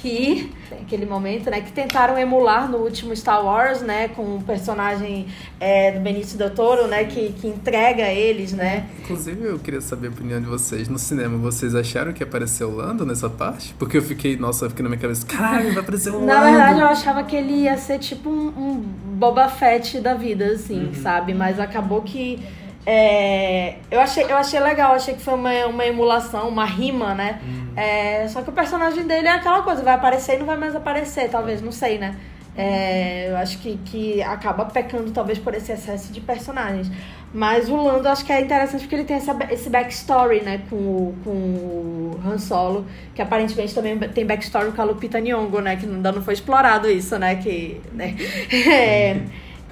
Que 0.04 0.50
aquele 0.70 1.06
momento, 1.06 1.48
né, 1.48 1.62
que 1.62 1.72
tentaram 1.72 2.18
emular 2.18 2.70
no 2.70 2.76
último 2.76 3.16
Star 3.16 3.42
Wars, 3.42 3.80
né, 3.80 4.08
com 4.08 4.36
o 4.36 4.42
personagem 4.42 5.26
é, 5.58 5.92
do 5.92 6.00
Benício 6.00 6.36
Del 6.36 6.50
Toro, 6.50 6.86
né, 6.86 7.04
que, 7.04 7.32
que 7.32 7.46
entrega 7.48 8.02
eles, 8.02 8.52
né. 8.52 8.86
Inclusive, 9.00 9.42
eu 9.46 9.58
queria 9.58 9.80
saber 9.80 10.08
a 10.08 10.10
opinião 10.10 10.38
de 10.38 10.46
vocês. 10.46 10.90
No 10.90 10.98
cinema, 10.98 11.38
vocês 11.38 11.74
acharam 11.74 12.12
que 12.12 12.22
apareceu 12.22 12.68
o 12.68 12.76
Lando 12.76 13.06
nessa 13.06 13.30
parte? 13.30 13.74
Porque 13.78 13.96
eu 13.96 14.02
fiquei, 14.02 14.36
nossa, 14.36 14.66
eu 14.66 14.70
fiquei 14.70 14.82
na 14.82 14.90
minha 14.90 15.00
cabeça, 15.00 15.24
caralho, 15.24 15.72
vai 15.72 15.82
aparecer 15.82 16.10
o 16.10 16.16
Lando. 16.16 16.26
Na 16.26 16.44
verdade, 16.44 16.80
eu 16.80 16.86
achava 16.86 17.24
que 17.24 17.34
ele 17.34 17.62
ia 17.62 17.78
ser 17.78 17.98
tipo 17.98 18.28
um, 18.28 18.48
um 18.48 18.84
Boba 19.16 19.48
Fett 19.48 20.00
da 20.00 20.12
vida, 20.12 20.44
assim, 20.48 20.88
uhum. 20.88 20.94
sabe? 20.94 21.32
Mas 21.32 21.58
acabou 21.58 22.02
que 22.02 22.42
é, 22.86 23.76
eu, 23.90 24.00
achei, 24.00 24.24
eu 24.24 24.36
achei 24.36 24.60
legal, 24.60 24.94
achei 24.94 25.14
que 25.14 25.22
foi 25.22 25.34
uma, 25.34 25.66
uma 25.66 25.86
emulação, 25.86 26.48
uma 26.48 26.66
rima, 26.66 27.14
né? 27.14 27.40
Uhum. 27.42 27.72
É, 27.76 28.28
só 28.28 28.42
que 28.42 28.50
o 28.50 28.52
personagem 28.52 29.06
dele 29.06 29.26
é 29.26 29.32
aquela 29.32 29.62
coisa, 29.62 29.82
vai 29.82 29.94
aparecer 29.94 30.36
e 30.36 30.38
não 30.38 30.46
vai 30.46 30.56
mais 30.56 30.76
aparecer, 30.76 31.30
talvez, 31.30 31.62
não 31.62 31.72
sei, 31.72 31.98
né? 31.98 32.14
É, 32.56 33.30
eu 33.30 33.36
acho 33.36 33.58
que, 33.58 33.76
que 33.84 34.22
acaba 34.22 34.64
pecando 34.66 35.10
talvez 35.10 35.38
por 35.38 35.54
esse 35.54 35.72
excesso 35.72 36.12
de 36.12 36.20
personagens. 36.20 36.90
Mas 37.32 37.68
o 37.68 37.74
Lando 37.74 38.08
acho 38.08 38.24
que 38.24 38.32
é 38.32 38.40
interessante 38.40 38.82
porque 38.82 38.94
ele 38.94 39.04
tem 39.04 39.16
essa, 39.16 39.36
esse 39.50 39.68
backstory, 39.68 40.42
né, 40.42 40.62
com 40.70 40.76
o, 40.76 41.14
com 41.24 41.30
o 41.30 42.20
Han 42.24 42.38
Solo, 42.38 42.86
que 43.12 43.20
aparentemente 43.20 43.74
também 43.74 43.98
tem 43.98 44.24
backstory 44.24 44.70
com 44.70 44.80
a 44.80 44.84
Lupita 44.84 45.20
Nyong'o, 45.20 45.60
né, 45.60 45.74
que 45.74 45.84
ainda 45.84 46.12
não 46.12 46.22
foi 46.22 46.34
explorado 46.34 46.88
isso, 46.88 47.18
né, 47.18 47.34
que... 47.34 47.80
Né, 47.92 48.14
é, 48.70 49.20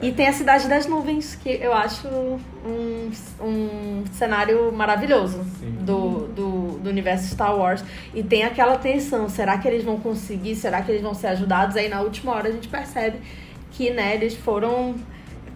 e 0.03 0.11
tem 0.11 0.27
a 0.27 0.33
Cidade 0.33 0.69
das 0.69 0.85
Nuvens, 0.85 1.37
que 1.37 1.49
eu 1.49 1.73
acho 1.73 2.09
um, 2.09 3.11
um 3.41 4.05
cenário 4.13 4.73
maravilhoso 4.73 5.47
do, 5.81 6.27
do, 6.27 6.79
do, 6.81 6.91
universo 6.91 7.29
Star 7.29 7.57
Wars. 7.57 7.85
E 8.13 8.21
tem 8.21 8.43
aquela 8.43 8.77
tensão, 8.77 9.29
será 9.29 9.57
que 9.59 9.69
eles 9.69 9.85
vão 9.85 10.01
conseguir? 10.01 10.57
Será 10.57 10.83
que 10.83 10.91
eles 10.91 11.03
vão 11.03 11.15
ser 11.15 11.29
ajudados? 11.29 11.77
Aí 11.77 11.89
na 11.89 12.01
última 12.01 12.33
hora 12.33 12.49
a 12.49 12.53
gente 12.53 12.67
percebe 12.67 13.19
que 13.71 13.91
né, 13.91 14.17
eles 14.17 14.35
foram 14.35 14.97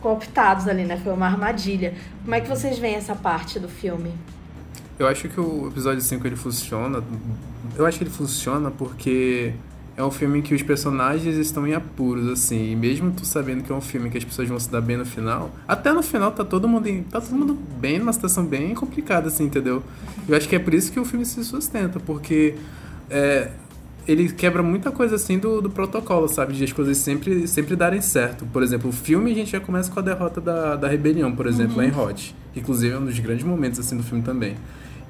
cooptados 0.00 0.68
ali, 0.68 0.84
né? 0.84 0.96
Foi 0.96 1.12
uma 1.12 1.26
armadilha. 1.26 1.94
Como 2.22 2.32
é 2.32 2.40
que 2.40 2.48
vocês 2.48 2.78
veem 2.78 2.94
essa 2.94 3.16
parte 3.16 3.58
do 3.58 3.68
filme? 3.68 4.12
Eu 4.96 5.08
acho 5.08 5.28
que 5.28 5.40
o 5.40 5.66
episódio 5.66 6.00
5 6.00 6.24
ele 6.24 6.36
funciona. 6.36 7.02
Eu 7.74 7.84
acho 7.84 7.98
que 7.98 8.04
ele 8.04 8.10
funciona 8.10 8.70
porque 8.70 9.52
é 9.96 10.04
um 10.04 10.10
filme 10.10 10.40
em 10.40 10.42
que 10.42 10.54
os 10.54 10.62
personagens 10.62 11.36
estão 11.36 11.66
em 11.66 11.72
apuros, 11.72 12.28
assim. 12.28 12.72
E 12.72 12.76
mesmo 12.76 13.10
tu 13.12 13.24
sabendo 13.24 13.64
que 13.64 13.72
é 13.72 13.74
um 13.74 13.80
filme 13.80 14.10
que 14.10 14.18
as 14.18 14.24
pessoas 14.24 14.48
vão 14.48 14.60
se 14.60 14.70
dar 14.70 14.80
bem 14.80 14.96
no 14.96 15.06
final, 15.06 15.50
até 15.66 15.92
no 15.92 16.02
final 16.02 16.30
tá 16.32 16.44
todo 16.44 16.68
mundo, 16.68 16.86
em, 16.86 17.02
tá 17.02 17.20
todo 17.20 17.34
mundo 17.34 17.56
bem, 17.80 17.98
numa 17.98 18.12
situação 18.12 18.44
bem 18.44 18.74
complicada, 18.74 19.28
assim, 19.28 19.44
entendeu? 19.44 19.82
Eu 20.28 20.36
acho 20.36 20.48
que 20.48 20.54
é 20.54 20.58
por 20.58 20.74
isso 20.74 20.92
que 20.92 21.00
o 21.00 21.04
filme 21.04 21.24
se 21.24 21.42
sustenta, 21.44 21.98
porque 21.98 22.56
é, 23.08 23.50
ele 24.06 24.30
quebra 24.30 24.62
muita 24.62 24.90
coisa, 24.90 25.16
assim, 25.16 25.38
do, 25.38 25.62
do 25.62 25.70
protocolo, 25.70 26.28
sabe? 26.28 26.52
De 26.52 26.62
as 26.62 26.72
coisas 26.72 26.98
sempre, 26.98 27.48
sempre 27.48 27.74
darem 27.74 28.02
certo. 28.02 28.44
Por 28.46 28.62
exemplo, 28.62 28.90
o 28.90 28.92
filme 28.92 29.32
a 29.32 29.34
gente 29.34 29.52
já 29.52 29.60
começa 29.60 29.90
com 29.90 29.98
a 29.98 30.02
derrota 30.02 30.42
da, 30.42 30.76
da 30.76 30.88
rebelião, 30.88 31.34
por 31.34 31.46
exemplo, 31.46 31.72
uhum. 31.72 31.78
lá 31.78 31.86
em 31.86 31.98
Hot. 31.98 32.34
Inclusive 32.54 32.94
é 32.94 32.98
um 32.98 33.04
dos 33.06 33.18
grandes 33.18 33.44
momentos, 33.44 33.80
assim, 33.80 33.96
do 33.96 34.02
filme 34.02 34.22
também. 34.22 34.56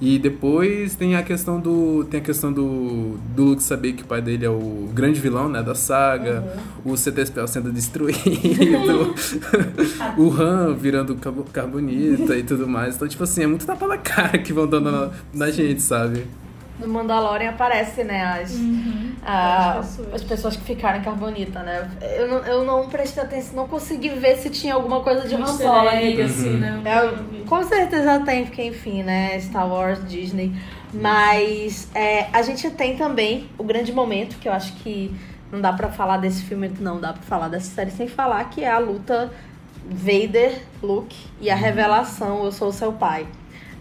E 0.01 0.19
depois 0.19 0.95
tem 0.95 1.17
a 1.17 1.23
questão 1.23 1.59
do 1.59 2.05
tem 2.11 2.21
a 2.21 2.23
questão 2.23 2.53
do, 2.53 3.17
do 3.35 3.45
Luke 3.45 3.63
saber 3.63 3.95
que 3.95 4.03
o 4.03 4.07
pai 4.07 4.21
dele 4.21 4.45
é 4.45 4.51
o 4.51 4.91
grande 4.93 5.19
vilão, 5.21 5.49
né, 5.49 5.63
da 5.63 5.75
saga, 5.75 6.45
uhum. 6.85 6.93
o 6.93 6.97
CTSPL 6.97 7.47
sendo 7.47 7.73
destruído, 7.73 9.15
o 10.19 10.31
Han 10.31 10.75
virando 10.75 11.17
carbonita 11.51 12.37
e 12.37 12.43
tudo 12.43 12.69
mais. 12.69 12.97
Então, 12.97 13.09
tipo 13.09 13.25
assim, 13.25 13.45
é 13.45 13.47
muito 13.47 13.65
tapa 13.65 13.87
na 13.87 13.97
cara 13.97 14.39
que 14.39 14.53
vão 14.53 14.67
dando 14.67 14.93
na, 14.93 15.11
na 15.33 15.51
gente, 15.51 15.81
sabe? 15.81 16.25
No 16.79 16.89
Mandalorian 16.89 17.51
aparece, 17.51 18.05
né, 18.05 18.23
as, 18.23 18.55
uhum, 18.55 19.13
a, 19.25 19.79
as, 19.79 19.87
pessoas. 19.87 20.15
as, 20.15 20.25
pessoas. 20.25 20.57
que 20.57 20.65
ficaram 20.65 20.99
em 20.99 21.03
Carbonita, 21.03 21.63
né? 21.63 21.91
Eu 22.17 22.29
não, 22.29 22.39
eu 22.39 22.65
não 22.65 22.89
prestei 22.89 23.23
atenção, 23.23 23.57
não 23.57 23.69
consegui 23.69 24.11
ver 24.11 24.37
se 24.37 24.51
tinha 24.51 24.75
alguma 24.75 25.01
coisa 25.01 25.27
de 25.27 25.35
Han 25.35 25.47
Solo 25.47 25.89
ali. 25.89 26.21
Assim, 26.21 26.51
né? 26.51 26.83
É, 26.85 27.45
com 27.47 27.63
certeza 27.65 28.21
tem, 28.21 28.45
porque 28.45 28.63
enfim, 28.63 29.03
né, 29.03 29.39
Star 29.41 29.69
Wars, 29.69 30.07
Disney. 30.07 30.53
Mas 30.93 31.89
é, 31.95 32.29
a 32.33 32.43
gente 32.43 32.71
tem 32.71 32.97
também 32.97 33.49
o 33.59 33.65
grande 33.65 33.93
momento, 33.93 34.37
que 34.39 34.49
eu 34.49 34.53
acho 34.53 34.73
que 34.75 35.15
não 35.51 35.61
dá 35.61 35.73
para 35.73 35.89
falar 35.89 36.19
desse 36.19 36.43
filme, 36.43 36.71
não 36.81 37.01
dá 37.01 37.13
para 37.13 37.23
falar 37.23 37.49
dessa 37.49 37.71
série 37.75 37.91
sem 37.91 38.09
falar, 38.09 38.45
que 38.51 38.65
é 38.65 38.71
a 38.71 38.79
luta 38.79 39.31
Vader, 39.89 40.63
Luke 40.83 41.17
e 41.41 41.51
a 41.51 41.55
uhum. 41.55 41.61
revelação, 41.61 42.45
eu 42.45 42.53
sou 42.53 42.73
seu 42.73 42.93
pai. 42.93 43.27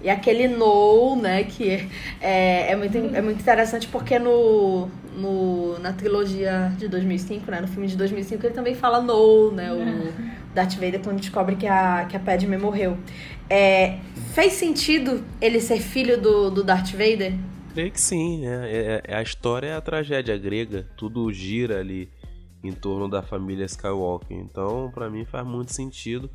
E 0.06 0.10
aquele 0.12 0.48
no, 0.48 1.16
né, 1.16 1.46
que 1.46 1.90
é, 2.22 2.72
é, 2.72 2.76
muito, 2.76 2.96
é 2.96 3.22
muito 3.24 3.42
interessante 3.42 3.88
porque 3.88 4.20
no, 4.20 4.88
no, 5.18 5.80
na 5.80 5.94
trilogia 5.94 6.72
de 6.78 6.88
2005, 6.88 7.50
né, 7.50 7.60
no 7.60 7.68
filme 7.68 7.88
de 7.88 7.98
2005, 7.98 8.46
ele 8.46 8.54
também 8.54 8.76
fala 8.76 9.02
no, 9.02 9.50
né, 9.50 9.74
o 9.74 9.82
é. 9.82 10.14
Darth 10.54 10.76
Vader 10.76 11.00
quando 11.00 11.20
descobre 11.20 11.56
que 11.56 11.66
a, 11.66 12.06
que 12.06 12.16
a 12.16 12.20
Padme 12.20 12.56
morreu. 12.56 13.00
É, 13.50 13.98
fez 14.36 14.54
sentido 14.54 15.26
ele 15.42 15.60
ser 15.60 15.80
filho 15.80 16.22
do, 16.22 16.52
do 16.52 16.64
Darth 16.64 16.92
Vader? 16.92 17.34
Creio 17.74 17.92
que 17.92 18.00
sim, 18.00 18.42
né? 18.42 18.72
É, 18.72 19.02
é, 19.08 19.16
a 19.16 19.24
história 19.24 19.70
é 19.70 19.76
a 19.76 19.82
tragédia 19.82 20.38
grega, 20.38 20.88
tudo 20.96 21.34
gira 21.34 21.80
ali 21.80 22.12
em 22.64 22.72
torno 22.72 23.10
da 23.10 23.24
família 23.24 23.66
Skywalker. 23.66 24.38
Então, 24.38 24.92
para 24.94 25.10
mim 25.10 25.26
faz 25.26 25.48
muito 25.48 25.74
sentido 25.74 26.30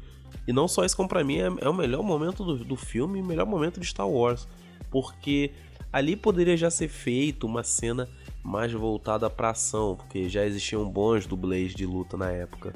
E 0.46 0.52
não 0.52 0.66
só 0.66 0.84
isso, 0.84 0.96
como 0.96 1.08
pra 1.08 1.24
mim 1.24 1.38
é, 1.38 1.46
é 1.60 1.68
o 1.68 1.74
melhor 1.74 2.02
momento 2.02 2.44
do, 2.44 2.64
do 2.64 2.76
filme 2.76 3.18
e 3.18 3.22
o 3.22 3.24
melhor 3.24 3.46
momento 3.46 3.80
de 3.80 3.86
Star 3.86 4.08
Wars. 4.08 4.46
Porque 4.90 5.52
ali 5.92 6.16
poderia 6.16 6.56
já 6.56 6.70
ser 6.70 6.88
feito 6.88 7.46
uma 7.46 7.62
cena 7.62 8.08
mais 8.42 8.72
voltada 8.72 9.28
pra 9.28 9.50
ação, 9.50 9.96
porque 9.96 10.28
já 10.28 10.44
existiam 10.44 10.88
bons 10.88 11.26
dublês 11.26 11.74
de 11.74 11.84
luta 11.86 12.16
na 12.16 12.30
época. 12.30 12.74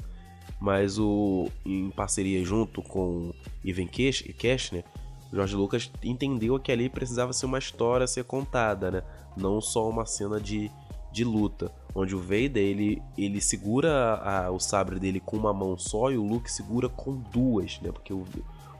Mas 0.59 0.97
o 0.97 1.49
em 1.65 1.89
parceria 1.89 2.43
junto 2.43 2.81
com 2.81 3.33
Ivan 3.63 3.87
Keshner, 3.87 4.85
George 5.33 5.55
Lucas 5.55 5.91
entendeu 6.03 6.57
que 6.59 6.71
ali 6.71 6.87
precisava 6.87 7.33
ser 7.33 7.45
uma 7.45 7.59
história 7.59 8.05
a 8.05 8.07
ser 8.07 8.23
contada, 8.23 8.89
né? 8.89 9.03
Não 9.35 9.59
só 9.59 9.89
uma 9.89 10.05
cena 10.05 10.39
de, 10.39 10.71
de 11.15 11.23
luta, 11.23 11.71
onde 11.95 12.13
o 12.13 12.19
Vader 12.19 12.57
ele, 12.57 13.01
ele 13.17 13.39
segura 13.39 14.15
a, 14.15 14.51
o 14.51 14.59
sabre 14.59 14.99
dele 14.99 15.21
com 15.21 15.37
uma 15.37 15.53
mão 15.53 15.77
só 15.77 16.11
e 16.11 16.17
o 16.17 16.23
Luke 16.23 16.51
segura 16.51 16.89
com 16.89 17.15
duas, 17.15 17.79
né? 17.81 17.89
Porque 17.89 18.13
o, 18.13 18.25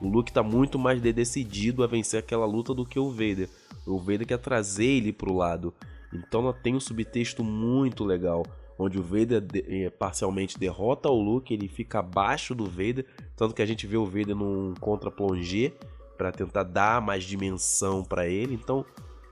o 0.01 0.07
Luke 0.07 0.33
tá 0.33 0.43
muito 0.43 0.77
mais 0.77 1.01
de 1.01 1.13
decidido 1.13 1.81
a 1.81 1.87
vencer 1.87 2.19
aquela 2.19 2.45
luta 2.45 2.73
do 2.73 2.85
que 2.85 2.99
o 2.99 3.09
Vader. 3.09 3.49
O 3.87 3.97
Vader 3.97 4.27
quer 4.27 4.37
trazer 4.37 4.85
ele 4.85 5.13
pro 5.13 5.33
lado. 5.33 5.73
Então 6.13 6.41
ela 6.41 6.53
tem 6.53 6.75
um 6.75 6.79
subtexto 6.79 7.41
muito 7.41 8.03
legal, 8.03 8.45
onde 8.77 8.99
o 8.99 9.03
Vader 9.03 9.39
de, 9.39 9.89
parcialmente 9.97 10.59
derrota 10.59 11.09
o 11.09 11.21
Luke, 11.21 11.53
ele 11.53 11.69
fica 11.69 11.99
abaixo 11.99 12.53
do 12.53 12.65
Vader, 12.65 13.05
tanto 13.37 13.55
que 13.55 13.61
a 13.61 13.65
gente 13.65 13.87
vê 13.87 13.95
o 13.95 14.05
Vader 14.05 14.35
num 14.35 14.73
contra-plongé 14.79 15.71
para 16.17 16.33
tentar 16.33 16.63
dar 16.63 17.01
mais 17.01 17.23
dimensão 17.23 18.03
para 18.03 18.27
ele. 18.27 18.55
Então, 18.55 18.85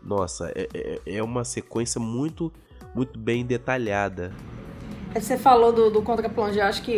nossa, 0.03 0.51
é, 0.55 0.67
é, 0.73 1.17
é, 1.17 1.23
uma 1.23 1.45
sequência 1.45 1.99
muito, 1.99 2.51
muito 2.93 3.17
bem 3.17 3.45
detalhada. 3.45 4.31
Você 5.13 5.37
falou 5.37 5.71
do, 5.71 5.89
do 5.91 6.01
contra-plongé, 6.01 6.61
eu 6.61 6.65
acho 6.65 6.81
que 6.81 6.97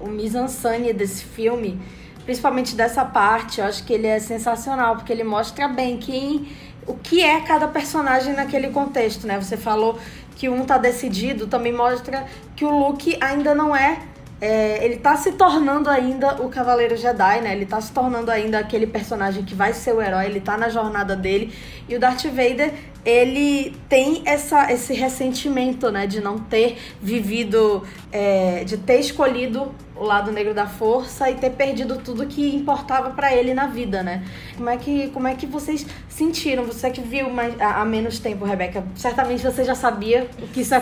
o, 0.00 0.06
o 0.06 0.08
mise-en-scène 0.10 0.92
desse 0.92 1.24
filme, 1.24 1.80
principalmente 2.24 2.74
dessa 2.74 3.04
parte, 3.04 3.60
eu 3.60 3.66
acho 3.66 3.84
que 3.84 3.92
ele 3.92 4.06
é 4.06 4.18
sensacional, 4.18 4.96
porque 4.96 5.12
ele 5.12 5.24
mostra 5.24 5.66
bem 5.68 5.96
quem 5.96 6.48
o 6.86 6.94
que 6.94 7.22
é 7.22 7.40
cada 7.40 7.66
personagem 7.66 8.34
naquele 8.34 8.68
contexto, 8.68 9.26
né? 9.26 9.40
Você 9.40 9.56
falou 9.56 9.98
que 10.36 10.48
um 10.48 10.64
tá 10.64 10.76
decidido, 10.76 11.46
também 11.46 11.72
mostra 11.72 12.26
que 12.54 12.64
o 12.64 12.70
Luke 12.70 13.16
ainda 13.20 13.54
não 13.54 13.74
é 13.74 14.02
é, 14.44 14.84
ele 14.84 14.96
tá 14.96 15.16
se 15.16 15.32
tornando 15.32 15.88
ainda 15.88 16.42
o 16.42 16.50
Cavaleiro 16.50 16.98
Jedi, 16.98 17.40
né? 17.40 17.54
Ele 17.54 17.64
tá 17.64 17.80
se 17.80 17.90
tornando 17.90 18.30
ainda 18.30 18.58
aquele 18.58 18.86
personagem 18.86 19.42
que 19.42 19.54
vai 19.54 19.72
ser 19.72 19.94
o 19.94 20.02
herói, 20.02 20.26
ele 20.26 20.38
tá 20.38 20.54
na 20.58 20.68
jornada 20.68 21.16
dele. 21.16 21.50
E 21.88 21.96
o 21.96 21.98
Darth 21.98 22.24
Vader, 22.24 22.74
ele 23.06 23.74
tem 23.88 24.20
essa, 24.26 24.70
esse 24.70 24.92
ressentimento, 24.92 25.90
né? 25.90 26.06
De 26.06 26.20
não 26.20 26.38
ter 26.38 26.76
vivido, 27.00 27.84
é, 28.12 28.64
de 28.64 28.76
ter 28.76 29.00
escolhido 29.00 29.74
o 29.96 30.04
lado 30.04 30.32
negro 30.32 30.52
da 30.52 30.66
força 30.66 31.30
e 31.30 31.34
ter 31.34 31.50
perdido 31.50 31.98
tudo 31.98 32.26
que 32.26 32.54
importava 32.54 33.10
para 33.10 33.34
ele 33.34 33.54
na 33.54 33.66
vida, 33.66 34.02
né? 34.02 34.24
Como 34.56 34.68
é 34.68 34.76
que, 34.76 35.08
como 35.08 35.28
é 35.28 35.34
que 35.34 35.46
vocês 35.46 35.86
sentiram? 36.08 36.64
Você 36.64 36.90
que 36.90 37.00
viu 37.00 37.30
mais, 37.30 37.54
há, 37.60 37.84
menos 37.84 38.18
tempo, 38.18 38.44
Rebeca, 38.44 38.84
certamente 38.96 39.42
você 39.42 39.64
já 39.64 39.74
sabia 39.74 40.28
que 40.52 40.60
isso, 40.60 40.74
ia, 40.74 40.80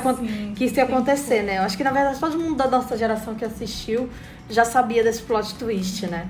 que 0.56 0.64
isso 0.64 0.76
ia 0.76 0.84
acontecer, 0.84 1.42
né? 1.42 1.58
Eu 1.58 1.62
acho 1.62 1.76
que 1.76 1.84
na 1.84 1.90
verdade 1.90 2.18
todo 2.18 2.38
mundo 2.38 2.56
da 2.56 2.66
nossa 2.68 2.96
geração 2.96 3.34
que 3.34 3.44
assistiu 3.44 4.08
já 4.48 4.64
sabia 4.64 5.02
desse 5.02 5.22
plot 5.22 5.54
twist, 5.56 6.06
né? 6.06 6.26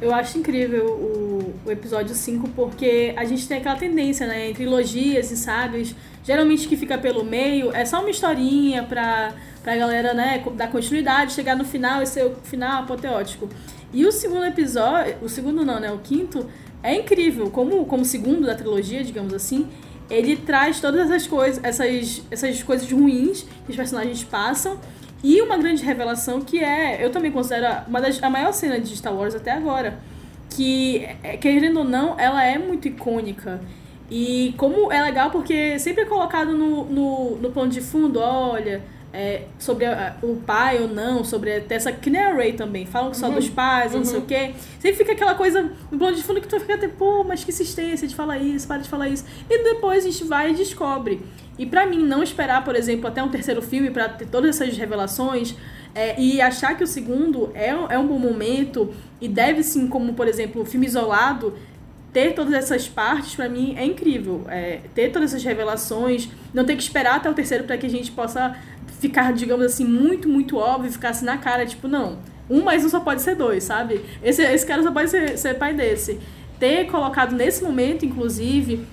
Eu 0.00 0.12
acho 0.14 0.38
incrível 0.38 0.86
o, 0.86 1.54
o 1.66 1.70
episódio 1.70 2.14
5 2.14 2.48
porque 2.50 3.14
a 3.16 3.24
gente 3.24 3.46
tem 3.46 3.58
aquela 3.58 3.76
tendência, 3.76 4.26
né? 4.26 4.50
Em 4.50 4.54
trilogias 4.54 5.30
e 5.30 5.36
sagas, 5.36 5.94
geralmente 6.22 6.68
que 6.68 6.76
fica 6.76 6.98
pelo 6.98 7.24
meio 7.24 7.74
é 7.74 7.84
só 7.84 8.00
uma 8.00 8.10
historinha 8.10 8.82
pra 8.82 9.32
pra 9.62 9.76
galera, 9.76 10.12
né, 10.12 10.44
dar 10.56 10.70
continuidade, 10.70 11.32
chegar 11.32 11.56
no 11.56 11.64
final 11.64 12.02
e 12.02 12.06
ser 12.06 12.26
o 12.26 12.34
final 12.42 12.82
apoteótico. 12.82 13.48
E 13.94 14.04
o 14.04 14.12
segundo 14.12 14.44
episódio, 14.44 15.16
o 15.22 15.28
segundo 15.28 15.64
não, 15.64 15.80
né, 15.80 15.90
o 15.90 16.00
quinto, 16.00 16.46
é 16.82 16.94
incrível, 16.94 17.50
como 17.50 17.86
como 17.86 18.04
segundo 18.04 18.44
da 18.44 18.54
trilogia, 18.54 19.02
digamos 19.02 19.32
assim, 19.32 19.66
ele 20.10 20.36
traz 20.36 20.80
todas 20.80 21.10
essas 21.10 21.26
coisas, 21.26 21.64
essas, 21.64 22.22
essas 22.30 22.62
coisas 22.62 22.90
ruins 22.92 23.46
que 23.64 23.70
os 23.70 23.76
personagens 23.76 24.22
passam 24.22 24.78
e 25.24 25.40
uma 25.40 25.56
grande 25.56 25.82
revelação 25.82 26.42
que 26.42 26.62
é, 26.62 27.02
eu 27.02 27.10
também 27.10 27.32
considero 27.32 27.88
uma 27.88 27.98
das, 27.98 28.22
a 28.22 28.28
maior 28.28 28.52
cena 28.52 28.78
de 28.78 28.94
Star 28.94 29.16
Wars 29.16 29.34
até 29.34 29.52
agora, 29.52 29.98
que, 30.50 31.08
é, 31.22 31.38
querendo 31.38 31.78
ou 31.78 31.84
não, 31.84 32.20
ela 32.20 32.44
é 32.44 32.58
muito 32.58 32.86
icônica. 32.86 33.58
E 34.10 34.54
como 34.58 34.92
é 34.92 35.00
legal 35.02 35.30
porque 35.30 35.78
sempre 35.78 36.02
é 36.02 36.04
colocado 36.04 36.52
no, 36.52 36.84
no, 36.84 37.36
no 37.38 37.50
plano 37.50 37.70
de 37.70 37.80
fundo, 37.80 38.20
olha, 38.20 38.82
é, 39.14 39.44
sobre 39.58 39.86
a, 39.86 40.14
o 40.22 40.36
pai 40.44 40.82
ou 40.82 40.88
não, 40.88 41.24
sobre 41.24 41.56
até 41.56 41.76
essa. 41.76 41.90
Que 41.90 42.10
nem 42.10 42.20
a 42.20 42.34
Ray 42.34 42.52
também, 42.52 42.84
falam 42.84 43.14
só 43.14 43.28
uhum. 43.28 43.36
dos 43.36 43.48
pais, 43.48 43.92
uhum. 43.92 44.00
não 44.00 44.04
sei 44.04 44.18
o 44.18 44.20
uhum. 44.20 44.26
quê. 44.26 44.54
Sempre 44.78 44.98
fica 44.98 45.12
aquela 45.12 45.34
coisa 45.34 45.72
no 45.90 45.96
plano 45.96 46.14
de 46.14 46.22
fundo 46.22 46.38
que 46.38 46.48
tu 46.48 46.60
fica 46.60 46.74
até, 46.74 46.86
pô, 46.86 47.24
mas 47.24 47.42
que 47.42 47.50
insistência 47.50 48.06
de 48.06 48.14
falar 48.14 48.36
isso, 48.36 48.68
para 48.68 48.82
de 48.82 48.90
falar 48.90 49.08
isso. 49.08 49.24
E 49.48 49.64
depois 49.64 50.04
a 50.04 50.10
gente 50.10 50.24
vai 50.24 50.50
e 50.50 50.54
descobre. 50.54 51.22
E 51.58 51.64
para 51.64 51.86
mim, 51.86 51.98
não 52.04 52.22
esperar, 52.22 52.64
por 52.64 52.74
exemplo, 52.74 53.06
até 53.06 53.22
um 53.22 53.28
terceiro 53.28 53.62
filme 53.62 53.90
para 53.90 54.08
ter 54.08 54.26
todas 54.26 54.60
essas 54.60 54.76
revelações. 54.76 55.54
É, 55.94 56.20
e 56.20 56.40
achar 56.40 56.76
que 56.76 56.82
o 56.82 56.86
segundo 56.88 57.52
é, 57.54 57.68
é 57.68 57.98
um 57.98 58.06
bom 58.06 58.18
momento 58.18 58.92
e 59.20 59.28
deve 59.28 59.62
sim, 59.62 59.86
como 59.86 60.14
por 60.14 60.26
exemplo, 60.26 60.62
o 60.62 60.64
filme 60.64 60.86
isolado, 60.86 61.54
ter 62.12 62.34
todas 62.34 62.52
essas 62.52 62.88
partes, 62.88 63.36
para 63.36 63.48
mim, 63.48 63.74
é 63.76 63.84
incrível. 63.84 64.44
É, 64.48 64.80
ter 64.94 65.10
todas 65.10 65.32
essas 65.32 65.44
revelações, 65.44 66.28
não 66.52 66.64
ter 66.64 66.74
que 66.76 66.82
esperar 66.82 67.16
até 67.16 67.30
o 67.30 67.34
terceiro 67.34 67.64
para 67.64 67.76
que 67.78 67.86
a 67.86 67.90
gente 67.90 68.10
possa 68.10 68.56
ficar, 69.00 69.32
digamos 69.32 69.64
assim, 69.64 69.84
muito, 69.84 70.28
muito 70.28 70.56
óbvio, 70.56 70.90
ficar 70.90 71.10
assim 71.10 71.24
na 71.24 71.38
cara, 71.38 71.66
tipo, 71.66 71.86
não, 71.86 72.18
um 72.48 72.62
mais 72.62 72.84
um 72.84 72.88
só 72.88 73.00
pode 73.00 73.22
ser 73.22 73.34
dois, 73.34 73.64
sabe? 73.64 74.00
Esse, 74.22 74.42
esse 74.42 74.66
cara 74.66 74.82
só 74.82 74.92
pode 74.92 75.10
ser, 75.10 75.36
ser 75.36 75.54
pai 75.54 75.74
desse. 75.74 76.18
Ter 76.58 76.86
colocado 76.86 77.34
nesse 77.34 77.62
momento, 77.62 78.04
inclusive, 78.04 78.86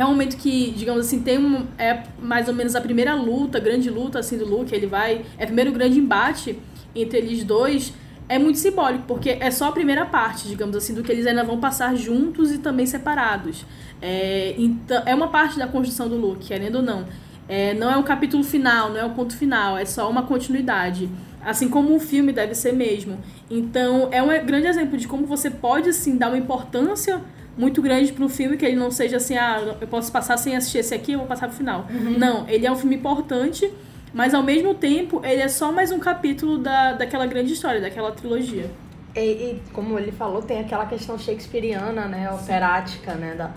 é 0.00 0.04
um 0.04 0.08
momento 0.08 0.36
que, 0.36 0.70
digamos 0.70 1.06
assim, 1.06 1.20
tem 1.20 1.38
um, 1.38 1.66
é 1.78 2.02
mais 2.18 2.48
ou 2.48 2.54
menos 2.54 2.74
a 2.74 2.80
primeira 2.80 3.14
luta, 3.14 3.60
grande 3.60 3.90
luta, 3.90 4.18
assim, 4.18 4.38
do 4.38 4.44
Luke, 4.44 4.74
ele 4.74 4.86
vai, 4.86 5.24
é 5.38 5.44
o 5.44 5.46
primeiro 5.46 5.72
grande 5.72 5.98
embate 5.98 6.58
entre 6.94 7.18
eles 7.18 7.44
dois, 7.44 7.92
é 8.28 8.38
muito 8.38 8.58
simbólico, 8.58 9.04
porque 9.06 9.36
é 9.38 9.50
só 9.50 9.68
a 9.68 9.72
primeira 9.72 10.06
parte, 10.06 10.48
digamos 10.48 10.74
assim, 10.74 10.94
do 10.94 11.02
que 11.02 11.12
eles 11.12 11.26
ainda 11.26 11.44
vão 11.44 11.60
passar 11.60 11.94
juntos 11.94 12.50
e 12.50 12.58
também 12.58 12.86
separados. 12.86 13.66
É, 14.00 14.54
então, 14.56 15.02
é 15.04 15.14
uma 15.14 15.28
parte 15.28 15.58
da 15.58 15.66
construção 15.66 16.08
do 16.08 16.16
Luke, 16.16 16.46
querendo 16.46 16.76
ou 16.76 16.82
não. 16.82 17.06
É, 17.48 17.74
não 17.74 17.90
é 17.90 17.96
um 17.96 18.02
capítulo 18.02 18.42
final, 18.42 18.90
não 18.90 18.98
é 18.98 19.04
um 19.04 19.12
ponto 19.12 19.36
final, 19.36 19.76
é 19.76 19.84
só 19.84 20.08
uma 20.08 20.22
continuidade. 20.22 21.10
Assim 21.44 21.68
como 21.68 21.94
um 21.94 22.00
filme 22.00 22.32
deve 22.32 22.54
ser 22.54 22.72
mesmo. 22.72 23.18
Então, 23.50 24.08
é 24.12 24.22
um 24.22 24.28
grande 24.46 24.68
exemplo 24.68 24.96
de 24.96 25.06
como 25.06 25.26
você 25.26 25.50
pode, 25.50 25.90
assim, 25.90 26.16
dar 26.16 26.28
uma 26.28 26.38
importância 26.38 27.20
muito 27.56 27.82
grande 27.82 28.12
para 28.12 28.24
um 28.24 28.28
filme 28.28 28.56
que 28.56 28.64
ele 28.64 28.76
não 28.76 28.90
seja 28.90 29.18
assim, 29.18 29.36
ah, 29.36 29.76
eu 29.80 29.86
posso 29.86 30.10
passar 30.10 30.36
sem 30.36 30.56
assistir 30.56 30.78
esse 30.78 30.94
aqui, 30.94 31.12
eu 31.12 31.18
vou 31.18 31.28
passar 31.28 31.48
pro 31.48 31.56
final. 31.56 31.86
Uhum. 31.90 32.18
Não, 32.18 32.48
ele 32.48 32.66
é 32.66 32.72
um 32.72 32.76
filme 32.76 32.96
importante, 32.96 33.70
mas 34.12 34.34
ao 34.34 34.42
mesmo 34.42 34.74
tempo 34.74 35.20
ele 35.24 35.42
é 35.42 35.48
só 35.48 35.70
mais 35.70 35.90
um 35.92 35.98
capítulo 35.98 36.58
da, 36.58 36.92
daquela 36.92 37.26
grande 37.26 37.52
história, 37.52 37.80
daquela 37.80 38.12
trilogia. 38.12 38.70
E, 39.14 39.20
e 39.20 39.62
como 39.72 39.98
ele 39.98 40.12
falou, 40.12 40.40
tem 40.40 40.60
aquela 40.60 40.86
questão 40.86 41.18
shakespeariana, 41.18 42.06
né, 42.06 42.30
operática, 42.30 43.14
né, 43.14 43.34
da, 43.34 43.50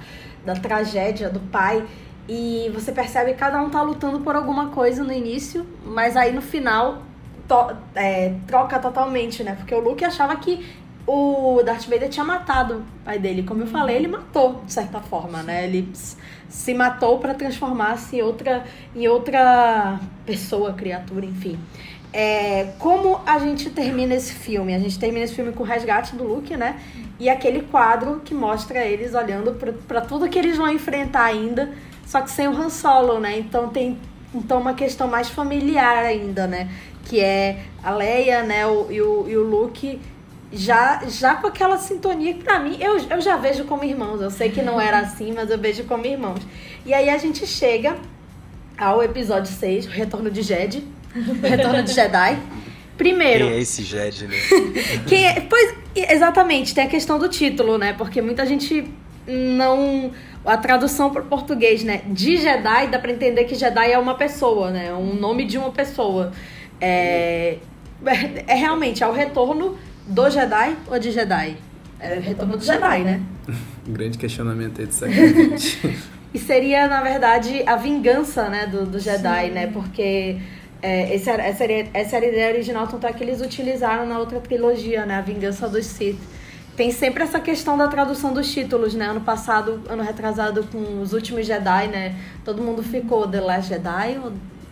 da 0.45 0.59
tragédia 0.59 1.29
do 1.29 1.39
pai. 1.39 1.85
E 2.27 2.71
você 2.73 2.91
percebe 2.91 3.33
que 3.33 3.37
cada 3.37 3.61
um 3.61 3.69
tá 3.69 3.81
lutando 3.81 4.19
por 4.19 4.35
alguma 4.35 4.69
coisa 4.69 5.03
no 5.03 5.13
início, 5.13 5.65
mas 5.85 6.17
aí 6.17 6.33
no 6.33 6.41
final 6.41 7.03
to, 7.47 7.75
é, 7.93 8.33
troca 8.47 8.79
totalmente, 8.79 9.43
né? 9.43 9.55
Porque 9.55 9.73
o 9.73 9.79
Luke 9.79 10.03
achava 10.03 10.35
que 10.35 10.65
o 11.07 11.61
Darth 11.63 11.85
Vader 11.85 12.09
tinha 12.09 12.25
matado 12.25 12.75
o 12.75 13.05
pai 13.05 13.19
dele. 13.19 13.43
Como 13.43 13.61
eu 13.61 13.67
falei, 13.67 13.95
ele 13.95 14.07
matou, 14.07 14.61
de 14.65 14.73
certa 14.73 14.99
forma, 14.99 15.43
né? 15.43 15.65
Ele 15.65 15.89
se 16.49 16.73
matou 16.73 17.19
para 17.19 17.33
transformar-se 17.33 18.17
em 18.17 18.21
outra, 18.21 18.63
em 18.95 19.07
outra 19.07 19.99
pessoa, 20.25 20.73
criatura, 20.73 21.25
enfim. 21.25 21.59
É, 22.11 22.73
como 22.79 23.19
a 23.25 23.39
gente 23.39 23.69
termina 23.69 24.15
esse 24.15 24.33
filme? 24.33 24.73
A 24.73 24.79
gente 24.79 24.97
termina 24.97 25.25
esse 25.25 25.35
filme 25.35 25.51
com 25.51 25.63
o 25.63 25.65
resgate 25.65 26.15
do 26.15 26.23
Luke, 26.23 26.55
né? 26.55 26.79
E 27.19 27.29
aquele 27.29 27.61
quadro 27.63 28.21
que 28.23 28.33
mostra 28.33 28.85
eles 28.85 29.13
olhando 29.13 29.53
para 29.87 30.01
tudo 30.01 30.27
que 30.29 30.39
eles 30.39 30.57
vão 30.57 30.69
enfrentar 30.69 31.25
ainda 31.25 31.71
só 32.05 32.21
que 32.21 32.29
sem 32.31 32.47
o 32.47 32.51
Han 32.51 32.69
Solo, 32.69 33.19
né? 33.19 33.37
Então 33.37 33.69
tem 33.69 33.97
então 34.33 34.59
uma 34.59 34.73
questão 34.73 35.07
mais 35.07 35.29
familiar 35.29 36.03
ainda, 36.03 36.45
né? 36.45 36.69
Que 37.05 37.19
é 37.19 37.63
a 37.83 37.91
Leia, 37.91 38.43
né? 38.43 38.65
O, 38.67 38.91
e, 38.91 39.01
o, 39.01 39.25
e 39.27 39.37
o 39.37 39.43
Luke 39.43 39.99
já, 40.55 41.03
já 41.07 41.35
com 41.35 41.47
aquela 41.47 41.77
sintonia 41.77 42.33
que 42.33 42.43
pra 42.43 42.59
mim 42.59 42.77
eu, 42.79 42.97
eu 42.97 43.21
já 43.21 43.35
vejo 43.35 43.65
como 43.65 43.83
irmãos. 43.83 44.21
Eu 44.21 44.31
sei 44.31 44.49
que 44.49 44.61
não 44.61 44.79
era 44.79 44.99
assim, 44.99 45.33
mas 45.33 45.49
eu 45.49 45.57
vejo 45.57 45.83
como 45.83 46.05
irmãos. 46.05 46.39
E 46.85 46.93
aí 46.93 47.09
a 47.09 47.17
gente 47.17 47.45
chega 47.45 47.95
ao 48.77 49.03
episódio 49.03 49.51
6, 49.51 49.87
o 49.87 49.89
Retorno 49.89 50.31
de 50.31 50.41
Jedi. 50.41 50.83
O 51.15 51.47
Retorno 51.47 51.83
de 51.83 51.93
Jedi. 51.93 52.39
Primeiro. 52.97 53.45
Quem 53.45 53.55
é 53.55 53.59
esse 53.59 53.83
Jedi, 53.83 54.27
né? 54.27 54.35
quem 55.07 55.27
é, 55.27 55.41
pois, 55.41 55.75
exatamente, 55.95 56.73
tem 56.73 56.85
a 56.85 56.87
questão 56.87 57.19
do 57.19 57.27
título, 57.27 57.77
né? 57.77 57.93
Porque 57.93 58.21
muita 58.21 58.45
gente 58.45 58.89
não 59.27 60.11
a 60.45 60.55
tradução 60.55 61.09
para 61.09 61.23
português, 61.23 61.83
né? 61.83 62.03
De 62.05 62.37
Jedi, 62.37 62.87
dá 62.87 62.99
para 62.99 63.11
entender 63.11 63.45
que 63.45 63.55
Jedi 63.55 63.91
é 63.91 63.97
uma 63.97 64.15
pessoa, 64.15 64.69
né? 64.69 64.93
Um 64.93 65.15
nome 65.15 65.45
de 65.45 65.57
uma 65.57 65.71
pessoa. 65.71 66.31
É, 66.79 67.57
é 68.47 68.53
realmente, 68.53 69.03
é 69.03 69.07
o 69.07 69.11
retorno 69.11 69.77
do 70.07 70.29
Jedi 70.29 70.75
ou 70.87 70.99
de 70.99 71.11
Jedi? 71.11 71.57
É 71.99 72.19
retorno 72.19 72.57
do 72.57 72.63
Jedi, 72.63 72.99
né? 73.03 73.21
Um 73.87 73.93
grande 73.93 74.17
questionamento 74.17 74.81
aí 74.81 74.87
do 74.87 74.93
século 74.93 75.57
XX. 75.57 75.77
E 76.33 76.39
seria, 76.39 76.87
na 76.87 77.01
verdade, 77.01 77.63
a 77.65 77.77
vingança, 77.77 78.49
né, 78.49 78.67
do, 78.67 78.85
do 78.85 78.99
Jedi, 78.99 79.47
Sim. 79.47 79.51
né? 79.51 79.67
Porque 79.67 80.37
é, 80.81 81.15
esse, 81.15 81.29
essa, 81.29 81.63
essa 81.93 82.15
era 82.17 82.25
a 82.25 82.29
ideia 82.29 82.53
original, 82.53 82.87
tanto 82.87 83.07
é 83.07 83.13
que 83.13 83.23
eles 83.23 83.41
utilizaram 83.41 84.05
na 84.05 84.19
outra 84.19 84.39
trilogia, 84.39 85.05
né? 85.05 85.15
A 85.15 85.21
vingança 85.21 85.67
dos 85.67 85.85
Sith. 85.85 86.19
Tem 86.75 86.91
sempre 86.91 87.23
essa 87.23 87.39
questão 87.39 87.77
da 87.77 87.87
tradução 87.87 88.33
dos 88.33 88.51
títulos, 88.51 88.93
né? 88.93 89.05
Ano 89.05 89.21
passado, 89.21 89.81
ano 89.87 90.03
retrasado 90.03 90.65
com 90.65 91.01
os 91.01 91.13
últimos 91.13 91.47
Jedi, 91.47 91.87
né? 91.87 92.15
Todo 92.43 92.61
mundo 92.61 92.83
ficou 92.83 93.25
The 93.27 93.39
Last 93.39 93.69
Jedi, 93.69 94.19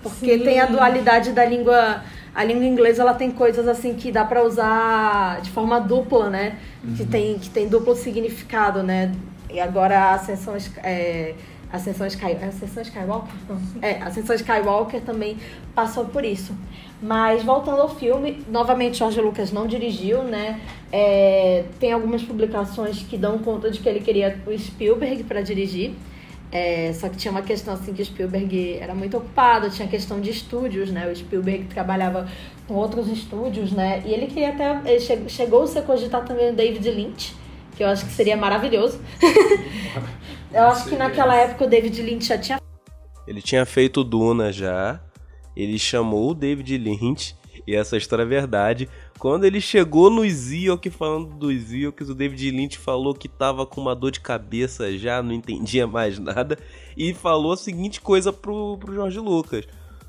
porque 0.01 0.37
Sim. 0.37 0.43
tem 0.43 0.59
a 0.59 0.65
dualidade 0.65 1.31
da 1.31 1.45
língua 1.45 2.03
a 2.33 2.43
língua 2.43 2.65
inglesa 2.65 3.01
ela 3.01 3.13
tem 3.13 3.31
coisas 3.31 3.67
assim 3.67 3.93
que 3.93 4.11
dá 4.11 4.25
para 4.25 4.43
usar 4.43 5.41
de 5.41 5.51
forma 5.51 5.79
dupla, 5.79 6.29
né? 6.29 6.57
Uhum. 6.83 6.95
Que, 6.95 7.05
tem, 7.05 7.39
que 7.39 7.49
tem 7.49 7.67
duplo 7.67 7.95
significado, 7.95 8.81
né? 8.81 9.11
E 9.51 9.59
agora 9.59 9.99
a 9.99 10.13
Ascensão, 10.15 10.55
é, 10.83 11.35
Ascensão, 11.71 12.07
Sky, 12.07 12.37
Ascensão 12.47 12.81
Skywalker? 12.81 13.33
Não. 13.47 13.59
É, 13.81 14.01
Ascensão 14.01 14.35
Skywalker 14.35 15.01
também 15.01 15.37
passou 15.75 16.05
por 16.05 16.25
isso. 16.25 16.55
Mas 17.01 17.43
voltando 17.43 17.81
ao 17.81 17.89
filme, 17.89 18.43
novamente 18.49 18.97
Jorge 18.97 19.19
Lucas 19.19 19.51
não 19.51 19.67
dirigiu, 19.67 20.23
né? 20.23 20.59
É, 20.91 21.65
tem 21.79 21.91
algumas 21.91 22.23
publicações 22.23 23.03
que 23.03 23.17
dão 23.17 23.37
conta 23.39 23.69
de 23.69 23.79
que 23.79 23.89
ele 23.89 23.99
queria 23.99 24.39
o 24.47 24.57
Spielberg 24.57 25.23
para 25.23 25.41
dirigir. 25.41 25.93
É, 26.53 26.93
só 26.93 27.09
que 27.09 27.17
tinha 27.17 27.31
uma 27.31 27.41
questão 27.41 27.73
assim 27.73 27.91
que 27.93 28.01
o 28.03 28.05
Spielberg 28.05 28.77
era 28.79 28.93
muito 28.93 29.17
ocupado, 29.17 29.71
tinha 29.71 29.87
questão 29.87 30.21
de 30.21 30.29
estúdios, 30.29 30.91
né? 30.91 31.11
O 31.11 31.15
Spielberg 31.15 31.63
trabalhava 31.63 32.29
com 32.67 32.75
outros 32.75 33.07
estúdios, 33.07 33.71
né? 33.71 34.03
E 34.05 34.13
ele 34.13 34.27
queria 34.27 34.49
até. 34.49 34.81
Ele 34.85 35.29
chegou 35.29 35.63
a 35.63 35.67
ser 35.67 35.81
cogitar 35.81 36.23
também 36.23 36.51
o 36.51 36.53
David 36.53 36.91
Lynch, 36.91 37.35
que 37.75 37.83
eu 37.83 37.87
acho 37.87 38.05
que 38.05 38.11
seria 38.11 38.37
maravilhoso. 38.37 39.01
eu 40.53 40.65
acho 40.65 40.89
que 40.89 40.95
naquela 40.95 41.35
época 41.35 41.65
o 41.65 41.67
David 41.67 41.99
Lynch 42.03 42.27
já 42.27 42.37
tinha. 42.37 42.61
Ele 43.27 43.41
tinha 43.41 43.65
feito 43.65 44.03
Duna 44.03 44.51
já. 44.51 45.01
Ele 45.57 45.79
chamou 45.79 46.29
o 46.29 46.33
David 46.35 46.77
Lynch, 46.77 47.35
e 47.65 47.75
essa 47.75 47.97
história 47.97 48.23
é 48.23 48.25
verdade. 48.25 48.89
Quando 49.17 49.45
ele 49.45 49.61
chegou 49.61 50.09
nos 50.09 50.51
Ewoks, 50.51 50.93
falando 50.93 51.35
dos 51.35 51.73
Ewoks, 51.73 52.09
o 52.09 52.15
David 52.15 52.51
Lynch 52.51 52.77
falou 52.77 53.13
que 53.13 53.27
tava 53.27 53.65
com 53.65 53.81
uma 53.81 53.95
dor 53.95 54.11
de 54.11 54.19
cabeça 54.19 54.97
já, 54.97 55.21
não 55.23 55.33
entendia 55.33 55.87
mais 55.87 56.19
nada, 56.19 56.57
e 56.97 57.13
falou 57.13 57.53
a 57.53 57.57
seguinte 57.57 58.01
coisa 58.01 58.33
pro, 58.33 58.77
pro 58.77 58.93
Jorge 58.93 59.19
Lucas. 59.19 59.65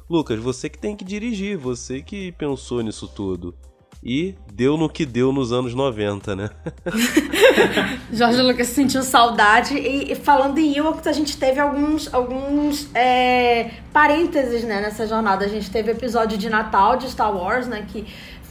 Lucas, 0.09 0.39
você 0.39 0.69
que 0.69 0.79
tem 0.79 0.97
que 0.97 1.05
dirigir, 1.05 1.57
você 1.57 2.03
que 2.03 2.33
pensou 2.33 2.83
nisso 2.83 3.09
tudo. 3.09 3.55
E 4.05 4.35
deu 4.53 4.77
no 4.77 4.87
que 4.87 5.07
deu 5.07 5.33
nos 5.33 5.51
anos 5.51 5.75
90, 5.75 6.37
né? 6.37 6.51
Jorge 8.13 8.43
Lucas 8.43 8.67
sentiu 8.67 9.03
saudade. 9.03 9.79
E, 9.79 10.15
falando 10.15 10.59
em 10.59 10.77
Ewoks, 10.77 11.07
a 11.07 11.13
gente 11.13 11.39
teve 11.39 11.59
alguns, 11.59 12.13
alguns 12.13 12.95
é, 12.95 13.71
parênteses 13.95 14.63
né, 14.63 14.83
nessa 14.83 15.07
jornada. 15.07 15.47
A 15.47 15.49
gente 15.49 15.71
teve 15.71 15.93
episódio 15.93 16.37
de 16.37 16.51
Natal 16.51 16.99
de 16.99 17.11
Star 17.11 17.35
Wars, 17.35 17.67
né? 17.67 17.87
Que 17.89 18.07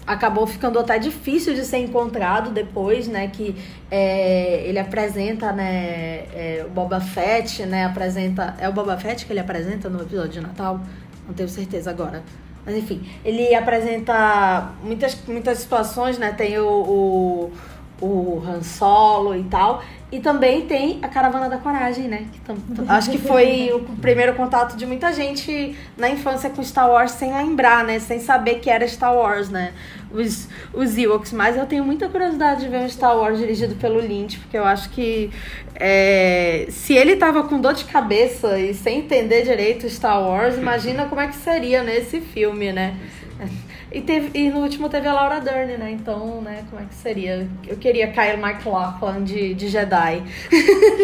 acabou 0.07 0.47
ficando 0.47 0.80
até 0.80 0.97
difícil 0.97 1.53
de 1.53 1.63
ser 1.63 1.77
encontrado 1.77 2.49
depois, 2.49 3.07
né? 3.07 3.27
Que 3.27 3.55
é, 3.91 4.67
ele 4.67 4.80
apresenta, 4.80 5.51
né? 5.51 6.25
É, 6.34 6.65
o 6.65 6.71
Boba 6.71 6.99
Fett, 6.99 7.63
né? 7.67 7.85
Apresenta. 7.85 8.55
É 8.57 8.67
o 8.67 8.73
Boba 8.73 8.97
Fett 8.97 9.23
que 9.23 9.31
ele 9.31 9.39
apresenta 9.39 9.88
no 9.88 10.01
episódio 10.01 10.31
de 10.31 10.41
Natal? 10.41 10.81
Não 11.27 11.34
tenho 11.35 11.47
certeza 11.47 11.91
agora. 11.91 12.23
Mas 12.65 12.76
enfim, 12.76 13.07
ele 13.26 13.53
apresenta 13.53 14.72
muitas, 14.81 15.18
muitas 15.27 15.60
situações, 15.60 16.18
né? 16.18 16.31
Tem 16.31 16.57
o, 16.57 16.68
o, 16.68 17.52
o 18.02 18.41
Han 18.45 18.61
Solo 18.61 19.36
e 19.36 19.44
tal. 19.44 19.84
E 20.11 20.20
também 20.20 20.68
tem 20.68 20.99
a 21.02 21.07
Caravana 21.07 21.49
da 21.49 21.57
Coragem, 21.57 22.07
né? 22.07 22.28
Que 22.45 22.53
acho 22.88 23.10
que 23.10 23.18
foi 23.18 23.72
o 23.74 23.80
primeiro 23.99 24.36
contato 24.36 24.78
de 24.78 24.86
muita 24.86 25.11
gente 25.11 25.76
na 25.98 26.07
infância 26.07 26.52
com 26.52 26.64
Star 26.64 26.88
Wars 26.88 27.14
sem 27.14 27.36
lembrar, 27.36 27.84
né? 27.84 27.98
Sem 27.98 28.20
saber 28.20 28.60
que 28.60 28.70
era 28.70 28.88
Star 28.88 29.15
Wars, 29.15 29.49
né? 29.49 29.74
Os, 30.11 30.48
os 30.72 30.95
Ewoks. 30.95 31.34
Mas 31.34 31.57
eu 31.57 31.65
tenho 31.65 31.84
muita 31.84 32.07
curiosidade 32.10 32.61
de 32.61 32.70
ver 32.70 32.82
um 32.82 32.90
Star 32.90 33.18
Wars 33.18 33.40
dirigido 33.40 33.74
pelo 33.76 33.99
Lynch, 33.99 34.38
porque 34.38 34.56
eu 34.56 34.65
acho 34.65 34.90
que 34.91 35.32
é, 35.76 36.68
se 36.70 36.94
ele 36.94 37.15
tava 37.15 37.44
com 37.44 37.60
dor 37.60 37.74
de 37.74 37.86
cabeça 37.86 38.60
e 38.60 38.76
sem 38.76 38.99
entender 38.99 39.41
direito 39.41 39.90
Star 39.90 40.22
Wars, 40.22 40.56
imagina 40.57 41.06
como 41.06 41.22
é 41.22 41.28
que 41.28 41.36
seria 41.36 41.82
nesse 41.82 42.22
filme, 42.22 42.72
né? 42.72 42.95
E, 43.94 44.02
teve, 44.02 44.32
e 44.38 44.49
no 44.49 44.61
último 44.61 44.90
teve 44.90 45.07
a 45.07 45.14
Laura 45.14 45.40
Dern, 45.40 45.78
né? 45.78 45.91
Então, 45.91 46.41
né, 46.41 46.65
como 46.68 46.82
é 46.82 46.86
que 46.86 46.95
seria? 46.95 47.48
Eu 47.68 47.78
queria 47.78 48.07
Kyle 48.11 48.38
MacLachlan 48.38 49.24
de, 49.24 49.53
de 49.53 49.68
Jedi. 49.68 50.24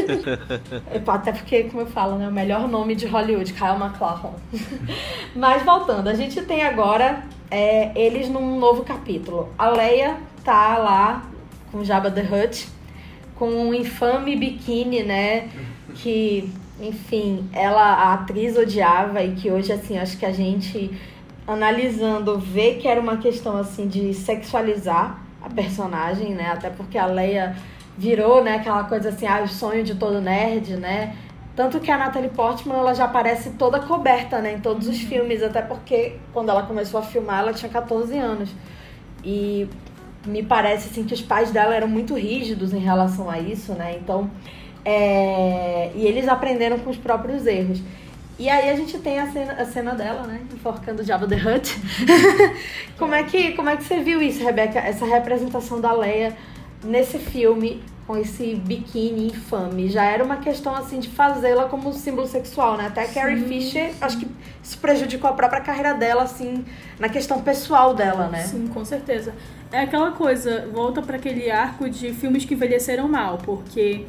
Até 1.05 1.31
porque, 1.31 1.65
como 1.65 1.83
eu 1.83 1.85
falo, 1.85 2.17
né? 2.17 2.27
O 2.27 2.31
melhor 2.31 2.67
nome 2.67 2.95
de 2.95 3.05
Hollywood, 3.05 3.53
Kyle 3.53 3.77
MacLachlan. 3.77 4.33
Mas 5.35 5.61
voltando, 5.61 6.07
a 6.07 6.15
gente 6.15 6.41
tem 6.41 6.63
agora 6.63 7.21
é, 7.51 7.91
eles 7.93 8.27
num 8.27 8.57
novo 8.57 8.83
capítulo. 8.83 9.53
A 9.55 9.69
Leia 9.69 10.17
tá 10.43 10.75
lá 10.79 11.29
com 11.71 11.83
Jabba 11.83 12.09
the 12.09 12.23
Hutt, 12.23 12.69
com 13.35 13.51
um 13.51 13.71
infame 13.71 14.35
biquíni, 14.35 15.03
né? 15.03 15.47
Que, 15.93 16.51
enfim, 16.81 17.47
ela, 17.53 17.83
a 17.83 18.13
atriz 18.13 18.57
odiava 18.57 19.23
e 19.23 19.35
que 19.35 19.51
hoje, 19.51 19.71
assim, 19.71 19.99
acho 19.99 20.17
que 20.17 20.25
a 20.25 20.31
gente 20.31 20.89
analisando, 21.49 22.37
ver 22.37 22.75
que 22.77 22.87
era 22.87 23.01
uma 23.01 23.17
questão 23.17 23.57
assim 23.57 23.87
de 23.87 24.13
sexualizar 24.13 25.19
a 25.41 25.49
personagem, 25.49 26.35
né? 26.35 26.51
Até 26.51 26.69
porque 26.69 26.97
a 26.97 27.05
Leia 27.05 27.55
virou, 27.97 28.43
né, 28.43 28.55
aquela 28.55 28.83
coisa 28.85 29.09
assim, 29.09 29.25
ah, 29.27 29.41
o 29.43 29.47
sonho 29.47 29.83
de 29.83 29.95
todo 29.95 30.21
nerd, 30.21 30.77
né? 30.77 31.15
Tanto 31.55 31.79
que 31.79 31.91
a 31.91 31.97
Natalie 31.97 32.29
Portman 32.29 32.77
ela 32.77 32.93
já 32.93 33.05
aparece 33.05 33.51
toda 33.51 33.79
coberta, 33.79 34.39
né, 34.39 34.53
em 34.53 34.59
todos 34.61 34.87
os 34.87 34.99
filmes, 35.01 35.43
até 35.43 35.61
porque 35.61 36.15
quando 36.31 36.49
ela 36.49 36.63
começou 36.63 36.99
a 36.99 37.03
filmar, 37.03 37.39
ela 37.39 37.53
tinha 37.53 37.69
14 37.69 38.17
anos. 38.17 38.49
E 39.23 39.67
me 40.25 40.43
parece 40.43 40.89
assim 40.89 41.03
que 41.03 41.13
os 41.13 41.21
pais 41.21 41.51
dela 41.51 41.75
eram 41.75 41.87
muito 41.87 42.13
rígidos 42.15 42.73
em 42.73 42.79
relação 42.79 43.29
a 43.29 43.39
isso, 43.39 43.73
né? 43.73 43.97
Então, 44.01 44.29
é... 44.85 45.91
e 45.95 46.05
eles 46.05 46.27
aprenderam 46.27 46.79
com 46.79 46.89
os 46.89 46.97
próprios 46.97 47.45
erros. 47.45 47.81
E 48.39 48.49
aí 48.49 48.69
a 48.69 48.75
gente 48.75 48.97
tem 48.99 49.19
a 49.19 49.29
cena, 49.29 49.53
a 49.53 49.65
cena 49.65 49.93
dela, 49.93 50.25
né? 50.25 50.39
Enforcando 50.53 51.01
o 51.01 51.05
Jabba 51.05 51.27
the 51.27 51.35
Hutt. 51.35 51.75
como, 52.97 53.13
é 53.13 53.21
que, 53.23 53.51
como 53.51 53.69
é 53.69 53.75
que 53.75 53.83
você 53.83 53.99
viu 53.99 54.21
isso, 54.21 54.41
Rebeca? 54.41 54.79
Essa 54.79 55.05
representação 55.05 55.81
da 55.81 55.91
Leia 55.91 56.37
nesse 56.81 57.19
filme 57.19 57.83
com 58.07 58.17
esse 58.17 58.55
biquíni 58.55 59.27
infame. 59.27 59.89
Já 59.89 60.05
era 60.05 60.23
uma 60.23 60.37
questão, 60.37 60.73
assim, 60.73 60.99
de 60.99 61.09
fazê-la 61.09 61.65
como 61.65 61.93
símbolo 61.93 62.25
sexual, 62.25 62.75
né? 62.75 62.87
Até 62.87 63.03
a 63.03 63.07
Carrie 63.07 63.43
Fisher, 63.43 63.91
acho 64.01 64.17
que 64.17 64.27
isso 64.63 64.79
prejudicou 64.79 65.29
a 65.29 65.33
própria 65.33 65.61
carreira 65.61 65.93
dela, 65.93 66.23
assim, 66.23 66.65
na 66.97 67.07
questão 67.07 67.41
pessoal 67.41 67.93
dela, 67.93 68.27
né? 68.27 68.43
Sim, 68.43 68.67
com 68.67 68.83
certeza. 68.83 69.35
É 69.71 69.81
aquela 69.81 70.11
coisa, 70.11 70.67
volta 70.73 71.01
para 71.03 71.17
aquele 71.17 71.51
arco 71.51 71.87
de 71.87 72.11
filmes 72.13 72.45
que 72.45 72.55
envelheceram 72.55 73.07
mal, 73.07 73.37
porque 73.37 74.07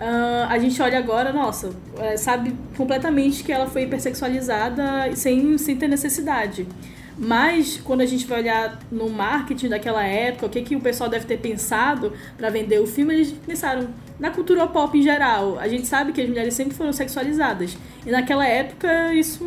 Uh, 0.00 0.46
a 0.48 0.58
gente 0.58 0.80
olha 0.80 0.98
agora, 0.98 1.30
nossa, 1.30 1.70
é, 1.98 2.16
sabe 2.16 2.56
completamente 2.74 3.44
que 3.44 3.52
ela 3.52 3.66
foi 3.66 3.82
hipersexualizada 3.82 5.14
sem, 5.14 5.58
sem 5.58 5.76
ter 5.76 5.88
necessidade. 5.88 6.66
Mas 7.18 7.78
quando 7.84 8.00
a 8.00 8.06
gente 8.06 8.26
vai 8.26 8.40
olhar 8.40 8.78
no 8.90 9.10
marketing 9.10 9.68
daquela 9.68 10.02
época, 10.02 10.46
o 10.46 10.48
que, 10.48 10.62
que 10.62 10.74
o 10.74 10.80
pessoal 10.80 11.10
deve 11.10 11.26
ter 11.26 11.36
pensado 11.36 12.14
para 12.38 12.48
vender 12.48 12.80
o 12.80 12.86
filme, 12.86 13.12
eles 13.12 13.30
pensaram 13.46 13.90
na 14.18 14.30
cultura 14.30 14.66
pop 14.66 14.96
em 14.98 15.02
geral. 15.02 15.58
A 15.58 15.68
gente 15.68 15.86
sabe 15.86 16.12
que 16.12 16.22
as 16.22 16.26
mulheres 16.26 16.54
sempre 16.54 16.74
foram 16.74 16.94
sexualizadas. 16.94 17.76
E 18.06 18.10
naquela 18.10 18.46
época 18.46 19.12
isso 19.12 19.44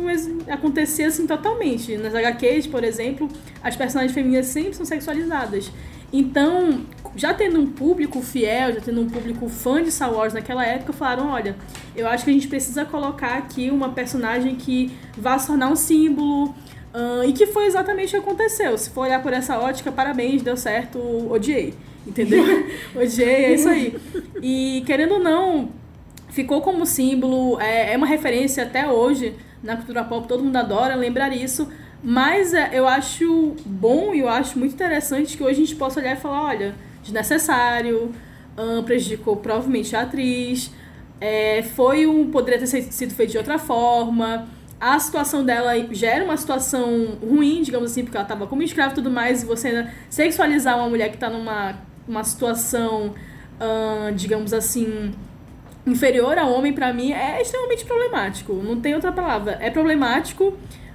acontecia 0.48 1.08
assim 1.08 1.26
totalmente. 1.26 1.96
Nas 1.96 2.14
HQs, 2.14 2.68
por 2.68 2.84
exemplo, 2.84 3.28
as 3.60 3.74
personagens 3.74 4.14
femininas 4.14 4.46
sempre 4.46 4.74
são 4.74 4.86
sexualizadas. 4.86 5.68
Então, 6.16 6.86
já 7.16 7.34
tendo 7.34 7.58
um 7.58 7.66
público 7.66 8.22
fiel, 8.22 8.72
já 8.74 8.80
tendo 8.80 9.00
um 9.00 9.08
público 9.10 9.48
fã 9.48 9.82
de 9.82 9.90
Star 9.90 10.14
Wars 10.14 10.32
naquela 10.32 10.64
época, 10.64 10.92
falaram: 10.92 11.26
olha, 11.26 11.56
eu 11.96 12.06
acho 12.06 12.22
que 12.22 12.30
a 12.30 12.32
gente 12.32 12.46
precisa 12.46 12.84
colocar 12.84 13.36
aqui 13.36 13.68
uma 13.68 13.88
personagem 13.88 14.54
que 14.54 14.96
vá 15.18 15.36
se 15.36 15.48
tornar 15.48 15.68
um 15.68 15.74
símbolo. 15.74 16.54
Uh, 16.94 17.24
e 17.26 17.32
que 17.32 17.48
foi 17.48 17.66
exatamente 17.66 18.16
o 18.16 18.22
que 18.22 18.28
aconteceu. 18.28 18.78
Se 18.78 18.88
for 18.90 19.00
olhar 19.00 19.20
por 19.20 19.32
essa 19.32 19.58
ótica, 19.58 19.90
parabéns, 19.90 20.42
deu 20.42 20.56
certo, 20.56 21.00
odiei. 21.28 21.74
Entendeu? 22.06 22.44
odiei, 22.94 23.46
é 23.46 23.54
isso 23.54 23.68
aí. 23.68 23.98
E 24.40 24.84
querendo 24.86 25.14
ou 25.14 25.18
não, 25.18 25.70
ficou 26.28 26.62
como 26.62 26.86
símbolo, 26.86 27.60
é, 27.60 27.92
é 27.92 27.96
uma 27.96 28.06
referência 28.06 28.62
até 28.62 28.88
hoje 28.88 29.34
na 29.60 29.74
cultura 29.76 30.04
pop, 30.04 30.28
todo 30.28 30.44
mundo 30.44 30.54
adora 30.54 30.94
lembrar 30.94 31.34
isso. 31.34 31.68
Mas 32.04 32.52
é, 32.52 32.68
eu 32.72 32.86
acho 32.86 33.56
bom 33.64 34.14
e 34.14 34.20
eu 34.20 34.28
acho 34.28 34.58
muito 34.58 34.74
interessante 34.74 35.38
que 35.38 35.42
hoje 35.42 35.62
a 35.62 35.64
gente 35.64 35.74
possa 35.74 36.00
olhar 36.00 36.12
e 36.12 36.20
falar, 36.20 36.42
olha, 36.42 36.74
desnecessário, 37.02 38.12
um, 38.58 38.82
prejudicou 38.82 39.36
provavelmente 39.36 39.96
a 39.96 40.02
atriz, 40.02 40.70
é, 41.18 41.62
foi 41.62 42.06
um 42.06 42.30
poderia 42.30 42.60
ter 42.60 42.66
sido 42.66 43.14
feito 43.14 43.30
de 43.30 43.38
outra 43.38 43.58
forma. 43.58 44.46
a 44.78 44.98
situação 44.98 45.42
dela 45.42 45.72
já 45.92 46.08
era 46.10 46.24
uma 46.24 46.36
situação 46.36 47.16
ruim, 47.22 47.62
digamos 47.62 47.90
assim, 47.90 48.02
porque 48.02 48.18
ela 48.18 48.24
estava 48.24 48.46
como 48.46 48.62
escrava 48.62 48.92
e 48.92 48.94
tudo 48.96 49.10
mais, 49.10 49.42
e 49.42 49.46
você 49.46 49.68
ainda 49.68 49.90
sexualizar 50.10 50.76
uma 50.76 50.88
mulher 50.90 51.08
que 51.08 51.16
está 51.16 51.30
numa 51.30 51.74
uma 52.06 52.22
situação, 52.22 53.14
uh, 53.58 54.12
digamos 54.14 54.52
assim, 54.52 55.14
inferior 55.86 56.38
ao 56.38 56.52
homem, 56.52 56.72
para 56.72 56.92
mim, 56.92 57.12
é 57.12 57.40
extremamente 57.40 57.84
problemático. 57.86 58.52
Não 58.54 58.78
tem 58.80 58.94
outra 58.94 59.10
palavra. 59.10 59.58
É 59.60 59.70
problemático, 59.70 60.54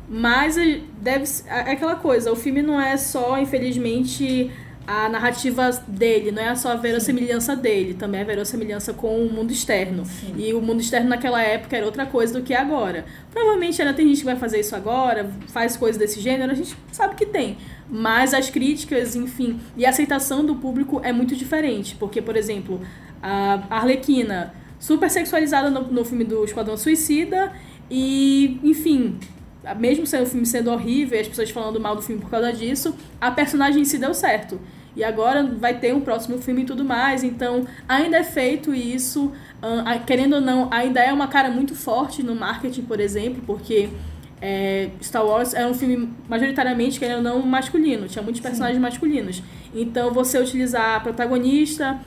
mas 0.10 0.58
é, 0.58 0.82
deve 1.00 1.26
é 1.46 1.72
aquela 1.72 1.96
coisa. 1.96 2.32
O 2.32 2.36
filme 2.36 2.62
não 2.62 2.82
é 2.82 2.98
só, 2.98 3.38
infelizmente, 3.38 4.52
a 4.88 5.08
narrativa 5.08 5.70
dele, 5.88 6.32
não 6.32 6.42
é 6.42 6.56
só 6.56 6.72
a 6.72 6.76
verossimilhança 6.76 7.56
dele, 7.56 7.94
também 7.94 8.22
é 8.22 8.24
a 8.24 8.26
verossimilhança 8.26 8.92
com 8.92 9.24
o 9.24 9.32
mundo 9.32 9.52
externo. 9.52 10.04
Sim. 10.04 10.34
E 10.36 10.52
o 10.52 10.60
mundo 10.60 10.82
externo 10.82 11.10
naquela 11.10 11.44
época 11.44 11.78
era 11.78 11.86
outra 11.86 12.08
coisa 12.08 12.34
do 12.34 12.44
que 12.44 12.56
agora. 12.56 13.06
Provavelmente 13.32 13.80
ainda 13.80 13.94
tem 13.94 14.08
gente 14.08 14.20
que 14.20 14.26
vai 14.26 14.36
fazer 14.36 14.60
isso 14.62 14.76
agora, 14.76 15.30
faz 15.50 15.78
coisas 15.78 16.00
desse 16.00 16.20
gênero, 16.20 16.52
a 16.52 16.56
gente 16.56 16.76
sabe 16.92 17.14
que 17.14 17.28
tem. 17.28 17.58
Mas 17.88 18.34
as 18.34 18.50
críticas, 18.50 19.16
enfim, 19.16 19.60
e 19.78 19.86
a 19.86 19.90
aceitação 19.90 20.44
do 20.44 20.56
público 20.56 21.00
é 21.04 21.14
muito 21.14 21.36
diferente. 21.36 21.96
Porque, 21.96 22.20
por 22.20 22.36
exemplo, 22.36 22.82
a 23.22 23.62
Arlequina, 23.70 24.56
super 24.80 25.12
sexualizada 25.12 25.70
no, 25.70 25.82
no 25.82 26.04
filme 26.04 26.24
do 26.24 26.44
Esquadrão 26.44 26.76
Suicida, 26.76 27.54
e, 27.92 28.60
enfim, 28.64 29.20
mesmo 29.78 30.06
sendo 30.06 30.24
o 30.24 30.26
filme 30.26 30.46
sendo 30.46 30.72
horrível 30.72 31.20
as 31.20 31.28
pessoas 31.28 31.50
falando 31.50 31.80
mal 31.80 31.96
do 31.96 32.02
filme 32.02 32.22
por 32.22 32.30
causa 32.30 32.52
disso, 32.54 32.96
a 33.20 33.30
personagem 33.32 33.82
em 33.82 33.86
si 33.86 33.98
deu 33.98 34.14
certo. 34.14 34.60
E 34.96 35.04
agora 35.04 35.44
vai 35.44 35.78
ter 35.78 35.94
um 35.94 36.02
próximo 36.02 36.40
filme 36.40 36.64
e 36.64 36.66
tudo 36.66 36.84
mais. 36.84 37.24
Então, 37.24 37.66
ainda 37.88 38.18
é 38.18 38.24
feito 38.24 38.74
isso. 38.74 39.32
Querendo 40.06 40.34
ou 40.34 40.42
não, 40.42 40.68
ainda 40.72 41.00
é 41.00 41.14
uma 41.14 41.28
cara 41.28 41.50
muito 41.50 41.76
forte 41.76 42.24
no 42.24 42.36
marketing, 42.36 42.84
por 42.84 43.00
exemplo, 43.00 43.42
porque 43.46 43.90
é, 44.42 44.90
Star 45.02 45.26
Wars 45.26 45.54
é 45.54 45.66
um 45.68 45.74
filme 45.74 46.12
majoritariamente, 46.28 47.00
querendo 47.00 47.18
ou 47.18 47.24
não, 47.24 47.42
masculino. 47.46 48.08
Tinha 48.08 48.24
muitos 48.24 48.42
personagens 48.42 48.78
Sim. 48.78 48.82
masculinos. 48.82 49.44
Então, 49.74 50.12
você 50.12 50.40
utilizar 50.40 50.96
a 50.96 51.00
protagonista 51.00 52.00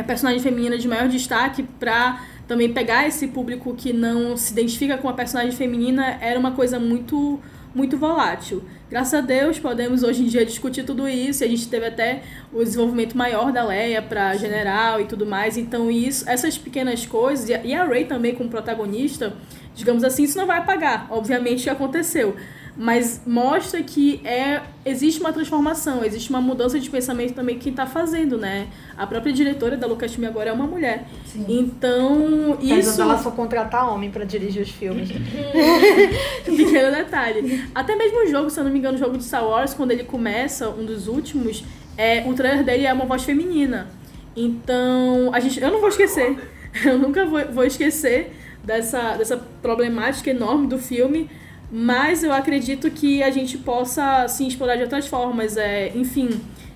a 0.00 0.02
personagem 0.02 0.40
feminina 0.40 0.78
de 0.78 0.88
maior 0.88 1.08
destaque 1.08 1.62
para 1.62 2.22
também 2.46 2.72
pegar 2.72 3.06
esse 3.06 3.28
público 3.28 3.74
que 3.74 3.92
não 3.92 4.36
se 4.36 4.52
identifica 4.52 4.98
com 4.98 5.08
a 5.08 5.12
personagem 5.12 5.52
feminina 5.52 6.18
era 6.20 6.38
uma 6.38 6.52
coisa 6.52 6.78
muito 6.78 7.40
muito 7.74 7.96
volátil. 7.96 8.62
Graças 8.90 9.14
a 9.14 9.20
Deus 9.22 9.58
podemos 9.58 10.02
hoje 10.02 10.22
em 10.22 10.26
dia 10.26 10.44
discutir 10.44 10.84
tudo 10.84 11.08
isso. 11.08 11.42
E 11.42 11.46
a 11.46 11.48
gente 11.48 11.68
teve 11.68 11.86
até 11.86 12.22
o 12.52 12.62
desenvolvimento 12.62 13.16
maior 13.16 13.50
da 13.50 13.64
Leia 13.64 14.02
para 14.02 14.36
general 14.36 15.00
e 15.00 15.06
tudo 15.06 15.24
mais. 15.24 15.56
Então 15.56 15.90
isso, 15.90 16.28
essas 16.28 16.58
pequenas 16.58 17.06
coisas 17.06 17.48
e 17.48 17.74
a 17.74 17.84
Rey 17.86 18.04
também 18.04 18.34
como 18.34 18.50
protagonista, 18.50 19.34
digamos 19.74 20.04
assim, 20.04 20.24
isso 20.24 20.36
não 20.36 20.46
vai 20.46 20.58
apagar. 20.58 21.06
Obviamente 21.10 21.70
aconteceu 21.70 22.36
mas 22.76 23.20
mostra 23.26 23.82
que 23.82 24.20
é 24.24 24.62
existe 24.84 25.20
uma 25.20 25.32
transformação, 25.32 26.02
existe 26.04 26.30
uma 26.30 26.40
mudança 26.40 26.80
de 26.80 26.88
pensamento 26.88 27.34
também 27.34 27.58
que 27.58 27.68
está 27.68 27.86
fazendo, 27.86 28.38
né? 28.38 28.68
A 28.96 29.06
própria 29.06 29.32
diretora 29.32 29.76
da 29.76 29.86
Lucasfilm 29.86 30.26
agora 30.26 30.50
é 30.50 30.52
uma 30.52 30.66
mulher. 30.66 31.06
Sim. 31.26 31.44
Então, 31.48 32.58
isso... 32.60 33.00
ela 33.00 33.18
só 33.18 33.30
contratar 33.30 33.92
homem 33.92 34.10
para 34.10 34.24
dirigir 34.24 34.62
os 34.62 34.70
filmes. 34.70 35.10
Pequeno 36.44 36.94
detalhe. 36.94 37.64
Até 37.74 37.94
mesmo 37.94 38.24
o 38.24 38.26
jogo, 38.26 38.50
se 38.50 38.58
eu 38.58 38.64
não 38.64 38.70
me 38.70 38.78
engano, 38.78 38.96
o 38.96 38.98
jogo 38.98 39.18
de 39.18 39.24
Star 39.24 39.46
Wars, 39.46 39.74
quando 39.74 39.90
ele 39.90 40.04
começa, 40.04 40.70
um 40.70 40.84
dos 40.84 41.06
últimos, 41.08 41.62
é, 41.96 42.24
o 42.26 42.32
trailer 42.34 42.64
dele 42.64 42.86
é 42.86 42.92
uma 42.92 43.04
voz 43.04 43.22
feminina. 43.22 43.88
Então, 44.34 45.30
a 45.32 45.40
gente, 45.40 45.60
eu 45.60 45.70
não 45.70 45.80
vou 45.80 45.88
esquecer. 45.88 46.38
Eu 46.86 46.98
nunca 46.98 47.26
vou, 47.26 47.38
vou 47.52 47.64
esquecer 47.64 48.32
dessa, 48.64 49.14
dessa 49.18 49.36
problemática 49.60 50.30
enorme 50.30 50.66
do 50.66 50.78
filme 50.78 51.28
mas 51.74 52.22
eu 52.22 52.34
acredito 52.34 52.90
que 52.90 53.22
a 53.22 53.30
gente 53.30 53.56
possa 53.56 54.28
sim 54.28 54.46
explorar 54.46 54.76
de 54.76 54.82
outras 54.82 55.06
formas, 55.06 55.56
é, 55.56 55.90
enfim, 55.96 56.28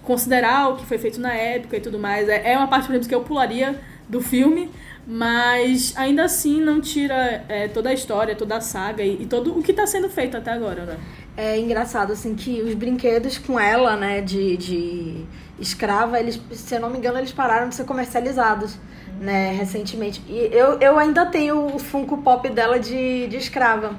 considerar 0.03 0.71
o 0.71 0.77
que 0.77 0.87
foi 0.87 0.97
feito 0.97 1.21
na 1.21 1.35
época 1.35 1.77
e 1.77 1.81
tudo 1.81 1.99
mais. 1.99 2.27
É, 2.31 2.53
é 2.53 2.57
uma 2.57 2.67
parte, 2.67 2.87
por 2.87 2.93
exemplo, 2.93 3.07
que 3.07 3.15
eu 3.15 3.21
pularia 3.21 3.79
do 4.09 4.23
filme, 4.23 4.71
mas 5.07 5.93
ainda 5.99 6.25
assim 6.25 6.63
não 6.63 6.81
tira 6.81 7.45
é, 7.47 7.69
toda 7.69 7.91
a 7.91 7.93
história, 7.93 8.35
toda 8.35 8.57
a 8.57 8.61
saga 8.63 9.03
e, 9.03 9.25
e 9.25 9.27
todo 9.27 9.59
o 9.59 9.63
que 9.63 9.71
está 9.71 9.87
sendo 9.87 10.09
feito 10.09 10.35
até 10.35 10.51
agora, 10.51 10.87
né? 10.87 10.99
É 11.37 11.59
engraçado, 11.59 12.15
assim, 12.15 12.35
que 12.35 12.63
os 12.63 12.73
brinquedos 12.73 13.37
com 13.37 13.61
ela, 13.61 13.97
né, 13.97 14.23
de, 14.23 14.57
de 14.57 15.25
escrava, 15.59 16.19
eles, 16.19 16.41
se 16.53 16.75
eu 16.75 16.81
não 16.81 16.89
me 16.89 16.97
engano, 16.97 17.19
eles 17.19 17.33
pararam 17.33 17.69
de 17.69 17.75
ser 17.75 17.85
comercializados, 17.85 18.79
né, 19.21 19.53
recentemente. 19.53 20.23
E 20.29 20.49
eu, 20.53 20.79
eu 20.79 20.99
ainda 20.99 21.27
tenho 21.27 21.75
o 21.75 21.79
Funko 21.79 22.19
Pop 22.19 22.49
dela 22.49 22.79
de, 22.79 23.27
de 23.27 23.37
escrava. 23.37 23.95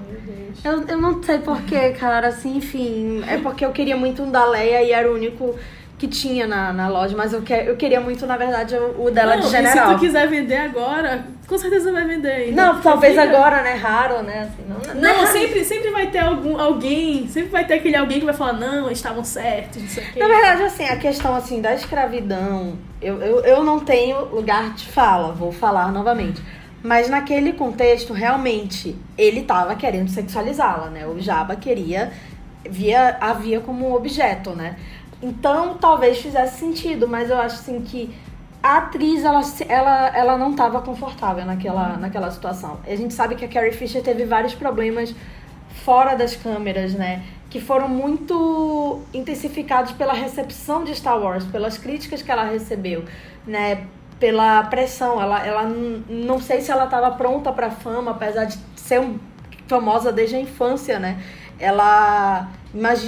Eu, 0.64 0.88
eu 0.88 0.98
não 0.98 1.22
sei 1.22 1.40
porquê, 1.40 1.92
cara, 1.92 2.28
assim, 2.28 2.58
enfim. 2.58 3.24
É 3.28 3.38
porque 3.38 3.66
eu 3.66 3.72
queria 3.72 3.96
muito 3.96 4.24
um 4.24 4.32
da 4.32 4.46
Leia 4.46 4.82
e 4.82 4.92
era 4.92 5.10
o 5.10 5.14
único 5.14 5.56
que 5.98 6.08
tinha 6.08 6.46
na, 6.46 6.72
na 6.72 6.88
loja, 6.88 7.18
mas 7.18 7.34
eu, 7.34 7.42
que, 7.42 7.52
eu 7.52 7.76
queria 7.76 8.00
muito, 8.00 8.28
na 8.28 8.38
verdade, 8.38 8.76
o, 8.76 9.06
o 9.06 9.12
dela 9.12 9.36
não, 9.36 9.44
de 9.44 9.50
general. 9.50 9.88
se 9.90 9.94
tu 9.96 10.00
quiser 10.00 10.28
vender 10.28 10.58
agora, 10.58 11.26
com 11.48 11.58
certeza 11.58 11.92
vai 11.92 12.06
vender 12.06 12.32
ainda. 12.32 12.66
Não, 12.66 12.82
talvez 12.82 13.16
fica... 13.16 13.24
agora, 13.24 13.64
né? 13.64 13.74
Raro, 13.74 14.22
né? 14.22 14.42
Assim, 14.42 14.64
não, 14.70 14.94
não, 14.94 15.02
não 15.02 15.24
é 15.24 15.26
sempre, 15.26 15.64
sempre 15.64 15.90
vai 15.90 16.08
ter 16.08 16.20
algum, 16.20 16.60
alguém, 16.60 17.28
sempre 17.28 17.50
vai 17.50 17.66
ter 17.66 17.76
aquele 17.76 17.96
alguém 17.96 18.20
que 18.20 18.26
vai 18.26 18.34
falar, 18.36 18.54
não, 18.54 18.92
estavam 18.92 19.24
certos, 19.24 19.82
não 19.82 19.90
sei 19.90 20.04
o 20.04 20.14
quê. 20.14 20.20
Na 20.20 20.28
verdade, 20.28 20.64
assim, 20.64 20.86
a 20.86 20.98
questão 20.98 21.36
assim 21.36 21.62
da 21.62 21.74
escravidão, 21.74 22.78
eu, 23.02 23.20
eu, 23.20 23.40
eu 23.40 23.64
não 23.64 23.80
tenho 23.80 24.26
lugar 24.26 24.76
de 24.76 24.86
fala, 24.86 25.34
vou 25.34 25.52
falar 25.52 25.92
novamente. 25.92 26.40
Mas 26.84 27.10
naquele 27.10 27.54
contexto, 27.54 28.14
realmente, 28.14 28.96
ele 29.18 29.40
estava 29.40 29.76
querendo 29.76 30.10
sexualizá-la, 30.10 30.92
né? 30.92 31.08
O 31.08 31.20
Jabba 31.20 31.56
queria, 31.56 32.12
via, 32.70 33.18
a 33.20 33.34
via 33.34 33.60
como 33.60 33.90
um 33.90 33.96
objeto, 33.96 34.52
né? 34.52 34.76
Então, 35.22 35.76
talvez 35.76 36.20
fizesse 36.20 36.60
sentido, 36.60 37.08
mas 37.08 37.30
eu 37.30 37.38
acho 37.38 37.56
assim 37.56 37.82
que 37.82 38.14
a 38.62 38.78
atriz, 38.78 39.24
ela, 39.24 39.42
ela, 39.68 40.18
ela 40.18 40.38
não 40.38 40.52
estava 40.52 40.82
confortável 40.82 41.46
naquela, 41.46 41.98
naquela 41.98 42.30
situação. 42.32 42.80
A 42.86 42.96
gente 42.96 43.14
sabe 43.14 43.36
que 43.36 43.46
a 43.46 43.48
Carrie 43.48 43.72
Fisher 43.72 44.04
teve 44.04 44.26
vários 44.26 44.54
problemas 44.54 45.16
fora 45.84 46.16
das 46.16 46.36
câmeras, 46.36 46.94
né? 46.94 47.24
Que 47.50 47.62
foram 47.62 47.88
muito 47.88 49.02
intensificados 49.14 49.92
pela 49.94 50.14
recepção 50.14 50.84
de 50.84 50.94
Star 50.94 51.20
Wars, 51.20 51.46
pelas 51.46 51.78
críticas 51.78 52.22
que 52.22 52.32
ela 52.32 52.44
recebeu, 52.44 53.06
né? 53.46 53.88
pela 54.20 54.64
pressão. 54.64 55.22
Ela, 55.22 55.46
ela 55.46 55.64
não 55.64 56.40
sei 56.40 56.62
se 56.62 56.72
ela 56.72 56.86
estava 56.86 57.12
pronta 57.12 57.52
para 57.52 57.70
fama, 57.70 58.12
apesar 58.12 58.46
de 58.46 58.58
ser 58.76 59.00
um, 59.00 59.18
famosa 59.68 60.12
desde 60.12 60.36
a 60.36 60.40
infância, 60.40 61.00
né? 61.00 61.22
Ela 61.60 62.50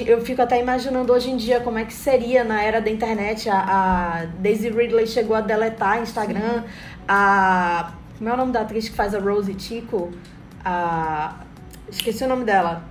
eu 0.05 0.21
fico 0.21 0.41
até 0.41 0.59
imaginando 0.59 1.11
hoje 1.13 1.29
em 1.29 1.37
dia 1.37 1.59
como 1.59 1.77
é 1.77 1.85
que 1.85 1.93
seria 1.93 2.43
na 2.43 2.61
era 2.61 2.81
da 2.81 2.89
internet. 2.89 3.49
A, 3.49 3.59
a 3.59 4.25
Daisy 4.39 4.69
Ridley 4.69 5.07
chegou 5.07 5.35
a 5.35 5.41
deletar 5.41 6.01
Instagram. 6.01 6.61
Sim. 6.61 6.67
A 7.07 7.93
como 8.17 8.29
é 8.29 8.33
o 8.33 8.37
nome 8.37 8.51
da 8.51 8.61
atriz 8.61 8.89
que 8.89 8.95
faz 8.95 9.15
a 9.15 9.19
Rosie 9.19 9.55
Tico? 9.55 10.11
A 10.63 11.35
esqueci 11.89 12.23
o 12.23 12.27
nome 12.27 12.43
dela 12.43 12.83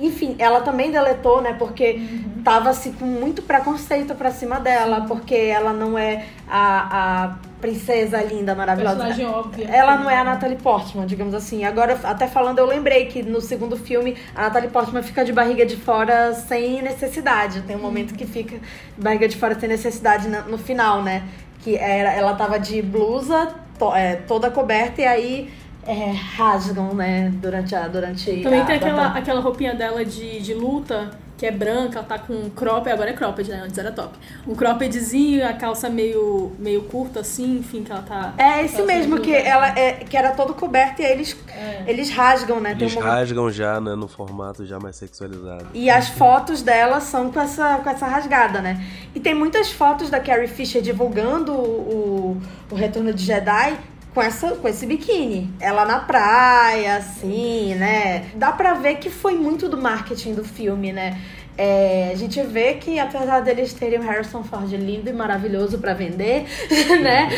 enfim, 0.00 0.34
ela 0.38 0.60
também 0.60 0.90
deletou, 0.90 1.40
né? 1.40 1.52
Porque 1.52 1.92
uhum. 1.92 2.42
tava 2.42 2.70
assim 2.70 2.92
com 2.92 3.04
muito 3.04 3.42
preconceito 3.42 4.14
pra 4.14 4.30
cima 4.30 4.58
dela, 4.58 5.02
porque 5.06 5.34
ela 5.34 5.72
não 5.72 5.96
é 5.96 6.26
a, 6.48 7.28
a 7.28 7.36
princesa 7.60 8.22
linda, 8.22 8.54
maravilhosa. 8.54 8.96
Personagem 8.96 9.26
óbvia. 9.26 9.68
Ela 9.68 9.96
não 9.96 10.10
é 10.10 10.18
a 10.18 10.24
Natalie 10.24 10.56
Portman, 10.56 11.06
digamos 11.06 11.34
assim. 11.34 11.64
Agora, 11.64 11.98
até 12.04 12.26
falando, 12.26 12.58
eu 12.58 12.66
lembrei 12.66 13.06
que 13.06 13.22
no 13.22 13.40
segundo 13.40 13.76
filme 13.76 14.16
a 14.34 14.42
Natalie 14.42 14.70
Portman 14.70 15.02
fica 15.02 15.24
de 15.24 15.32
barriga 15.32 15.64
de 15.64 15.76
fora 15.76 16.34
sem 16.34 16.82
necessidade. 16.82 17.62
Tem 17.62 17.76
um 17.76 17.80
momento 17.80 18.14
que 18.14 18.26
fica 18.26 18.56
barriga 18.96 19.28
de 19.28 19.36
fora 19.36 19.58
sem 19.58 19.68
necessidade 19.68 20.28
no 20.28 20.58
final, 20.58 21.02
né? 21.02 21.24
Que 21.60 21.76
era, 21.76 22.12
ela 22.12 22.34
tava 22.34 22.58
de 22.58 22.80
blusa 22.82 23.54
to, 23.78 23.94
é, 23.94 24.16
toda 24.16 24.50
coberta 24.50 25.00
e 25.00 25.06
aí 25.06 25.50
é, 25.86 26.12
rasgam, 26.36 26.94
né, 26.94 27.32
durante 27.34 27.74
a. 27.74 27.88
Durante 27.88 28.42
Também 28.42 28.60
a, 28.60 28.64
tem 28.64 28.76
aquela, 28.76 29.06
aquela 29.06 29.40
roupinha 29.40 29.74
dela 29.74 30.04
de, 30.04 30.40
de 30.40 30.52
luta, 30.52 31.10
que 31.36 31.44
é 31.44 31.50
branca, 31.50 31.98
ela 31.98 32.06
tá 32.06 32.18
com 32.18 32.32
um 32.32 32.50
crop, 32.50 32.88
agora 32.88 33.10
é 33.10 33.12
cropped, 33.12 33.50
né? 33.50 33.62
Antes 33.64 33.76
era 33.76 33.92
top. 33.92 34.16
Um 34.46 34.54
croppedzinho, 34.54 35.46
a 35.46 35.52
calça 35.52 35.90
meio, 35.90 36.52
meio 36.58 36.82
curta, 36.84 37.20
assim, 37.20 37.58
enfim, 37.58 37.82
que 37.82 37.92
ela 37.92 38.02
tá. 38.02 38.34
É 38.38 38.64
esse 38.64 38.82
mesmo, 38.82 39.20
que 39.20 39.34
ela 39.34 39.68
é, 39.78 39.92
que 39.92 40.16
era 40.16 40.32
todo 40.32 40.54
coberto 40.54 41.02
e 41.02 41.04
aí 41.04 41.12
eles, 41.12 41.36
é. 41.48 41.84
eles 41.86 42.10
rasgam, 42.10 42.58
né? 42.60 42.72
Eles 42.72 42.96
um 42.96 43.00
rasgam 43.00 43.50
já, 43.50 43.80
né, 43.80 43.94
no 43.94 44.08
formato 44.08 44.64
já 44.64 44.78
mais 44.78 44.96
sexualizado. 44.96 45.66
E 45.74 45.90
as 45.90 46.08
fotos 46.08 46.62
dela 46.62 47.00
são 47.00 47.30
com 47.30 47.40
essa, 47.40 47.78
com 47.78 47.90
essa 47.90 48.06
rasgada, 48.06 48.62
né? 48.62 48.82
E 49.14 49.20
tem 49.20 49.34
muitas 49.34 49.70
fotos 49.70 50.08
da 50.08 50.18
Carrie 50.18 50.48
Fisher 50.48 50.80
divulgando 50.80 51.52
o, 51.52 52.40
o 52.70 52.74
Retorno 52.74 53.12
de 53.12 53.24
Jedi 53.24 53.76
com, 54.16 54.22
essa, 54.22 54.52
com 54.52 54.66
esse 54.66 54.86
biquíni. 54.86 55.52
Ela 55.60 55.84
na 55.84 56.00
praia, 56.00 56.96
assim, 56.96 57.74
né? 57.74 58.30
Dá 58.34 58.50
pra 58.50 58.72
ver 58.72 58.96
que 58.96 59.10
foi 59.10 59.34
muito 59.34 59.68
do 59.68 59.76
marketing 59.76 60.32
do 60.32 60.42
filme, 60.42 60.90
né? 60.90 61.20
É, 61.58 62.08
a 62.12 62.16
gente 62.16 62.42
vê 62.42 62.74
que 62.74 62.98
apesar 62.98 63.40
deles 63.40 63.74
terem 63.74 63.98
o 63.98 64.02
Harrison 64.02 64.42
Ford 64.42 64.72
lindo 64.72 65.10
e 65.10 65.12
maravilhoso 65.12 65.76
para 65.76 65.92
vender, 65.92 66.46
né? 67.02 67.28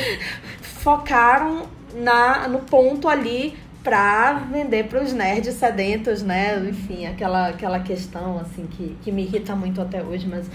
Focaram 0.63 1.67
na, 1.97 2.47
no 2.47 2.61
ponto 2.61 3.09
ali 3.09 3.59
pra 3.89 4.35
vender 4.53 4.85
pros 4.85 5.15
nerds 5.15 5.55
sedentos, 5.55 6.23
né? 6.23 6.63
Enfim, 6.69 7.07
aquela, 7.07 7.49
aquela 7.49 7.81
questão, 7.81 8.39
assim, 8.39 8.67
que, 8.67 8.95
que 9.03 9.11
me 9.11 9.23
irrita 9.23 9.57
muito 9.57 9.81
até 9.81 10.03
hoje, 10.03 10.29
mas 10.29 10.47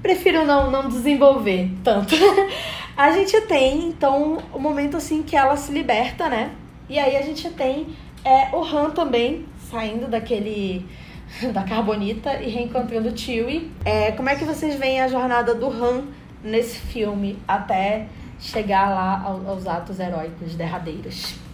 prefiro 0.00 0.46
não, 0.46 0.70
não 0.70 0.88
desenvolver 0.88 1.72
tanto. 1.82 2.14
a 2.96 3.10
gente 3.10 3.40
tem, 3.42 3.88
então, 3.88 4.38
o 4.54 4.60
momento, 4.60 4.96
assim, 4.96 5.24
que 5.24 5.34
ela 5.34 5.56
se 5.56 5.72
liberta, 5.72 6.28
né? 6.28 6.52
E 6.88 7.00
aí 7.00 7.16
a 7.16 7.22
gente 7.22 7.50
tem 7.50 7.88
é, 8.24 8.54
o 8.54 8.62
Han 8.62 8.90
também, 8.90 9.44
saindo 9.68 10.06
daquele 10.06 10.86
da 11.52 11.64
Carbonita 11.64 12.40
e 12.40 12.48
reencontrando 12.48 13.08
o 13.08 13.18
Chewie. 13.18 13.72
É, 13.84 14.12
como 14.12 14.28
é 14.28 14.36
que 14.36 14.44
vocês 14.44 14.76
veem 14.76 15.00
a 15.00 15.08
jornada 15.08 15.52
do 15.52 15.66
Han 15.66 16.04
nesse 16.44 16.78
filme 16.78 17.40
até 17.48 18.06
chegar 18.38 18.88
lá 18.90 19.20
aos 19.48 19.66
atos 19.66 19.98
heróicos 19.98 20.54
derradeiros? 20.54 21.47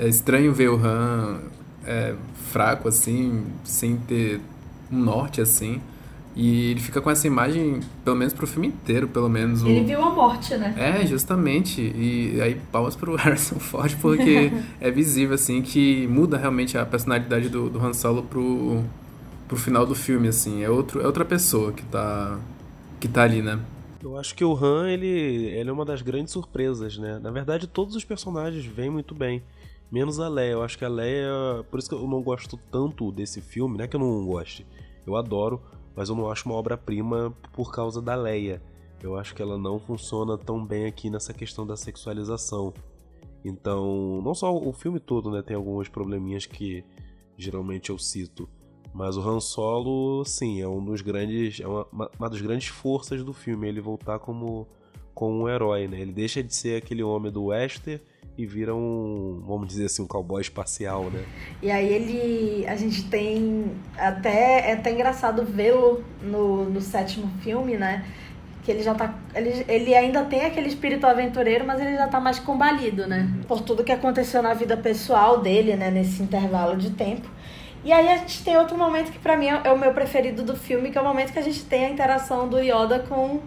É 0.00 0.08
estranho 0.08 0.52
ver 0.54 0.70
o 0.70 0.76
Han 0.76 1.40
é, 1.84 2.14
fraco 2.50 2.88
assim, 2.88 3.44
sem 3.62 3.98
ter 3.98 4.40
um 4.90 4.98
norte 4.98 5.42
assim. 5.42 5.78
E 6.34 6.70
ele 6.70 6.80
fica 6.80 7.02
com 7.02 7.10
essa 7.10 7.26
imagem, 7.26 7.80
pelo 8.02 8.16
menos 8.16 8.32
pro 8.32 8.46
filme 8.46 8.68
inteiro, 8.68 9.06
pelo 9.08 9.28
menos. 9.28 9.62
Ele 9.62 9.84
viu 9.84 10.02
a 10.02 10.10
morte, 10.10 10.56
né? 10.56 10.74
É, 10.74 11.06
justamente. 11.06 11.82
E 11.82 12.40
aí 12.40 12.58
palmas 12.72 12.96
pro 12.96 13.14
Harrison 13.16 13.58
Ford, 13.58 13.94
porque 14.00 14.50
é 14.80 14.90
visível, 14.90 15.34
assim, 15.34 15.60
que 15.60 16.06
muda 16.06 16.38
realmente 16.38 16.78
a 16.78 16.86
personalidade 16.86 17.50
do, 17.50 17.68
do 17.68 17.84
Han 17.84 17.92
Solo 17.92 18.22
pro, 18.22 18.82
pro 19.46 19.56
final 19.58 19.84
do 19.84 19.94
filme, 19.94 20.28
assim. 20.28 20.62
É, 20.62 20.70
outro, 20.70 21.02
é 21.02 21.06
outra 21.06 21.26
pessoa 21.26 21.72
que 21.72 21.82
tá, 21.84 22.38
que 22.98 23.06
tá 23.06 23.24
ali, 23.24 23.42
né? 23.42 23.60
Eu 24.02 24.16
acho 24.16 24.34
que 24.34 24.42
o 24.42 24.54
Han, 24.54 24.88
ele, 24.88 25.06
ele 25.06 25.68
é 25.68 25.72
uma 25.72 25.84
das 25.84 26.00
grandes 26.00 26.32
surpresas, 26.32 26.96
né? 26.96 27.18
Na 27.22 27.30
verdade, 27.30 27.66
todos 27.66 27.94
os 27.94 28.04
personagens 28.04 28.64
vêm 28.64 28.88
muito 28.88 29.14
bem. 29.14 29.42
Menos 29.90 30.20
a 30.20 30.28
Leia. 30.28 30.52
Eu 30.52 30.62
acho 30.62 30.78
que 30.78 30.84
a 30.84 30.88
Leia... 30.88 31.64
Por 31.70 31.78
isso 31.78 31.88
que 31.88 31.94
eu 31.94 32.06
não 32.06 32.22
gosto 32.22 32.56
tanto 32.70 33.10
desse 33.10 33.40
filme. 33.40 33.76
Não 33.76 33.84
é 33.84 33.88
que 33.88 33.96
eu 33.96 34.00
não 34.00 34.24
goste. 34.24 34.66
Eu 35.06 35.16
adoro, 35.16 35.60
mas 35.96 36.08
eu 36.08 36.14
não 36.14 36.30
acho 36.30 36.48
uma 36.48 36.54
obra-prima 36.54 37.34
por 37.52 37.72
causa 37.72 38.00
da 38.00 38.14
Leia. 38.14 38.62
Eu 39.02 39.16
acho 39.16 39.34
que 39.34 39.42
ela 39.42 39.58
não 39.58 39.78
funciona 39.78 40.36
tão 40.38 40.64
bem 40.64 40.86
aqui 40.86 41.10
nessa 41.10 41.32
questão 41.32 41.66
da 41.66 41.76
sexualização. 41.76 42.72
Então, 43.44 44.20
não 44.22 44.34
só 44.34 44.54
o 44.54 44.72
filme 44.72 45.00
todo, 45.00 45.30
né? 45.30 45.42
Tem 45.42 45.56
alguns 45.56 45.88
probleminhas 45.88 46.46
que 46.46 46.84
geralmente 47.36 47.90
eu 47.90 47.98
cito. 47.98 48.48
Mas 48.92 49.16
o 49.16 49.20
Han 49.20 49.40
Solo, 49.40 50.24
sim, 50.24 50.60
é 50.60 50.68
um 50.68 50.84
dos 50.84 51.00
grandes. 51.00 51.60
É 51.60 51.66
uma, 51.66 51.86
uma 52.18 52.28
das 52.28 52.40
grandes 52.40 52.68
forças 52.68 53.24
do 53.24 53.32
filme, 53.32 53.68
ele 53.68 53.80
voltar 53.80 54.18
como, 54.18 54.68
como 55.14 55.44
um 55.44 55.48
herói, 55.48 55.88
né? 55.88 56.00
Ele 56.00 56.12
deixa 56.12 56.42
de 56.42 56.54
ser 56.54 56.76
aquele 56.76 57.02
homem 57.02 57.32
do 57.32 57.46
Wester 57.46 58.02
e 58.36 58.46
vira 58.46 58.74
um, 58.74 59.42
vamos 59.46 59.68
dizer 59.68 59.86
assim, 59.86 60.02
um 60.02 60.06
cowboy 60.06 60.40
espacial, 60.40 61.04
né? 61.04 61.24
E 61.62 61.70
aí 61.70 61.92
ele. 61.92 62.66
A 62.66 62.76
gente 62.76 63.04
tem. 63.08 63.70
Até. 63.96 64.70
É 64.70 64.72
até 64.72 64.92
engraçado 64.92 65.44
vê-lo 65.44 66.02
no, 66.22 66.64
no 66.70 66.80
sétimo 66.80 67.30
filme, 67.42 67.76
né? 67.76 68.04
Que 68.62 68.70
ele 68.70 68.82
já 68.82 68.94
tá. 68.94 69.14
Ele, 69.34 69.64
ele 69.68 69.94
ainda 69.94 70.24
tem 70.24 70.44
aquele 70.44 70.68
espírito 70.68 71.06
aventureiro, 71.06 71.66
mas 71.66 71.80
ele 71.80 71.96
já 71.96 72.08
tá 72.08 72.18
mais 72.18 72.38
combalido, 72.38 73.06
né? 73.06 73.30
Por 73.46 73.60
tudo 73.60 73.84
que 73.84 73.92
aconteceu 73.92 74.42
na 74.42 74.54
vida 74.54 74.76
pessoal 74.76 75.40
dele, 75.40 75.76
né? 75.76 75.90
Nesse 75.90 76.22
intervalo 76.22 76.76
de 76.76 76.90
tempo. 76.90 77.28
E 77.82 77.92
aí 77.92 78.08
a 78.08 78.16
gente 78.18 78.44
tem 78.44 78.58
outro 78.58 78.76
momento 78.76 79.10
que 79.10 79.18
para 79.18 79.36
mim 79.36 79.46
é 79.46 79.72
o 79.72 79.78
meu 79.78 79.92
preferido 79.92 80.42
do 80.42 80.54
filme, 80.54 80.90
que 80.90 80.98
é 80.98 81.00
o 81.00 81.04
momento 81.04 81.32
que 81.32 81.38
a 81.38 81.42
gente 81.42 81.64
tem 81.64 81.86
a 81.86 81.90
interação 81.90 82.46
do 82.46 82.58
Yoda 82.58 83.00
com 83.00 83.40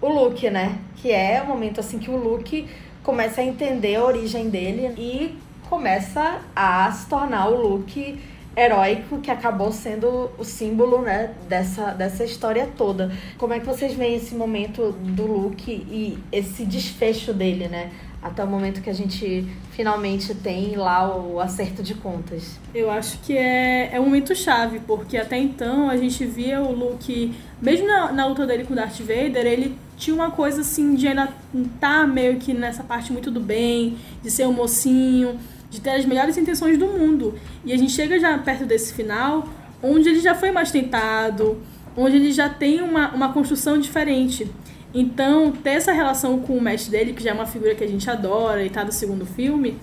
o 0.00 0.08
Luke, 0.08 0.48
né? 0.48 0.78
Que 0.96 1.10
é 1.10 1.42
o 1.42 1.46
momento 1.46 1.80
assim 1.80 1.98
que 1.98 2.08
o 2.08 2.16
Luke 2.16 2.68
começa 3.10 3.40
a 3.40 3.44
entender 3.44 3.96
a 3.96 4.04
origem 4.04 4.48
dele 4.48 4.94
e 4.96 5.36
começa 5.68 6.42
a 6.54 6.92
se 6.92 7.08
tornar 7.08 7.48
o 7.48 7.60
Luke 7.60 8.20
heróico 8.56 9.18
que 9.18 9.32
acabou 9.32 9.72
sendo 9.72 10.30
o 10.38 10.44
símbolo, 10.44 11.02
né, 11.02 11.34
dessa, 11.48 11.90
dessa 11.90 12.22
história 12.22 12.68
toda. 12.76 13.10
Como 13.36 13.52
é 13.52 13.58
que 13.58 13.66
vocês 13.66 13.94
veem 13.94 14.14
esse 14.14 14.36
momento 14.36 14.92
do 14.92 15.26
Luke 15.26 15.72
e 15.72 16.18
esse 16.30 16.64
desfecho 16.64 17.34
dele, 17.34 17.66
né? 17.66 17.90
Até 18.22 18.44
o 18.44 18.46
momento 18.46 18.82
que 18.82 18.90
a 18.90 18.92
gente 18.92 19.46
finalmente 19.70 20.34
tem 20.34 20.76
lá 20.76 21.16
o 21.16 21.40
acerto 21.40 21.82
de 21.82 21.94
contas. 21.94 22.58
Eu 22.74 22.90
acho 22.90 23.18
que 23.20 23.36
é, 23.36 23.90
é 23.92 24.00
um 24.00 24.04
momento 24.04 24.34
chave, 24.34 24.80
porque 24.80 25.16
até 25.16 25.38
então 25.38 25.88
a 25.88 25.96
gente 25.96 26.24
via 26.26 26.60
o 26.60 26.72
Luke, 26.72 27.34
mesmo 27.62 27.86
na, 27.86 28.12
na 28.12 28.26
luta 28.26 28.46
dele 28.46 28.64
com 28.64 28.74
Darth 28.74 29.00
Vader, 29.00 29.46
ele 29.46 29.78
tinha 29.96 30.14
uma 30.14 30.30
coisa 30.30 30.60
assim 30.60 30.94
de 30.94 31.08
ainda 31.08 31.32
tá 31.78 32.06
meio 32.06 32.36
que 32.36 32.52
nessa 32.52 32.82
parte 32.82 33.12
muito 33.12 33.30
do 33.30 33.40
bem, 33.40 33.96
de 34.22 34.30
ser 34.30 34.46
um 34.46 34.52
mocinho, 34.52 35.38
de 35.70 35.80
ter 35.80 35.90
as 35.90 36.04
melhores 36.04 36.36
intenções 36.36 36.76
do 36.76 36.86
mundo. 36.86 37.38
E 37.64 37.72
a 37.72 37.76
gente 37.76 37.92
chega 37.92 38.18
já 38.20 38.36
perto 38.36 38.66
desse 38.66 38.92
final, 38.92 39.48
onde 39.82 40.10
ele 40.10 40.20
já 40.20 40.34
foi 40.34 40.50
mais 40.50 40.70
tentado, 40.70 41.58
onde 41.96 42.16
ele 42.16 42.32
já 42.32 42.48
tem 42.48 42.82
uma, 42.82 43.10
uma 43.14 43.32
construção 43.32 43.78
diferente. 43.78 44.50
Então, 44.92 45.52
ter 45.52 45.70
essa 45.70 45.92
relação 45.92 46.40
com 46.40 46.56
o 46.56 46.60
mestre 46.60 46.90
dele, 46.90 47.12
que 47.12 47.22
já 47.22 47.30
é 47.30 47.32
uma 47.32 47.46
figura 47.46 47.74
que 47.74 47.84
a 47.84 47.88
gente 47.88 48.08
adora 48.10 48.64
e 48.64 48.70
tá 48.70 48.82
do 48.82 48.92
segundo 48.92 49.24
filme, 49.24 49.78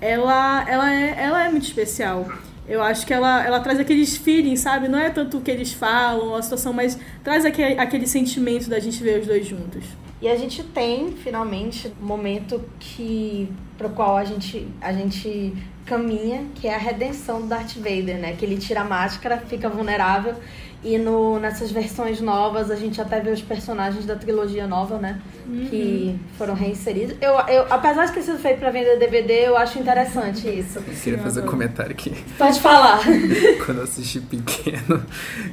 ela, 0.00 0.68
ela, 0.68 0.92
é, 0.92 1.14
ela 1.18 1.44
é 1.46 1.50
muito 1.50 1.64
especial. 1.64 2.26
Eu 2.68 2.82
acho 2.82 3.06
que 3.06 3.12
ela, 3.12 3.44
ela 3.44 3.60
traz 3.60 3.80
aqueles 3.80 4.16
feelings, 4.16 4.60
sabe? 4.60 4.88
Não 4.88 4.98
é 4.98 5.10
tanto 5.10 5.38
o 5.38 5.40
que 5.40 5.50
eles 5.50 5.72
falam, 5.72 6.34
a 6.34 6.42
situação, 6.42 6.72
mas 6.72 6.98
traz 7.24 7.44
aquele, 7.44 7.78
aquele 7.78 8.06
sentimento 8.06 8.68
da 8.68 8.78
gente 8.78 9.02
ver 9.02 9.20
os 9.20 9.26
dois 9.26 9.46
juntos. 9.46 9.84
E 10.20 10.28
a 10.28 10.36
gente 10.36 10.62
tem, 10.62 11.12
finalmente, 11.12 11.92
um 12.00 12.06
momento 12.06 12.62
que 12.78 13.48
pro 13.76 13.90
qual 13.90 14.16
a 14.16 14.24
gente, 14.24 14.68
a 14.80 14.92
gente 14.92 15.52
caminha, 15.84 16.46
que 16.54 16.68
é 16.68 16.74
a 16.74 16.78
redenção 16.78 17.40
do 17.40 17.48
Darth 17.48 17.74
Vader, 17.74 18.18
né? 18.18 18.36
Que 18.38 18.44
ele 18.44 18.56
tira 18.56 18.82
a 18.82 18.84
máscara, 18.84 19.38
fica 19.38 19.68
vulnerável 19.68 20.36
e 20.84 20.98
no, 20.98 21.38
nessas 21.38 21.70
versões 21.70 22.20
novas, 22.20 22.70
a 22.70 22.74
gente 22.74 23.00
até 23.00 23.20
vê 23.20 23.30
os 23.30 23.40
personagens 23.40 24.04
da 24.04 24.16
trilogia 24.16 24.66
nova, 24.66 24.98
né? 24.98 25.20
Uhum. 25.46 25.66
Que 25.70 26.20
foram 26.36 26.54
reinseridos. 26.54 27.16
Eu, 27.20 27.34
eu, 27.48 27.66
apesar 27.70 28.06
de 28.06 28.12
ter 28.12 28.22
sido 28.22 28.38
feito 28.38 28.58
para 28.58 28.70
vender 28.70 28.98
DVD, 28.98 29.46
eu 29.46 29.56
acho 29.56 29.78
interessante 29.78 30.48
isso. 30.48 30.78
Eu 30.78 30.94
queria 30.94 31.18
fazer 31.20 31.42
um 31.42 31.46
comentário 31.46 31.92
aqui. 31.92 32.12
Pode 32.36 32.60
falar. 32.60 33.00
Quando 33.64 33.78
eu 33.78 33.84
assisti 33.84 34.20
pequeno 34.20 35.04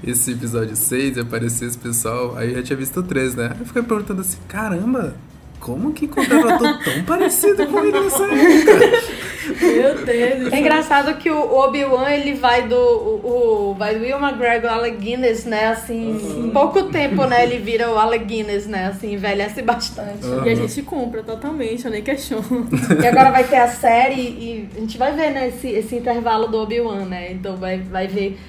esse 0.03 0.31
episódio 0.31 0.75
6, 0.75 1.19
apareceu 1.19 1.67
esse 1.67 1.77
pessoal, 1.77 2.35
aí 2.35 2.49
eu 2.49 2.55
já 2.55 2.63
tinha 2.63 2.77
visto 2.77 2.99
o 2.99 3.03
3, 3.03 3.35
né? 3.35 3.51
Aí 3.53 3.59
eu 3.59 3.65
fiquei 3.65 3.83
perguntando 3.83 4.21
assim, 4.21 4.39
caramba, 4.47 5.15
como 5.59 5.93
que 5.93 6.05
ator 6.05 6.79
tão 6.83 7.03
parecido 7.05 7.67
com 7.67 7.79
ele 7.79 7.99
nessa 7.99 8.23
época? 8.23 9.19
Meu 9.61 10.05
Deus. 10.05 10.53
É 10.53 10.59
engraçado 10.59 11.17
que 11.17 11.29
o 11.29 11.57
Obi-Wan, 11.57 12.09
ele 12.09 12.33
vai 12.33 12.67
do. 12.67 12.75
O, 12.75 13.71
o, 13.71 13.73
vai 13.73 13.95
do 13.95 14.01
Will 14.01 14.17
McGregor 14.17 14.71
Alec 14.71 14.97
Guinness, 14.97 15.45
né? 15.45 15.67
Assim, 15.67 16.13
uhum. 16.13 16.47
em 16.47 16.49
pouco 16.51 16.83
tempo, 16.83 17.25
né? 17.25 17.43
Ele 17.43 17.57
vira 17.57 17.91
o 17.91 17.97
Alec 17.97 18.25
Guinness, 18.25 18.67
né? 18.67 18.87
Assim, 18.87 19.13
envelhece 19.13 19.61
bastante. 19.61 20.25
Uhum. 20.25 20.45
E 20.45 20.49
a 20.49 20.55
gente 20.55 20.81
compra 20.83 21.23
totalmente, 21.23 21.85
eu 21.85 21.91
nem 21.91 22.03
questiono. 22.03 22.67
E 23.01 23.07
agora 23.07 23.31
vai 23.31 23.43
ter 23.43 23.57
a 23.57 23.67
série 23.67 24.21
e 24.21 24.69
a 24.75 24.79
gente 24.79 24.97
vai 24.97 25.13
ver, 25.13 25.31
né? 25.31 25.47
Esse, 25.49 25.67
esse 25.67 25.95
intervalo 25.95 26.47
do 26.47 26.57
Obi-Wan, 26.57 27.05
né? 27.05 27.31
Então 27.31 27.57
vai, 27.57 27.77
vai 27.79 28.07
ver. 28.07 28.39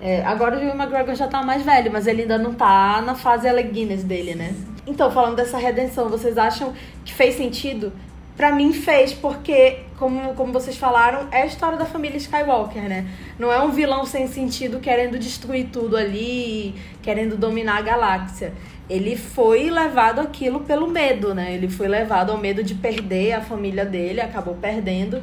É, 0.00 0.22
agora 0.24 0.56
o 0.56 0.60
Will 0.60 0.74
McGregor 0.74 1.14
já 1.14 1.26
tá 1.26 1.42
mais 1.42 1.62
velho, 1.62 1.90
mas 1.92 2.06
ele 2.06 2.22
ainda 2.22 2.38
não 2.38 2.54
tá 2.54 3.02
na 3.04 3.14
fase 3.14 3.48
Alec 3.48 3.70
Guinness 3.70 4.04
dele, 4.04 4.34
né? 4.34 4.54
Então, 4.88 5.10
falando 5.10 5.36
dessa 5.36 5.58
redenção, 5.58 6.08
vocês 6.08 6.38
acham 6.38 6.72
que 7.04 7.12
fez 7.12 7.36
sentido 7.36 7.92
para 8.38 8.52
mim 8.52 8.72
fez, 8.72 9.12
porque, 9.12 9.80
como, 9.98 10.32
como 10.34 10.52
vocês 10.52 10.76
falaram, 10.76 11.26
é 11.32 11.42
a 11.42 11.46
história 11.46 11.76
da 11.76 11.84
família 11.84 12.16
Skywalker, 12.16 12.88
né? 12.88 13.04
Não 13.36 13.52
é 13.52 13.60
um 13.60 13.72
vilão 13.72 14.06
sem 14.06 14.28
sentido 14.28 14.78
querendo 14.78 15.18
destruir 15.18 15.70
tudo 15.72 15.96
ali, 15.96 16.72
querendo 17.02 17.36
dominar 17.36 17.78
a 17.78 17.82
galáxia. 17.82 18.52
Ele 18.88 19.16
foi 19.16 19.68
levado 19.68 20.20
aquilo 20.20 20.60
pelo 20.60 20.86
medo, 20.86 21.34
né? 21.34 21.52
Ele 21.52 21.68
foi 21.68 21.88
levado 21.88 22.30
ao 22.30 22.38
medo 22.38 22.62
de 22.62 22.76
perder 22.76 23.32
a 23.32 23.40
família 23.40 23.84
dele, 23.84 24.20
acabou 24.20 24.54
perdendo. 24.54 25.20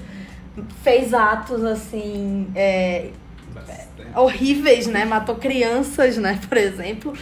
Fez 0.83 1.13
atos, 1.13 1.63
assim, 1.63 2.49
é, 2.53 3.11
horríveis, 4.15 4.87
né? 4.87 5.05
Matou 5.05 5.35
crianças, 5.35 6.17
né? 6.17 6.39
Por 6.47 6.57
exemplo. 6.57 7.13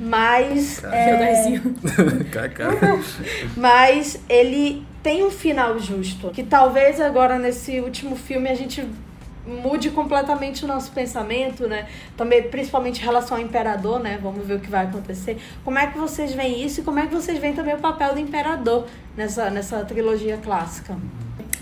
Mas. 0.00 0.82
É... 0.84 1.10
Mas 3.56 4.20
ele 4.28 4.84
tem 5.02 5.24
um 5.24 5.30
final 5.30 5.78
justo. 5.78 6.30
Que 6.30 6.42
talvez 6.42 7.00
agora 7.00 7.38
nesse 7.38 7.80
último 7.80 8.16
filme 8.16 8.48
a 8.48 8.54
gente 8.54 8.86
mude 9.46 9.90
completamente 9.90 10.64
o 10.64 10.68
nosso 10.68 10.92
pensamento, 10.92 11.66
né? 11.66 11.88
Também, 12.16 12.42
principalmente 12.42 13.00
em 13.00 13.04
relação 13.04 13.36
ao 13.36 13.42
imperador, 13.42 14.00
né? 14.00 14.18
Vamos 14.22 14.46
ver 14.46 14.54
o 14.54 14.60
que 14.60 14.70
vai 14.70 14.86
acontecer. 14.86 15.38
Como 15.64 15.78
é 15.78 15.86
que 15.86 15.98
vocês 15.98 16.32
veem 16.32 16.64
isso 16.64 16.80
e 16.80 16.84
como 16.84 16.98
é 16.98 17.06
que 17.06 17.14
vocês 17.14 17.38
veem 17.38 17.54
também 17.54 17.74
o 17.74 17.78
papel 17.78 18.14
do 18.14 18.20
imperador 18.20 18.86
nessa, 19.16 19.50
nessa 19.50 19.84
trilogia 19.84 20.36
clássica? 20.36 20.96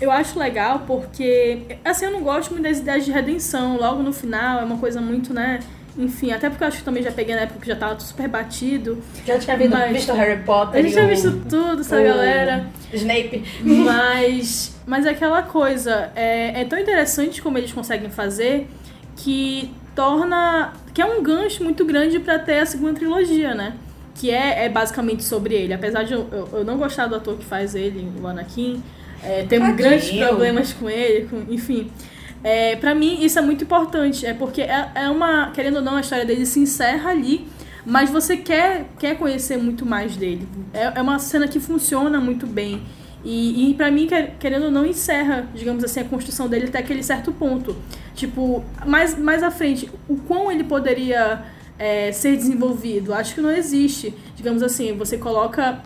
Eu 0.01 0.11
acho 0.11 0.37
legal 0.39 0.83
porque, 0.87 1.77
assim, 1.83 2.05
eu 2.05 2.11
não 2.11 2.21
gosto 2.21 2.51
muito 2.51 2.63
das 2.63 2.79
ideias 2.79 3.03
de 3.05 3.11
redenção. 3.11 3.77
Logo 3.77 4.01
no 4.01 4.13
final 4.13 4.61
é 4.61 4.63
uma 4.63 4.77
coisa 4.77 5.01
muito, 5.01 5.33
né? 5.33 5.59
Enfim, 5.97 6.31
até 6.31 6.49
porque 6.49 6.63
eu 6.63 6.67
acho 6.69 6.77
que 6.77 6.83
também 6.83 7.03
já 7.03 7.11
peguei 7.11 7.35
na 7.35 7.41
época 7.41 7.59
que 7.59 7.67
já 7.67 7.75
tava 7.75 7.99
super 7.99 8.27
batido. 8.29 9.03
Já 9.25 9.37
tinha 9.37 9.57
visto, 9.57 9.71
Mas- 9.71 9.91
visto 9.91 10.13
Harry 10.13 10.41
Potter. 10.43 10.79
A 10.79 10.81
gente 10.83 10.93
já 10.93 11.03
o- 11.03 11.07
visto 11.07 11.31
tudo, 11.49 11.81
essa 11.81 11.99
o 11.99 12.03
galera. 12.03 12.67
Snape. 12.93 13.43
Mas, 13.61 14.75
mas 14.85 15.05
é 15.05 15.09
aquela 15.09 15.43
coisa, 15.43 16.11
é, 16.15 16.61
é 16.61 16.65
tão 16.65 16.79
interessante 16.79 17.41
como 17.41 17.57
eles 17.57 17.71
conseguem 17.73 18.09
fazer 18.09 18.69
que 19.17 19.71
torna. 19.95 20.71
que 20.93 21.01
é 21.01 21.05
um 21.05 21.21
gancho 21.21 21.63
muito 21.63 21.83
grande 21.83 22.19
pra 22.19 22.39
ter 22.39 22.59
a 22.59 22.65
segunda 22.65 22.93
trilogia, 22.93 23.53
né? 23.53 23.73
Que 24.15 24.31
é, 24.31 24.65
é 24.65 24.69
basicamente 24.69 25.23
sobre 25.23 25.53
ele. 25.55 25.73
Apesar 25.73 26.03
de 26.03 26.13
eu, 26.13 26.27
eu, 26.31 26.49
eu 26.59 26.63
não 26.65 26.77
gostar 26.77 27.07
do 27.07 27.15
ator 27.15 27.35
que 27.37 27.45
faz 27.45 27.75
ele, 27.75 28.09
o 28.21 28.27
Anakin, 28.27 28.81
é, 29.23 29.43
temos 29.43 29.69
Tadinho. 29.69 29.89
grandes 29.89 30.11
problemas 30.11 30.73
com 30.73 30.89
ele, 30.89 31.27
com, 31.27 31.51
enfim. 31.53 31.91
É, 32.43 32.75
para 32.77 32.95
mim, 32.95 33.23
isso 33.23 33.37
é 33.37 33.41
muito 33.41 33.63
importante, 33.65 34.25
é 34.25 34.33
porque 34.33 34.61
é, 34.61 34.89
é 34.95 35.09
uma. 35.09 35.51
Querendo 35.51 35.77
ou 35.77 35.81
não, 35.81 35.95
a 35.97 36.01
história 36.01 36.25
dele 36.25 36.45
se 36.45 36.59
encerra 36.59 37.09
ali. 37.11 37.47
Mas 37.85 38.09
você 38.09 38.37
quer, 38.37 38.85
quer 38.99 39.17
conhecer 39.17 39.57
muito 39.57 39.85
mais 39.85 40.15
dele. 40.15 40.47
É, 40.73 40.99
é 40.99 41.01
uma 41.01 41.17
cena 41.17 41.47
que 41.47 41.59
funciona 41.59 42.19
muito 42.19 42.45
bem. 42.45 42.83
E, 43.23 43.71
e 43.71 43.73
para 43.73 43.89
mim, 43.89 44.05
quer- 44.05 44.35
querendo 44.39 44.65
ou 44.65 44.71
não, 44.71 44.85
encerra, 44.85 45.47
digamos 45.55 45.83
assim, 45.83 46.01
a 46.01 46.03
construção 46.03 46.47
dele 46.47 46.65
até 46.67 46.79
aquele 46.79 47.01
certo 47.01 47.31
ponto. 47.31 47.75
Tipo, 48.15 48.63
mais, 48.85 49.17
mais 49.17 49.41
à 49.43 49.49
frente, 49.49 49.89
o 50.07 50.17
quão 50.17 50.51
ele 50.51 50.63
poderia 50.65 51.41
é, 51.79 52.11
ser 52.11 52.35
desenvolvido? 52.35 53.13
Acho 53.13 53.33
que 53.35 53.41
não 53.41 53.49
existe. 53.51 54.13
Digamos 54.35 54.61
assim, 54.61 54.93
você 54.95 55.17
coloca. 55.17 55.81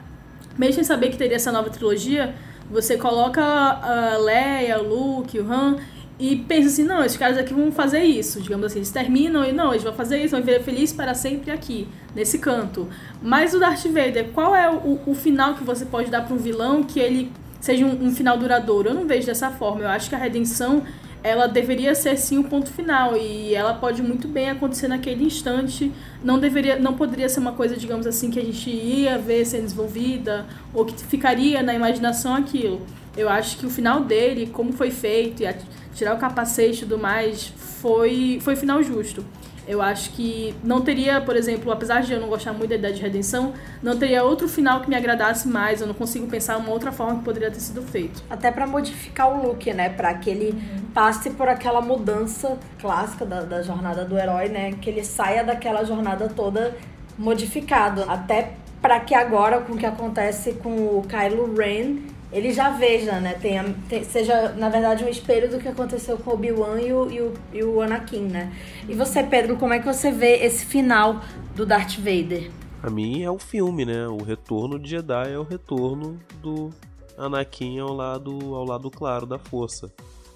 Mesmo 0.58 0.76
sem 0.76 0.84
saber 0.84 1.10
que 1.10 1.18
teria 1.18 1.38
essa 1.38 1.52
nova 1.52 1.70
trilogia, 1.70 2.36
você 2.74 2.98
coloca 2.98 3.42
a 3.42 4.18
Leia, 4.18 4.82
o 4.82 4.84
Luke, 4.84 5.40
o 5.40 5.50
Han, 5.50 5.78
e 6.20 6.36
pensa 6.36 6.68
assim, 6.68 6.84
não, 6.84 7.04
esses 7.04 7.18
caras 7.18 7.38
aqui 7.38 7.54
vão 7.54 7.72
fazer 7.72 8.02
isso. 8.04 8.42
Digamos 8.42 8.66
assim, 8.66 8.80
eles 8.80 8.92
terminam 8.92 9.46
e 9.46 9.52
não, 9.52 9.72
eles 9.72 9.84
vão 9.84 9.94
fazer 9.94 10.18
isso, 10.18 10.32
vão 10.36 10.42
viver 10.44 10.64
feliz 10.64 10.92
para 10.92 11.14
sempre 11.14 11.52
aqui, 11.52 11.88
nesse 12.16 12.40
canto. 12.40 12.88
Mas 13.22 13.54
o 13.54 13.60
Darth 13.60 13.86
Vader, 13.86 14.30
qual 14.34 14.56
é 14.56 14.70
o, 14.70 15.00
o 15.06 15.14
final 15.14 15.54
que 15.54 15.64
você 15.64 15.86
pode 15.86 16.10
dar 16.10 16.26
para 16.26 16.34
um 16.34 16.38
vilão 16.38 16.84
que 16.84 17.00
ele 17.00 17.32
seja 17.60 17.86
um, 17.86 18.08
um 18.08 18.12
final 18.12 18.38
duradouro? 18.38 18.90
Eu 18.90 18.94
não 18.94 19.06
vejo 19.06 19.28
dessa 19.28 19.52
forma. 19.52 19.82
Eu 19.82 19.90
acho 19.90 20.10
que 20.10 20.16
a 20.16 20.18
redenção 20.18 20.84
ela 21.24 21.48
deveria 21.48 21.96
ser 21.96 22.18
sim 22.18 22.38
o 22.38 22.44
ponto 22.44 22.70
final 22.70 23.16
e 23.16 23.56
ela 23.56 23.74
pode 23.74 24.04
muito 24.04 24.28
bem 24.28 24.50
acontecer 24.50 24.90
naquele 24.90 25.24
instante. 25.24 25.92
Não 26.22 26.38
deveria, 26.38 26.78
não 26.78 26.94
poderia 26.96 27.30
ser 27.30 27.40
uma 27.40 27.54
coisa, 27.54 27.78
digamos 27.78 28.06
assim, 28.06 28.30
que 28.30 28.40
a 28.40 28.44
gente 28.44 28.70
ia 28.70 29.18
ver 29.18 29.46
sendo 29.46 29.64
desenvolvida 29.64 30.46
ou 30.74 30.84
que 30.84 30.94
ficaria 31.06 31.64
na 31.64 31.74
imaginação 31.74 32.36
aquilo. 32.36 32.86
Eu 33.16 33.30
acho 33.30 33.58
que 33.58 33.66
o 33.66 33.70
final 33.70 34.02
dele, 34.02 34.48
como 34.48 34.74
foi 34.74 34.92
feito 34.92 35.44
e 35.44 35.56
tirar 35.96 36.16
o 36.16 36.20
capacete 36.20 36.80
e 36.80 36.80
tudo 36.82 36.98
mais, 36.98 37.54
foi 37.58 38.40
foi 38.42 38.56
final 38.58 38.84
justo. 38.84 39.24
Eu 39.68 39.82
acho 39.82 40.12
que 40.12 40.54
não 40.64 40.82
teria, 40.82 41.22
por 41.22 41.36
exemplo, 41.36 41.72
apesar 41.72 42.02
de 42.02 42.12
eu 42.12 42.20
não 42.20 42.28
gostar 42.28 42.52
muito 42.52 42.70
da 42.70 42.76
ideia 42.76 42.94
de 42.94 43.02
redenção, 43.02 43.54
não 43.82 43.98
teria 43.98 44.24
outro 44.24 44.48
final 44.48 44.82
que 44.82 44.90
me 44.90 44.96
agradasse 44.96 45.48
mais. 45.48 45.80
Eu 45.80 45.88
não 45.88 45.94
consigo 45.94 46.28
pensar 46.28 46.58
uma 46.58 46.70
outra 46.70 46.92
forma 46.92 47.20
que 47.20 47.24
poderia 47.24 47.50
ter 47.50 47.60
sido 47.60 47.82
feito. 47.82 48.24
Até 48.30 48.52
pra 48.52 48.68
modificar 48.68 49.32
o 49.32 49.48
look, 49.48 49.72
né? 49.74 49.90
Pra 49.90 50.14
que 50.16 50.30
ele 50.30 50.62
passe 50.94 51.30
por 51.30 51.48
aquela 51.48 51.82
mudança 51.82 52.58
clássica 52.80 53.26
da, 53.26 53.42
da 53.42 53.62
jornada 53.62 54.04
do 54.04 54.18
herói, 54.18 54.50
né? 54.50 54.74
Que 54.74 54.90
ele 54.90 55.04
saia 55.04 55.44
daquela 55.44 55.84
jornada 55.86 56.28
toda 56.28 56.76
modificado. 57.18 58.04
Até 58.10 58.54
pra 58.82 59.00
que 59.00 59.16
agora, 59.16 59.62
com 59.62 59.74
o 59.74 59.78
que 59.78 59.86
acontece 59.86 60.54
com 60.56 60.76
o 60.76 61.06
Kylo 61.08 61.56
Ren, 61.56 62.13
ele 62.34 62.52
já 62.52 62.72
veja, 62.72 63.20
né? 63.20 63.34
Tenha, 63.36 63.64
te- 63.88 64.04
seja, 64.04 64.50
na 64.54 64.68
verdade, 64.70 65.04
um 65.04 65.08
espelho 65.08 65.50
do 65.50 65.60
que 65.60 65.68
aconteceu 65.68 66.18
com 66.18 66.32
Obi-Wan 66.32 66.82
e 66.82 66.92
o, 66.92 67.10
e, 67.12 67.22
o, 67.22 67.34
e 67.54 67.64
o 67.64 67.80
Anakin, 67.82 68.24
né? 68.24 68.52
E 68.90 68.94
você, 68.96 69.24
Pedro, 69.24 69.56
como 69.58 69.74
é 69.74 69.80
que 69.80 69.86
você 69.86 70.12
vê 70.12 70.38
esse 70.44 70.66
final 70.66 71.22
do 71.56 71.66
Darth 71.66 71.98
Vader? 71.98 72.50
Pra 72.82 72.90
mim 72.90 73.24
é 73.24 73.32
o 73.32 73.38
filme, 73.40 73.86
né? 73.86 74.08
O 74.08 74.18
retorno 74.24 74.78
de 74.78 74.90
Jedi 74.90 75.32
é 75.32 75.40
o 75.40 75.44
retorno 75.44 76.20
do 76.42 76.70
Anakin 77.18 77.80
ao 77.80 77.94
lado, 77.94 78.56
ao 78.56 78.66
lado 78.66 78.90
claro 78.92 79.26
da 79.26 79.40
força. 79.40 79.92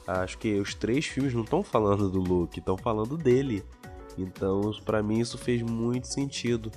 Acho 0.08 0.38
que 0.38 0.54
os 0.60 0.74
três 0.74 1.06
filmes 1.06 1.34
não 1.34 1.42
estão 1.44 1.62
falando 1.62 2.10
do 2.10 2.20
Luke, 2.20 2.60
estão 2.60 2.78
falando 2.78 3.18
dele. 3.18 3.64
Então, 4.18 4.72
pra 4.86 5.04
mim 5.04 5.20
isso 5.20 5.38
fez 5.38 5.62
muito 5.62 6.08
sentido, 6.08 6.72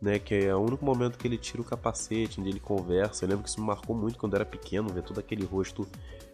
né? 0.00 0.18
Que 0.18 0.34
é 0.46 0.54
o 0.54 0.58
único 0.60 0.84
momento 0.84 1.18
que 1.18 1.26
ele 1.26 1.36
tira 1.38 1.60
o 1.60 1.64
capacete, 1.64 2.40
onde 2.40 2.48
ele 2.50 2.60
conversa. 2.60 3.24
Eu 3.24 3.28
lembro 3.28 3.44
que 3.44 3.50
isso 3.50 3.60
me 3.60 3.66
marcou 3.66 3.94
muito 3.96 4.18
quando 4.18 4.34
era 4.34 4.44
pequeno, 4.44 4.88
ver 4.88 5.02
todo 5.02 5.18
aquele 5.20 5.44
rosto 5.44 5.86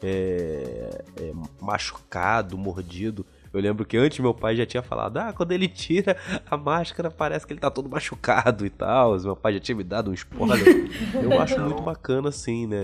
é, 0.03 1.05
é, 1.21 1.33
machucado, 1.61 2.57
mordido. 2.57 3.25
Eu 3.53 3.61
lembro 3.61 3.87
que 3.87 3.97
antes 3.97 4.19
meu 4.19 4.35
pai 4.35 4.55
já 4.57 4.67
tinha 4.67 4.83
falado, 4.83 5.17
ah, 5.17 5.33
quando 5.33 5.53
ele 5.53 5.67
tira 5.69 6.17
a 6.51 6.57
máscara 6.57 7.11
parece 7.11 7.47
que 7.47 7.53
ele 7.53 7.61
tá 7.61 7.71
todo 7.71 7.89
machucado 7.89 8.67
e 8.67 8.71
tal. 8.71 9.19
Meu 9.21 9.37
pai 9.37 9.55
já 9.55 9.61
tinha 9.61 9.77
me 9.77 9.85
dado 9.85 10.11
um 10.11 10.15
spoiler. 10.15 10.59
Eu 11.23 11.41
acho 11.41 11.59
muito 11.61 11.83
bacana, 11.83 12.29
assim, 12.29 12.67
né? 12.67 12.77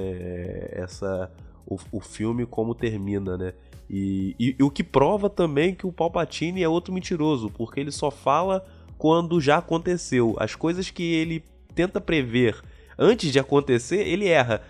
Essa, 0.72 1.30
o, 1.66 1.76
o 1.92 2.00
filme 2.00 2.46
como 2.46 2.74
termina, 2.74 3.36
né? 3.36 3.52
E, 3.90 4.34
e- 4.38 4.56
e 4.59 4.62
o 4.62 4.70
que 4.70 4.82
prova 4.82 5.28
também 5.28 5.74
que 5.74 5.86
o 5.86 5.92
Palpatine 5.92 6.62
é 6.62 6.68
outro 6.68 6.94
mentiroso, 6.94 7.50
porque 7.50 7.78
ele 7.78 7.90
só 7.92 8.10
fala 8.10 8.64
quando 9.03 9.41
já 9.41 9.57
aconteceu. 9.57 10.37
As 10.39 10.55
coisas 10.55 10.89
que 10.89 11.03
ele 11.03 11.45
tenta 11.74 12.01
prever 12.01 12.62
antes 12.97 13.33
de 13.33 13.39
acontecer, 13.41 14.07
ele 14.07 14.29
erra. 14.29 14.62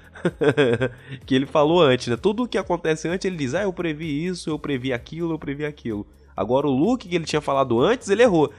que 1.27 1.35
ele 1.35 1.45
falou 1.45 1.83
antes, 1.83 2.07
né? 2.07 2.17
Tudo 2.17 2.45
o 2.45 2.49
que 2.49 2.57
acontece 2.57 3.07
antes, 3.07 3.27
ele 3.27 3.37
diz: 3.37 3.53
Ah, 3.53 3.65
eu 3.65 3.73
previ 3.75 4.25
isso, 4.25 4.49
eu 4.49 4.59
previ 4.59 4.91
aquilo, 4.91 5.35
eu 5.35 5.39
previ 5.39 5.67
aquilo. 5.67 6.07
Agora 6.35 6.67
o 6.67 6.71
Luke 6.71 7.11
que 7.11 7.15
ele 7.15 7.27
tinha 7.27 7.43
falado 7.43 7.79
antes, 7.79 8.09
ele 8.09 8.23
errou. 8.23 8.51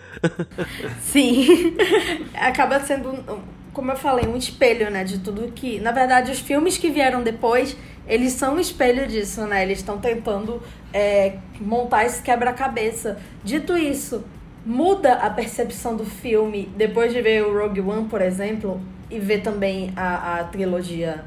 Sim. 1.01 1.75
Acaba 2.37 2.79
sendo, 2.79 3.41
como 3.73 3.91
eu 3.91 3.95
falei, 3.95 4.27
um 4.27 4.37
espelho, 4.37 4.91
né? 4.91 5.03
De 5.03 5.17
tudo 5.21 5.51
que. 5.53 5.79
Na 5.79 5.91
verdade, 5.91 6.31
os 6.31 6.39
filmes 6.39 6.77
que 6.77 6.91
vieram 6.91 7.23
depois, 7.23 7.75
eles 8.07 8.33
são 8.33 8.57
um 8.57 8.59
espelho 8.59 9.07
disso, 9.07 9.41
né? 9.47 9.63
Eles 9.63 9.79
estão 9.79 9.97
tentando 9.97 10.61
é, 10.93 11.37
montar 11.59 12.05
esse 12.05 12.21
quebra-cabeça. 12.21 13.17
Dito 13.43 13.75
isso, 13.75 14.23
muda 14.65 15.13
a 15.15 15.29
percepção 15.29 15.95
do 15.95 16.05
filme 16.05 16.69
depois 16.77 17.11
de 17.13 17.21
ver 17.21 17.43
o 17.45 17.57
Rogue 17.57 17.81
One, 17.81 18.05
por 18.07 18.21
exemplo, 18.21 18.79
e 19.09 19.19
ver 19.19 19.41
também 19.41 19.91
a, 19.95 20.39
a 20.39 20.43
trilogia 20.45 21.23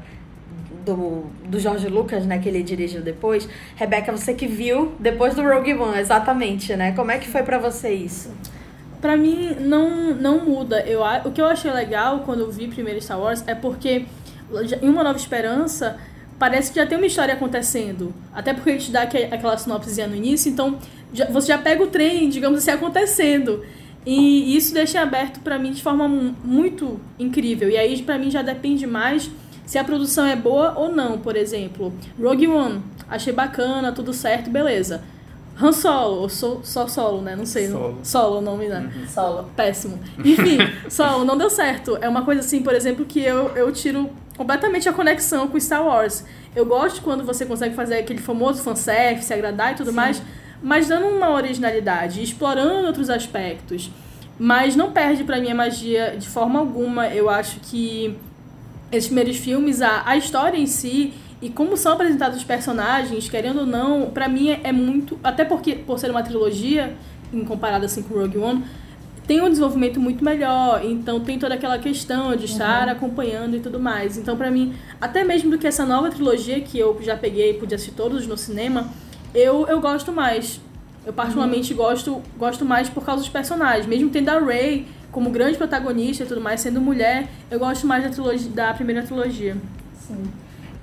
do, 0.85 1.25
do 1.45 1.59
George 1.59 1.87
Lucas, 1.87 2.25
né, 2.25 2.39
que 2.39 2.47
ele 2.49 2.63
dirigiu 2.63 3.01
depois. 3.01 3.47
Rebeca, 3.75 4.11
você 4.11 4.33
que 4.33 4.47
viu 4.47 4.93
depois 4.99 5.35
do 5.35 5.43
Rogue 5.43 5.73
One, 5.73 5.99
exatamente, 5.99 6.75
né? 6.75 6.93
Como 6.93 7.11
é 7.11 7.17
que 7.17 7.27
foi 7.27 7.43
pra 7.43 7.57
você 7.57 7.91
isso? 7.93 8.31
Pra 9.01 9.15
mim, 9.15 9.55
não, 9.59 10.13
não 10.15 10.43
muda. 10.43 10.81
Eu, 10.81 11.01
o 11.25 11.31
que 11.31 11.39
eu 11.39 11.45
achei 11.45 11.71
legal 11.71 12.21
quando 12.25 12.39
eu 12.41 12.51
vi 12.51 12.67
primeiro 12.67 12.99
Star 13.01 13.19
Wars 13.19 13.43
é 13.45 13.53
porque 13.53 14.05
em 14.81 14.89
Uma 14.89 15.03
Nova 15.03 15.17
Esperança 15.17 15.97
parece 16.39 16.71
que 16.71 16.79
já 16.79 16.85
tem 16.87 16.97
uma 16.97 17.05
história 17.07 17.33
acontecendo. 17.33 18.13
Até 18.33 18.53
porque 18.53 18.69
ele 18.71 18.79
te 18.79 18.91
dá 18.91 19.03
aque- 19.03 19.25
aquela 19.31 19.57
sinopsezinha 19.57 20.07
no 20.07 20.15
início, 20.15 20.51
então 20.51 20.79
já- 21.13 21.25
você 21.25 21.47
já 21.47 21.57
pega 21.57 21.83
o 21.83 21.87
trem, 21.87 22.29
digamos 22.29 22.59
assim, 22.59 22.71
acontecendo. 22.71 23.63
E 24.05 24.55
isso 24.55 24.73
deixa 24.73 25.01
aberto 25.01 25.41
pra 25.41 25.59
mim 25.59 25.71
de 25.71 25.83
forma 25.83 26.07
mu- 26.07 26.33
muito 26.43 26.99
incrível. 27.19 27.69
E 27.69 27.75
aí, 27.77 28.01
pra 28.03 28.17
mim, 28.17 28.31
já 28.31 28.41
depende 28.41 28.87
mais 28.87 29.29
se 29.65 29.77
a 29.77 29.83
produção 29.83 30.25
é 30.25 30.35
boa 30.35 30.73
ou 30.77 30.89
não. 30.93 31.17
Por 31.17 31.35
exemplo, 31.35 31.91
Rogue 32.21 32.47
One, 32.47 32.81
achei 33.09 33.33
bacana, 33.33 33.91
tudo 33.91 34.13
certo, 34.13 34.49
beleza. 34.49 35.01
Han 35.59 35.71
Solo, 35.73 36.21
ou 36.21 36.29
so, 36.29 36.61
só 36.63 36.87
Solo, 36.87 37.19
né? 37.21 37.35
Não 37.35 37.45
sei. 37.45 37.67
não- 37.67 37.79
Solo. 37.79 37.99
Solo 38.03 38.37
o 38.37 38.41
nome, 38.41 38.67
né? 38.67 38.89
Solo. 39.09 39.49
Péssimo. 39.57 39.99
Enfim, 40.23 40.57
Solo 40.87 41.25
não 41.25 41.35
deu 41.37 41.49
certo. 41.49 41.97
É 41.99 42.07
uma 42.07 42.21
coisa 42.23 42.41
assim, 42.41 42.61
por 42.61 42.73
exemplo, 42.75 43.03
que 43.05 43.19
eu, 43.19 43.49
eu 43.57 43.71
tiro 43.73 44.09
completamente 44.37 44.87
a 44.87 44.93
conexão 44.93 45.47
com 45.47 45.59
Star 45.59 45.83
Wars. 45.85 46.23
Eu 46.55 46.65
gosto 46.65 47.01
quando 47.01 47.23
você 47.25 47.43
consegue 47.45 47.75
fazer 47.75 47.97
aquele 47.97 48.19
famoso 48.19 48.61
fanservice, 48.63 49.33
agradar 49.33 49.73
e 49.73 49.75
tudo 49.75 49.91
mais, 49.91 50.21
mas 50.61 50.87
dando 50.87 51.07
uma 51.07 51.31
originalidade, 51.31 52.21
explorando 52.21 52.87
outros 52.87 53.09
aspectos. 53.09 53.91
Mas 54.39 54.75
não 54.75 54.91
perde 54.91 55.23
pra 55.23 55.39
mim 55.39 55.49
a 55.49 55.55
magia 55.55 56.15
de 56.17 56.27
forma 56.27 56.59
alguma. 56.59 57.07
Eu 57.07 57.29
acho 57.29 57.59
que 57.59 58.15
esses 58.91 59.07
primeiros 59.07 59.37
filmes, 59.37 59.81
a, 59.81 60.03
a 60.05 60.15
história 60.15 60.57
em 60.57 60.67
si 60.67 61.13
e 61.41 61.49
como 61.49 61.77
são 61.77 61.93
apresentados 61.93 62.37
os 62.37 62.43
personagens, 62.43 63.29
querendo 63.29 63.59
ou 63.59 63.65
não, 63.65 64.09
pra 64.09 64.27
mim 64.27 64.49
é, 64.49 64.61
é 64.63 64.71
muito. 64.71 65.19
Até 65.23 65.45
porque, 65.45 65.75
por 65.75 65.99
ser 65.99 66.09
uma 66.09 66.23
trilogia, 66.23 66.95
em 67.31 67.43
comparado 67.43 67.85
assim 67.85 68.01
com 68.01 68.15
Rogue 68.15 68.37
One, 68.37 68.63
tem 69.27 69.41
um 69.41 69.49
desenvolvimento 69.49 69.99
muito 69.99 70.23
melhor. 70.23 70.83
Então 70.83 71.19
tem 71.19 71.37
toda 71.37 71.53
aquela 71.53 71.77
questão 71.77 72.35
de 72.35 72.45
estar 72.45 72.89
acompanhando 72.89 73.55
e 73.55 73.59
tudo 73.59 73.79
mais. 73.79 74.17
Então, 74.17 74.35
pra 74.35 74.49
mim, 74.49 74.73
até 74.99 75.23
mesmo 75.23 75.51
do 75.51 75.57
que 75.57 75.67
essa 75.67 75.85
nova 75.85 76.09
trilogia 76.09 76.59
que 76.61 76.79
eu 76.79 76.97
já 77.01 77.15
peguei 77.15 77.51
e 77.51 77.53
pude 77.53 77.75
assistir 77.75 77.93
todos 77.93 78.25
no 78.25 78.37
cinema, 78.37 78.89
eu, 79.33 79.67
eu 79.67 79.79
gosto 79.79 80.11
mais. 80.11 80.59
Eu 81.05 81.13
particularmente 81.13 81.73
gosto, 81.73 82.21
gosto 82.37 82.65
mais 82.65 82.89
por 82.89 83.05
causa 83.05 83.21
dos 83.21 83.29
personagens. 83.29 83.85
Mesmo 83.85 84.09
tendo 84.09 84.29
a 84.29 84.39
Rey 84.39 84.85
como 85.11 85.29
grande 85.29 85.57
protagonista 85.57 86.23
e 86.23 86.27
tudo 86.27 86.41
mais, 86.41 86.61
sendo 86.61 86.81
mulher, 86.81 87.27
eu 87.49 87.57
gosto 87.57 87.87
mais 87.87 88.03
da, 88.03 88.09
trilogia, 88.09 88.49
da 88.49 88.73
primeira 88.73 89.03
trilogia. 89.03 89.55
Sim. 90.05 90.23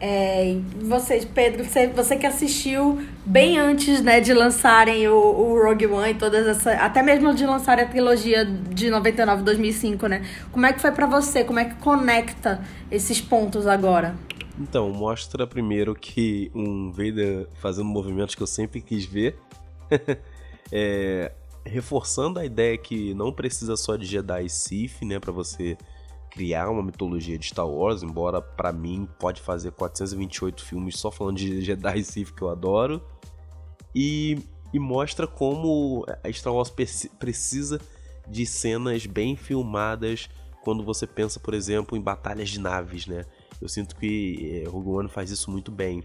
É, 0.01 0.59
vocês, 0.83 1.25
Pedro, 1.25 1.65
você, 1.65 1.87
você 1.87 2.17
que 2.17 2.27
assistiu 2.27 3.01
bem 3.25 3.59
antes 3.59 4.03
né, 4.03 4.21
de 4.21 4.35
lançarem 4.35 5.09
o, 5.09 5.15
o 5.15 5.63
Rogue 5.63 5.87
One 5.87 6.11
e 6.11 6.15
todas 6.15 6.47
essas. 6.47 6.79
Até 6.79 7.03
mesmo 7.03 7.33
de 7.33 7.47
lançarem 7.47 7.85
a 7.85 7.89
trilogia 7.89 8.45
de 8.45 8.91
99 8.91 9.43
2005, 9.43 10.07
né? 10.07 10.23
Como 10.53 10.67
é 10.67 10.73
que 10.73 10.81
foi 10.81 10.93
para 10.93 11.07
você? 11.07 11.45
Como 11.45 11.59
é 11.59 11.65
que 11.65 11.77
conecta 11.77 12.61
esses 12.91 13.21
pontos 13.21 13.67
agora? 13.67 14.15
Então, 14.59 14.91
mostra 14.91 15.47
primeiro 15.47 15.95
que 15.95 16.51
um 16.55 16.91
Vader 16.91 17.49
fazendo 17.55 17.87
movimentos 17.87 18.35
que 18.35 18.43
eu 18.43 18.47
sempre 18.47 18.81
quis 18.81 19.05
ver. 19.05 19.37
é, 20.71 21.33
reforçando 21.65 22.39
a 22.39 22.45
ideia 22.45 22.77
que 22.77 23.15
não 23.15 23.33
precisa 23.33 23.77
só 23.77 23.97
de 23.97 24.07
Jedi 24.07 24.47
e 24.47 24.51
Sith, 24.51 25.03
né, 25.03 25.19
para 25.19 25.33
você 25.33 25.77
criar 26.31 26.69
uma 26.69 26.83
mitologia 26.83 27.39
de 27.39 27.47
Star 27.47 27.67
Wars, 27.67 28.03
embora 28.03 28.43
para 28.43 28.73
mim 28.73 29.09
pode 29.19 29.41
fazer 29.41 29.71
428 29.71 30.65
filmes 30.65 30.99
só 30.99 31.11
falando 31.11 31.37
de 31.37 31.61
Jedi 31.63 31.99
e 31.99 32.05
Sith 32.05 32.33
que 32.33 32.43
eu 32.43 32.51
adoro. 32.51 33.03
E, 33.95 34.39
e 34.73 34.79
mostra 34.79 35.27
como 35.27 36.05
a 36.23 36.31
Star 36.33 36.53
Wars 36.53 36.73
precisa 37.19 37.81
de 38.29 38.47
cenas 38.47 39.07
bem 39.07 39.37
filmadas 39.37 40.29
quando 40.63 40.83
você 40.83 41.07
pensa, 41.07 41.39
por 41.39 41.55
exemplo, 41.55 41.97
em 41.97 42.01
batalhas 42.01 42.49
de 42.49 42.59
naves, 42.59 43.07
né? 43.07 43.25
Eu 43.65 43.69
sinto 43.71 43.97
que 43.97 44.63
eh, 44.63 44.69
Rogue 44.69 44.91
One 44.91 45.09
faz 45.09 45.31
isso 45.31 45.51
muito 45.51 45.73
bem. 45.73 46.05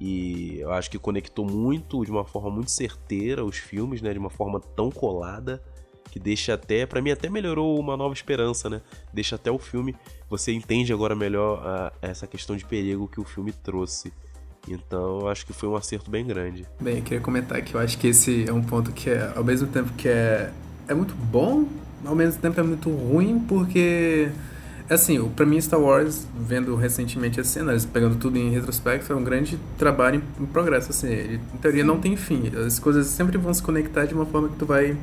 E 0.00 0.58
eu 0.58 0.72
acho 0.72 0.90
que 0.90 0.98
conectou 0.98 1.44
muito, 1.44 2.02
de 2.02 2.10
uma 2.10 2.24
forma 2.24 2.50
muito 2.50 2.70
certeira, 2.70 3.44
os 3.44 3.58
filmes, 3.58 4.00
né? 4.00 4.10
De 4.10 4.18
uma 4.18 4.30
forma 4.30 4.58
tão 4.58 4.90
colada 4.90 5.62
que 6.10 6.18
deixa 6.18 6.54
até, 6.54 6.86
para 6.86 7.02
mim 7.02 7.10
até 7.10 7.28
melhorou 7.28 7.78
uma 7.78 7.96
nova 7.96 8.14
esperança, 8.14 8.70
né? 8.70 8.80
Deixa 9.12 9.36
até 9.36 9.50
o 9.50 9.58
filme, 9.58 9.94
você 10.30 10.52
entende 10.52 10.92
agora 10.92 11.14
melhor 11.14 11.60
a, 11.66 11.92
essa 12.00 12.26
questão 12.26 12.56
de 12.56 12.64
perigo 12.64 13.06
que 13.06 13.20
o 13.20 13.24
filme 13.24 13.52
trouxe. 13.52 14.12
Então, 14.66 15.20
eu 15.20 15.28
acho 15.28 15.44
que 15.44 15.52
foi 15.52 15.68
um 15.68 15.76
acerto 15.76 16.10
bem 16.10 16.24
grande. 16.24 16.66
Bem, 16.80 16.98
eu 16.98 17.02
queria 17.02 17.20
comentar 17.20 17.60
que 17.62 17.74
eu 17.74 17.80
acho 17.80 17.98
que 17.98 18.06
esse 18.06 18.48
é 18.48 18.52
um 18.52 18.62
ponto 18.62 18.92
que 18.92 19.10
é, 19.10 19.32
ao 19.36 19.44
mesmo 19.44 19.68
tempo 19.68 19.92
que 19.92 20.08
é, 20.08 20.50
é 20.88 20.94
muito 20.94 21.14
bom, 21.14 21.68
ao 22.04 22.14
mesmo 22.14 22.40
tempo 22.40 22.58
é 22.58 22.62
muito 22.62 22.88
ruim, 22.90 23.40
porque 23.40 24.30
Assim, 24.88 25.26
para 25.30 25.46
mim 25.46 25.58
Star 25.60 25.80
Wars, 25.80 26.26
vendo 26.38 26.76
recentemente 26.76 27.40
as 27.40 27.46
cenas, 27.46 27.86
pegando 27.86 28.16
tudo 28.16 28.36
em 28.36 28.50
retrospecto, 28.50 29.12
é 29.12 29.16
um 29.16 29.24
grande 29.24 29.58
trabalho 29.78 30.22
em, 30.38 30.44
progresso, 30.44 30.90
assim, 30.90 31.08
ele, 31.08 31.40
em 31.54 31.56
teoria 31.56 31.82
não 31.82 31.98
tem 31.98 32.16
fim. 32.16 32.50
As 32.66 32.78
coisas 32.78 33.06
sempre 33.06 33.38
vão 33.38 33.52
se 33.54 33.62
conectar 33.62 34.04
de 34.04 34.12
uma 34.12 34.26
forma 34.26 34.48
que 34.48 34.56
tu 34.56 34.66
vai 34.66 34.94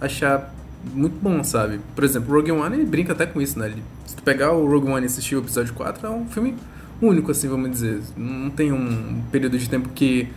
achar 0.00 0.54
muito 0.94 1.18
bom, 1.20 1.44
sabe? 1.44 1.80
Por 1.94 2.02
exemplo, 2.02 2.34
Rogue 2.34 2.50
One, 2.50 2.76
ele 2.76 2.86
brinca 2.86 3.12
até 3.12 3.26
com 3.26 3.40
isso, 3.40 3.58
né? 3.58 3.66
Ele, 3.66 3.82
se 4.06 4.16
tu 4.16 4.22
pegar 4.22 4.52
o 4.52 4.66
Rogue 4.66 4.88
One 4.88 5.02
e 5.02 5.06
assistir 5.06 5.36
o 5.36 5.40
episódio 5.40 5.74
4, 5.74 6.06
é 6.06 6.10
um 6.10 6.26
filme 6.26 6.54
único, 7.02 7.30
assim, 7.30 7.48
vamos 7.48 7.70
dizer. 7.70 8.00
Não 8.16 8.48
tem 8.48 8.72
um 8.72 9.22
período 9.30 9.58
de 9.58 9.68
tempo 9.68 9.90
que 9.90 10.28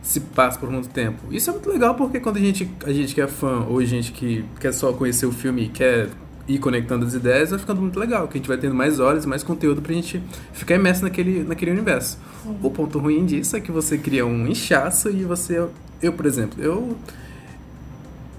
se 0.00 0.20
passa 0.20 0.58
por 0.58 0.70
muito 0.70 0.90
tempo. 0.90 1.32
Isso 1.32 1.50
é 1.50 1.52
muito 1.52 1.68
legal 1.68 1.94
porque 1.94 2.20
quando 2.20 2.36
a 2.36 2.40
gente, 2.40 2.70
a 2.84 2.92
gente 2.92 3.14
que 3.14 3.20
é 3.20 3.26
fã 3.26 3.64
ou 3.68 3.78
a 3.78 3.84
gente 3.84 4.12
que 4.12 4.44
quer 4.60 4.72
só 4.72 4.92
conhecer 4.92 5.26
o 5.26 5.32
filme 5.32 5.64
e 5.64 5.68
quer 5.68 6.10
ir 6.46 6.58
conectando 6.58 7.06
as 7.06 7.14
ideias, 7.14 7.50
vai 7.50 7.58
ficando 7.58 7.80
muito 7.80 7.98
legal, 7.98 8.28
que 8.28 8.36
a 8.36 8.38
gente 8.38 8.48
vai 8.48 8.58
tendo 8.58 8.74
mais 8.74 9.00
horas, 9.00 9.24
mais 9.24 9.42
conteúdo 9.42 9.80
pra 9.80 9.92
gente 9.92 10.22
ficar 10.52 10.74
imerso 10.74 11.02
naquele, 11.02 11.42
naquele 11.42 11.70
universo. 11.70 12.18
Sim. 12.42 12.56
O 12.62 12.70
ponto 12.70 12.98
ruim 12.98 13.24
disso 13.24 13.56
é 13.56 13.60
que 13.60 13.72
você 13.72 13.96
cria 13.96 14.26
um 14.26 14.46
inchaço 14.46 15.10
e 15.10 15.24
você... 15.24 15.66
Eu, 16.02 16.12
por 16.12 16.26
exemplo, 16.26 16.62
eu... 16.62 16.96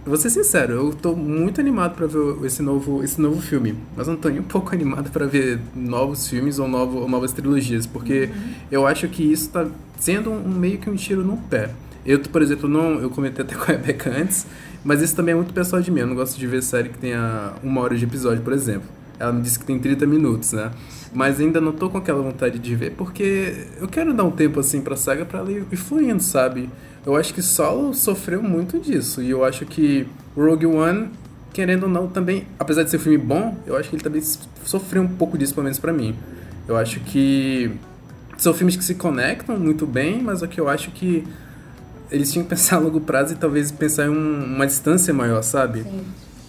Vou 0.06 0.18
ser 0.18 0.30
sincero, 0.30 0.73
eu 0.73 0.94
tô 0.94 1.15
muito 1.15 1.60
animado 1.60 1.95
para 1.95 2.06
ver 2.06 2.45
esse 2.45 2.61
novo, 2.61 3.03
esse 3.03 3.19
novo 3.19 3.41
filme, 3.41 3.76
mas 3.98 4.07
não 4.07 4.15
tô 4.15 4.30
nem 4.30 4.40
um 4.40 4.44
pouco 4.44 4.69
animado 4.76 5.10
para 5.10 5.26
ver 5.26 5.60
novos 5.76 6.27
filmes 6.27 6.60
ou, 6.60 6.68
novo, 6.68 6.99
ou 6.99 7.10
novas 7.10 7.32
trilogias, 7.32 7.88
porque 7.88 8.26
uhum. 8.32 8.53
eu 8.72 8.86
acho 8.86 9.07
que 9.07 9.23
isso 9.23 9.49
tá 9.49 9.65
sendo 9.98 10.32
um, 10.32 10.48
meio 10.48 10.77
que 10.77 10.88
um 10.88 10.95
tiro 10.95 11.23
no 11.23 11.38
pé. 11.38 11.72
Eu, 12.06 12.19
por 12.19 12.44
exemplo, 12.44 12.69
não, 12.69 12.99
eu 12.99 13.10
comentei 13.10 13.44
até 13.44 13.56
com 13.56 13.64
a 13.64 13.65
Rebecca 13.65 14.11
antes, 14.11 14.45
mas 14.86 15.02
isso 15.02 15.16
também 15.16 15.34
é 15.34 15.36
muito 15.36 15.52
pessoal 15.52 15.82
de 15.82 15.90
mim. 15.90 16.02
Eu 16.02 16.07
não 16.07 16.16
gosto 16.16 16.38
de 16.38 16.45
ver 16.45 16.62
série 16.62 16.90
que 16.90 16.99
tenha 16.99 17.53
uma 17.64 17.82
hora 17.82 17.98
de 17.98 18.06
episódio, 18.06 18.44
por 18.44 18.53
exemplo. 18.53 18.88
Ela 19.18 19.34
me 19.34 19.41
disse 19.41 19.57
que 19.57 19.66
tem 19.66 19.80
30 19.80 20.06
minutos, 20.06 20.53
né? 20.53 20.72
Mas 21.12 21.40
ainda 21.40 21.60
não 21.60 21.72
tô 21.72 21.90
com 21.90 21.98
aquela 21.98 22.22
vontade 22.22 22.60
de 22.60 22.76
ver, 22.76 22.91
porque 22.91 23.66
eu 23.80 23.88
quero 23.88 24.14
dar 24.14 24.24
um 24.24 24.32
tempo 24.32 24.60
assim 24.60 24.82
pra 24.82 24.95
saga 24.95 25.26
pra 25.26 25.40
ela 25.40 25.52
ir 25.52 25.76
fluindo, 25.76 26.22
sabe? 26.22 26.70
Eu 27.03 27.16
acho 27.16 27.34
que 27.34 27.41
Solo 27.41 27.95
sofreu 27.95 28.44
muito 28.44 28.78
disso. 28.78 29.24
E 29.24 29.32
eu 29.32 29.44
acho 29.44 29.66
que 29.66 30.06
Rogue 30.36 30.68
One, 30.68 31.10
querendo 31.52 31.84
ou 31.84 31.90
não, 31.90 32.07
também, 32.07 32.45
apesar 32.60 32.84
de 32.84 32.91
ser 32.91 32.98
um 32.98 32.99
filme 32.99 33.18
bom, 33.18 33.57
eu 33.66 33.76
acho 33.76 33.90
que 33.90 33.95
ele 33.95 34.03
também 34.03 34.22
sofreu 34.66 35.02
um 35.02 35.07
pouco 35.07 35.36
disso, 35.36 35.53
pelo 35.56 35.64
menos 35.64 35.80
pra 35.80 35.91
mim. 35.91 36.16
Eu 36.68 36.78
acho 36.78 36.99
que 36.99 37.72
são 38.38 38.53
filmes 38.53 38.76
que 38.76 38.84
se 38.84 38.94
conectam 38.94 39.57
muito 39.57 39.88
bem, 39.88 40.22
mas 40.22 40.44
o 40.44 40.48
que 40.48 40.60
eu 40.60 40.70
acho 40.70 40.91
que 40.91 41.24
eles 42.11 42.32
tinham 42.32 42.44
que 42.44 42.49
pensar 42.49 42.77
a 42.77 42.80
longo 42.80 43.02
prazo 43.02 43.34
e 43.34 43.36
talvez 43.36 43.72
pensar 43.72 44.06
em 44.06 44.10
um, 44.10 44.56
uma 44.56 44.65
distância 44.65 45.14
maior, 45.14 45.41
sabe? 45.41 45.84
Sim. 45.84 46.02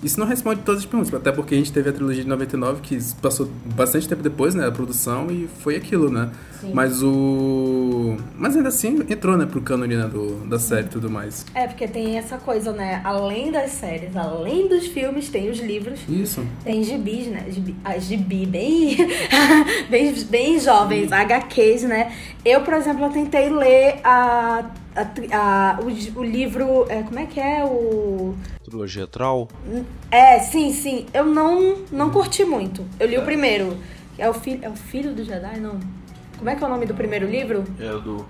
Isso 0.02 0.20
não 0.20 0.26
responde 0.26 0.60
todas 0.60 0.82
as 0.82 0.86
perguntas, 0.86 1.12
até 1.12 1.32
porque 1.32 1.54
a 1.54 1.58
gente 1.58 1.72
teve 1.72 1.88
a 1.88 1.92
trilogia 1.92 2.22
de 2.22 2.28
99 2.28 2.80
que 2.82 2.98
passou 3.20 3.48
bastante 3.74 4.06
tempo 4.06 4.22
depois, 4.22 4.54
né, 4.54 4.66
a 4.66 4.70
produção 4.70 5.30
e 5.30 5.48
foi 5.60 5.74
aquilo, 5.74 6.10
né? 6.10 6.30
Sim. 6.60 6.70
Mas 6.72 7.02
o 7.02 8.16
mas 8.36 8.56
ainda 8.56 8.68
assim 8.68 9.00
entrou, 9.08 9.36
né, 9.36 9.46
pro 9.46 9.60
cânone 9.60 9.96
né, 9.96 10.06
do, 10.06 10.46
da 10.46 10.58
série 10.58 10.86
e 10.86 10.90
tudo 10.90 11.10
mais. 11.10 11.46
É, 11.54 11.66
porque 11.66 11.88
tem 11.88 12.18
essa 12.18 12.36
coisa, 12.36 12.72
né, 12.72 13.00
além 13.04 13.50
das 13.50 13.72
séries, 13.72 14.14
além 14.14 14.68
dos 14.68 14.86
filmes, 14.86 15.28
tem 15.28 15.50
os 15.50 15.58
livros. 15.58 16.00
Isso. 16.08 16.46
Tem 16.62 16.82
gibis, 16.82 17.26
né? 17.28 17.46
Gibi, 17.48 17.74
a 17.82 17.98
gibi 17.98 18.44
bem 18.46 18.96
bem 19.88 20.12
bem 20.24 20.60
jovens, 20.60 21.08
Sim. 21.08 21.14
HQs, 21.14 21.82
né? 21.84 22.12
Eu, 22.44 22.60
por 22.60 22.74
exemplo, 22.74 23.04
eu 23.06 23.10
tentei 23.10 23.48
ler 23.48 24.00
a 24.04 24.70
a, 24.96 25.76
a, 25.76 25.80
o, 25.80 26.20
o 26.20 26.24
livro. 26.24 26.86
É, 26.88 27.02
como 27.02 27.18
é 27.18 27.26
que 27.26 27.38
é? 27.38 27.64
O. 27.64 28.34
Trilogia 28.64 29.06
Troll? 29.06 29.48
É, 30.10 30.38
sim, 30.38 30.72
sim. 30.72 31.06
Eu 31.12 31.26
não, 31.26 31.78
não 31.92 32.10
curti 32.10 32.44
muito. 32.44 32.84
Eu 32.98 33.06
li 33.06 33.14
é. 33.14 33.20
o 33.20 33.24
primeiro. 33.24 33.76
É 34.18 34.28
o, 34.28 34.34
fi, 34.34 34.58
é 34.62 34.68
o 34.68 34.74
Filho 34.74 35.12
do 35.14 35.22
Jedi? 35.22 35.60
Não. 35.60 35.78
Como 36.38 36.50
é 36.50 36.56
que 36.56 36.64
é 36.64 36.66
o 36.66 36.70
nome 36.70 36.86
do 36.86 36.94
primeiro 36.94 37.26
livro? 37.26 37.64
É 37.78 37.92
o 37.92 38.00
do 38.00 38.26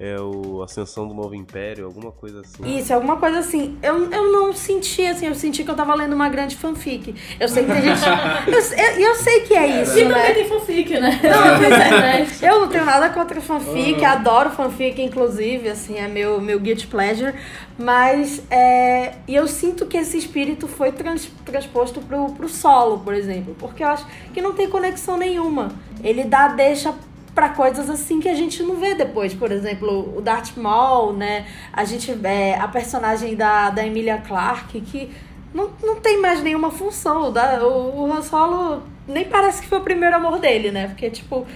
é 0.00 0.18
o 0.18 0.62
Ascensão 0.62 1.06
do 1.06 1.12
Novo 1.12 1.34
Império, 1.34 1.84
alguma 1.84 2.10
coisa 2.10 2.40
assim. 2.40 2.78
Isso, 2.78 2.94
alguma 2.94 3.18
coisa 3.18 3.40
assim. 3.40 3.78
Eu, 3.82 4.10
eu 4.10 4.32
não 4.32 4.50
senti 4.54 5.04
assim, 5.04 5.26
eu 5.26 5.34
senti 5.34 5.62
que 5.62 5.70
eu 5.70 5.74
tava 5.74 5.94
lendo 5.94 6.14
uma 6.14 6.30
grande 6.30 6.56
fanfic. 6.56 7.14
Eu 7.38 7.46
sei 7.46 7.64
que 7.64 7.70
tem 7.70 7.82
gente. 7.82 8.00
eu, 8.48 8.54
eu, 8.54 9.08
eu 9.10 9.14
sei 9.16 9.40
que 9.40 9.54
é 9.54 9.82
isso. 9.82 9.98
E 9.98 10.06
né? 10.06 10.14
também 10.14 10.34
tem 10.34 10.48
fanfic, 10.48 10.98
né? 10.98 11.20
Não, 11.22 12.48
é, 12.48 12.50
eu 12.50 12.60
não 12.60 12.68
tenho 12.68 12.86
nada 12.86 13.10
contra 13.10 13.42
fanfic, 13.42 14.00
uhum. 14.00 14.06
adoro 14.06 14.48
fanfic, 14.48 15.02
inclusive, 15.02 15.68
assim, 15.68 15.98
é 15.98 16.08
meu, 16.08 16.40
meu 16.40 16.58
guilty 16.58 16.86
pleasure. 16.86 17.34
Mas 17.76 18.42
é, 18.50 19.16
e 19.28 19.34
eu 19.34 19.46
sinto 19.46 19.84
que 19.84 19.98
esse 19.98 20.16
espírito 20.16 20.66
foi 20.66 20.92
trans, 20.92 21.30
transposto 21.44 22.00
pro, 22.00 22.32
pro 22.32 22.48
solo, 22.48 23.00
por 23.00 23.12
exemplo. 23.12 23.54
Porque 23.58 23.82
eu 23.82 23.88
acho 23.88 24.06
que 24.32 24.40
não 24.40 24.54
tem 24.54 24.66
conexão 24.66 25.18
nenhuma. 25.18 25.72
Ele 26.02 26.24
dá 26.24 26.48
deixa 26.48 26.94
para 27.40 27.48
coisas 27.48 27.88
assim 27.88 28.20
que 28.20 28.28
a 28.28 28.34
gente 28.34 28.62
não 28.62 28.76
vê 28.76 28.94
depois. 28.94 29.32
Por 29.32 29.50
exemplo, 29.50 30.14
o 30.14 30.20
Darth 30.20 30.58
Maul, 30.58 31.14
né? 31.14 31.46
A 31.72 31.86
gente 31.86 32.14
é, 32.22 32.58
a 32.58 32.68
personagem 32.68 33.34
da, 33.34 33.70
da 33.70 33.86
Emilia 33.86 34.18
Clarke, 34.18 34.78
que 34.82 35.10
não, 35.54 35.70
não 35.82 35.96
tem 35.96 36.20
mais 36.20 36.42
nenhuma 36.42 36.70
função. 36.70 37.28
O, 37.28 37.30
da, 37.30 37.66
o, 37.66 38.02
o 38.02 38.12
Han 38.12 38.20
Solo 38.20 38.82
nem 39.08 39.24
parece 39.24 39.62
que 39.62 39.68
foi 39.68 39.78
o 39.78 39.80
primeiro 39.80 40.16
amor 40.16 40.38
dele, 40.38 40.70
né? 40.70 40.88
Porque, 40.88 41.08
tipo, 41.08 41.46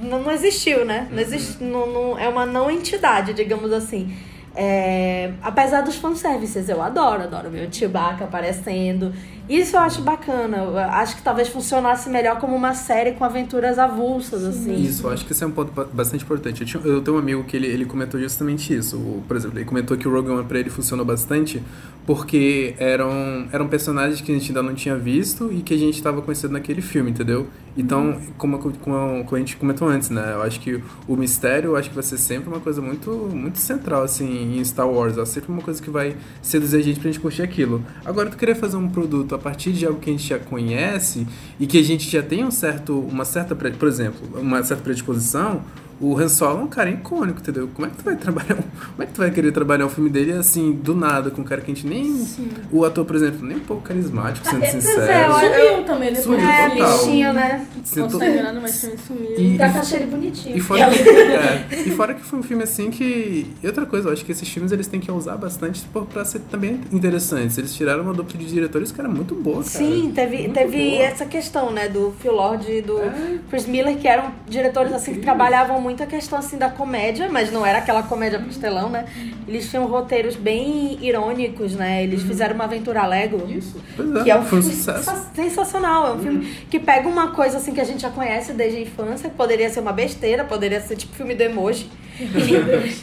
não, 0.00 0.22
não 0.22 0.32
existiu, 0.32 0.86
né? 0.86 1.06
Não 1.10 1.18
existe, 1.18 1.62
não, 1.62 1.86
não, 1.86 2.18
é 2.18 2.26
uma 2.26 2.46
não 2.46 2.70
entidade, 2.70 3.34
digamos 3.34 3.70
assim. 3.70 4.16
É, 4.56 5.32
apesar 5.42 5.82
dos 5.82 5.96
fanservices, 5.96 6.70
eu 6.70 6.80
adoro, 6.80 7.24
adoro 7.24 7.50
o 7.50 7.70
Chewbacca 7.70 8.24
aparecendo. 8.24 9.12
Isso 9.48 9.76
eu 9.76 9.80
acho 9.80 10.02
bacana. 10.02 10.58
Eu 10.58 10.78
acho 10.78 11.16
que 11.16 11.22
talvez 11.22 11.48
funcionasse 11.48 12.08
melhor 12.08 12.38
como 12.38 12.54
uma 12.54 12.74
série 12.74 13.12
com 13.12 13.24
aventuras 13.24 13.78
avulsas, 13.78 14.44
assim. 14.44 14.74
Isso, 14.74 15.06
eu 15.06 15.10
acho 15.10 15.24
que 15.24 15.32
esse 15.32 15.42
é 15.42 15.46
um 15.46 15.50
ponto 15.50 15.72
bastante 15.92 16.24
importante. 16.24 16.60
Eu, 16.60 16.66
tinha, 16.66 16.82
eu 16.84 17.00
tenho 17.00 17.16
um 17.16 17.20
amigo 17.20 17.44
que 17.44 17.56
ele, 17.56 17.66
ele 17.66 17.84
comentou 17.84 18.20
justamente 18.20 18.74
isso. 18.74 18.96
O, 18.96 19.24
por 19.26 19.36
exemplo, 19.36 19.58
ele 19.58 19.64
comentou 19.64 19.96
que 19.96 20.06
o 20.06 20.12
Rogue 20.12 20.30
One 20.30 20.44
pra 20.44 20.58
ele 20.58 20.70
funcionou 20.70 21.04
bastante 21.04 21.62
porque 22.08 22.74
eram, 22.78 23.48
eram 23.52 23.68
personagens 23.68 24.22
que 24.22 24.32
a 24.32 24.34
gente 24.34 24.48
ainda 24.48 24.62
não 24.62 24.74
tinha 24.74 24.96
visto 24.96 25.52
e 25.52 25.60
que 25.60 25.74
a 25.74 25.76
gente 25.76 25.96
estava 25.96 26.22
conhecendo 26.22 26.52
naquele 26.52 26.80
filme, 26.80 27.10
entendeu? 27.10 27.46
Então, 27.76 28.06
uhum. 28.06 28.26
como, 28.38 28.58
como, 28.58 28.74
como, 29.24 29.36
a 29.36 29.38
gente 29.38 29.56
comentou 29.58 29.86
antes, 29.86 30.08
né? 30.08 30.32
Eu 30.32 30.42
acho 30.42 30.58
que 30.58 30.82
o 31.06 31.14
mistério, 31.14 31.72
eu 31.72 31.76
acho 31.76 31.90
que 31.90 31.94
vai 31.94 32.02
ser 32.02 32.16
sempre 32.16 32.48
uma 32.48 32.60
coisa 32.60 32.80
muito, 32.80 33.10
muito 33.10 33.58
central, 33.58 34.04
assim, 34.04 34.58
em 34.58 34.64
Star 34.64 34.88
Wars. 34.88 35.18
É 35.18 35.24
sempre 35.26 35.52
uma 35.52 35.60
coisa 35.60 35.82
que 35.82 35.90
vai 35.90 36.16
seduzir 36.40 36.78
a 36.78 36.82
gente 36.82 36.98
pra 36.98 37.10
gente 37.10 37.20
curtir 37.20 37.42
aquilo. 37.42 37.84
Agora, 38.06 38.30
tu 38.30 38.38
querer 38.38 38.54
fazer 38.54 38.78
um 38.78 38.88
produto 38.88 39.34
a 39.38 39.40
partir 39.40 39.72
de 39.72 39.86
algo 39.86 40.00
que 40.00 40.10
a 40.10 40.12
gente 40.12 40.28
já 40.28 40.38
conhece 40.38 41.26
e 41.58 41.66
que 41.66 41.78
a 41.78 41.82
gente 41.82 42.10
já 42.10 42.22
tem 42.22 42.44
um 42.44 42.50
certo, 42.50 42.98
uma 42.98 43.24
certa, 43.24 43.54
por 43.54 43.88
exemplo, 43.88 44.20
uma 44.34 44.62
certa 44.62 44.82
predisposição, 44.82 45.62
o 46.00 46.16
Han 46.16 46.28
Solo 46.28 46.60
é 46.60 46.62
um 46.62 46.68
cara 46.68 46.90
icônico, 46.90 47.40
entendeu? 47.40 47.68
Como 47.74 47.86
é 47.86 47.90
que 47.90 47.96
tu 47.96 48.04
vai 48.04 48.16
trabalhar, 48.16 48.54
como 48.54 49.02
é 49.02 49.06
que 49.06 49.12
tu 49.12 49.18
vai 49.18 49.30
querer 49.30 49.52
trabalhar 49.52 49.86
um 49.86 49.88
filme 49.88 50.08
dele 50.08 50.32
assim, 50.32 50.72
do 50.72 50.94
nada, 50.94 51.30
com 51.30 51.40
um 51.40 51.44
cara 51.44 51.60
que 51.60 51.70
a 51.70 51.74
gente 51.74 51.86
nem, 51.86 52.04
Sim. 52.18 52.48
o 52.70 52.84
ator, 52.84 53.04
por 53.04 53.16
exemplo, 53.16 53.46
nem 53.46 53.56
um 53.56 53.60
pouco 53.60 53.82
carismático, 53.82 54.46
sendo 54.46 54.64
é, 54.64 54.70
sincero. 54.70 55.02
É, 55.02 55.68
sumiu 55.68 55.84
também 55.84 56.12
depois. 56.12 56.24
Sumiu, 56.24 56.48
é, 56.48 56.70
total. 56.70 56.98
bichinho, 56.98 57.32
né? 57.32 57.66
Considerando, 57.74 58.60
mas 58.60 58.80
também 58.80 58.98
sumiu. 58.98 59.38
E, 59.38 59.58
tá 59.58 59.70
com 59.70 59.96
ele 59.96 60.06
bonitinho. 60.06 60.56
E 60.56 60.60
fora, 60.60 60.90
que, 60.90 61.02
é, 61.08 61.66
e 61.86 61.90
fora 61.90 62.14
que 62.14 62.22
foi 62.22 62.38
um 62.38 62.42
filme 62.42 62.62
assim 62.62 62.90
que... 62.90 63.46
E 63.62 63.66
outra 63.66 63.84
coisa, 63.84 64.08
eu 64.08 64.12
acho 64.12 64.24
que 64.24 64.30
esses 64.32 64.48
filmes 64.48 64.70
eles 64.70 64.86
têm 64.86 65.00
que 65.00 65.10
usar 65.10 65.36
bastante 65.36 65.84
pra 66.12 66.24
ser 66.24 66.40
também 66.50 66.80
interessantes. 66.92 67.58
Eles 67.58 67.74
tiraram 67.74 68.04
uma 68.04 68.14
dupla 68.14 68.38
de 68.38 68.46
diretores 68.46 68.92
que 68.92 69.00
era 69.00 69.08
muito 69.08 69.34
boa, 69.34 69.56
cara. 69.56 69.68
Sim, 69.68 70.12
teve, 70.14 70.48
teve 70.50 70.96
essa 70.96 71.26
questão, 71.26 71.72
né, 71.72 71.88
do 71.88 72.14
Phil 72.20 72.32
Lord 72.32 72.70
e 72.70 72.82
do 72.82 72.98
é. 73.00 73.38
Chris 73.50 73.66
Miller, 73.66 73.96
que 73.96 74.06
eram 74.06 74.32
diretores 74.48 74.92
assim 74.92 75.14
que 75.14 75.20
trabalhavam 75.20 75.80
muito 75.80 75.87
a 76.02 76.06
questão 76.06 76.38
assim 76.38 76.56
da 76.56 76.68
comédia, 76.68 77.28
mas 77.30 77.52
não 77.52 77.64
era 77.64 77.78
aquela 77.78 78.02
comédia 78.02 78.38
pastelão, 78.38 78.88
né? 78.88 79.06
Eles 79.46 79.68
tinham 79.68 79.86
roteiros 79.86 80.36
bem 80.36 80.98
irônicos, 81.02 81.74
né? 81.74 82.02
Eles 82.02 82.22
uhum. 82.22 82.28
fizeram 82.28 82.54
uma 82.54 82.64
aventura 82.64 83.06
Lego. 83.06 83.46
Isso. 83.50 83.80
Que 84.22 84.30
é, 84.30 84.34
é 84.34 84.38
um 84.38 84.44
filme 84.44 84.72
sensacional. 85.34 86.08
É 86.08 86.12
um 86.12 86.18
filme 86.18 86.46
uhum. 86.46 86.52
que 86.70 86.78
pega 86.78 87.08
uma 87.08 87.28
coisa 87.32 87.58
assim 87.58 87.72
que 87.72 87.80
a 87.80 87.84
gente 87.84 88.02
já 88.02 88.10
conhece 88.10 88.52
desde 88.52 88.78
a 88.78 88.80
infância, 88.82 89.30
poderia 89.30 89.68
ser 89.70 89.80
uma 89.80 89.92
besteira, 89.92 90.44
poderia 90.44 90.80
ser 90.80 90.96
tipo 90.96 91.14
filme 91.14 91.34
do 91.34 91.42
emoji. 91.42 91.88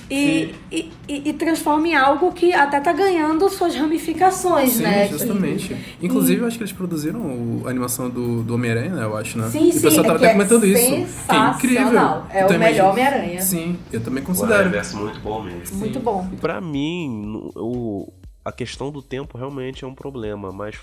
E, 0.10 0.54
e, 0.72 0.92
e, 1.08 1.30
e, 1.30 1.34
transforma 1.34 1.88
em 1.88 1.96
algo 1.96 2.32
que 2.34 2.54
até 2.54 2.80
tá 2.80 2.92
ganhando 2.92 3.48
suas 3.50 3.76
ramificações, 3.76 4.74
Sim, 4.74 4.84
né? 4.84 5.08
justamente. 5.08 5.76
Inclusive, 6.02 6.42
eu 6.42 6.48
acho 6.48 6.58
que 6.58 6.64
eles 6.64 6.74
produziram 6.74 7.64
a 7.66 7.70
animação 7.70 8.10
do, 8.10 8.44
do 8.44 8.56
Homem-Aranha, 8.56 8.94
né? 8.94 9.04
Eu 9.04 9.16
acho, 9.16 9.38
né? 9.38 9.50
Sim, 9.50 9.72
sim. 9.72 9.78
E 9.78 9.80
o 9.80 9.82
pessoal 9.82 10.06
tava 10.06 10.20
é 10.20 10.26
até 10.26 10.32
comentando 10.34 10.66
isso. 10.66 10.86
Que 10.86 11.36
é 11.36 11.50
incrível. 11.50 12.00
É 12.30 12.44
então, 12.44 12.58
o 12.58 12.60
melhor 12.60 12.92
Homem-Aranha. 12.92 13.42
Sim, 13.42 13.78
eu 13.92 14.02
também 14.02 14.24
considero. 14.24 14.76
É 14.76 14.84
muito 14.94 15.20
bom 15.22 15.42
mesmo. 15.42 15.78
Muito 15.78 16.00
bom. 16.00 16.28
Pra 16.42 16.60
mim, 16.60 17.52
o, 17.56 18.12
a 18.44 18.52
questão 18.52 18.92
do 18.92 19.02
tempo 19.02 19.38
realmente 19.38 19.84
é 19.86 19.88
um 19.88 19.96
problema, 19.96 20.52
mas 20.52 20.76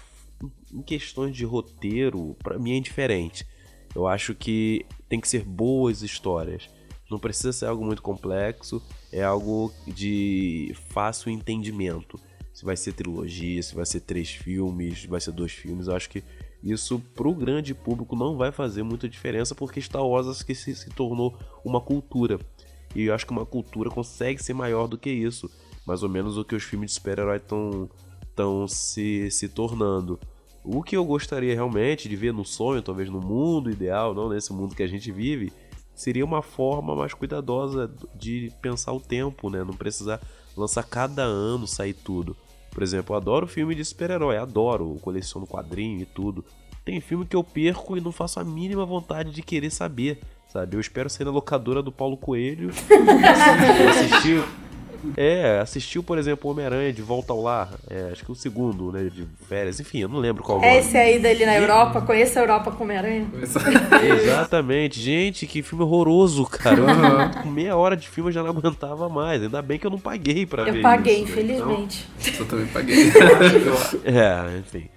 em 0.72 0.82
questões 0.82 1.36
de 1.36 1.44
roteiro, 1.44 2.36
para 2.42 2.58
mim 2.58 2.72
é 2.72 2.76
indiferente. 2.76 3.46
Eu 3.94 4.06
acho 4.06 4.34
que 4.34 4.86
tem 5.08 5.20
que 5.20 5.28
ser 5.28 5.44
boas 5.44 6.02
histórias. 6.02 6.68
Não 7.12 7.18
precisa 7.18 7.52
ser 7.52 7.66
algo 7.66 7.84
muito 7.84 8.02
complexo, 8.02 8.82
é 9.12 9.22
algo 9.22 9.72
de 9.86 10.74
fácil 10.88 11.30
entendimento. 11.30 12.18
Se 12.52 12.64
vai 12.64 12.76
ser 12.76 12.94
trilogia, 12.94 13.62
se 13.62 13.74
vai 13.74 13.84
ser 13.84 14.00
três 14.00 14.30
filmes, 14.30 15.04
vai 15.04 15.20
ser 15.20 15.32
dois 15.32 15.52
filmes, 15.52 15.86
eu 15.86 15.94
acho 15.94 16.08
que 16.08 16.24
isso 16.62 16.98
pro 17.14 17.34
grande 17.34 17.74
público 17.74 18.14
não 18.14 18.36
vai 18.36 18.52
fazer 18.52 18.82
muita 18.82 19.08
diferença 19.08 19.54
porque 19.54 19.80
Star 19.80 20.06
Wars 20.06 20.42
que 20.42 20.54
se, 20.54 20.74
se 20.74 20.90
tornou 20.90 21.36
uma 21.64 21.80
cultura. 21.80 22.38
E 22.94 23.04
eu 23.04 23.14
acho 23.14 23.26
que 23.26 23.32
uma 23.32 23.44
cultura 23.44 23.90
consegue 23.90 24.42
ser 24.42 24.54
maior 24.54 24.86
do 24.86 24.96
que 24.96 25.10
isso. 25.10 25.50
Mais 25.86 26.02
ou 26.02 26.08
menos 26.08 26.38
o 26.38 26.44
que 26.44 26.54
os 26.54 26.62
filmes 26.62 26.90
de 26.90 26.94
super-herói 26.94 27.38
estão 27.38 27.90
tão 28.34 28.68
se, 28.68 29.30
se 29.30 29.48
tornando. 29.48 30.18
O 30.64 30.82
que 30.82 30.96
eu 30.96 31.04
gostaria 31.04 31.54
realmente 31.54 32.08
de 32.08 32.14
ver 32.14 32.32
no 32.32 32.44
sonho, 32.44 32.80
talvez 32.80 33.10
no 33.10 33.20
mundo 33.20 33.70
ideal, 33.70 34.14
não 34.14 34.28
nesse 34.28 34.52
mundo 34.52 34.76
que 34.76 34.82
a 34.82 34.86
gente 34.86 35.10
vive, 35.10 35.52
seria 35.94 36.24
uma 36.24 36.42
forma 36.42 36.94
mais 36.94 37.14
cuidadosa 37.14 37.90
de 38.14 38.52
pensar 38.60 38.92
o 38.92 39.00
tempo, 39.00 39.50
né? 39.50 39.62
Não 39.64 39.74
precisar 39.74 40.20
lançar 40.56 40.82
cada 40.84 41.22
ano, 41.22 41.66
sair 41.66 41.94
tudo. 41.94 42.36
Por 42.70 42.82
exemplo, 42.82 43.14
eu 43.14 43.18
adoro 43.18 43.46
filme 43.46 43.74
de 43.74 43.84
super-herói, 43.84 44.36
adoro, 44.36 44.98
coleciono 45.02 45.46
quadrinho 45.46 46.00
e 46.00 46.06
tudo. 46.06 46.44
Tem 46.84 47.00
filme 47.00 47.26
que 47.26 47.36
eu 47.36 47.44
perco 47.44 47.96
e 47.96 48.00
não 48.00 48.10
faço 48.10 48.40
a 48.40 48.44
mínima 48.44 48.84
vontade 48.84 49.30
de 49.30 49.42
querer 49.42 49.70
saber, 49.70 50.20
sabe? 50.48 50.76
Eu 50.76 50.80
espero 50.80 51.08
ser 51.08 51.24
na 51.24 51.30
locadora 51.30 51.82
do 51.82 51.92
Paulo 51.92 52.16
Coelho, 52.16 52.70
assistir 53.90 54.42
é, 55.16 55.58
assistiu, 55.60 56.02
por 56.02 56.18
exemplo, 56.18 56.50
Homem-Aranha 56.50 56.92
de 56.92 57.02
Volta 57.02 57.32
ao 57.32 57.42
Lar. 57.42 57.70
É, 57.90 58.10
acho 58.12 58.24
que 58.24 58.32
o 58.32 58.34
segundo, 58.34 58.92
né? 58.92 59.04
De 59.04 59.26
férias. 59.48 59.80
Enfim, 59.80 60.00
eu 60.00 60.08
não 60.08 60.18
lembro 60.18 60.42
qual 60.42 60.62
é. 60.62 60.78
Esse 60.78 60.96
aí 60.96 61.18
dele 61.18 61.44
na 61.46 61.56
Europa. 61.56 62.00
Conheça 62.00 62.40
a 62.40 62.42
Europa 62.42 62.70
com 62.72 62.84
Homem-Aranha. 62.84 63.26
Exatamente. 64.22 65.00
Gente, 65.00 65.46
que 65.46 65.62
filme 65.62 65.84
horroroso, 65.84 66.44
cara. 66.46 67.30
Com 67.42 67.50
meia 67.50 67.76
hora 67.76 67.96
de 67.96 68.08
filme 68.08 68.30
eu 68.30 68.34
já 68.34 68.42
não 68.42 68.50
aguentava 68.50 69.08
mais. 69.08 69.42
Ainda 69.42 69.60
bem 69.62 69.78
que 69.78 69.86
eu 69.86 69.90
não 69.90 69.98
paguei 69.98 70.46
pra 70.46 70.62
eu 70.62 70.72
ver. 70.72 70.78
Eu 70.78 70.82
paguei, 70.82 71.16
isso, 71.16 71.32
infelizmente. 71.32 72.08
Então... 72.20 72.40
Eu 72.40 72.46
também 72.46 72.66
paguei. 72.66 73.12
é, 74.04 74.58
enfim. 74.58 74.88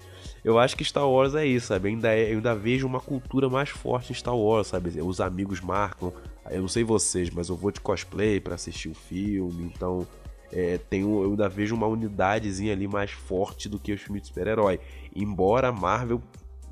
Eu 0.43 0.59
acho 0.59 0.77
que 0.77 0.85
Star 0.85 1.09
Wars 1.09 1.33
é 1.33 1.43
isso, 1.43 1.67
sabe? 1.67 1.89
Eu 1.89 1.93
ainda, 1.95 2.13
é, 2.13 2.31
eu 2.31 2.35
ainda 2.35 2.53
vejo 2.53 2.85
uma 2.85 2.99
cultura 2.99 3.49
mais 3.49 3.69
forte 3.69 4.11
em 4.11 4.15
Star 4.15 4.37
Wars, 4.37 4.67
sabe? 4.67 5.01
Os 5.01 5.19
amigos 5.19 5.59
marcam, 5.59 6.13
eu 6.49 6.61
não 6.61 6.67
sei 6.67 6.83
vocês, 6.83 7.29
mas 7.29 7.49
eu 7.49 7.55
vou 7.55 7.71
de 7.71 7.79
cosplay 7.79 8.39
para 8.39 8.55
assistir 8.55 8.89
o 8.89 8.93
filme, 8.93 9.71
então 9.73 10.07
é, 10.51 10.79
eu 10.91 11.23
ainda 11.23 11.49
vejo 11.49 11.75
uma 11.75 11.87
unidadezinha 11.87 12.71
ali 12.71 12.87
mais 12.87 13.11
forte 13.11 13.67
do 13.67 13.79
que 13.79 13.91
os 13.91 14.01
filmes 14.01 14.21
de 14.21 14.27
super-herói. 14.29 14.79
Embora 15.15 15.69
a 15.69 15.71
Marvel, 15.71 16.21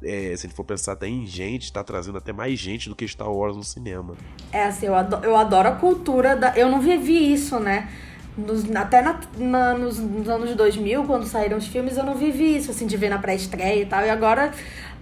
é, 0.03 0.35
se 0.35 0.45
a 0.45 0.49
gente 0.49 0.55
for 0.55 0.63
pensar 0.63 0.93
até 0.93 1.07
em 1.07 1.25
gente, 1.25 1.63
está 1.63 1.83
trazendo 1.83 2.17
até 2.17 2.31
mais 2.31 2.59
gente 2.59 2.89
do 2.89 2.95
que 2.95 3.07
Star 3.07 3.31
Wars 3.31 3.55
no 3.55 3.63
cinema. 3.63 4.15
É 4.51 4.65
assim, 4.65 4.85
eu 4.85 4.95
adoro, 4.95 5.25
eu 5.25 5.35
adoro 5.35 5.69
a 5.69 5.71
cultura 5.73 6.35
da. 6.35 6.55
Eu 6.57 6.69
não 6.69 6.81
vivi 6.81 7.33
isso, 7.33 7.59
né? 7.59 7.89
Nos, 8.37 8.69
até 8.75 9.01
na, 9.01 9.19
na, 9.37 9.73
nos, 9.75 9.99
nos, 9.99 10.27
anos 10.27 10.55
2000, 10.55 11.03
quando 11.03 11.25
saíram 11.25 11.57
os 11.57 11.67
filmes, 11.67 11.97
eu 11.97 12.03
não 12.03 12.15
vivi 12.15 12.57
isso, 12.57 12.71
assim, 12.71 12.87
de 12.87 12.97
ver 12.97 13.09
na 13.09 13.19
pré-estreia 13.19 13.81
e 13.81 13.85
tal. 13.85 14.03
E 14.03 14.09
agora 14.09 14.51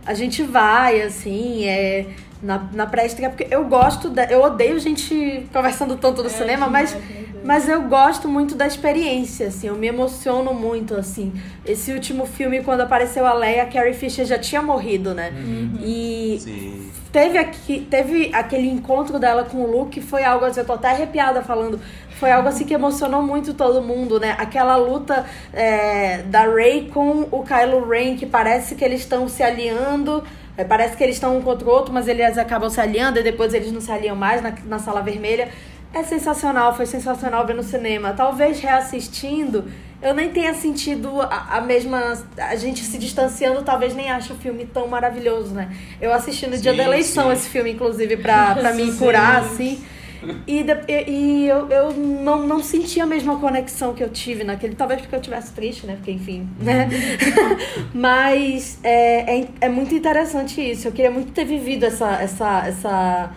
a 0.05 0.13
gente 0.13 0.43
vai, 0.43 1.01
assim, 1.01 1.65
é, 1.65 2.13
na, 2.41 2.67
na 2.73 2.85
pré-estreia, 2.85 3.29
porque 3.29 3.53
eu 3.53 3.65
gosto, 3.65 4.09
da, 4.09 4.25
eu 4.25 4.41
odeio 4.41 4.79
gente 4.79 5.47
conversando 5.53 5.95
tanto 5.95 6.21
no 6.21 6.29
é, 6.29 6.31
cinema, 6.31 6.67
mas, 6.67 6.97
mas 7.43 7.69
eu 7.69 7.83
gosto 7.83 8.27
muito 8.27 8.55
da 8.55 8.65
experiência, 8.65 9.47
assim, 9.47 9.67
eu 9.67 9.75
me 9.75 9.87
emociono 9.87 10.53
muito, 10.53 10.95
assim. 10.95 11.33
Esse 11.65 11.91
último 11.91 12.25
filme, 12.25 12.63
quando 12.63 12.81
apareceu 12.81 13.25
a 13.25 13.33
Leia, 13.33 13.63
a 13.63 13.65
Carrie 13.67 13.93
Fisher 13.93 14.25
já 14.25 14.39
tinha 14.39 14.61
morrido, 14.61 15.13
né? 15.13 15.31
Uhum. 15.35 15.79
E 15.83 16.37
Sim. 16.39 16.91
Teve, 17.11 17.37
aqui, 17.37 17.85
teve 17.89 18.31
aquele 18.33 18.69
encontro 18.69 19.19
dela 19.19 19.43
com 19.43 19.57
o 19.57 19.69
Luke, 19.69 19.99
foi 19.99 20.23
algo 20.23 20.45
assim, 20.45 20.61
eu 20.61 20.65
tô 20.65 20.73
até 20.73 20.91
arrepiada 20.91 21.41
falando, 21.41 21.77
foi 22.11 22.31
algo 22.31 22.47
assim 22.47 22.63
que 22.63 22.73
emocionou 22.73 23.21
muito 23.21 23.53
todo 23.53 23.81
mundo, 23.81 24.17
né? 24.17 24.33
Aquela 24.39 24.77
luta 24.77 25.25
é, 25.51 26.19
da 26.23 26.43
Rey 26.43 26.89
com 26.93 27.27
o 27.29 27.43
Kylo 27.43 27.85
Ren, 27.85 28.15
que 28.15 28.25
parece 28.25 28.75
que 28.75 28.85
eles 28.85 29.01
estão 29.01 29.27
se 29.27 29.43
aliando 29.43 30.23
é, 30.61 30.63
parece 30.63 30.95
que 30.95 31.03
eles 31.03 31.15
estão 31.15 31.37
um 31.37 31.41
contra 31.41 31.67
o 31.67 31.71
outro, 31.71 31.91
mas 31.91 32.07
eles 32.07 32.37
acabam 32.37 32.69
se 32.69 32.79
aliando 32.79 33.19
e 33.19 33.23
depois 33.23 33.53
eles 33.53 33.71
não 33.71 33.81
se 33.81 33.91
aliam 33.91 34.15
mais 34.15 34.41
na, 34.41 34.53
na 34.65 34.79
sala 34.79 35.01
vermelha. 35.01 35.49
É 35.93 36.03
sensacional, 36.03 36.75
foi 36.75 36.85
sensacional 36.85 37.45
ver 37.45 37.55
no 37.55 37.63
cinema. 37.63 38.13
Talvez 38.13 38.59
reassistindo, 38.59 39.65
eu 40.01 40.13
nem 40.13 40.29
tenha 40.29 40.53
sentido 40.53 41.21
a, 41.21 41.57
a, 41.57 41.61
mesma. 41.61 42.17
A 42.37 42.55
gente 42.55 42.81
se 42.81 42.97
distanciando, 42.97 43.61
talvez 43.63 43.93
nem 43.93 44.09
ache 44.09 44.31
o 44.31 44.35
filme 44.35 44.65
tão 44.65 44.87
maravilhoso, 44.87 45.53
né? 45.53 45.69
Eu 45.99 46.13
assisti 46.13 46.47
no 46.47 46.55
sim, 46.55 46.61
dia 46.61 46.73
da 46.73 46.83
eleição 46.83 47.25
sim. 47.25 47.33
esse 47.33 47.49
filme, 47.49 47.71
inclusive, 47.71 48.17
pra, 48.17 48.55
pra 48.55 48.73
me 48.73 48.91
curar, 48.93 49.39
assim. 49.39 49.83
E, 50.47 50.65
e 51.07 51.47
eu, 51.47 51.67
eu 51.69 51.93
não, 51.93 52.45
não 52.45 52.61
senti 52.61 52.99
a 52.99 53.05
mesma 53.05 53.39
conexão 53.39 53.93
que 53.93 54.03
eu 54.03 54.09
tive 54.09 54.43
naquele. 54.43 54.75
Talvez 54.75 55.01
porque 55.01 55.15
eu 55.15 55.21
tivesse 55.21 55.51
triste, 55.53 55.85
né? 55.85 55.95
Porque, 55.95 56.11
enfim, 56.11 56.47
né? 56.59 56.87
Mas 57.93 58.79
é, 58.83 59.39
é, 59.39 59.47
é, 59.61 59.69
muito 59.69 59.95
interessante 59.95 60.61
isso. 60.61 60.87
Eu 60.87 60.91
queria 60.91 61.11
muito 61.11 61.31
ter 61.31 61.45
vivido 61.45 61.85
essa, 61.85 62.21
essa, 62.21 62.67
essa 62.67 63.31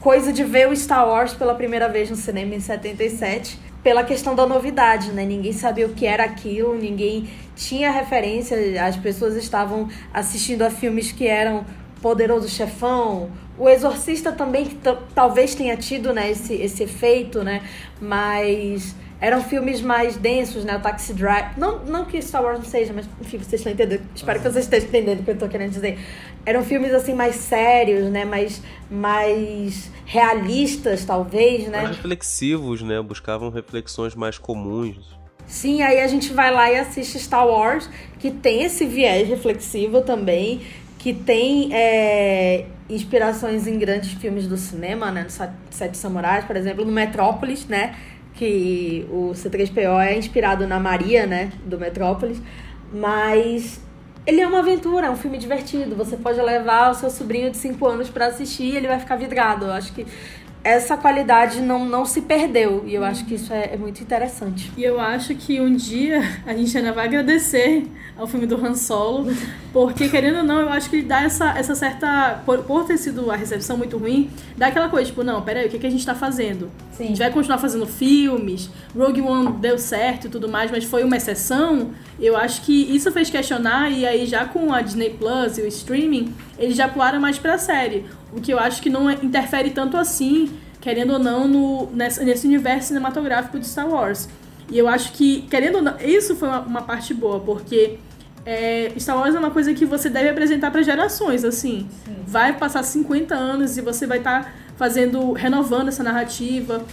coisa 0.00 0.32
de 0.32 0.44
ver 0.44 0.68
o 0.68 0.76
Star 0.76 1.06
Wars 1.08 1.34
pela 1.34 1.54
primeira 1.54 1.88
vez 1.88 2.10
no 2.10 2.16
cinema 2.16 2.54
em 2.54 2.60
77. 2.60 3.58
Pela 3.82 4.02
questão 4.02 4.34
da 4.34 4.46
novidade, 4.46 5.12
né? 5.12 5.26
Ninguém 5.26 5.52
sabia 5.52 5.86
o 5.86 5.90
que 5.90 6.06
era 6.06 6.24
aquilo, 6.24 6.74
ninguém 6.74 7.28
tinha 7.54 7.90
referência. 7.90 8.56
As 8.82 8.96
pessoas 8.96 9.36
estavam 9.36 9.88
assistindo 10.12 10.62
a 10.62 10.70
filmes 10.70 11.12
que 11.12 11.26
eram 11.26 11.66
Poderoso 12.00 12.48
Chefão, 12.48 13.30
o 13.58 13.68
Exorcista 13.68 14.32
também 14.32 14.66
que 14.66 14.78
talvez 15.14 15.54
tenha 15.54 15.76
tido 15.76 16.12
né, 16.12 16.30
esse, 16.30 16.54
esse 16.54 16.82
efeito, 16.82 17.42
né? 17.42 17.62
Mas 18.00 18.94
eram 19.20 19.42
filmes 19.42 19.80
mais 19.80 20.16
densos, 20.16 20.64
né? 20.64 20.76
O 20.76 20.80
Taxi 20.80 21.14
Drive. 21.14 21.56
Não, 21.56 21.78
não 21.84 22.04
que 22.04 22.20
Star 22.20 22.42
Wars 22.42 22.58
não 22.58 22.66
seja, 22.66 22.92
mas 22.92 23.08
enfim, 23.20 23.38
vocês 23.38 23.54
estão 23.60 23.72
entendendo. 23.72 24.02
Espero 24.14 24.38
que 24.38 24.48
vocês 24.48 24.64
estejam 24.64 24.88
entendendo 24.88 25.20
o 25.20 25.22
que 25.22 25.30
eu 25.30 25.34
estou 25.34 25.48
querendo 25.48 25.70
dizer. 25.70 25.98
Eram 26.44 26.62
filmes 26.62 26.92
assim 26.92 27.14
mais 27.14 27.36
sérios, 27.36 28.10
né? 28.10 28.24
Mais, 28.24 28.60
mais 28.90 29.90
realistas, 30.04 31.04
talvez, 31.04 31.68
né? 31.68 31.82
Mais 31.82 31.96
reflexivos, 31.96 32.82
né? 32.82 33.00
Buscavam 33.00 33.50
reflexões 33.50 34.14
mais 34.14 34.36
comuns. 34.36 35.18
Sim, 35.46 35.82
aí 35.82 36.00
a 36.00 36.06
gente 36.06 36.32
vai 36.32 36.50
lá 36.50 36.70
e 36.70 36.76
assiste 36.76 37.18
Star 37.18 37.46
Wars, 37.46 37.88
que 38.18 38.30
tem 38.30 38.64
esse 38.64 38.84
viés 38.86 39.28
reflexivo 39.28 40.00
também, 40.00 40.62
que 40.98 41.12
tem 41.12 41.68
é, 41.72 42.64
inspirações 42.88 43.66
em 43.66 43.78
grandes 43.78 44.12
filmes 44.12 44.46
do 44.46 44.56
cinema, 44.56 45.10
né? 45.10 45.24
No 45.24 45.30
Sete 45.70 45.96
Samurais, 45.96 46.44
por 46.44 46.56
exemplo, 46.56 46.84
no 46.84 46.92
Metrópolis, 46.92 47.66
né? 47.66 47.96
Que 48.34 49.06
o 49.10 49.32
C3PO 49.32 50.04
é 50.04 50.18
inspirado 50.18 50.66
na 50.66 50.78
Maria, 50.78 51.26
né? 51.26 51.52
Do 51.64 51.78
Metrópolis. 51.78 52.40
Mas 52.92 53.80
ele 54.26 54.40
é 54.40 54.46
uma 54.46 54.60
aventura, 54.60 55.06
é 55.06 55.10
um 55.10 55.16
filme 55.16 55.38
divertido. 55.38 55.94
Você 55.96 56.16
pode 56.16 56.40
levar 56.40 56.90
o 56.90 56.94
seu 56.94 57.10
sobrinho 57.10 57.50
de 57.50 57.56
5 57.56 57.86
anos 57.86 58.08
para 58.08 58.26
assistir 58.26 58.64
e 58.64 58.76
ele 58.76 58.88
vai 58.88 58.98
ficar 58.98 59.16
vidrado. 59.16 59.66
Eu 59.66 59.72
acho 59.72 59.92
que 59.92 60.06
essa 60.64 60.96
qualidade 60.96 61.60
não, 61.60 61.84
não 61.84 62.06
se 62.06 62.22
perdeu. 62.22 62.82
E 62.86 62.94
eu 62.94 63.04
acho 63.04 63.26
que 63.26 63.34
isso 63.34 63.52
é, 63.52 63.74
é, 63.74 63.76
muito 63.76 64.00
interessante. 64.00 64.72
E 64.76 64.82
eu 64.82 64.98
acho 64.98 65.34
que 65.34 65.60
um 65.60 65.76
dia 65.76 66.22
a 66.46 66.54
gente 66.54 66.76
ainda 66.76 66.90
vai 66.90 67.04
agradecer 67.04 67.86
ao 68.16 68.26
filme 68.26 68.46
do 68.46 68.56
Han 68.56 68.74
Solo, 68.74 69.30
porque, 69.72 70.08
querendo 70.08 70.38
ou 70.38 70.42
não, 70.42 70.60
eu 70.60 70.70
acho 70.70 70.88
que 70.88 70.96
ele 70.96 71.06
dá 71.06 71.22
essa, 71.22 71.50
essa 71.58 71.74
certa. 71.74 72.42
Por, 72.46 72.62
por 72.62 72.86
ter 72.86 72.96
sido 72.96 73.30
a 73.30 73.36
recepção 73.36 73.76
muito 73.76 73.98
ruim, 73.98 74.30
dá 74.56 74.68
aquela 74.68 74.88
coisa, 74.88 75.06
tipo, 75.06 75.22
não, 75.22 75.42
peraí, 75.42 75.66
o 75.66 75.68
que, 75.68 75.78
que 75.78 75.86
a 75.86 75.90
gente 75.90 76.06
tá 76.06 76.14
fazendo? 76.14 76.70
Sim. 76.92 77.04
A 77.04 77.06
gente 77.08 77.18
vai 77.18 77.30
continuar 77.30 77.58
fazendo 77.58 77.86
filmes, 77.86 78.70
Rogue 78.96 79.20
One 79.20 79.52
deu 79.58 79.78
certo 79.78 80.28
e 80.28 80.30
tudo 80.30 80.48
mais, 80.48 80.70
mas 80.70 80.84
foi 80.84 81.04
uma 81.04 81.16
exceção. 81.16 81.90
Eu 82.18 82.36
acho 82.36 82.62
que 82.62 82.72
isso 82.94 83.12
fez 83.12 83.28
questionar, 83.28 83.90
e 83.90 84.06
aí 84.06 84.24
já 84.24 84.46
com 84.46 84.72
a 84.72 84.80
Disney 84.80 85.10
Plus 85.10 85.58
e 85.58 85.62
o 85.62 85.66
streaming, 85.66 86.32
eles 86.58 86.76
já 86.76 86.88
pularam 86.88 87.20
mais 87.20 87.38
pra 87.38 87.58
série. 87.58 88.06
O 88.34 88.40
que 88.40 88.52
eu 88.52 88.58
acho 88.58 88.82
que 88.82 88.90
não 88.90 89.10
interfere 89.10 89.70
tanto 89.70 89.96
assim, 89.96 90.50
querendo 90.80 91.14
ou 91.14 91.18
não, 91.18 91.46
no, 91.46 91.90
nesse, 91.92 92.24
nesse 92.24 92.46
universo 92.46 92.88
cinematográfico 92.88 93.58
de 93.58 93.66
Star 93.66 93.88
Wars. 93.88 94.28
E 94.70 94.78
eu 94.78 94.88
acho 94.88 95.12
que, 95.12 95.42
querendo 95.42 95.76
ou 95.76 95.82
não, 95.82 95.98
isso 96.00 96.34
foi 96.34 96.48
uma, 96.48 96.60
uma 96.60 96.82
parte 96.82 97.14
boa, 97.14 97.38
porque 97.40 97.98
é, 98.44 98.92
Star 98.98 99.16
Wars 99.16 99.34
é 99.34 99.38
uma 99.38 99.50
coisa 99.50 99.72
que 99.72 99.86
você 99.86 100.10
deve 100.10 100.28
apresentar 100.28 100.70
para 100.70 100.82
gerações, 100.82 101.44
assim. 101.44 101.88
Sim. 102.04 102.16
Vai 102.26 102.56
passar 102.58 102.82
50 102.82 103.34
anos 103.34 103.78
e 103.78 103.80
você 103.80 104.06
vai 104.06 104.18
estar 104.18 104.44
tá 104.44 104.52
fazendo, 104.76 105.32
renovando 105.32 105.88
essa 105.88 106.02
narrativa, 106.02 106.84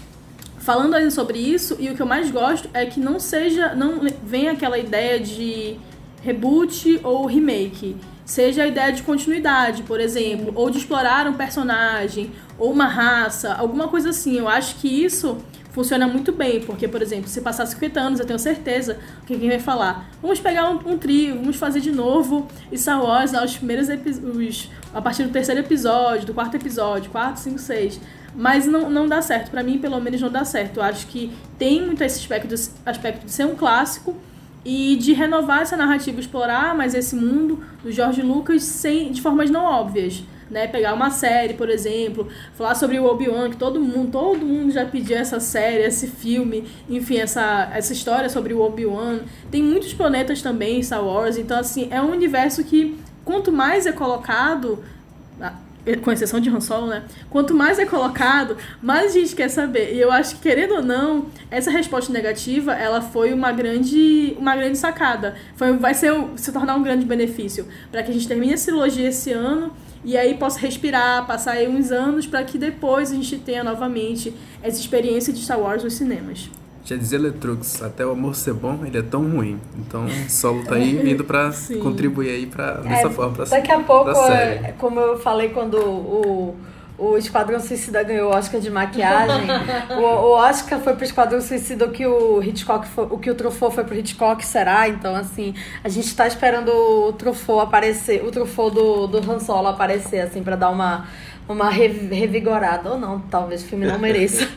falando 0.60 0.94
ainda 0.96 1.12
sobre 1.12 1.40
isso. 1.40 1.76
E 1.80 1.90
o 1.90 1.96
que 1.96 2.02
eu 2.02 2.06
mais 2.06 2.32
gosto 2.32 2.70
é 2.74 2.86
que 2.86 3.00
não 3.00 3.20
seja, 3.20 3.76
não 3.76 4.02
vem 4.24 4.48
aquela 4.48 4.78
ideia 4.78 5.20
de 5.20 5.78
reboot 6.22 7.00
ou 7.04 7.26
remake. 7.26 7.98
Seja 8.32 8.64
a 8.64 8.68
ideia 8.68 8.94
de 8.94 9.04
continuidade, 9.04 9.84
por 9.84 10.00
exemplo, 10.00 10.54
ou 10.56 10.70
de 10.70 10.78
explorar 10.78 11.28
um 11.28 11.34
personagem, 11.34 12.32
ou 12.58 12.72
uma 12.72 12.88
raça, 12.88 13.54
alguma 13.56 13.90
coisa 13.90 14.12
assim. 14.12 14.38
Eu 14.38 14.48
acho 14.48 14.76
que 14.76 14.88
isso 14.88 15.38
funciona 15.72 16.08
muito 16.08 16.32
bem, 16.32 16.62
porque, 16.62 16.88
por 16.88 17.02
exemplo, 17.02 17.28
se 17.28 17.42
passar 17.42 17.66
50 17.66 18.00
anos, 18.00 18.20
eu 18.22 18.26
tenho 18.26 18.40
certeza 18.40 18.98
que 19.28 19.38
quem 19.38 19.50
vai 19.50 19.60
falar, 19.60 20.10
vamos 20.22 20.40
pegar 20.40 20.70
um, 20.70 20.94
um 20.94 20.98
trio, 20.98 21.36
vamos 21.36 21.58
fazer 21.58 21.82
de 21.82 21.92
novo 21.92 22.48
Star 22.74 23.04
Wars 23.04 23.34
aos 23.34 23.58
primeiros 23.58 23.90
episódios, 23.90 24.72
a 24.94 25.02
partir 25.02 25.24
do 25.24 25.30
terceiro 25.30 25.60
episódio, 25.60 26.26
do 26.26 26.34
quarto 26.34 26.56
episódio, 26.56 27.12
4, 27.12 27.42
5, 27.42 27.60
6. 27.60 28.00
Mas 28.34 28.66
não, 28.66 28.90
não 28.90 29.10
dá 29.10 29.22
certo, 29.22 29.52
para 29.52 29.62
mim, 29.62 29.78
pelo 29.78 30.00
menos, 30.00 30.22
não 30.22 30.32
dá 30.32 30.46
certo. 30.46 30.78
Eu 30.78 30.84
acho 30.84 31.06
que 31.08 31.34
tem 31.60 31.86
muito 31.86 32.02
esse 32.02 32.22
aspecto 32.22 32.56
aspecto 32.86 33.26
de 33.26 33.32
ser 33.34 33.46
um 33.46 33.56
clássico 33.56 34.16
e 34.64 34.96
de 34.96 35.14
renovar 35.14 35.62
essa 35.62 35.76
narrativa, 35.76 36.20
explorar 36.20 36.76
mais 36.76 36.94
esse 36.94 37.16
mundo 37.16 37.64
do 37.84 37.92
George 37.92 38.22
Lucas 38.22 38.64
sem, 38.64 39.12
de 39.12 39.22
formas 39.22 39.50
não 39.50 39.64
óbvias 39.64 40.24
né? 40.52 40.68
Pegar 40.68 40.94
uma 40.94 41.10
série, 41.10 41.54
por 41.54 41.70
exemplo, 41.70 42.28
falar 42.54 42.76
sobre 42.76 43.00
o 43.00 43.06
Obi-Wan, 43.06 43.50
que 43.50 43.56
todo 43.56 43.80
mundo, 43.80 44.12
todo 44.12 44.46
mundo 44.46 44.72
já 44.72 44.86
pediu 44.86 45.18
essa 45.18 45.40
série, 45.40 45.84
esse 45.84 46.08
filme, 46.08 46.66
enfim, 46.90 47.18
essa, 47.18 47.72
essa 47.74 47.94
história 47.94 48.30
sobre 48.30 48.54
o 48.54 48.60
Obi-Wan. 48.60 49.22
Tem 49.50 49.64
muitos 49.64 49.94
planetas 49.94 50.42
também 50.42 50.80
em 50.80 50.84
Star 50.84 51.04
Wars, 51.04 51.38
então 51.38 51.58
assim, 51.58 51.88
é 51.90 52.02
um 52.02 52.12
universo 52.12 52.64
que 52.66 53.00
quanto 53.24 53.52
mais 53.52 53.86
é 53.86 53.94
colocado, 53.94 54.84
com 56.02 56.12
exceção 56.12 56.40
de 56.40 56.50
Han 56.50 56.62
Solo, 56.62 56.88
né? 56.88 57.04
Quanto 57.30 57.54
mais 57.54 57.80
é 57.80 57.86
colocado, 57.86 58.58
mais 58.82 59.12
a 59.16 59.20
gente 59.20 59.36
quer 59.36 59.50
saber. 59.50 59.94
E 59.94 60.00
eu 60.00 60.12
acho 60.12 60.36
que, 60.36 60.42
querendo 60.42 60.76
ou 60.76 60.84
não, 60.84 61.26
essa 61.50 61.72
resposta 61.72 62.14
negativa, 62.14 62.74
ela 62.74 63.02
foi 63.02 63.34
uma 63.34 63.52
grande, 63.52 64.36
uma 64.38 64.56
grande 64.56 64.78
sacada. 64.78 65.36
Foi, 65.56 65.76
vai 65.78 65.94
ser, 65.94 66.14
se 66.36 66.52
tornar 66.52 66.76
um 66.76 66.84
grande 66.84 67.06
benefício 67.06 67.68
para 67.92 68.04
que 68.04 68.12
a 68.12 68.14
gente 68.14 68.28
termine 68.28 68.54
essa 68.54 68.66
trilogia 68.66 69.10
esse 69.10 69.32
ano 69.32 69.74
e 70.04 70.18
aí 70.18 70.36
possa 70.36 70.60
respirar, 70.60 71.26
passar 71.26 71.54
aí 71.54 71.68
uns 71.68 71.92
anos 71.92 72.26
para 72.26 72.44
que 72.44 72.58
depois 72.58 73.12
a 73.12 73.16
gente 73.16 73.38
tenha 73.38 73.64
novamente 73.64 74.34
essa 74.62 74.80
experiência 74.80 75.32
de 75.32 75.40
Star 75.40 75.60
Wars 75.60 75.84
nos 75.84 75.94
cinemas. 75.94 76.50
Já 76.84 76.96
dizia 76.96 77.20
Letrux, 77.20 77.82
até 77.82 78.06
o 78.06 78.12
amor 78.12 78.36
ser 78.36 78.54
bom, 78.54 78.80
ele 78.86 78.98
é 78.98 79.02
tão 79.02 79.30
ruim. 79.30 79.60
Então, 79.78 80.06
o 80.06 80.10
Solo 80.30 80.64
tá 80.66 80.76
aí 80.76 80.98
vindo 80.98 81.24
para 81.24 81.52
contribuir 81.82 82.30
aí 82.30 82.46
para 82.46 82.74
dessa 82.82 83.08
é, 83.08 83.12
forma 83.12 83.34
pra 83.34 83.46
Daqui 83.46 83.72
a 83.72 83.80
pouco, 83.80 84.10
é, 84.10 84.74
como 84.78 85.00
eu 85.00 85.18
falei 85.20 85.50
quando 85.50 85.76
o 85.78 86.56
o 87.02 87.18
Esquadrão 87.18 87.60
Suicida 87.60 88.04
ganhou 88.04 88.32
o 88.32 88.36
Oscar 88.36 88.62
de 88.62 88.70
maquiagem. 88.70 89.48
o, 89.98 90.02
o 90.02 90.32
Oscar 90.34 90.80
foi 90.80 90.94
pro 90.94 91.04
Esquadrão 91.04 91.42
Suicida 91.42 91.86
o 91.86 91.92
que 91.92 92.06
o 92.06 92.44
Hitchcock 92.44 92.88
foi, 92.88 93.06
o 93.06 93.18
que 93.18 93.32
o 93.32 93.34
Truffaut 93.34 93.74
foi 93.74 93.84
pro 93.84 93.96
Hitchcock 93.96 94.46
será. 94.46 94.88
Então, 94.88 95.16
assim, 95.16 95.56
a 95.84 95.90
gente 95.90 96.16
tá 96.16 96.28
esperando 96.28 96.70
o 96.70 97.12
Truffaut 97.14 97.64
aparecer, 97.64 98.24
o 98.24 98.30
Truffaut 98.30 98.76
do, 98.76 99.08
do 99.08 99.32
Han 99.32 99.40
Solo 99.40 99.70
aparecer, 99.70 100.20
assim, 100.20 100.44
para 100.44 100.56
dar 100.56 100.70
uma 100.70 101.08
uma 101.48 101.70
revigorada. 101.70 102.92
Ou 102.92 103.00
não, 103.00 103.20
talvez 103.20 103.64
o 103.64 103.68
filme 103.68 103.86
não 103.86 104.00
mereça. 104.00 104.48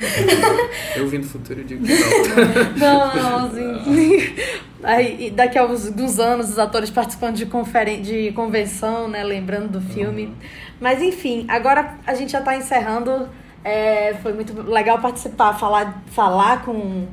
Eu 0.95 1.09
vim 1.09 1.21
do 1.21 1.27
futuro 1.27 1.61
e 1.61 1.65
digo 1.65 1.85
que 1.85 1.93
não. 1.93 2.75
Não, 2.95 3.15
não, 3.15 3.47
assim. 3.47 4.35
Aí, 4.83 5.31
daqui 5.31 5.59
a 5.59 5.63
alguns 5.63 6.19
anos, 6.19 6.51
os 6.51 6.59
atores 6.59 6.91
participando 6.91 7.37
de, 7.37 7.47
conferen 7.47 8.03
de 8.03 8.33
convenção, 8.33 9.09
né? 9.09 9.25
Lembrando 9.25 9.69
do 9.69 9.81
filme. 9.81 10.27
Uhum. 10.27 10.35
Mas 10.81 11.01
enfim, 11.01 11.47
agora 11.49 11.97
a 12.07 12.15
gente 12.15 12.33
já 12.33 12.41
está 12.41 12.57
encerrando. 12.57 13.29
É, 13.65 14.15
foi 14.23 14.35
muito 14.35 14.61
legal 14.61 14.99
participar, 15.01 15.55
falar, 15.55 16.03
falar 16.09 16.63
com, 16.67 17.07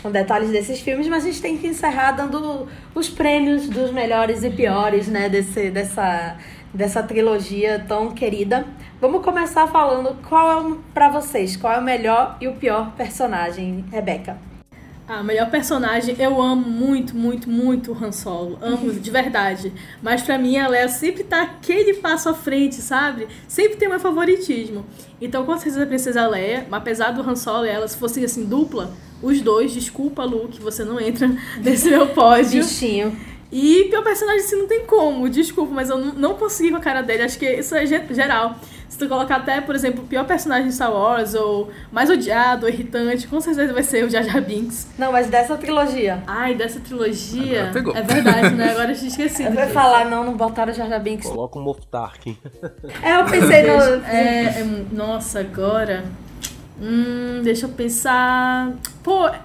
com 0.00 0.08
detalhes 0.08 0.50
desses 0.50 0.80
filmes, 0.80 1.08
mas 1.08 1.24
a 1.24 1.26
gente 1.26 1.42
tem 1.42 1.58
que 1.58 1.66
encerrar 1.66 2.12
dando 2.12 2.68
os 2.94 3.08
prêmios 3.08 3.68
dos 3.68 3.90
melhores 3.90 4.44
e 4.44 4.50
piores, 4.50 5.08
né? 5.08 5.28
Desse, 5.28 5.68
dessa, 5.68 6.36
dessa 6.76 7.02
trilogia 7.02 7.84
tão 7.88 8.12
querida. 8.12 8.66
Vamos 9.00 9.24
começar 9.24 9.66
falando 9.66 10.16
qual 10.28 10.72
é, 10.72 10.76
para 10.92 11.08
vocês, 11.08 11.56
qual 11.56 11.72
é 11.72 11.78
o 11.78 11.82
melhor 11.82 12.36
e 12.40 12.46
o 12.46 12.54
pior 12.54 12.92
personagem, 12.92 13.84
Rebeca. 13.90 14.36
A 15.08 15.22
melhor 15.22 15.48
personagem, 15.50 16.16
eu 16.18 16.42
amo 16.42 16.68
muito, 16.68 17.16
muito, 17.16 17.48
muito 17.48 17.92
o 17.92 18.04
Han 18.04 18.10
Solo. 18.10 18.58
Amo 18.60 18.92
de 18.98 19.10
verdade. 19.10 19.72
Mas 20.02 20.22
pra 20.22 20.36
mim 20.36 20.58
a 20.58 20.66
Leia 20.66 20.88
sempre 20.88 21.22
tá 21.22 21.42
aquele 21.42 21.94
passo 21.94 22.28
à 22.28 22.34
frente, 22.34 22.76
sabe? 22.76 23.28
Sempre 23.46 23.76
tem 23.76 23.88
meu 23.88 24.00
favoritismo. 24.00 24.84
Então, 25.20 25.46
com 25.46 25.54
certeza, 25.54 25.84
a 25.84 25.86
Princesa 25.86 26.26
Leia, 26.26 26.66
apesar 26.72 27.12
do 27.12 27.22
Han 27.22 27.36
Solo 27.36 27.64
e 27.66 27.68
ela, 27.68 27.86
se 27.86 27.96
fossem 27.96 28.24
assim, 28.24 28.44
dupla, 28.44 28.92
os 29.22 29.40
dois, 29.40 29.72
desculpa, 29.72 30.24
Luke, 30.24 30.60
você 30.60 30.84
não 30.84 31.00
entra 31.00 31.30
nesse 31.62 31.88
meu 31.88 32.08
pódio. 32.08 32.62
Bichinho. 32.62 33.16
E 33.50 33.84
pior 33.90 34.02
personagem 34.02 34.44
assim 34.44 34.56
não 34.56 34.66
tem 34.66 34.84
como, 34.84 35.28
desculpa, 35.28 35.72
mas 35.72 35.88
eu 35.88 35.98
não 35.98 36.34
consegui 36.34 36.70
com 36.70 36.76
a 36.76 36.80
cara 36.80 37.02
dele. 37.02 37.22
Acho 37.22 37.38
que 37.38 37.48
isso 37.48 37.74
é 37.74 37.86
geral. 37.86 38.56
Se 38.88 38.98
tu 38.98 39.08
colocar 39.08 39.36
até, 39.36 39.60
por 39.60 39.74
exemplo, 39.74 40.04
o 40.04 40.06
pior 40.06 40.24
personagem 40.24 40.68
de 40.68 40.74
Star 40.74 40.92
Wars, 40.92 41.34
ou 41.34 41.70
mais 41.92 42.08
odiado, 42.08 42.66
ou 42.66 42.72
irritante, 42.72 43.26
com 43.26 43.40
certeza 43.40 43.72
vai 43.72 43.82
ser 43.82 44.04
o 44.04 44.10
Jar 44.10 44.22
Jar 44.22 44.40
Binks. 44.40 44.88
Não, 44.96 45.12
mas 45.12 45.26
dessa 45.26 45.56
trilogia. 45.56 46.22
Ai, 46.26 46.54
dessa 46.54 46.80
trilogia. 46.80 47.72
É 47.94 48.02
verdade, 48.02 48.54
né? 48.54 48.70
Agora 48.70 48.90
a 48.92 48.94
gente 48.94 49.08
esqueceu. 49.08 49.46
Eu 49.46 49.52
vou 49.52 49.66
falar, 49.68 50.06
não, 50.06 50.24
não 50.24 50.36
botaram 50.36 50.72
o 50.72 50.74
Jar 50.74 50.88
Jar 50.88 51.00
Binks. 51.00 51.28
Coloca 51.28 51.58
o 51.58 51.62
Moff 51.62 51.84
Tarkin. 51.86 52.38
É, 53.02 53.20
eu 53.20 53.24
pensei 53.26 53.62
no. 53.62 53.76
É, 54.06 54.60
é, 54.60 54.64
nossa, 54.92 55.40
agora. 55.40 56.04
Hum, 56.80 57.40
deixa 57.42 57.66
eu 57.66 57.70
pensar. 57.70 58.72
Pô, 59.02 59.26
é, 59.28 59.40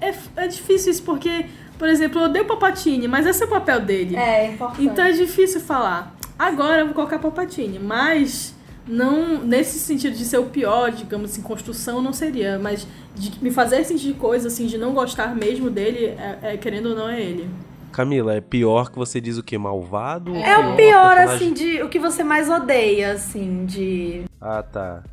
é, 0.00 0.08
é, 0.08 0.14
é 0.36 0.46
difícil 0.46 0.92
isso 0.92 1.02
porque, 1.02 1.46
por 1.78 1.88
exemplo, 1.88 2.20
eu 2.20 2.24
odeio 2.24 2.44
Papatini, 2.44 3.08
mas 3.08 3.26
esse 3.26 3.42
é 3.42 3.46
o 3.46 3.48
papel 3.48 3.80
dele. 3.80 4.16
É, 4.16 4.46
é 4.46 4.52
importante. 4.52 4.84
Então 4.84 5.04
é 5.04 5.12
difícil 5.12 5.60
falar. 5.60 6.14
Agora 6.38 6.80
eu 6.80 6.86
vou 6.86 6.94
colocar 6.94 7.18
Papatini, 7.18 7.78
mas 7.78 8.54
não 8.86 9.38
nesse 9.38 9.78
sentido 9.78 10.16
de 10.16 10.24
ser 10.24 10.38
o 10.38 10.44
pior, 10.44 10.90
digamos 10.90 11.30
assim, 11.30 11.42
construção 11.42 12.02
não 12.02 12.12
seria, 12.12 12.58
mas 12.58 12.86
de 13.14 13.42
me 13.42 13.50
fazer 13.50 13.84
sentir 13.84 14.14
coisa 14.14 14.48
assim, 14.48 14.66
de 14.66 14.76
não 14.76 14.92
gostar 14.92 15.34
mesmo 15.34 15.70
dele, 15.70 16.06
é, 16.06 16.38
é, 16.42 16.56
querendo 16.56 16.90
ou 16.90 16.96
não 16.96 17.08
é 17.08 17.20
ele. 17.20 17.48
Camila, 17.92 18.34
é 18.34 18.40
pior 18.40 18.90
que 18.90 18.98
você 18.98 19.20
diz 19.20 19.38
o 19.38 19.42
que? 19.42 19.56
Malvado? 19.56 20.34
É 20.34 20.58
o 20.58 20.74
pior, 20.74 21.14
personagem... 21.14 21.34
assim, 21.34 21.52
de 21.52 21.82
o 21.82 21.88
que 21.88 22.00
você 22.00 22.24
mais 22.24 22.50
odeia, 22.50 23.12
assim, 23.12 23.64
de. 23.64 24.24
Ah, 24.40 24.64
tá. 24.64 25.04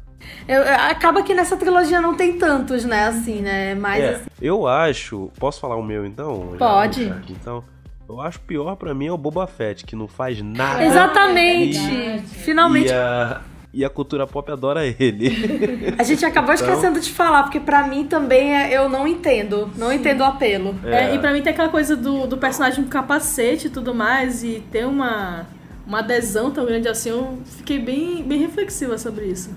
Eu, 0.48 0.62
acaba 0.90 1.24
que 1.24 1.34
nessa 1.34 1.56
trilogia 1.56 2.02
não 2.02 2.16
tem 2.16 2.38
tantos, 2.38 2.84
né, 2.84 3.08
assim, 3.08 3.42
né? 3.42 3.76
Mas. 3.76 4.04
É, 4.04 4.10
assim... 4.16 4.26
Eu 4.42 4.68
acho. 4.68 5.32
Posso 5.40 5.60
falar 5.60 5.76
o 5.76 5.84
meu 5.84 6.06
então? 6.06 6.56
Pode. 6.58 7.10
Aqui, 7.10 7.34
então. 7.34 7.64
Eu 8.10 8.20
acho 8.20 8.42
pior 8.42 8.76
para 8.76 8.94
mim 8.94 9.08
é 9.08 9.12
o 9.12 9.18
Boba 9.18 9.48
Fett, 9.48 9.86
que 9.86 9.96
não 9.96 10.08
faz 10.08 10.42
nada. 10.42 10.84
Exatamente. 10.84 11.80
E, 11.80 12.20
Finalmente. 12.20 12.90
E 12.90 12.94
a, 12.94 13.42
e 13.74 13.86
a 13.86 13.90
cultura 13.90 14.28
pop 14.28 14.52
adora 14.52 14.86
ele. 14.86 15.32
A 15.98 16.04
gente 16.04 16.26
acabou 16.26 16.54
então... 16.54 16.68
esquecendo 16.68 17.00
de 17.00 17.10
falar, 17.10 17.44
porque 17.44 17.60
para 17.60 17.88
mim 17.88 18.06
também 18.06 18.54
é, 18.54 18.76
eu 18.76 18.90
não 18.90 19.08
entendo. 19.08 19.70
Não 19.78 19.90
Sim. 19.90 19.96
entendo 19.96 20.22
o 20.22 20.26
apelo. 20.26 20.76
É. 20.84 21.06
É, 21.06 21.16
e 21.16 21.20
para 21.20 21.32
mim 21.32 21.42
tem 21.42 21.54
aquela 21.54 21.70
coisa 21.70 21.96
do, 21.96 22.28
do 22.28 22.38
personagem 22.38 22.84
com 22.84 22.90
capacete 22.90 23.68
e 23.68 23.70
tudo 23.70 23.96
mais, 23.96 24.44
e 24.44 24.62
ter 24.72 24.86
uma, 24.86 25.48
uma 25.88 26.00
adesão 26.00 26.52
tão 26.52 26.66
grande 26.66 26.90
assim, 26.90 27.10
eu 27.10 27.40
fiquei 27.46 27.80
bem, 27.80 28.22
bem 28.24 28.40
reflexiva 28.40 28.98
sobre 28.98 29.26
isso. 29.26 29.52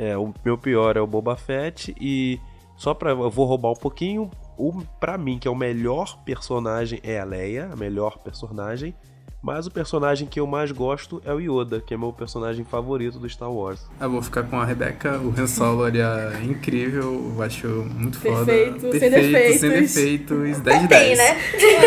É, 0.00 0.16
o 0.16 0.32
meu 0.42 0.56
pior 0.56 0.96
é 0.96 1.00
o 1.00 1.06
Boba 1.06 1.36
Fett, 1.36 1.94
e 2.00 2.40
só 2.74 2.94
pra. 2.94 3.10
Eu 3.10 3.28
vou 3.28 3.44
roubar 3.44 3.72
um 3.72 3.76
pouquinho. 3.76 4.30
O, 4.56 4.82
pra 4.98 5.18
mim, 5.18 5.38
que 5.38 5.46
é 5.46 5.50
o 5.50 5.54
melhor 5.54 6.18
personagem, 6.24 6.98
é 7.02 7.20
a 7.20 7.24
Leia, 7.24 7.68
a 7.70 7.76
melhor 7.76 8.16
personagem. 8.16 8.94
Mas 9.42 9.66
o 9.66 9.70
personagem 9.70 10.26
que 10.26 10.40
eu 10.40 10.46
mais 10.46 10.70
gosto 10.70 11.20
é 11.24 11.32
o 11.32 11.40
Yoda, 11.40 11.80
que 11.80 11.92
é 11.92 11.96
meu 11.98 12.12
personagem 12.12 12.64
favorito 12.64 13.18
do 13.18 13.28
Star 13.28 13.50
Wars. 13.50 13.86
Eu 13.98 14.10
vou 14.10 14.22
ficar 14.22 14.42
com 14.44 14.58
a 14.58 14.64
Rebecca, 14.64 15.18
o 15.18 15.34
Han 15.36 15.46
Solo 15.46 15.86
ele 15.88 16.00
é 16.00 16.42
incrível, 16.44 17.32
eu 17.36 17.42
acho 17.42 17.66
muito 17.66 18.18
foda. 18.20 18.44
Perfeito, 18.44 18.80
sem 18.80 18.90
Perfeito, 18.90 19.32
defeitos. 19.32 19.60
sem 19.60 19.70
defeitos, 19.70 20.60
10 20.60 20.82
de 20.82 20.88
10. 20.88 20.88
Tem, 20.88 21.16
né? 21.16 21.36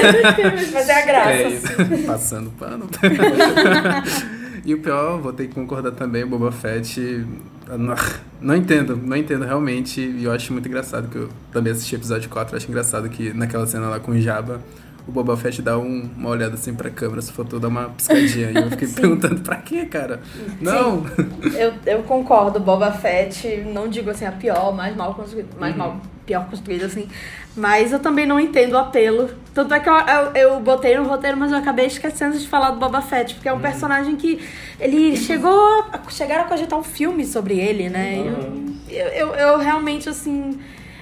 Mas 0.73 0.89
é 0.89 1.01
a 1.01 1.05
graça. 1.05 1.83
É 1.83 2.05
passando 2.07 2.49
pano. 2.51 2.89
e 4.65 4.73
o 4.73 4.81
pior, 4.81 5.19
vou 5.19 5.33
ter 5.33 5.47
que 5.47 5.53
concordar 5.53 5.91
também, 5.91 6.25
Boba 6.25 6.51
Fett. 6.51 7.25
Não, 7.67 7.95
não 8.41 8.55
entendo, 8.55 8.95
não 8.95 9.17
entendo 9.17 9.43
realmente. 9.43 9.99
E 9.99 10.23
eu 10.23 10.31
acho 10.31 10.53
muito 10.53 10.67
engraçado 10.67 11.09
que 11.09 11.17
eu 11.17 11.29
também 11.51 11.73
assisti 11.73 11.95
episódio 11.95 12.29
4. 12.29 12.53
Eu 12.53 12.57
acho 12.57 12.67
engraçado 12.69 13.09
que 13.09 13.33
naquela 13.33 13.65
cena 13.67 13.89
lá 13.89 13.99
com 13.99 14.13
o 14.13 14.21
Jabba, 14.21 14.61
o 15.07 15.11
Boba 15.11 15.35
Fett 15.35 15.61
dá 15.61 15.77
um- 15.77 16.09
uma 16.17 16.29
olhada 16.29 16.53
assim 16.55 16.73
pra 16.73 16.89
câmera, 16.89 17.21
se 17.21 17.31
faltou 17.31 17.59
dar 17.59 17.67
uma 17.67 17.89
piscadinha. 17.89 18.51
e 18.51 18.55
eu 18.55 18.69
fiquei 18.71 18.87
perguntando 18.93 19.41
pra 19.41 19.57
quê, 19.57 19.85
cara? 19.85 20.21
Não! 20.61 21.05
Eu, 21.57 21.73
eu 21.85 22.03
concordo, 22.03 22.59
Boba 22.59 22.91
Fett, 22.91 23.47
não 23.73 23.87
digo 23.87 24.09
assim 24.09 24.25
a 24.25 24.31
pior, 24.31 24.73
mais 24.73 24.95
mal 24.95 25.13
construída, 25.13 25.49
mais 25.59 25.75
mal, 25.75 25.97
pior 26.25 26.45
construída, 26.49 26.85
assim. 26.85 27.07
Mas 27.55 27.91
eu 27.91 27.99
também 27.99 28.25
não 28.25 28.39
entendo 28.39 28.73
o 28.73 28.77
apelo. 28.79 29.29
Tanto 29.53 29.73
é 29.75 29.79
que 29.79 29.87
eu, 29.87 29.93
eu, 29.93 30.31
eu 30.53 30.59
botei 30.59 30.97
no 30.97 31.03
roteiro, 31.03 31.37
mas 31.37 31.51
eu 31.51 31.57
acabei 31.59 31.85
esquecendo 31.85 32.35
de 32.37 32.47
falar 32.47 32.71
do 32.71 32.79
Boba 32.79 33.01
Fett, 33.01 33.35
porque 33.35 33.47
é 33.47 33.53
um 33.53 33.59
personagem 33.59 34.15
que 34.15 34.39
ele 34.79 35.15
chegou. 35.15 35.51
a- 35.91 35.99
Chegaram 36.09 36.45
a 36.45 36.47
cogitar 36.47 36.79
um 36.79 36.83
filme 36.83 37.25
sobre 37.25 37.59
ele, 37.59 37.89
né? 37.89 38.23
Eu, 38.89 39.07
eu, 39.07 39.27
eu 39.35 39.57
realmente, 39.59 40.09
assim. 40.09 40.57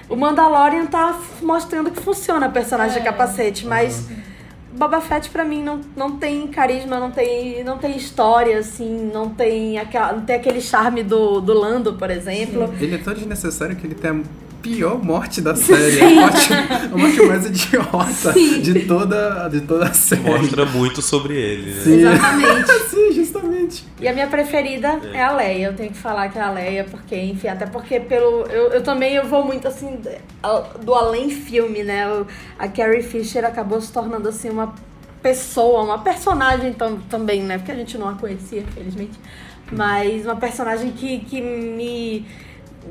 O 0.08 0.16
Mandalorian 0.16 0.86
tá 0.86 1.18
mostrando 1.40 1.90
que 1.90 2.00
funciona 2.00 2.48
o 2.48 2.52
personagem 2.52 2.98
de 2.98 3.04
capacete, 3.04 3.66
mas. 3.66 4.08
Boba 4.74 5.02
Fett 5.02 5.28
pra 5.28 5.44
mim 5.44 5.62
não, 5.62 5.82
não 5.94 6.16
tem 6.16 6.46
carisma, 6.46 6.98
não 6.98 7.10
tem, 7.10 7.62
não 7.62 7.76
tem 7.76 7.94
história, 7.94 8.56
assim, 8.58 9.10
não 9.12 9.28
tem, 9.28 9.78
aquela, 9.78 10.14
não 10.14 10.22
tem 10.22 10.34
aquele 10.34 10.62
charme 10.62 11.02
do, 11.02 11.42
do 11.42 11.52
Lando, 11.52 11.92
por 11.92 12.10
exemplo. 12.10 12.72
Ele 12.80 12.94
é 12.94 12.98
tão 12.98 13.12
desnecessário 13.12 13.76
que 13.76 13.86
ele 13.86 13.94
tem 13.94 14.10
a 14.10 14.14
pior 14.62 15.02
morte 15.02 15.40
da 15.40 15.54
série. 15.54 16.00
A 16.00 16.10
morte, 16.10 16.52
a 16.52 16.96
morte 16.96 17.22
mais 17.26 17.46
idiota 17.46 18.32
de 18.32 18.86
toda, 18.86 19.48
de 19.48 19.60
toda 19.62 19.86
a 19.86 19.92
série. 19.92 20.22
Mostra 20.22 20.64
muito 20.66 21.02
sobre 21.02 21.34
ele, 21.36 21.74
né? 21.74 21.80
Sim. 21.82 22.00
Exatamente. 22.00 22.72
Sim, 22.88 23.12
justamente. 23.12 23.84
E 24.00 24.08
a 24.08 24.12
minha 24.12 24.28
preferida 24.28 25.00
é. 25.12 25.22
a 25.22 25.32
Leia. 25.32 25.66
Eu 25.66 25.74
tenho 25.74 25.90
que 25.90 25.98
falar 25.98 26.28
que 26.28 26.38
é 26.38 26.42
a 26.42 26.50
Leia, 26.50 26.84
porque, 26.84 27.16
enfim, 27.16 27.48
até 27.48 27.66
porque 27.66 27.98
pelo. 27.98 28.46
Eu, 28.46 28.68
eu 28.72 28.82
também 28.82 29.14
eu 29.14 29.26
vou 29.26 29.44
muito 29.44 29.66
assim 29.66 29.98
do 30.82 30.94
além 30.94 31.28
filme, 31.28 31.82
né? 31.82 32.04
A 32.58 32.68
Carrie 32.68 33.02
Fisher 33.02 33.44
acabou 33.44 33.80
se 33.80 33.92
tornando 33.92 34.28
assim 34.28 34.48
uma 34.48 34.74
pessoa, 35.22 35.82
uma 35.82 35.98
personagem 35.98 36.72
tam, 36.72 36.98
também, 37.08 37.42
né? 37.42 37.58
Porque 37.58 37.72
a 37.72 37.76
gente 37.76 37.98
não 37.98 38.08
a 38.08 38.14
conhecia, 38.14 38.60
infelizmente. 38.60 39.18
Mas 39.70 40.24
uma 40.24 40.36
personagem 40.36 40.90
que, 40.90 41.20
que 41.20 41.40
me 41.40 42.26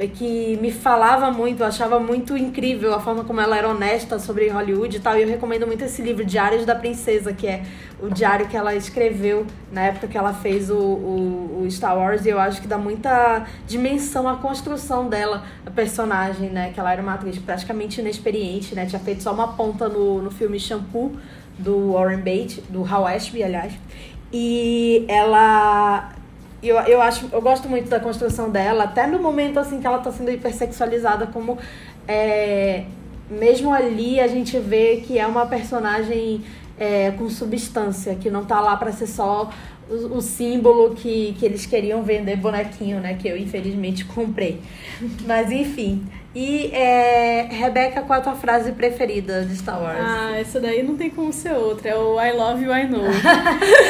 que 0.08 0.58
me 0.62 0.72
falava 0.72 1.30
muito, 1.32 1.62
eu 1.62 1.66
achava 1.66 2.00
muito 2.00 2.38
incrível 2.38 2.94
a 2.94 3.00
forma 3.00 3.24
como 3.24 3.42
ela 3.42 3.58
era 3.58 3.68
honesta 3.68 4.18
sobre 4.20 4.48
Hollywood 4.48 4.98
e 4.98 5.00
tal. 5.00 5.18
E 5.18 5.22
eu 5.22 5.28
recomendo 5.28 5.68
muito 5.68 5.84
esse 5.84 6.02
livro, 6.02 6.24
Diários 6.24 6.66
da 6.66 6.74
Princesa, 6.74 7.34
que 7.34 7.46
é 7.46 7.64
o 8.02 8.10
diário 8.10 8.48
que 8.48 8.56
ela 8.56 8.74
escreveu 8.74 9.46
na 9.72 9.82
época 9.82 10.08
que 10.08 10.18
ela 10.18 10.34
fez 10.34 10.70
o, 10.70 10.78
o, 10.78 11.64
o 11.64 11.72
Star 11.72 11.98
Wars. 11.98 12.26
E 12.26 12.30
eu 12.30 12.40
acho 12.40 12.62
que 12.62 12.68
dá 12.68 12.78
muita 12.78 13.46
dimensão 13.68 14.28
à 14.28 14.38
construção 14.38 15.10
dela, 15.10 15.44
a 15.66 15.72
personagem, 15.72 16.50
né? 16.50 16.72
Que 16.74 16.80
ela 16.80 16.92
era 16.92 17.02
uma 17.02 17.14
atriz 17.14 17.38
praticamente 17.38 18.00
inexperiente, 18.00 18.74
né? 18.74 18.86
Tinha 18.86 19.00
feito 19.00 19.22
só 19.22 19.34
uma 19.34 19.50
ponta 19.50 19.90
no, 19.90 20.22
no 20.22 20.32
filme 20.32 20.60
Shampoo, 20.60 21.18
do 21.60 21.94
Warren 21.94 22.22
Beatty, 22.22 22.62
do 22.70 22.84
Hal 22.84 23.06
Ashby, 23.06 23.44
aliás. 23.44 23.74
E 24.34 25.06
ela 25.10 26.14
eu, 26.64 26.78
eu 26.78 27.02
acho, 27.02 27.28
eu 27.32 27.42
gosto 27.42 27.68
muito 27.68 27.90
da 27.90 28.00
construção 28.00 28.50
dela, 28.50 28.84
até 28.84 29.08
no 29.08 29.20
momento 29.20 29.60
assim 29.60 29.80
que 29.80 29.88
ela 29.88 30.00
tá 30.00 30.12
sendo 30.12 30.32
hipersexualizada, 30.32 31.28
como 31.28 31.58
é, 32.08 32.84
mesmo 33.30 33.74
ali 33.74 34.20
a 34.20 34.28
gente 34.28 34.60
vê 34.60 34.98
que 34.98 35.18
é 35.18 35.26
uma 35.26 35.46
personagem 35.46 36.44
é, 36.78 37.12
com 37.12 37.30
substância, 37.30 38.16
que 38.16 38.30
não 38.30 38.46
tá 38.46 38.60
lá 38.60 38.76
pra 38.76 38.92
ser 38.92 39.08
só 39.08 39.50
o, 39.90 40.18
o 40.18 40.22
símbolo 40.22 40.96
que, 40.96 41.36
que 41.38 41.46
eles 41.46 41.66
queriam 41.66 42.04
vender 42.04 42.38
bonequinho, 42.38 43.00
né? 43.00 43.16
Que 43.16 43.28
eu 43.28 43.38
infelizmente 43.38 44.06
comprei. 44.14 44.62
Mas 45.26 45.52
enfim. 45.52 46.04
E 46.34 46.68
é, 46.74 47.48
Rebeca, 47.52 48.02
qual 48.04 48.20
a 48.20 48.22
tua 48.24 48.36
frase 48.36 48.72
preferida 48.72 49.44
de 49.44 49.54
Star 49.58 49.82
Wars? 49.82 50.00
Ah, 50.00 50.38
essa 50.40 50.60
daí 50.62 50.82
não 50.82 50.96
tem 50.96 51.10
como 51.10 51.34
ser 51.34 51.52
outra. 51.54 51.90
É 51.90 51.96
o 51.98 52.20
I 52.22 52.32
love 52.32 52.64
you, 52.64 52.72
I 52.74 52.88
know. 52.88 53.04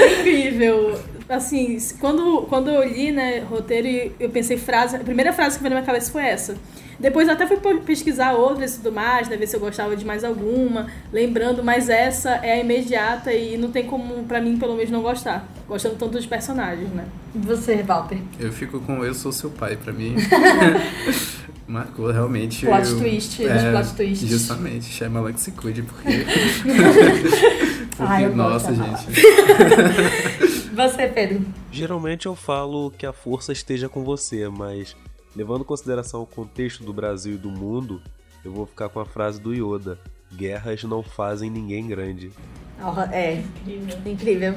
é 0.01 0.19
incrível. 0.19 0.99
Assim, 1.29 1.77
quando, 1.99 2.41
quando 2.49 2.69
eu 2.69 2.83
li, 2.83 3.11
né, 3.11 3.39
roteiro 3.47 3.87
e 3.87 4.11
eu 4.19 4.29
pensei 4.29 4.57
frase, 4.57 4.95
a 4.95 4.99
primeira 4.99 5.31
frase 5.31 5.57
que 5.57 5.63
veio 5.63 5.73
na 5.75 5.79
minha 5.79 5.85
cabeça 5.85 6.11
foi 6.11 6.23
essa. 6.23 6.57
Depois 6.99 7.27
eu 7.27 7.33
até 7.33 7.47
fui 7.47 7.57
pe- 7.57 7.77
pesquisar 7.85 8.33
outras 8.33 8.73
e 8.75 8.77
tudo 8.77 8.91
mais, 8.91 9.27
né, 9.29 9.37
ver 9.37 9.47
se 9.47 9.55
eu 9.55 9.59
gostava 9.59 9.95
de 9.95 10.03
mais 10.05 10.23
alguma, 10.23 10.87
lembrando, 11.11 11.63
mas 11.63 11.89
essa 11.89 12.31
é 12.43 12.53
a 12.53 12.57
imediata 12.59 13.31
e 13.33 13.55
não 13.57 13.71
tem 13.71 13.85
como, 13.85 14.23
pra 14.25 14.41
mim, 14.41 14.57
pelo 14.57 14.75
menos, 14.75 14.91
não 14.91 15.01
gostar. 15.01 15.47
Gostando 15.67 15.95
tanto 15.95 16.11
dos 16.11 16.25
personagens, 16.25 16.89
né? 16.89 17.05
E 17.33 17.39
Você, 17.39 17.75
Walter? 17.81 18.17
Eu 18.39 18.51
fico 18.51 18.79
com 18.81 19.03
Eu 19.05 19.13
Sou 19.13 19.31
Seu 19.31 19.49
Pai, 19.51 19.77
pra 19.77 19.93
mim. 19.93 20.15
Marcou 21.67 22.11
realmente. 22.11 22.65
Plot 22.65 22.87
eu- 22.87 22.99
twist, 22.99 23.43
dos 23.43 23.63
plot 23.63 23.95
twists. 23.95 24.29
Justamente, 24.29 24.85
Shyamalan 24.85 25.33
que 25.33 25.41
se 25.41 25.51
cuide, 25.51 25.83
porque. 25.83 26.09
porque, 27.95 28.03
Ai, 28.03 28.27
nossa, 28.29 28.73
gente. 28.73 29.05
Você, 30.73 31.07
Pedro? 31.07 31.45
Geralmente 31.71 32.25
eu 32.25 32.35
falo 32.35 32.91
que 32.97 33.05
a 33.05 33.11
força 33.13 33.51
esteja 33.51 33.89
com 33.89 34.03
você, 34.03 34.47
mas 34.47 34.95
levando 35.35 35.61
em 35.61 35.65
consideração 35.65 36.21
o 36.21 36.25
contexto 36.25 36.83
do 36.83 36.93
Brasil 36.93 37.35
e 37.35 37.37
do 37.37 37.49
mundo, 37.51 38.01
eu 38.43 38.51
vou 38.51 38.65
ficar 38.65 38.89
com 38.89 38.99
a 38.99 39.05
frase 39.05 39.39
do 39.39 39.53
Yoda: 39.53 39.99
Guerras 40.33 40.83
não 40.83 41.03
fazem 41.03 41.49
ninguém 41.49 41.87
grande. 41.87 42.31
É, 43.11 43.41
incrível. 44.05 44.55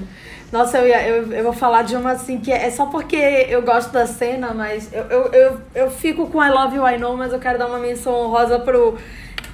Nossa, 0.53 0.79
eu, 0.79 0.87
ia- 0.89 1.07
eu, 1.09 1.33
eu 1.33 1.43
vou 1.45 1.53
falar 1.53 1.83
de 1.83 1.97
uma 1.97 2.13
assim 2.13 2.39
que 2.39 2.53
é 2.53 2.71
só 2.71 2.87
porque 2.87 3.17
eu 3.17 3.63
gosto 3.63 3.93
da 3.93 4.07
cena, 4.07 4.55
mas 4.55 4.93
eu, 4.93 5.03
eu, 5.05 5.23
eu, 5.33 5.61
eu 5.75 5.91
fico 5.91 6.29
com 6.29 6.43
I 6.43 6.49
Love 6.51 6.77
You, 6.77 6.87
I 6.89 6.99
Know, 6.99 7.17
mas 7.17 7.33
eu 7.33 7.39
quero 7.39 7.59
dar 7.59 7.67
uma 7.67 7.79
menção 7.79 8.13
honrosa 8.15 8.59
pro 8.61 8.97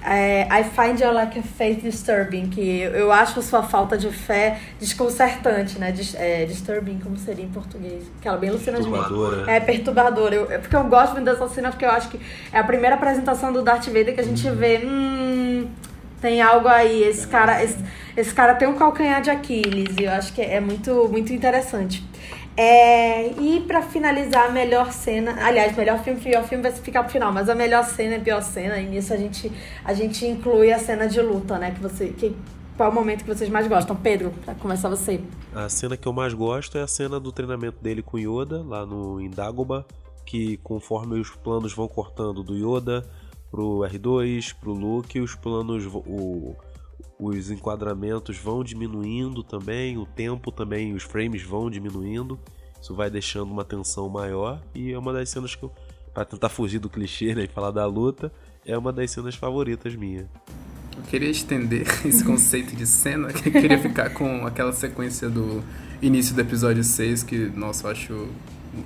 é, 0.04 0.42
I 0.50 0.64
Find 0.64 1.00
You 1.00 1.12
Like 1.12 1.38
a 1.38 1.42
Faith 1.42 1.80
Disturbing, 1.82 2.48
que 2.50 2.80
eu, 2.80 2.90
eu 2.92 3.12
acho 3.12 3.38
a 3.38 3.42
sua 3.42 3.62
falta 3.62 3.96
de 3.98 4.08
fé 4.10 4.58
desconcertante, 4.78 5.78
né? 5.78 5.90
Dis, 5.92 6.14
é, 6.14 6.44
disturbing, 6.44 6.98
como 6.98 7.16
seria 7.16 7.44
em 7.44 7.48
português? 7.48 8.04
Aquela 8.18 8.36
bem 8.36 8.50
Luciana 8.50 8.78
de. 8.80 8.84
Perturbadora. 8.88 9.50
É 9.50 9.60
perturbador. 9.60 10.32
Eu, 10.32 10.50
é 10.50 10.58
porque 10.58 10.76
eu 10.76 10.84
gosto 10.84 11.12
muito 11.12 11.24
dessa 11.26 11.48
cena, 11.48 11.70
porque 11.70 11.84
eu 11.84 11.90
acho 11.90 12.08
que 12.10 12.20
é 12.52 12.58
a 12.58 12.64
primeira 12.64 12.96
apresentação 12.96 13.52
do 13.52 13.62
Darth 13.62 13.86
Vader 13.86 14.14
que 14.14 14.20
a 14.20 14.24
gente 14.24 14.48
vê. 14.50 14.82
Hum, 14.84 15.68
tem 16.20 16.40
algo 16.42 16.68
aí. 16.68 17.02
Esse 17.02 17.26
cara, 17.26 17.62
esse, 17.62 17.78
esse 18.16 18.34
cara 18.34 18.54
tem 18.54 18.68
um 18.68 18.74
calcanhar 18.74 19.22
de 19.22 19.30
Aquiles. 19.30 19.96
E 19.98 20.04
eu 20.04 20.12
acho 20.12 20.32
que 20.32 20.42
é 20.42 20.60
muito, 20.60 21.08
muito 21.08 21.32
interessante. 21.32 22.04
É, 22.56 23.28
e 23.40 23.64
pra 23.66 23.80
finalizar, 23.80 24.46
a 24.46 24.50
melhor 24.50 24.92
cena. 24.92 25.36
Aliás, 25.42 25.74
melhor 25.76 25.98
filme, 26.02 26.20
pior 26.20 26.44
filme 26.44 26.62
vai 26.62 26.72
ficar 26.72 27.02
pro 27.02 27.12
final, 27.12 27.32
mas 27.32 27.48
a 27.48 27.54
melhor 27.54 27.84
cena 27.84 28.16
é 28.16 28.18
pior 28.18 28.42
cena. 28.42 28.78
E 28.78 28.86
nisso 28.86 29.14
a 29.14 29.16
gente, 29.16 29.50
a 29.84 29.94
gente 29.94 30.26
inclui 30.26 30.72
a 30.72 30.78
cena 30.78 31.08
de 31.08 31.20
luta, 31.20 31.58
né? 31.58 31.70
Que 31.70 31.80
você. 31.80 32.08
Que, 32.08 32.36
qual 32.76 32.88
é 32.88 32.92
o 32.92 32.94
momento 32.94 33.24
que 33.24 33.34
vocês 33.34 33.50
mais 33.50 33.66
gostam? 33.66 33.94
Pedro, 33.94 34.32
pra 34.44 34.54
começar 34.54 34.88
você. 34.88 35.20
A 35.54 35.68
cena 35.68 35.96
que 35.96 36.08
eu 36.08 36.12
mais 36.12 36.32
gosto 36.32 36.78
é 36.78 36.82
a 36.82 36.86
cena 36.86 37.20
do 37.20 37.30
treinamento 37.30 37.76
dele 37.82 38.02
com 38.02 38.18
Yoda, 38.18 38.62
lá 38.62 38.86
no 38.86 39.20
em 39.20 39.28
Dagobah, 39.28 39.84
que 40.24 40.56
conforme 40.58 41.20
os 41.20 41.30
planos 41.30 41.74
vão 41.74 41.88
cortando 41.88 42.42
do 42.42 42.54
Yoda 42.54 43.06
pro 43.50 43.80
R2, 43.80 44.54
pro 44.60 44.72
Luke, 44.72 45.20
os 45.20 45.34
planos, 45.34 45.86
o, 45.86 46.54
os 47.18 47.50
enquadramentos 47.50 48.38
vão 48.38 48.64
diminuindo 48.64 49.42
também, 49.42 49.98
o 49.98 50.06
tempo 50.06 50.50
também, 50.50 50.94
os 50.94 51.02
frames 51.02 51.42
vão 51.42 51.70
diminuindo. 51.70 52.38
Isso 52.80 52.94
vai 52.94 53.10
deixando 53.10 53.52
uma 53.52 53.64
tensão 53.64 54.08
maior 54.08 54.62
e 54.74 54.92
é 54.92 54.98
uma 54.98 55.12
das 55.12 55.28
cenas 55.28 55.54
que 55.54 55.62
eu, 55.62 55.72
pra 56.14 56.24
tentar 56.24 56.48
fugir 56.48 56.78
do 56.78 56.88
clichê, 56.88 57.34
né, 57.34 57.44
e 57.44 57.48
falar 57.48 57.70
da 57.70 57.84
luta, 57.84 58.32
é 58.64 58.76
uma 58.76 58.92
das 58.92 59.10
cenas 59.10 59.34
favoritas 59.34 59.94
minha. 59.94 60.28
Eu 60.96 61.02
queria 61.04 61.30
estender 61.30 61.86
esse 62.04 62.24
conceito 62.24 62.74
de 62.74 62.86
cena, 62.86 63.32
que 63.32 63.48
eu 63.48 63.52
queria 63.52 63.78
ficar 63.78 64.10
com 64.10 64.46
aquela 64.46 64.72
sequência 64.72 65.28
do 65.28 65.62
início 66.00 66.34
do 66.34 66.40
episódio 66.40 66.82
6, 66.82 67.22
que, 67.22 67.36
nossa, 67.36 67.86
eu 67.86 67.90
acho. 67.90 68.28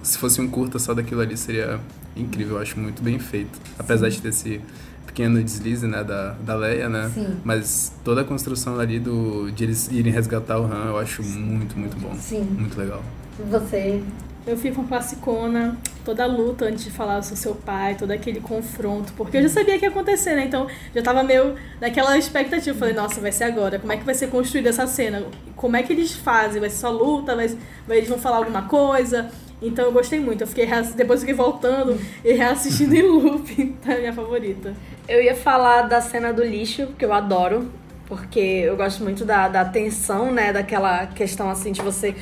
Se 0.02 0.19
fosse 0.19 0.40
um 0.40 0.48
curta 0.48 0.78
só 0.78 0.94
daquilo 0.94 1.20
ali 1.20 1.36
seria 1.36 1.81
incrível, 2.16 2.56
eu 2.56 2.62
acho 2.62 2.78
muito 2.78 3.02
bem 3.02 3.19
feito. 3.19 3.59
Apesar 3.78 4.09
de 4.09 4.20
ter 4.20 4.28
esse 4.28 4.61
pequeno 5.06 5.43
deslize, 5.43 5.86
né, 5.86 6.02
da, 6.02 6.32
da 6.32 6.55
Leia, 6.56 6.89
né? 6.89 7.11
Sim. 7.15 7.36
Mas 7.44 7.93
toda 8.02 8.23
a 8.23 8.24
construção 8.24 8.78
ali 8.81 8.98
do, 8.98 9.51
de 9.52 9.65
eles 9.65 9.89
irem 9.90 10.12
resgatar 10.12 10.59
o 10.59 10.65
Han, 10.65 10.86
eu 10.89 10.98
acho 10.98 11.23
muito, 11.23 11.78
muito 11.78 11.97
bom. 11.97 12.15
Sim. 12.16 12.43
Muito 12.43 12.78
legal. 12.78 13.02
Você. 13.51 14.02
eu 14.47 14.56
fico 14.56 14.77
com 14.77 14.86
classicona, 14.86 15.77
toda 16.05 16.24
a 16.24 16.27
luta 16.27 16.66
antes 16.66 16.85
de 16.85 16.90
falar 16.90 17.23
sobre 17.23 17.39
seu 17.39 17.55
pai, 17.55 17.94
todo 17.94 18.11
aquele 18.11 18.40
confronto, 18.40 19.12
porque 19.16 19.39
eu 19.39 19.43
já 19.43 19.48
sabia 19.48 19.78
que 19.78 19.85
ia 19.85 19.89
acontecer, 19.90 20.35
né? 20.36 20.44
Então 20.44 20.66
já 20.94 21.02
tava 21.02 21.23
meio 21.23 21.55
naquela 21.81 22.16
expectativa. 22.19 22.77
Falei, 22.78 22.94
nossa, 22.94 23.20
vai 23.20 23.32
ser 23.32 23.44
agora. 23.44 23.78
Como 23.78 23.93
é 23.93 23.97
que 23.97 24.05
vai 24.05 24.15
ser 24.15 24.28
construída 24.28 24.69
essa 24.69 24.86
cena? 24.86 25.24
Como 25.56 25.77
é 25.77 25.82
que 25.82 25.93
eles 25.93 26.12
fazem? 26.12 26.61
Vai 26.61 26.70
ser 26.70 26.78
só 26.78 26.90
luta? 26.90 27.35
Vai, 27.35 27.48
vai, 27.86 27.98
eles 27.98 28.09
vão 28.09 28.19
falar 28.19 28.39
alguma 28.39 28.62
coisa? 28.62 29.31
Então 29.65 29.86
eu 29.86 29.93
gostei 29.93 30.20
muito. 30.20 30.43
Eu 30.43 30.47
fiquei 30.47 30.69
depois 30.95 31.20
fiquei 31.20 31.35
voltando 31.35 31.99
e 32.24 32.32
reassistindo 32.32 32.95
em 32.95 33.03
loop. 33.03 33.74
Tá 33.85 33.97
minha 33.97 34.12
favorita. 34.12 34.74
Eu 35.09 35.23
ia 35.23 35.35
falar 35.35 35.82
da 35.82 36.01
cena 36.01 36.32
do 36.32 36.45
lixo, 36.45 36.89
que 36.99 37.05
eu 37.05 37.12
adoro. 37.12 37.70
Porque 38.07 38.39
eu 38.39 38.77
gosto 38.77 39.03
muito 39.03 39.24
da, 39.24 39.49
da 39.49 39.65
tensão, 39.65 40.31
né? 40.31 40.53
Daquela 40.53 41.07
questão 41.07 41.49
assim 41.49 41.73
de 41.73 41.81
você, 41.81 42.15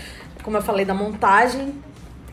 como 0.43 0.57
eu 0.57 0.63
falei, 0.63 0.85
da 0.85 0.95
montagem 0.95 1.75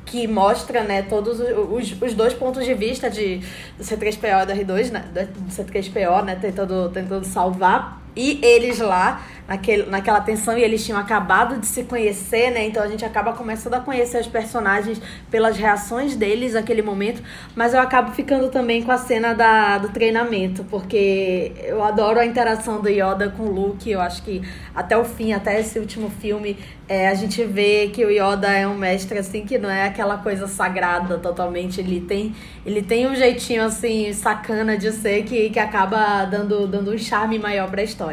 que 0.10 0.28
mostra, 0.28 0.84
né, 0.84 1.04
todos 1.04 1.40
os, 1.40 2.02
os 2.02 2.14
dois 2.16 2.34
pontos 2.34 2.66
de 2.66 2.74
vista 2.74 3.12
de, 3.12 3.38
do 3.78 3.84
C3PO 3.84 4.42
e 4.42 4.66
do 4.66 4.74
R2, 4.74 4.92
né, 4.92 5.06
do 5.14 5.52
C3PO, 5.52 6.24
né, 6.26 6.36
tentando, 6.36 6.90
tentando 6.90 7.24
salvar, 7.24 8.02
e 8.20 8.38
eles 8.44 8.80
lá 8.80 9.22
naquele, 9.48 9.84
naquela 9.88 10.20
tensão 10.22 10.58
e 10.58 10.62
eles 10.62 10.86
tinham 10.86 11.00
acabado 11.00 11.58
de 11.58 11.66
se 11.66 11.84
conhecer, 11.84 12.52
né? 12.52 12.68
Então 12.68 12.84
a 12.84 12.88
gente 12.88 13.04
acaba 13.06 13.32
começando 13.32 13.74
a 13.76 13.80
conhecer 13.80 14.20
os 14.20 14.28
personagens 14.28 15.02
pelas 15.32 15.58
reações 15.58 16.16
deles 16.16 16.54
naquele 16.54 16.82
momento, 16.82 17.24
mas 17.56 17.74
eu 17.74 17.80
acabo 17.80 18.12
ficando 18.12 18.50
também 18.50 18.84
com 18.84 18.92
a 18.92 18.98
cena 18.98 19.34
da, 19.34 19.78
do 19.78 19.90
treinamento, 19.90 20.64
porque 20.66 21.54
eu 21.64 21.82
adoro 21.82 22.20
a 22.20 22.26
interação 22.26 22.82
do 22.82 22.90
Yoda 22.90 23.30
com 23.30 23.44
o 23.44 23.52
Luke, 23.52 23.90
eu 23.90 24.02
acho 24.02 24.22
que 24.22 24.42
até 24.76 24.98
o 24.98 25.06
fim, 25.06 25.34
até 25.34 25.60
esse 25.60 25.80
último 25.80 26.10
filme, 26.10 26.58
é, 26.88 27.08
a 27.08 27.14
gente 27.14 27.44
vê 27.44 27.90
que 27.94 28.04
o 28.06 28.10
Yoda 28.10 28.52
é 28.52 28.68
um 28.68 28.76
mestre 28.76 29.18
assim 29.18 29.46
que 29.46 29.58
não 29.58 29.70
é 29.70 29.86
aquela 29.86 30.18
coisa 30.18 30.48
sagrada 30.48 31.18
totalmente, 31.18 31.80
ele 31.80 32.02
tem 32.02 32.36
ele 32.66 32.82
tem 32.82 33.08
um 33.08 33.16
jeitinho 33.16 33.64
assim 33.64 34.12
sacana 34.14 34.78
de 34.78 34.92
ser 34.92 35.24
que, 35.24 35.50
que 35.50 35.60
acaba 35.60 36.26
dando, 36.26 36.68
dando 36.68 36.92
um 36.92 36.98
charme 36.98 37.40
maior 37.40 37.70
para 37.70 37.82
a 37.82 37.84
história. 37.84 38.09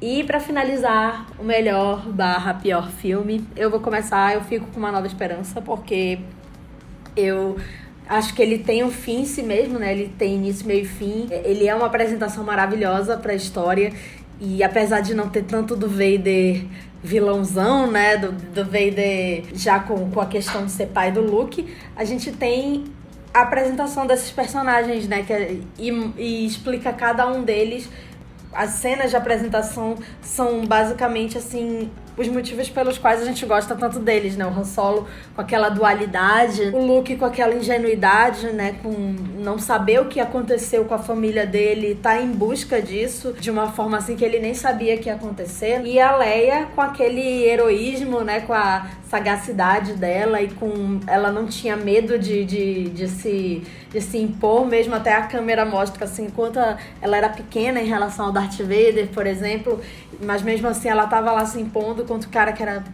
E 0.00 0.24
para 0.24 0.38
finalizar, 0.38 1.26
o 1.38 1.44
melhor 1.44 2.06
barra 2.08 2.52
pior 2.54 2.90
filme, 2.90 3.46
eu 3.56 3.70
vou 3.70 3.80
começar, 3.80 4.34
eu 4.34 4.42
fico 4.42 4.66
com 4.66 4.78
uma 4.78 4.92
nova 4.92 5.06
esperança, 5.06 5.62
porque 5.62 6.18
eu 7.16 7.56
acho 8.06 8.34
que 8.34 8.42
ele 8.42 8.58
tem 8.58 8.84
um 8.84 8.90
fim 8.90 9.22
em 9.22 9.24
si 9.24 9.42
mesmo, 9.42 9.78
né? 9.78 9.92
Ele 9.92 10.12
tem 10.18 10.34
início, 10.34 10.66
meio 10.66 10.82
e 10.82 10.86
fim. 10.86 11.28
Ele 11.30 11.66
é 11.66 11.74
uma 11.74 11.86
apresentação 11.86 12.44
maravilhosa 12.44 13.16
para 13.16 13.32
a 13.32 13.34
história. 13.34 13.92
E 14.38 14.62
apesar 14.62 15.00
de 15.00 15.14
não 15.14 15.30
ter 15.30 15.44
tanto 15.44 15.74
do 15.74 15.88
Vader 15.88 16.64
vilãozão, 17.02 17.90
né? 17.90 18.16
Do, 18.16 18.32
do 18.32 18.64
Vader 18.64 19.44
já 19.54 19.80
com, 19.80 20.10
com 20.10 20.20
a 20.20 20.26
questão 20.26 20.66
de 20.66 20.72
ser 20.72 20.86
pai 20.86 21.10
do 21.10 21.20
Luke, 21.20 21.66
a 21.96 22.04
gente 22.04 22.32
tem 22.32 22.84
a 23.32 23.42
apresentação 23.42 24.06
desses 24.06 24.30
personagens, 24.30 25.08
né? 25.08 25.22
Que, 25.22 25.32
é, 25.32 25.56
e, 25.78 25.90
e 26.18 26.46
explica 26.46 26.92
cada 26.92 27.26
um 27.26 27.42
deles 27.42 27.88
as 28.56 28.70
cenas 28.70 29.10
de 29.10 29.16
apresentação 29.16 29.96
são 30.22 30.64
basicamente 30.64 31.36
assim 31.36 31.90
os 32.16 32.28
motivos 32.28 32.70
pelos 32.70 32.96
quais 32.96 33.20
a 33.20 33.24
gente 33.26 33.44
gosta 33.44 33.74
tanto 33.74 33.98
deles, 33.98 34.36
né? 34.36 34.46
O 34.46 34.48
Han 34.48 34.64
Solo 34.64 35.06
com 35.34 35.40
aquela 35.40 35.68
dualidade, 35.68 36.62
o 36.72 36.78
Luke 36.78 37.14
com 37.16 37.26
aquela 37.26 37.54
ingenuidade, 37.54 38.46
né? 38.52 38.76
Com 38.82 39.14
não 39.38 39.58
saber 39.58 40.00
o 40.00 40.06
que 40.06 40.18
aconteceu 40.18 40.86
com 40.86 40.94
a 40.94 40.98
família 40.98 41.46
dele, 41.46 41.98
tá 42.02 42.18
em 42.20 42.30
busca 42.30 42.80
disso 42.80 43.34
de 43.38 43.50
uma 43.50 43.70
forma 43.72 43.98
assim 43.98 44.16
que 44.16 44.24
ele 44.24 44.38
nem 44.38 44.54
sabia 44.54 44.96
que 44.96 45.10
ia 45.10 45.14
acontecer. 45.14 45.82
E 45.84 46.00
a 46.00 46.16
Leia 46.16 46.68
com 46.74 46.80
aquele 46.80 47.44
heroísmo, 47.44 48.22
né? 48.22 48.40
Com 48.40 48.54
a 48.54 48.86
sagacidade 49.08 49.92
dela 49.92 50.40
e 50.40 50.48
com 50.48 51.00
ela 51.06 51.30
não 51.30 51.46
tinha 51.46 51.76
medo 51.76 52.18
de, 52.18 52.44
de, 52.44 52.88
de 52.88 53.08
se 53.08 53.62
de 53.96 54.02
se 54.02 54.18
impor 54.18 54.66
mesmo 54.66 54.94
até 54.94 55.14
a 55.14 55.22
câmera 55.22 55.64
mostra 55.64 56.04
assim 56.04 56.26
enquanto 56.26 56.58
ela 57.00 57.16
era 57.16 57.28
pequena 57.28 57.80
em 57.80 57.86
relação 57.86 58.26
ao 58.26 58.32
Darth 58.32 58.58
Vader 58.58 59.08
por 59.08 59.26
exemplo 59.26 59.80
mas 60.22 60.42
mesmo 60.42 60.68
assim 60.68 60.88
ela 60.88 61.06
tava 61.06 61.32
lá 61.32 61.44
se 61.46 61.60
impondo 61.60 62.04
contra 62.04 62.28
o 62.28 62.32
cara 62.32 62.52
que 62.52 62.62
era 62.62 62.84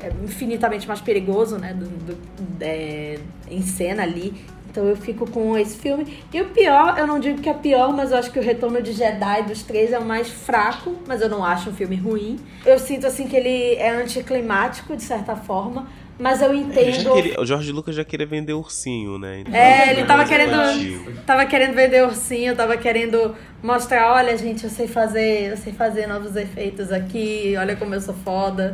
é, 0.00 0.12
infinitamente 0.22 0.86
mais 0.86 1.00
perigoso, 1.00 1.58
né? 1.58 1.74
Do, 1.74 1.86
do 1.86 2.18
é, 2.60 3.18
em 3.50 3.62
cena 3.62 4.04
ali. 4.04 4.32
Então 4.70 4.84
eu 4.84 4.96
fico 4.96 5.28
com 5.28 5.56
esse 5.58 5.76
filme. 5.76 6.22
E 6.32 6.40
o 6.40 6.50
pior, 6.50 6.98
eu 6.98 7.06
não 7.06 7.18
digo 7.18 7.40
que 7.40 7.48
é 7.48 7.54
pior, 7.54 7.92
mas 7.92 8.12
eu 8.12 8.18
acho 8.18 8.30
que 8.30 8.38
o 8.38 8.42
Retorno 8.42 8.80
de 8.80 8.92
Jedi 8.92 9.42
dos 9.42 9.62
três 9.62 9.92
é 9.92 9.98
o 9.98 10.04
mais 10.04 10.28
fraco, 10.28 10.94
mas 11.06 11.20
eu 11.20 11.28
não 11.28 11.44
acho 11.44 11.70
um 11.70 11.72
filme 11.72 11.96
ruim. 11.96 12.38
Eu 12.64 12.78
sinto 12.78 13.06
assim 13.06 13.26
que 13.26 13.34
ele 13.34 13.74
é 13.74 13.90
anticlimático, 13.90 14.94
de 14.94 15.02
certa 15.02 15.34
forma. 15.34 15.88
Mas 16.18 16.42
eu 16.42 16.52
entendo. 16.52 17.12
Queria, 17.12 17.40
o 17.40 17.46
Jorge 17.46 17.70
Lucas 17.70 17.94
já 17.94 18.04
queria 18.04 18.26
vender 18.26 18.52
ursinho, 18.52 19.18
né? 19.18 19.40
Então, 19.40 19.54
é, 19.54 19.90
ele 19.90 20.04
tava 20.04 20.24
querendo. 20.24 20.56
Tava 21.24 21.46
querendo 21.46 21.74
vender 21.74 22.04
ursinho, 22.04 22.56
tava 22.56 22.76
querendo 22.76 23.36
mostrar, 23.62 24.12
olha, 24.12 24.36
gente, 24.36 24.64
eu 24.64 24.70
sei 24.70 24.88
fazer, 24.88 25.52
eu 25.52 25.56
sei 25.56 25.72
fazer 25.72 26.08
novos 26.08 26.34
efeitos 26.34 26.90
aqui, 26.90 27.54
olha 27.56 27.76
como 27.76 27.94
eu 27.94 28.00
sou 28.00 28.14
foda. 28.14 28.72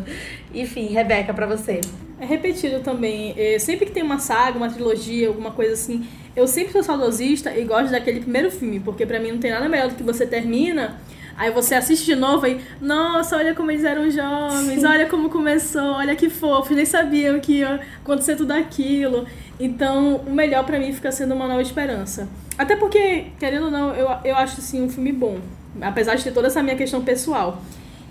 Enfim, 0.55 0.87
Rebeca, 0.87 1.35
para 1.35 1.47
você. 1.47 1.81
É 2.19 2.25
repetido 2.25 2.81
também. 2.81 3.35
É, 3.37 3.59
sempre 3.59 3.87
que 3.87 3.93
tem 3.93 4.03
uma 4.03 4.19
saga, 4.19 4.57
uma 4.57 4.71
trilogia, 4.71 5.29
alguma 5.29 5.51
coisa 5.51 5.75
assim, 5.75 6.07
eu 6.35 6.47
sempre 6.47 6.73
sou 6.73 6.83
saudosista 6.83 7.55
e 7.57 7.65
gosto 7.65 7.91
daquele 7.91 8.21
primeiro 8.21 8.51
filme, 8.51 8.81
porque 8.81 9.05
para 9.05 9.21
mim 9.21 9.33
não 9.33 9.39
tem 9.39 9.51
nada 9.51 9.69
melhor 9.69 9.89
do 9.89 9.95
que 9.95 10.03
você 10.03 10.27
termina 10.27 10.99
Aí 11.36 11.51
você 11.51 11.74
assiste 11.74 12.05
de 12.05 12.15
novo 12.15 12.47
e, 12.47 12.61
nossa, 12.81 13.36
olha 13.36 13.55
como 13.55 13.70
eles 13.70 13.85
eram 13.85 14.09
jovens, 14.11 14.81
Sim. 14.81 14.86
olha 14.86 15.06
como 15.06 15.28
começou, 15.28 15.94
olha 15.94 16.15
que 16.15 16.31
fofo, 16.31 16.74
nem 16.74 16.85
sabiam 16.85 17.40
que 17.40 17.59
ia 17.59 17.81
acontecer 18.02 18.36
tudo 18.36 18.52
aquilo. 18.52 19.27
Então, 19.59 20.16
o 20.27 20.32
melhor 20.32 20.65
para 20.65 20.78
mim 20.78 20.93
fica 20.93 21.11
sendo 21.11 21.35
Uma 21.35 21.48
Nova 21.48 21.62
Esperança. 21.62 22.28
Até 22.56 22.77
porque, 22.77 23.27
querendo 23.39 23.65
ou 23.65 23.70
não, 23.70 23.94
eu, 23.94 24.09
eu 24.24 24.36
acho 24.36 24.61
assim 24.61 24.82
um 24.82 24.89
filme 24.89 25.12
bom, 25.12 25.39
apesar 25.81 26.15
de 26.15 26.23
ter 26.23 26.32
toda 26.32 26.47
essa 26.47 26.62
minha 26.62 26.77
questão 26.77 27.02
pessoal. 27.02 27.61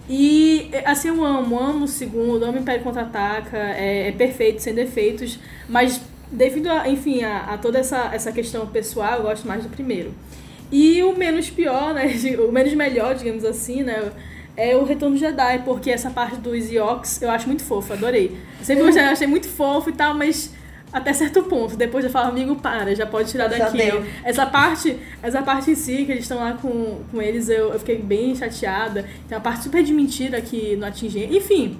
E, 0.09 0.69
assim, 0.85 1.07
eu 1.07 1.23
amo, 1.23 1.57
amo 1.57 1.85
o 1.85 1.87
segundo, 1.87 2.43
amo 2.43 2.59
Império 2.59 2.83
Contra-Ataca, 2.83 3.57
é, 3.57 4.09
é 4.09 4.11
perfeito, 4.11 4.61
sem 4.61 4.73
defeitos, 4.73 5.39
mas 5.69 6.01
devido 6.29 6.67
a, 6.67 6.89
enfim, 6.89 7.23
a, 7.23 7.53
a 7.53 7.57
toda 7.57 7.79
essa, 7.79 8.09
essa 8.13 8.31
questão 8.33 8.67
pessoal, 8.67 9.17
eu 9.17 9.23
gosto 9.23 9.47
mais 9.47 9.63
do 9.63 9.69
primeiro. 9.69 10.13
E 10.73 11.03
o 11.03 11.15
menos 11.15 11.51
pior, 11.51 11.93
né? 11.93 12.11
O 12.39 12.51
menos 12.51 12.73
melhor, 12.73 13.13
digamos 13.13 13.45
assim, 13.45 13.83
né? 13.83 14.11
É 14.57 14.75
o 14.75 14.83
Retorno 14.83 15.15
Jedi, 15.15 15.61
porque 15.63 15.91
essa 15.91 16.09
parte 16.09 16.37
dos 16.37 16.71
Ewoks 16.71 17.21
eu 17.21 17.29
acho 17.29 17.47
muito 17.47 17.63
fofo, 17.63 17.93
adorei. 17.93 18.35
Eu 18.59 18.65
sempre 18.65 18.83
gostei, 18.83 19.03
achei 19.03 19.27
muito 19.27 19.47
fofo 19.47 19.91
e 19.91 19.93
tal, 19.93 20.15
mas 20.15 20.51
até 20.91 21.13
certo 21.13 21.43
ponto. 21.43 21.75
Depois 21.75 22.03
eu 22.03 22.09
falo, 22.09 22.29
amigo, 22.29 22.55
para, 22.55 22.95
já 22.95 23.05
pode 23.05 23.29
tirar 23.29 23.47
daqui. 23.47 23.79
Essa 24.23 24.45
parte, 24.47 24.97
essa 25.21 25.41
parte 25.43 25.71
em 25.71 25.75
si, 25.75 26.05
que 26.05 26.11
eles 26.11 26.23
estão 26.23 26.39
lá 26.39 26.53
com, 26.53 27.01
com 27.11 27.21
eles, 27.21 27.49
eu, 27.49 27.71
eu 27.71 27.79
fiquei 27.79 27.97
bem 27.97 28.35
chateada. 28.35 29.05
Tem 29.27 29.37
uma 29.37 29.43
parte 29.43 29.63
super 29.63 29.83
de 29.83 29.93
mentira 29.93 30.41
que 30.41 30.75
não 30.75 30.87
atinge. 30.87 31.23
Enfim, 31.31 31.77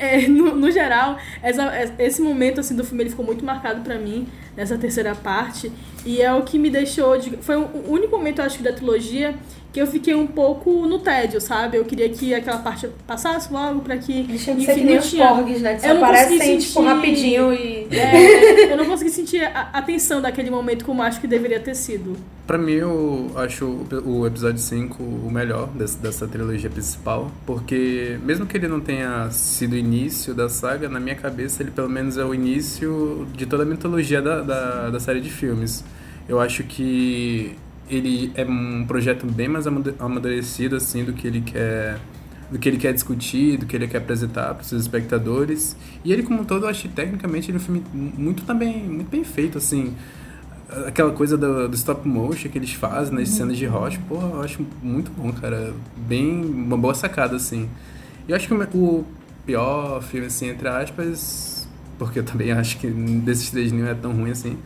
é, 0.00 0.28
no, 0.28 0.54
no, 0.54 0.70
geral, 0.70 1.18
essa, 1.42 1.94
esse 1.98 2.20
momento 2.22 2.60
assim, 2.60 2.74
do 2.74 2.84
filme 2.84 3.02
ele 3.02 3.10
ficou 3.10 3.24
muito 3.24 3.44
marcado 3.44 3.82
para 3.82 3.96
mim 3.98 4.26
nessa 4.56 4.78
terceira 4.78 5.14
parte. 5.14 5.70
E 6.04 6.22
é 6.22 6.32
o 6.32 6.42
que 6.42 6.58
me 6.58 6.70
deixou. 6.70 7.18
De, 7.18 7.36
foi 7.38 7.56
o 7.56 7.90
único 7.90 8.16
momento, 8.16 8.40
eu 8.40 8.44
acho, 8.44 8.62
da 8.62 8.72
trilogia 8.72 9.34
que 9.72 9.80
eu 9.80 9.86
fiquei 9.86 10.14
um 10.14 10.26
pouco 10.26 10.86
no 10.86 10.98
tédio, 10.98 11.40
sabe? 11.40 11.76
Eu 11.76 11.84
queria 11.84 12.08
que 12.08 12.34
aquela 12.34 12.58
parte 12.58 12.88
passasse 13.06 13.52
logo 13.52 13.80
pra 13.80 13.98
que. 13.98 14.22
Deixa 14.22 14.54
de 14.54 14.64
ser 14.64 14.74
que 14.74 14.96
os 14.96 15.12
porgs, 15.12 15.60
né? 15.60 15.74
Que 15.74 15.82
só 15.82 15.96
aparecem, 15.96 16.38
sentir... 16.38 16.66
tipo, 16.66 16.82
rapidinho 16.82 17.52
e. 17.52 17.86
É, 17.90 18.72
eu 18.72 18.76
não 18.76 18.86
consegui 18.86 19.10
sentir 19.10 19.44
a, 19.44 19.70
a 19.72 19.82
tensão 19.82 20.22
daquele 20.22 20.50
momento 20.50 20.84
como 20.84 21.02
acho 21.02 21.20
que 21.20 21.26
deveria 21.26 21.60
ter 21.60 21.74
sido. 21.74 22.16
Pra 22.46 22.56
mim, 22.56 22.72
eu 22.72 23.30
acho 23.36 23.66
o, 24.06 24.26
episódio 24.26 24.58
5 24.58 25.02
o 25.02 25.30
melhor 25.30 25.68
dessa, 25.68 25.98
dessa 25.98 26.26
trilogia 26.26 26.70
principal, 26.70 27.30
porque 27.44 28.18
mesmo 28.24 28.46
que 28.46 28.56
ele 28.56 28.66
não 28.66 28.80
tenha 28.80 29.30
sido 29.30 29.74
o 29.74 29.76
início 29.76 30.32
da 30.32 30.48
saga, 30.48 30.88
na 30.88 30.98
minha 30.98 31.14
cabeça 31.14 31.62
ele 31.62 31.70
pelo 31.70 31.90
menos 31.90 32.16
é 32.16 32.24
o 32.24 32.34
início 32.34 33.28
de 33.34 33.44
toda 33.44 33.64
a 33.64 33.66
mitologia 33.66 34.22
da, 34.22 34.40
da, 34.40 34.88
da 34.88 34.98
série 34.98 35.20
de 35.20 35.28
filmes. 35.28 35.84
Eu 36.26 36.40
acho 36.40 36.64
que 36.64 37.54
ele 37.88 38.32
é 38.34 38.44
um 38.44 38.84
projeto 38.86 39.26
bem 39.26 39.48
mais 39.48 39.66
amadurecido 39.66 40.76
assim 40.76 41.04
do 41.04 41.12
que 41.12 41.26
ele 41.26 41.40
quer 41.40 41.98
do 42.50 42.58
que 42.58 42.66
ele 42.66 42.78
quer 42.78 42.94
discutir, 42.94 43.58
do 43.58 43.66
que 43.66 43.76
ele 43.76 43.86
quer 43.86 43.98
apresentar 43.98 44.54
para 44.54 44.62
os 44.62 44.68
seus 44.68 44.80
espectadores. 44.80 45.76
E 46.02 46.12
ele 46.12 46.22
como 46.22 46.40
um 46.40 46.44
todo, 46.44 46.64
eu 46.64 46.70
acho 46.70 46.88
tecnicamente 46.88 47.50
ele 47.50 47.58
é 47.58 47.60
um 47.60 47.64
filme 47.64 47.84
muito 47.92 48.44
também 48.44 48.82
muito 48.84 49.10
bem 49.10 49.24
feito 49.24 49.58
assim. 49.58 49.94
Aquela 50.86 51.12
coisa 51.12 51.36
do, 51.36 51.68
do 51.68 51.74
stop 51.74 52.06
motion 52.06 52.50
que 52.50 52.58
eles 52.58 52.72
fazem 52.72 53.14
nas 53.14 53.30
cenas 53.30 53.56
de 53.56 53.64
rocha, 53.64 53.98
pô, 54.06 54.16
eu 54.16 54.42
acho 54.42 54.64
muito 54.82 55.10
bom, 55.10 55.32
cara. 55.32 55.72
Bem, 55.96 56.44
uma 56.44 56.76
boa 56.76 56.94
sacada, 56.94 57.36
assim. 57.36 57.70
E 58.26 58.32
eu 58.32 58.36
acho 58.36 58.46
que 58.46 58.52
o 58.52 59.04
pior 59.46 60.02
filme, 60.02 60.26
assim, 60.26 60.48
entre 60.48 60.68
aspas, 60.68 61.66
porque 61.98 62.18
eu 62.18 62.22
também 62.22 62.52
acho 62.52 62.78
que 62.78 62.86
desses 62.86 63.50
três 63.50 63.72
não 63.72 63.86
é 63.86 63.94
tão 63.94 64.12
ruim 64.12 64.30
assim, 64.30 64.58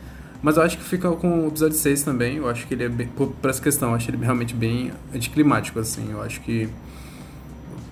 mas 0.43 0.57
eu 0.57 0.63
acho 0.63 0.77
que 0.77 0.83
fica 0.83 1.09
com 1.13 1.45
o 1.45 1.47
episódio 1.47 1.77
6 1.77 2.03
também. 2.03 2.35
Eu 2.35 2.49
acho 2.49 2.67
que 2.67 2.73
ele 2.73 2.83
é 2.83 2.89
bem. 2.89 3.07
Por, 3.07 3.29
por 3.29 3.49
essa 3.49 3.61
questão, 3.61 3.89
eu 3.89 3.95
acho 3.95 4.11
ele 4.11 4.17
realmente 4.17 4.53
bem 4.53 4.91
anticlimático, 5.15 5.79
assim. 5.79 6.11
Eu 6.11 6.21
acho 6.21 6.41
que. 6.41 6.69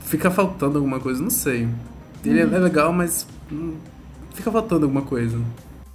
Fica 0.02 0.30
faltando 0.30 0.78
alguma 0.78 1.00
coisa, 1.00 1.24
não 1.24 1.30
sei. 1.30 1.70
Ele 2.26 2.44
hum. 2.46 2.54
é 2.54 2.60
legal, 2.60 2.92
mas. 2.92 3.26
Hum, 3.50 3.78
fica 4.34 4.52
faltando 4.52 4.86
alguma 4.86 5.02
coisa. 5.02 5.40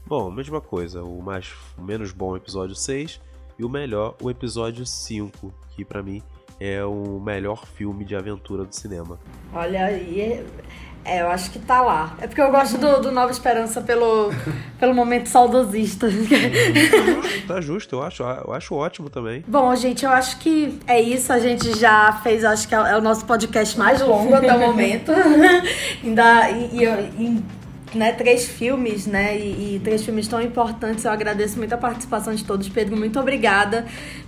Bom, 0.07 0.31
mesma 0.31 0.61
coisa. 0.61 1.03
O 1.03 1.21
mais 1.21 1.53
o 1.77 1.83
menos 1.83 2.11
bom 2.11 2.35
episódio 2.35 2.75
6 2.75 3.21
e 3.59 3.65
o 3.65 3.69
melhor 3.69 4.17
o 4.23 4.31
episódio 4.31 4.87
5, 4.87 5.53
que 5.73 5.85
para 5.85 6.03
mim 6.03 6.23
é 6.59 6.83
o 6.83 7.21
melhor 7.21 7.67
filme 7.67 8.03
de 8.03 8.17
aventura 8.17 8.65
do 8.65 8.75
cinema. 8.75 9.19
Olha 9.53 9.85
aí, 9.85 10.43
é, 11.07 11.23
eu 11.23 11.29
acho 11.29 11.53
que 11.53 11.59
tá 11.61 11.81
lá. 11.81 12.17
É 12.21 12.27
porque 12.27 12.41
eu 12.41 12.51
gosto 12.51 12.77
do, 12.79 13.01
do 13.01 13.13
Nova 13.13 13.31
Esperança 13.31 13.81
pelo, 13.81 14.33
pelo 14.79 14.93
momento 14.93 15.29
saudosista. 15.29 16.09
tá 17.47 17.61
justo, 17.61 17.95
eu 17.95 18.03
acho, 18.03 18.25
eu 18.25 18.53
acho 18.53 18.75
ótimo 18.75 19.09
também. 19.09 19.45
Bom, 19.47 19.75
gente, 19.77 20.05
eu 20.05 20.11
acho 20.11 20.39
que 20.39 20.81
é 20.87 21.01
isso. 21.01 21.33
A 21.33 21.39
gente 21.39 21.79
já 21.79 22.13
fez, 22.25 22.45
acho 22.45 22.67
que 22.67 22.75
é 22.75 22.97
o 22.97 23.01
nosso 23.01 23.25
podcast 23.25 23.79
mais 23.79 24.03
longo 24.03 24.35
até 24.35 24.53
o 24.53 24.59
momento. 24.59 25.13
Ainda. 26.03 26.51
E, 26.51 26.83
e, 26.83 26.85
e 26.85 27.43
né, 27.95 28.13
três 28.13 28.47
filmes, 28.47 29.07
né, 29.07 29.39
e, 29.39 29.77
e, 29.77 29.81
três 29.83 30.05
filmes 30.05 30.27
tão 30.27 30.43
importantes. 30.43 31.05
Eu 31.05 31.13
agradeço 31.13 31.57
muito 31.57 31.73
a 31.73 31.79
participação 31.79 32.35
de 32.35 32.45
todos. 32.45 32.69
Pedro, 32.69 32.97
muito 32.97 33.19
obrigada 33.19 33.87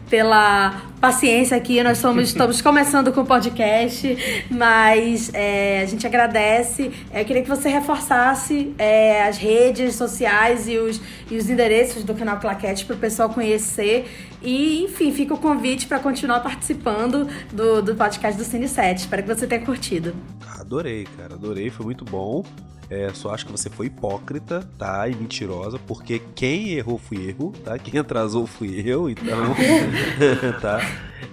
pela 0.08 0.82
paciência 1.00 1.56
aqui. 1.56 1.82
Nós 1.82 1.98
somos, 1.98 2.28
estamos 2.28 2.60
começando 2.60 3.12
com 3.12 3.20
o 3.20 3.26
podcast, 3.26 4.46
mas 4.50 5.30
é, 5.32 5.82
a 5.82 5.86
gente 5.86 6.06
agradece. 6.06 6.90
Eu 7.12 7.24
queria 7.24 7.42
que 7.42 7.48
você 7.48 7.68
reforçasse 7.68 8.74
é, 8.78 9.24
as 9.24 9.36
redes 9.36 9.94
sociais 9.94 10.68
e 10.68 10.76
os, 10.76 11.00
e 11.30 11.36
os 11.36 11.48
endereços 11.48 12.04
do 12.04 12.14
canal 12.14 12.38
Claquete 12.38 12.84
para 12.84 12.96
o 12.96 12.98
pessoal 12.98 13.28
conhecer. 13.30 14.08
E, 14.42 14.84
enfim, 14.84 15.12
fica 15.12 15.34
o 15.34 15.38
convite 15.38 15.86
para 15.86 15.98
continuar 15.98 16.40
participando 16.40 17.28
do, 17.52 17.82
do 17.82 17.94
podcast 17.94 18.38
do 18.38 18.44
Cine 18.44 18.68
7. 18.68 18.98
Espero 18.98 19.22
que 19.22 19.34
você 19.34 19.46
tenha 19.46 19.64
curtido. 19.64 20.14
Adorei, 20.58 21.06
cara, 21.16 21.34
adorei, 21.34 21.70
foi 21.70 21.86
muito 21.86 22.04
bom. 22.04 22.44
É, 22.90 23.12
só 23.12 23.34
acho 23.34 23.44
que 23.44 23.52
você 23.52 23.68
foi 23.68 23.84
hipócrita, 23.86 24.66
tá? 24.78 25.06
E 25.08 25.14
mentirosa, 25.14 25.78
porque 25.78 26.22
quem 26.34 26.70
errou 26.70 26.98
fui 26.98 27.36
eu, 27.38 27.52
tá? 27.64 27.78
Quem 27.78 28.00
atrasou 28.00 28.46
fui 28.46 28.82
eu, 28.84 29.10
então. 29.10 29.54
tá? 30.60 30.80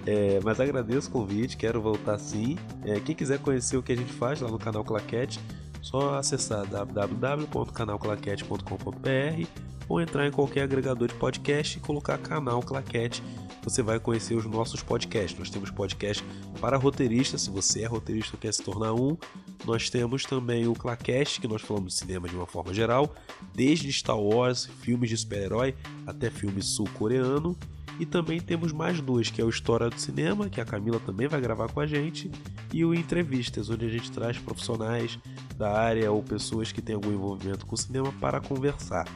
É, 0.06 0.40
mas 0.44 0.60
agradeço 0.60 1.08
o 1.08 1.12
convite, 1.12 1.56
quero 1.56 1.80
voltar 1.80 2.18
sim. 2.18 2.58
É, 2.84 3.00
quem 3.00 3.14
quiser 3.14 3.38
conhecer 3.38 3.76
o 3.76 3.82
que 3.82 3.92
a 3.92 3.96
gente 3.96 4.12
faz 4.12 4.40
lá 4.40 4.50
no 4.50 4.58
canal 4.58 4.82
Claquete, 4.84 5.40
só 5.80 6.18
acessar 6.18 6.66
www.canalclaquete.com.br 6.66 9.46
ou 9.88 10.00
entrar 10.00 10.26
em 10.26 10.32
qualquer 10.32 10.62
agregador 10.62 11.06
de 11.08 11.14
podcast 11.14 11.78
e 11.78 11.80
colocar 11.80 12.18
canal 12.18 12.60
Claquete. 12.60 13.22
Você 13.66 13.82
vai 13.82 13.98
conhecer 13.98 14.36
os 14.36 14.46
nossos 14.46 14.80
podcasts. 14.80 15.36
Nós 15.36 15.50
temos 15.50 15.72
podcast 15.72 16.22
para 16.60 16.76
roteiristas, 16.76 17.42
se 17.42 17.50
você 17.50 17.82
é 17.82 17.86
roteirista 17.86 18.36
e 18.36 18.38
quer 18.38 18.54
se 18.54 18.62
tornar 18.62 18.94
um. 18.94 19.16
Nós 19.64 19.90
temos 19.90 20.22
também 20.22 20.68
o 20.68 20.72
Claquete, 20.72 21.40
que 21.40 21.48
nós 21.48 21.62
falamos 21.62 21.92
de 21.92 21.98
cinema 21.98 22.28
de 22.28 22.36
uma 22.36 22.46
forma 22.46 22.72
geral, 22.72 23.12
desde 23.52 23.92
Star 23.92 24.20
Wars, 24.20 24.66
filmes 24.82 25.10
de 25.10 25.16
super-herói 25.16 25.74
até 26.06 26.30
filmes 26.30 26.66
sul-coreano. 26.66 27.58
E 27.98 28.06
também 28.06 28.38
temos 28.38 28.70
mais 28.70 29.00
dois, 29.00 29.30
que 29.30 29.40
é 29.40 29.44
o 29.44 29.48
História 29.48 29.90
do 29.90 29.98
Cinema, 29.98 30.48
que 30.48 30.60
a 30.60 30.64
Camila 30.64 31.00
também 31.00 31.26
vai 31.26 31.40
gravar 31.40 31.66
com 31.72 31.80
a 31.80 31.86
gente, 31.88 32.30
e 32.72 32.84
o 32.84 32.94
Entrevistas, 32.94 33.68
onde 33.68 33.84
a 33.84 33.88
gente 33.88 34.12
traz 34.12 34.38
profissionais 34.38 35.18
da 35.56 35.76
área 35.76 36.12
ou 36.12 36.22
pessoas 36.22 36.70
que 36.70 36.80
têm 36.80 36.94
algum 36.94 37.10
envolvimento 37.10 37.66
com 37.66 37.74
o 37.74 37.78
cinema 37.78 38.12
para 38.20 38.40
conversar. 38.40 39.08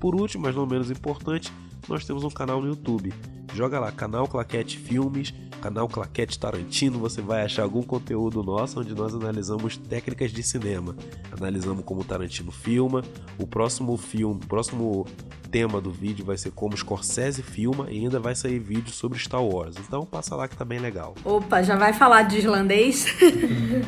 Por 0.00 0.16
último, 0.16 0.42
mas 0.42 0.56
não 0.56 0.66
menos 0.66 0.90
importante, 0.90 1.52
nós 1.88 2.04
temos 2.04 2.24
um 2.24 2.30
canal 2.30 2.60
no 2.60 2.66
YouTube. 2.66 3.12
Joga 3.54 3.78
lá, 3.78 3.92
canal 3.92 4.26
Claquete 4.26 4.78
Filmes, 4.78 5.34
canal 5.60 5.86
Claquete 5.86 6.38
Tarantino, 6.38 6.98
você 6.98 7.20
vai 7.20 7.42
achar 7.42 7.62
algum 7.62 7.82
conteúdo 7.82 8.42
nosso 8.42 8.80
onde 8.80 8.94
nós 8.94 9.14
analisamos 9.14 9.76
técnicas 9.76 10.32
de 10.32 10.42
cinema. 10.42 10.96
Analisamos 11.30 11.84
como 11.84 12.02
Tarantino 12.02 12.50
filma, 12.50 13.02
o 13.38 13.46
próximo 13.46 13.96
filme, 13.96 14.40
o 14.42 14.46
próximo 14.46 15.06
tema 15.52 15.82
do 15.82 15.90
vídeo 15.90 16.24
vai 16.24 16.38
ser 16.38 16.50
como 16.50 16.74
Scorsese 16.76 17.42
filma 17.42 17.86
e 17.90 17.98
ainda 17.98 18.18
vai 18.18 18.34
sair 18.34 18.58
vídeo 18.58 18.90
sobre 18.90 19.18
Star 19.18 19.44
Wars. 19.44 19.76
Então 19.78 20.06
passa 20.06 20.34
lá 20.34 20.48
que 20.48 20.56
tá 20.56 20.64
bem 20.64 20.78
legal. 20.78 21.14
Opa, 21.22 21.62
já 21.62 21.76
vai 21.76 21.92
falar 21.92 22.22
de 22.22 22.38
islandês? 22.38 23.06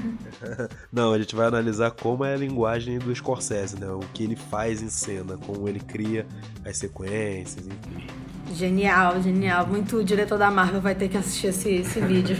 Não, 0.92 1.14
a 1.14 1.18
gente 1.18 1.34
vai 1.34 1.46
analisar 1.46 1.90
como 1.90 2.22
é 2.22 2.34
a 2.34 2.36
linguagem 2.36 2.98
do 2.98 3.14
Scorsese, 3.14 3.80
né? 3.80 3.88
O 3.88 4.00
que 4.12 4.24
ele 4.24 4.36
faz 4.36 4.82
em 4.82 4.90
cena, 4.90 5.38
como 5.38 5.66
ele 5.66 5.80
cria 5.80 6.26
as 6.64 6.76
sequências, 6.76 7.66
enfim. 7.66 8.06
Genial, 8.52 9.22
genial. 9.22 9.66
Muito 9.66 10.04
diretor 10.04 10.38
da 10.38 10.50
Marvel 10.50 10.80
vai 10.80 10.94
ter 10.94 11.08
que 11.08 11.16
assistir 11.16 11.48
esse, 11.48 11.74
esse 11.76 12.00
vídeo. 12.00 12.36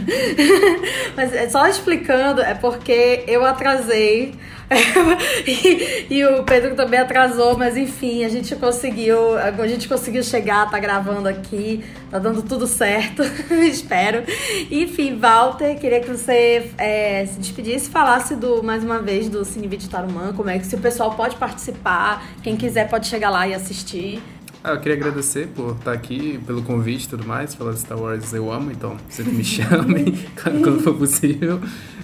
Mas 1.17 1.33
é 1.33 1.49
só 1.49 1.67
explicando, 1.67 2.41
é 2.41 2.55
porque 2.55 3.25
eu 3.27 3.45
atrasei 3.45 4.35
e, 5.47 6.07
e, 6.11 6.25
o 6.25 6.43
Pedro 6.45 6.75
também 6.75 6.99
atrasou, 6.99 7.57
mas 7.57 7.77
enfim, 7.77 8.25
a 8.25 8.29
gente 8.29 8.57
conseguiu, 8.57 9.37
a 9.39 9.67
gente 9.69 9.87
conseguiu 9.87 10.23
chegar, 10.23 10.71
tá 10.71 10.79
gravando 10.79 11.29
aqui, 11.29 11.85
tá 12.11 12.19
dando 12.19 12.43
tudo 12.43 12.67
certo, 12.67 13.23
espero. 13.63 14.25
Enfim, 14.71 15.19
Walter, 15.19 15.79
queria 15.79 16.01
que 16.01 16.09
você 16.09 16.71
é, 16.79 17.27
se 17.27 17.39
despedisse, 17.39 17.91
falasse 17.91 18.35
do 18.35 18.63
mais 18.63 18.83
uma 18.83 19.01
vez 19.01 19.29
do 19.29 19.45
Cine 19.45 19.69
Vídeo 19.69 19.89
Tarumã, 19.89 20.33
como 20.33 20.49
é 20.49 20.59
que 20.59 20.67
se 20.67 20.75
o 20.75 20.79
pessoal 20.81 21.15
pode 21.15 21.37
participar, 21.37 22.25
quem 22.43 22.57
quiser 22.57 22.89
pode 22.89 23.07
chegar 23.07 23.31
lá 23.31 23.47
e 23.47 23.55
assistir. 23.55 24.23
Ah, 24.67 24.73
eu 24.73 24.81
queria 24.81 24.97
agradecer 24.97 25.49
por 25.49 25.73
estar 25.73 25.93
aqui, 25.93 26.41
pelo 26.47 26.63
convite 26.63 27.05
e 27.05 27.09
tudo 27.11 27.27
mais. 27.27 27.55
Falar 27.55 27.73
de 27.73 27.81
Star 27.81 28.01
Wars 28.01 28.33
eu 28.33 28.51
amo, 28.51 28.71
então 28.71 28.97
sempre 29.11 29.35
me 29.35 29.45
chamem 29.45 30.15
quando 30.43 30.81
for 30.81 30.95
possível. 30.95 31.61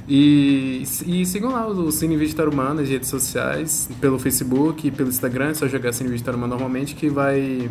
E, 0.07 0.83
e 1.07 1.25
sigam 1.25 1.53
lá 1.53 1.67
o 1.67 1.91
Cine 1.91 2.19
Vídeo 2.19 2.37
Tarumã 2.37 2.75
nas 2.75 2.87
redes 2.87 3.09
sociais, 3.09 3.89
pelo 3.99 4.19
Facebook 4.19 4.87
e 4.87 4.91
pelo 4.91 5.09
Instagram, 5.09 5.49
é 5.49 5.55
só 5.55 5.67
jogar 5.67 5.95
Cine 5.95 6.11
Vídeo 6.11 6.23
Tarumã 6.23 6.47
normalmente 6.47 6.95
que 6.95 7.09
vai 7.09 7.71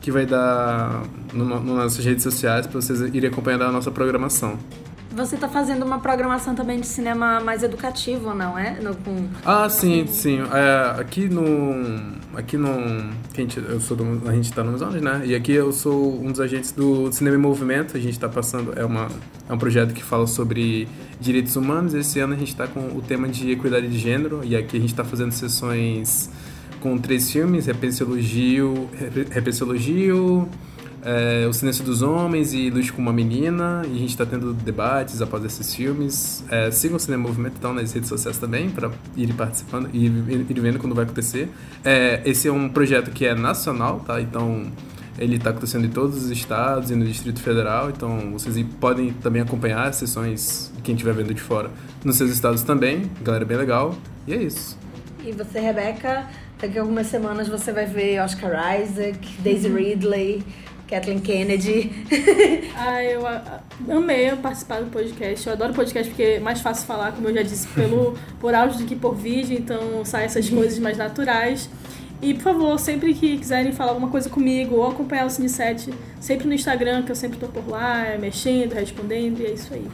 que 0.00 0.10
vai 0.10 0.26
dar 0.26 1.04
no, 1.32 1.44
no 1.44 1.76
nossas 1.76 2.04
redes 2.04 2.24
sociais 2.24 2.66
para 2.66 2.80
vocês 2.80 3.00
irem 3.14 3.30
acompanhando 3.30 3.62
a 3.62 3.70
nossa 3.70 3.92
programação. 3.92 4.58
Você 5.16 5.36
está 5.36 5.48
fazendo 5.48 5.82
uma 5.82 5.98
programação 5.98 6.54
também 6.54 6.78
de 6.78 6.86
cinema 6.86 7.40
mais 7.40 7.62
educativo, 7.62 8.34
não 8.34 8.58
é? 8.58 8.78
No, 8.80 8.94
com... 8.96 9.28
Ah, 9.44 9.66
sim, 9.70 10.06
sim. 10.06 10.40
É, 10.52 11.00
aqui 11.00 11.28
no. 11.28 12.16
Aqui 12.36 12.58
no. 12.58 12.68
Gente, 13.34 13.58
eu 13.58 13.80
sou 13.80 13.96
do, 13.96 14.28
a 14.28 14.34
gente 14.34 14.44
está 14.44 14.62
no 14.62 14.68
Amazonas, 14.68 15.00
né? 15.00 15.22
E 15.24 15.34
aqui 15.34 15.52
eu 15.52 15.72
sou 15.72 16.22
um 16.22 16.30
dos 16.30 16.38
agentes 16.38 16.70
do 16.70 17.10
Cinema 17.10 17.34
em 17.34 17.40
Movimento. 17.40 17.96
A 17.96 18.00
gente 18.00 18.12
está 18.12 18.28
passando. 18.28 18.78
É, 18.78 18.84
uma, 18.84 19.08
é 19.48 19.52
um 19.54 19.56
projeto 19.56 19.94
que 19.94 20.02
fala 20.02 20.26
sobre 20.26 20.86
direitos 21.18 21.56
humanos. 21.56 21.94
Esse 21.94 22.20
ano 22.20 22.34
a 22.34 22.36
gente 22.36 22.48
está 22.48 22.66
com 22.68 22.94
o 22.94 23.00
tema 23.00 23.26
de 23.26 23.50
equidade 23.50 23.88
de 23.88 23.96
gênero. 23.96 24.42
E 24.44 24.54
aqui 24.54 24.76
a 24.76 24.80
gente 24.80 24.90
está 24.90 25.02
fazendo 25.02 25.32
sessões 25.32 26.28
com 26.78 26.98
três 26.98 27.30
filmes: 27.30 27.64
Repense 27.64 28.02
Elogio. 28.02 28.86
É, 31.06 31.46
O 31.46 31.52
Silêncio 31.52 31.84
dos 31.84 32.02
Homens 32.02 32.52
e 32.52 32.68
Luz 32.68 32.90
com 32.90 33.00
uma 33.00 33.12
Menina. 33.12 33.82
E 33.86 33.94
a 33.94 33.98
gente 33.98 34.10
está 34.10 34.26
tendo 34.26 34.52
debates 34.52 35.22
após 35.22 35.44
esses 35.44 35.72
filmes. 35.72 36.44
É, 36.50 36.68
sigam 36.72 36.96
o 36.96 37.00
Cinema 37.00 37.22
Movimento 37.22 37.54
então, 37.58 37.72
nas 37.72 37.92
redes 37.92 38.08
sociais 38.08 38.38
também, 38.38 38.68
para 38.70 38.90
ir 39.16 39.32
participando 39.34 39.88
e 39.92 40.06
ir, 40.06 40.50
ir, 40.50 40.60
vendo 40.60 40.80
quando 40.80 40.96
vai 40.96 41.04
acontecer. 41.04 41.48
É, 41.84 42.20
esse 42.24 42.48
é 42.48 42.52
um 42.52 42.68
projeto 42.68 43.12
que 43.12 43.24
é 43.24 43.36
nacional, 43.36 44.00
tá? 44.00 44.20
Então 44.20 44.66
ele 45.16 45.36
está 45.36 45.50
acontecendo 45.50 45.86
em 45.86 45.90
todos 45.90 46.24
os 46.24 46.30
estados 46.30 46.90
e 46.90 46.96
no 46.96 47.06
Distrito 47.06 47.40
Federal, 47.40 47.88
então 47.88 48.32
vocês 48.32 48.62
podem 48.80 49.12
também 49.14 49.40
acompanhar 49.40 49.88
as 49.88 49.96
sessões, 49.96 50.70
quem 50.82 50.94
estiver 50.94 51.14
vendo 51.14 51.32
de 51.32 51.40
fora, 51.40 51.70
nos 52.04 52.16
seus 52.16 52.30
estados 52.30 52.62
também. 52.62 53.10
Galera, 53.22 53.44
bem 53.44 53.56
legal. 53.56 53.94
E 54.26 54.34
é 54.34 54.42
isso. 54.42 54.76
E 55.24 55.32
você, 55.32 55.60
Rebeca, 55.60 56.26
daqui 56.60 56.78
a 56.78 56.82
algumas 56.82 57.06
semanas 57.06 57.48
você 57.48 57.72
vai 57.72 57.86
ver 57.86 58.20
Oscar 58.20 58.80
Isaac, 58.80 59.40
Daisy 59.40 59.68
Ridley. 59.68 60.44
Kathleen 60.88 61.20
Kennedy. 61.20 61.92
ah, 62.76 63.02
eu 63.02 63.96
amei 63.96 64.30
participar 64.36 64.80
do 64.80 64.90
podcast. 64.90 65.46
Eu 65.46 65.52
adoro 65.52 65.74
podcast 65.74 66.08
porque 66.10 66.22
é 66.22 66.40
mais 66.40 66.60
fácil 66.60 66.86
falar, 66.86 67.12
como 67.12 67.28
eu 67.28 67.34
já 67.34 67.42
disse, 67.42 67.66
pelo, 67.68 68.16
por 68.40 68.54
áudio 68.54 68.78
do 68.78 68.84
que 68.84 68.94
por 68.94 69.14
vídeo, 69.14 69.56
então 69.58 70.04
saem 70.04 70.26
essas 70.26 70.48
coisas 70.48 70.78
mais 70.78 70.96
naturais. 70.96 71.68
E, 72.22 72.32
por 72.32 72.42
favor, 72.42 72.78
sempre 72.78 73.12
que 73.12 73.36
quiserem 73.36 73.72
falar 73.72 73.90
alguma 73.90 74.08
coisa 74.08 74.30
comigo 74.30 74.76
ou 74.76 74.88
acompanhar 74.88 75.26
o 75.26 75.28
Cine7, 75.28 75.92
sempre 76.18 76.46
no 76.48 76.54
Instagram, 76.54 77.02
que 77.02 77.12
eu 77.12 77.16
sempre 77.16 77.38
tô 77.38 77.46
por 77.46 77.68
lá, 77.68 78.16
mexendo, 78.18 78.72
respondendo, 78.72 79.40
e 79.40 79.46
é 79.46 79.50
isso 79.50 79.74
aí. 79.74 79.86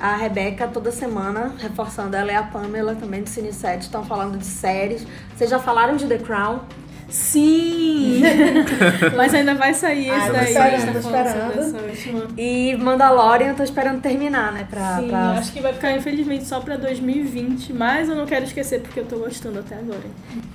A 0.00 0.16
Rebeca, 0.16 0.68
toda 0.68 0.90
semana, 0.90 1.54
reforçando, 1.58 2.16
ela 2.16 2.32
e 2.32 2.34
a 2.34 2.42
Pamela 2.42 2.94
também 2.94 3.22
do 3.22 3.28
Cine7, 3.28 3.80
estão 3.80 4.04
falando 4.04 4.38
de 4.38 4.44
séries. 4.44 5.06
Vocês 5.34 5.50
já 5.50 5.58
falaram 5.58 5.96
de 5.96 6.06
The 6.06 6.18
Crown? 6.18 6.60
Sim! 7.08 8.20
Mas 9.16 9.32
ainda 9.32 9.54
vai 9.54 9.72
sair 9.72 10.08
esse 10.08 10.32
daí. 10.32 10.52
Esperando, 10.52 10.92
tô 10.92 11.86
esperando. 11.88 12.34
E 12.36 12.76
Mandalorian, 12.76 13.48
eu 13.48 13.54
tô 13.54 13.62
esperando 13.62 14.00
terminar, 14.00 14.52
né? 14.52 14.66
Pra, 14.68 14.98
Sim, 14.98 15.08
pra... 15.08 15.30
acho 15.32 15.52
que 15.52 15.60
vai 15.60 15.72
ficar, 15.72 15.92
infelizmente, 15.92 16.44
só 16.44 16.60
pra 16.60 16.76
2020. 16.76 17.72
Mas 17.72 18.08
eu 18.08 18.16
não 18.16 18.26
quero 18.26 18.44
esquecer, 18.44 18.80
porque 18.80 19.00
eu 19.00 19.04
tô 19.04 19.18
gostando 19.18 19.60
até 19.60 19.76
agora. 19.76 20.00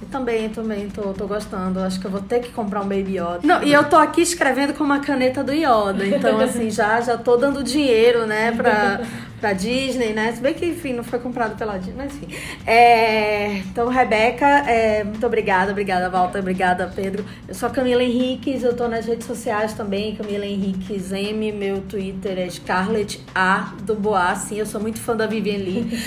Eu 0.02 0.08
também, 0.10 0.50
também 0.50 0.90
tô, 0.90 1.14
tô 1.14 1.26
gostando. 1.26 1.80
Acho 1.80 2.00
que 2.00 2.06
eu 2.06 2.12
vou 2.12 2.22
ter 2.22 2.42
que 2.42 2.50
comprar 2.50 2.82
um 2.82 2.88
Baby 2.88 3.18
Yoda. 3.18 3.40
Não, 3.44 3.64
e 3.64 3.72
eu 3.72 3.84
tô 3.86 3.96
aqui 3.96 4.22
escrevendo 4.22 4.74
com 4.74 4.84
uma 4.84 5.00
caneta 5.00 5.44
do 5.44 5.54
Yoda. 5.54 6.06
Então, 6.06 6.40
assim, 6.40 6.70
já, 6.70 7.00
já 7.00 7.18
tô 7.18 7.38
dando 7.38 7.64
dinheiro, 7.64 8.26
né? 8.26 8.52
Pra, 8.52 9.02
pra 9.42 9.54
Disney, 9.54 10.14
né? 10.14 10.32
Se 10.32 10.40
bem 10.40 10.54
que, 10.54 10.68
enfim, 10.68 10.94
não 10.94 11.04
foi 11.04 11.18
comprado 11.18 11.58
pela 11.58 11.78
Disney, 11.78 11.96
mas 11.98 12.16
enfim. 12.16 12.28
É, 12.66 13.58
então, 13.58 13.90
Rebeca, 13.90 14.46
é, 14.46 15.04
muito 15.04 15.26
obrigada, 15.26 15.72
obrigada, 15.72 16.10
Walter, 16.10 16.40
obrigada, 16.40 16.92
Pedro. 16.96 17.26
Eu 17.48 17.56
sou 17.56 17.68
a 17.68 17.72
Camila 17.72 18.04
Henriques, 18.04 18.64
eu 18.64 18.76
tô 18.76 18.88
nas 18.88 19.08
redes 19.08 19.26
sociais 19.26 19.74
também, 19.74 20.16
Camila 20.16 20.46
Henriques 20.46 21.12
M, 21.12 21.52
meu 21.52 21.82
Twitter 21.82 22.38
é 22.38 22.48
Scarlett 22.48 23.20
A 23.34 23.74
do 23.82 23.96
Boa, 23.96 24.36
sim, 24.36 24.60
eu 24.60 24.66
sou 24.66 24.80
muito 24.80 25.00
fã 25.00 25.16
da 25.16 25.26
Vivian 25.26 25.58
Lee. 25.58 26.00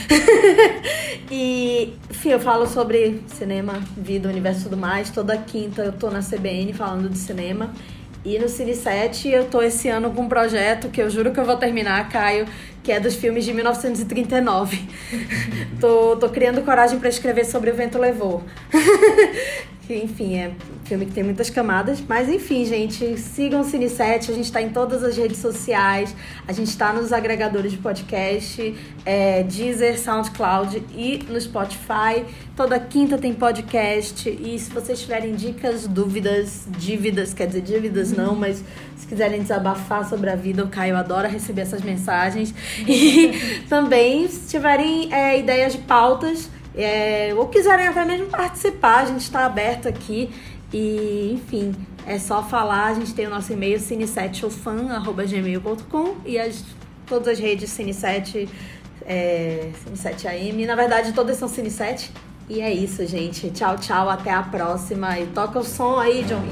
e, 1.28 1.92
enfim, 2.08 2.30
eu 2.30 2.40
falo 2.40 2.66
sobre 2.68 3.22
cinema, 3.26 3.82
vida, 3.96 4.28
universo 4.28 4.60
e 4.60 4.64
tudo 4.64 4.76
mais. 4.76 5.10
Toda 5.10 5.36
quinta 5.36 5.82
eu 5.82 5.92
tô 5.92 6.08
na 6.08 6.20
CBN 6.20 6.72
falando 6.72 7.08
de 7.08 7.18
cinema. 7.18 7.72
E 8.24 8.38
no 8.38 8.48
Cine 8.48 8.74
7 8.74 9.28
eu 9.28 9.44
tô 9.50 9.60
esse 9.60 9.86
ano 9.88 10.10
com 10.10 10.22
um 10.22 10.28
projeto 10.28 10.88
que 10.88 11.02
eu 11.02 11.10
juro 11.10 11.30
que 11.30 11.38
eu 11.38 11.44
vou 11.44 11.56
terminar, 11.56 12.08
Caio, 12.08 12.46
que 12.82 12.90
é 12.90 12.98
dos 12.98 13.14
filmes 13.14 13.44
de 13.44 13.52
1939. 13.52 14.88
tô, 15.78 16.16
tô 16.16 16.30
criando 16.30 16.62
coragem 16.62 16.98
para 16.98 17.10
escrever 17.10 17.44
sobre 17.44 17.70
O 17.70 17.74
Vento 17.74 17.98
Levou. 17.98 18.42
que, 19.86 19.94
enfim, 19.94 20.36
é 20.36 20.48
um 20.48 20.86
filme 20.86 21.06
que 21.06 21.12
tem 21.12 21.22
muitas 21.22 21.50
camadas. 21.50 22.02
Mas, 22.06 22.28
enfim, 22.28 22.64
gente, 22.64 23.18
sigam 23.18 23.60
o 23.60 23.64
Cine 23.64 23.88
7. 23.88 24.30
A 24.30 24.34
gente 24.34 24.44
está 24.44 24.60
em 24.60 24.70
todas 24.70 25.02
as 25.02 25.16
redes 25.16 25.38
sociais. 25.38 26.14
A 26.46 26.52
gente 26.52 26.68
está 26.68 26.92
nos 26.92 27.12
agregadores 27.12 27.72
de 27.72 27.78
podcast, 27.78 28.74
é, 29.04 29.42
Deezer, 29.42 29.98
SoundCloud 29.98 30.82
e 30.94 31.24
no 31.28 31.40
Spotify. 31.40 32.24
Toda 32.56 32.78
quinta 32.78 33.18
tem 33.18 33.34
podcast. 33.34 34.28
E 34.28 34.58
se 34.58 34.70
vocês 34.70 35.00
tiverem 35.00 35.34
dicas, 35.34 35.86
dúvidas, 35.86 36.66
dívidas, 36.78 37.34
quer 37.34 37.46
dizer, 37.46 37.62
dívidas 37.62 38.12
não, 38.12 38.34
mas 38.34 38.64
se 38.96 39.06
quiserem 39.06 39.42
desabafar 39.42 40.08
sobre 40.08 40.30
a 40.30 40.36
vida, 40.36 40.64
o 40.64 40.68
Caio 40.68 40.96
adora 40.96 41.28
receber 41.28 41.62
essas 41.62 41.82
mensagens. 41.82 42.54
E 42.86 43.62
também, 43.68 44.28
se 44.28 44.48
tiverem 44.50 45.12
é, 45.12 45.38
ideias 45.38 45.72
de 45.72 45.78
pautas, 45.78 46.48
é, 46.76 47.32
ou 47.36 47.46
quiserem 47.48 47.86
até 47.86 48.04
mesmo 48.04 48.26
participar, 48.26 49.02
a 49.02 49.04
gente 49.06 49.22
está 49.22 49.46
aberto 49.46 49.88
aqui. 49.88 50.30
E, 50.72 51.34
enfim, 51.34 51.74
é 52.06 52.18
só 52.18 52.42
falar. 52.42 52.86
A 52.86 52.94
gente 52.94 53.14
tem 53.14 53.26
o 53.26 53.30
nosso 53.30 53.52
e-mail 53.52 53.78
cine7fan.gmail.com 53.78 56.16
e 56.24 56.38
as, 56.38 56.64
todas 57.06 57.28
as 57.28 57.38
redes 57.38 57.70
Cine7, 57.70 58.48
é, 59.06 59.70
Cine7AM. 59.86 60.66
Na 60.66 60.74
verdade, 60.74 61.12
todas 61.12 61.36
são 61.36 61.48
Cine7. 61.48 62.10
E 62.48 62.60
é 62.60 62.72
isso, 62.72 63.06
gente. 63.06 63.50
Tchau, 63.50 63.78
tchau. 63.78 64.10
Até 64.10 64.32
a 64.32 64.42
próxima. 64.42 65.16
E 65.18 65.26
toca 65.26 65.60
o 65.60 65.64
som 65.64 65.98
aí, 65.98 66.24
John. 66.24 66.42